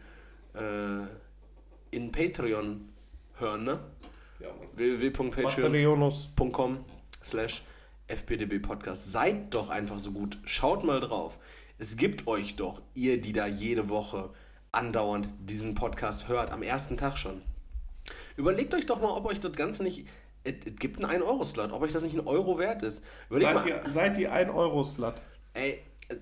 äh, 0.55 1.07
in 1.91 2.13
Patreon 2.13 2.91
hören, 3.39 3.65
ne? 3.65 3.81
Ja, 4.39 4.49
www.patreon.com 4.75 6.85
slash 7.23 7.63
fpdb 8.07 8.61
podcast. 8.61 9.13
Seid 9.13 9.55
doch 9.55 9.71
einfach 9.71 9.99
so 9.99 10.13
gut. 10.13 10.37
Schaut 10.45 10.85
mal 10.85 11.01
drauf. 11.01 11.39
Es 11.85 11.99
gibt 11.99 12.27
euch 12.27 12.57
doch, 12.57 12.81
ihr, 12.95 13.21
die 13.21 13.35
da 13.35 13.47
jede 13.47 13.91
Woche 13.91 14.31
andauernd 14.73 15.29
diesen 15.39 15.75
Podcast 15.75 16.29
hört, 16.29 16.51
am 16.51 16.63
ersten 16.63 16.97
Tag 16.97 17.19
schon. 17.19 17.43
Überlegt 18.39 18.73
euch 18.73 18.87
doch 18.87 19.03
mal, 19.03 19.11
ob 19.11 19.27
euch 19.27 19.39
das 19.39 19.53
Ganze 19.53 19.83
nicht. 19.83 20.09
Es, 20.45 20.55
es 20.65 20.77
gibt 20.77 21.05
einen 21.05 21.23
1-Euro-Slot, 21.23 21.73
ob 21.73 21.83
euch 21.83 21.93
das 21.93 22.03
nicht 22.03 22.17
ein 22.17 22.27
Euro 22.27 22.59
wert 22.59 22.83
ist. 22.83 23.05
Überlegt 23.29 23.53
Seid 23.53 23.55
mal. 23.57 23.69
ihr, 23.69 23.83
seid 23.91 24.17
ihr 24.17 24.33
ein 24.33 24.49
Euro-Slut? 24.49 25.17
Ey, 25.53 25.83
äh, 26.09 26.15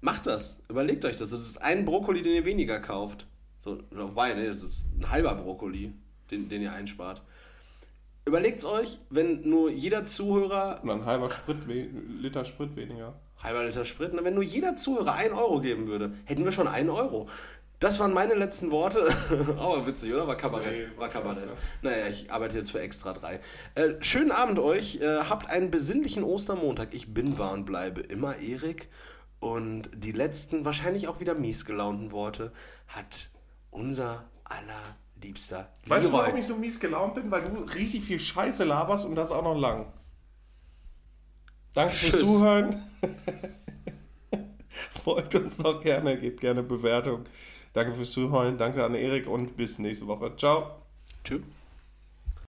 macht 0.00 0.26
das. 0.26 0.56
Überlegt 0.68 1.04
euch 1.04 1.16
das. 1.16 1.30
Das 1.30 1.38
ist 1.38 1.62
ein 1.62 1.84
Brokkoli, 1.84 2.20
den 2.20 2.32
ihr 2.32 2.44
weniger 2.44 2.80
kauft. 2.80 3.28
So, 3.60 3.78
oder 3.92 4.34
ne, 4.34 4.46
das 4.48 4.64
ist 4.64 4.86
ein 4.98 5.12
halber 5.12 5.36
Brokkoli, 5.36 5.94
den, 6.32 6.48
den 6.48 6.60
ihr 6.60 6.72
einspart. 6.72 7.22
Überlegt's 8.26 8.64
euch, 8.64 8.98
wenn 9.10 9.48
nur 9.48 9.70
jeder 9.70 10.04
Zuhörer 10.04 10.82
Und 10.82 10.90
ein 10.90 11.04
halber 11.04 11.30
Sprit, 11.30 11.58
Liter 11.68 12.44
Sprit 12.44 12.74
weniger. 12.74 13.14
Halber 13.44 13.64
Liter 13.64 13.84
Sprit, 13.84 14.12
na, 14.14 14.24
wenn 14.24 14.34
nur 14.34 14.42
jeder 14.42 14.74
Zuhörer 14.74 15.14
einen 15.14 15.34
Euro 15.34 15.60
geben 15.60 15.86
würde, 15.86 16.12
hätten 16.24 16.44
wir 16.44 16.52
schon 16.52 16.66
einen 16.66 16.90
Euro. 16.90 17.28
Das 17.80 18.00
waren 18.00 18.14
meine 18.14 18.34
letzten 18.34 18.70
Worte. 18.70 19.06
Aber 19.58 19.86
witzig, 19.86 20.12
oder? 20.12 20.26
War 20.26 20.36
Kabarett. 20.36 20.78
Nee, 20.78 20.98
war 20.98 21.08
Kabarett. 21.08 21.52
Naja, 21.82 22.06
ich 22.08 22.32
arbeite 22.32 22.56
jetzt 22.56 22.70
für 22.70 22.80
extra 22.80 23.12
drei. 23.12 23.40
Äh, 23.74 23.94
schönen 24.00 24.32
Abend 24.32 24.58
euch. 24.58 25.00
Äh, 25.02 25.18
habt 25.28 25.50
einen 25.50 25.70
besinnlichen 25.70 26.24
Ostermontag. 26.24 26.94
Ich 26.94 27.12
bin, 27.12 27.38
war 27.38 27.52
und 27.52 27.66
bleibe 27.66 28.00
immer 28.00 28.38
Erik. 28.38 28.88
Und 29.38 29.90
die 29.94 30.12
letzten, 30.12 30.64
wahrscheinlich 30.64 31.08
auch 31.08 31.20
wieder 31.20 31.34
mies 31.34 31.66
gelaunten 31.66 32.12
Worte 32.12 32.52
hat 32.86 33.28
unser 33.70 34.24
allerliebster 34.44 35.68
Weißt 35.86 36.06
du, 36.06 36.10
Leroy. 36.10 36.26
warum 36.26 36.38
ich 36.38 36.46
so 36.46 36.56
mies 36.56 36.80
gelaunt 36.80 37.14
bin? 37.14 37.30
Weil 37.30 37.42
du 37.42 37.60
richtig 37.74 38.04
viel 38.04 38.20
Scheiße 38.20 38.64
laberst 38.64 39.04
und 39.04 39.14
das 39.14 39.30
auch 39.30 39.44
noch 39.44 39.58
lang. 39.58 39.92
Danke 41.74 41.94
fürs. 41.94 42.20
Zuhören. 42.22 42.76
Folgt 44.90 45.34
uns 45.34 45.58
doch 45.58 45.82
gerne, 45.82 46.18
gebt 46.18 46.40
gerne 46.40 46.62
Bewertung. 46.62 47.24
Danke 47.72 47.94
fürs 47.94 48.12
Zuhören, 48.12 48.56
danke 48.56 48.84
an 48.84 48.94
Erik 48.94 49.26
und 49.26 49.56
bis 49.56 49.78
nächste 49.78 50.06
Woche. 50.06 50.34
Ciao. 50.36 50.82
Tschüss. 51.24 51.42